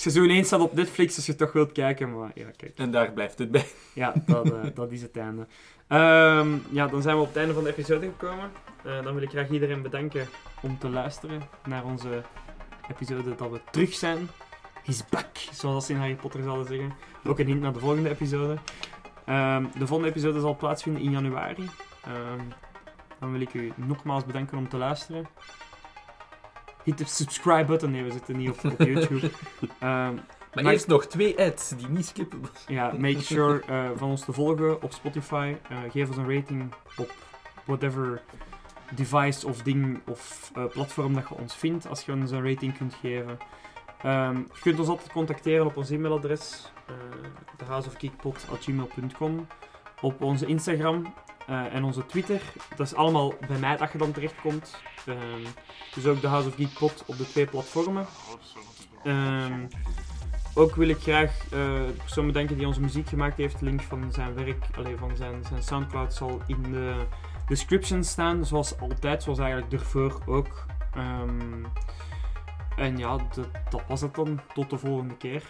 Seizoen 0.00 0.30
1 0.30 0.44
staat 0.44 0.60
op 0.60 0.74
Netflix 0.74 1.16
als 1.16 1.26
je 1.26 1.34
toch 1.34 1.52
wilt 1.52 1.72
kijken, 1.72 2.18
maar 2.18 2.30
ja, 2.34 2.46
kijk. 2.56 2.78
En 2.78 2.90
daar 2.90 3.12
blijft 3.12 3.38
het 3.38 3.50
bij. 3.50 3.66
Ja, 3.92 4.12
dat, 4.26 4.52
eh, 4.52 4.60
dat 4.74 4.92
is 4.92 5.02
het 5.02 5.16
einde. 5.16 5.46
Ehm, 5.88 6.48
ja, 6.70 6.86
dan 6.86 7.02
zijn 7.02 7.16
we 7.16 7.22
op 7.22 7.28
het 7.28 7.36
einde 7.36 7.54
van 7.54 7.64
de 7.64 7.70
episode 7.70 8.06
gekomen. 8.06 8.50
Eh, 8.84 9.02
dan 9.02 9.14
wil 9.14 9.22
ik 9.22 9.30
graag 9.30 9.50
iedereen 9.50 9.82
bedanken 9.82 10.28
om 10.62 10.78
te 10.78 10.88
luisteren 10.88 11.42
naar 11.66 11.84
onze 11.84 12.22
episode 12.90 13.34
dat 13.34 13.50
we 13.50 13.60
terug 13.70 13.94
zijn. 13.94 14.28
He's 14.84 15.04
back, 15.08 15.36
zoals 15.52 15.86
ze 15.86 15.92
in 15.92 15.98
Harry 15.98 16.14
Potter 16.14 16.42
zouden 16.42 16.66
zeggen. 16.66 16.92
Ook 17.24 17.38
een 17.38 17.46
hint 17.46 17.60
naar 17.60 17.72
de 17.72 17.78
volgende 17.78 18.08
episode. 18.08 18.56
Ehm, 19.24 19.64
de 19.78 19.86
volgende 19.86 20.10
episode 20.10 20.40
zal 20.40 20.56
plaatsvinden 20.56 21.02
in 21.02 21.10
januari. 21.10 21.70
Ehm, 22.04 22.44
dan 23.18 23.32
wil 23.32 23.40
ik 23.40 23.54
u 23.54 23.72
nogmaals 23.76 24.24
bedanken 24.24 24.58
om 24.58 24.68
te 24.68 24.76
luisteren. 24.76 25.26
Hit 26.84 26.98
de 26.98 27.04
subscribe 27.04 27.64
button. 27.64 27.90
Nee, 27.90 28.02
we 28.04 28.10
zitten 28.12 28.36
niet 28.36 28.48
op, 28.50 28.64
op 28.64 28.78
YouTube. 28.82 29.30
Ehm, 29.78 30.14
Maar 30.54 30.62
Maar- 30.62 30.72
eerst 30.72 30.86
nog 30.86 31.06
twee 31.06 31.38
ads 31.40 31.68
die 31.68 31.88
niet 31.88 32.06
skippen. 32.06 32.40
ja, 32.66 32.92
make 32.98 33.20
sure 33.22 33.62
eh, 33.66 33.90
van 33.96 34.08
ons 34.08 34.24
te 34.24 34.32
volgen 34.32 34.82
op 34.82 34.92
Spotify. 34.92 35.56
Eh, 35.68 35.76
geef 35.90 36.08
ons 36.08 36.16
een 36.16 36.34
rating 36.34 36.72
op 36.96 37.12
whatever 37.64 38.22
device 38.94 39.46
of 39.46 39.62
ding 39.62 40.00
of 40.06 40.50
eh, 40.54 40.64
platform 40.64 41.14
dat 41.14 41.28
je 41.28 41.34
ons 41.34 41.54
vindt, 41.54 41.88
als 41.88 42.02
je 42.04 42.12
ons 42.12 42.30
een 42.30 42.48
rating 42.48 42.76
kunt 42.76 42.94
geven. 43.00 43.38
Ehm, 44.02 44.36
je 44.36 44.60
kunt 44.60 44.78
ons 44.78 44.88
altijd 44.88 45.12
contacteren 45.12 45.66
op 45.66 45.76
ons 45.76 45.90
e-mailadres, 45.90 46.72
uh, 46.90 46.94
thehouseofgeekpot.gmail.com 47.56 49.46
op 50.00 50.22
onze 50.22 50.46
Instagram 50.46 51.14
eh, 51.46 51.74
en 51.74 51.84
onze 51.84 52.06
Twitter. 52.06 52.40
Dat 52.76 52.86
is 52.86 52.94
allemaal 52.94 53.34
bij 53.48 53.58
mij 53.58 53.76
dat 53.76 53.92
je 53.92 53.98
dan 53.98 54.12
terechtkomt. 54.12 54.80
Ehm, 55.06 55.46
dus 55.94 56.06
ook 56.06 56.20
de 56.20 56.26
House 56.26 56.48
of 56.48 56.54
Geek 56.54 56.74
Pot 56.78 57.04
op 57.06 57.16
de 57.16 57.26
twee 57.26 57.46
platformen. 57.46 58.06
Ehm, 59.04 59.66
ook 60.54 60.74
wil 60.74 60.88
ik 60.88 60.98
graag 60.98 61.44
eh, 61.44 61.50
de 61.86 61.94
persoon 61.98 62.32
die 62.32 62.66
onze 62.66 62.80
muziek 62.80 63.08
gemaakt 63.08 63.36
heeft. 63.36 63.58
De 63.58 63.64
link 63.64 63.82
van 63.82 64.12
zijn 64.12 64.34
werk, 64.34 64.64
alleen 64.76 64.98
van 64.98 65.16
zijn, 65.16 65.44
zijn 65.44 65.62
Soundcloud 65.62 66.14
zal 66.14 66.40
in 66.46 66.62
de 66.62 66.94
description 67.46 68.04
staan. 68.04 68.46
Zoals 68.46 68.78
altijd, 68.78 69.22
zoals 69.22 69.38
eigenlijk 69.38 69.72
ervoor 69.72 70.22
ook. 70.26 70.66
Ehm, 70.94 71.64
en 72.76 72.96
ja, 72.98 73.16
dat, 73.16 73.48
dat 73.70 73.82
was 73.88 74.00
het 74.00 74.14
dan. 74.14 74.40
Tot 74.54 74.70
de 74.70 74.78
volgende 74.78 75.16
keer. 75.16 75.42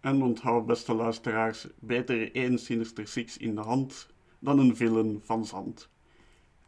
En 0.00 0.22
onthoud, 0.22 0.66
beste 0.66 0.94
luisteraars, 0.94 1.66
beter 1.78 2.34
één 2.34 2.58
Sinister 2.58 3.08
Six 3.08 3.36
in 3.36 3.54
de 3.54 3.60
hand 3.60 4.08
dan 4.38 4.58
een 4.58 4.76
villain 4.76 5.20
van 5.24 5.46
zand. 5.46 5.88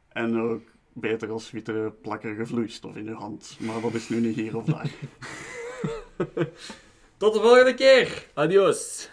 En 0.08 0.40
ook 0.40 0.62
beter 0.92 1.30
als 1.30 1.50
wittere 1.50 1.90
plakkerige 1.90 2.46
vloeistof 2.46 2.96
in 2.96 3.08
uw 3.08 3.14
hand. 3.14 3.56
Maar 3.60 3.80
dat 3.80 3.94
is 3.94 4.08
nu 4.08 4.20
niet 4.20 4.36
hier 4.36 4.56
of 4.56 4.64
daar. 4.64 4.90
Tot 7.16 7.32
de 7.32 7.40
volgende 7.40 7.74
keer! 7.74 8.26
Adios. 8.34 9.10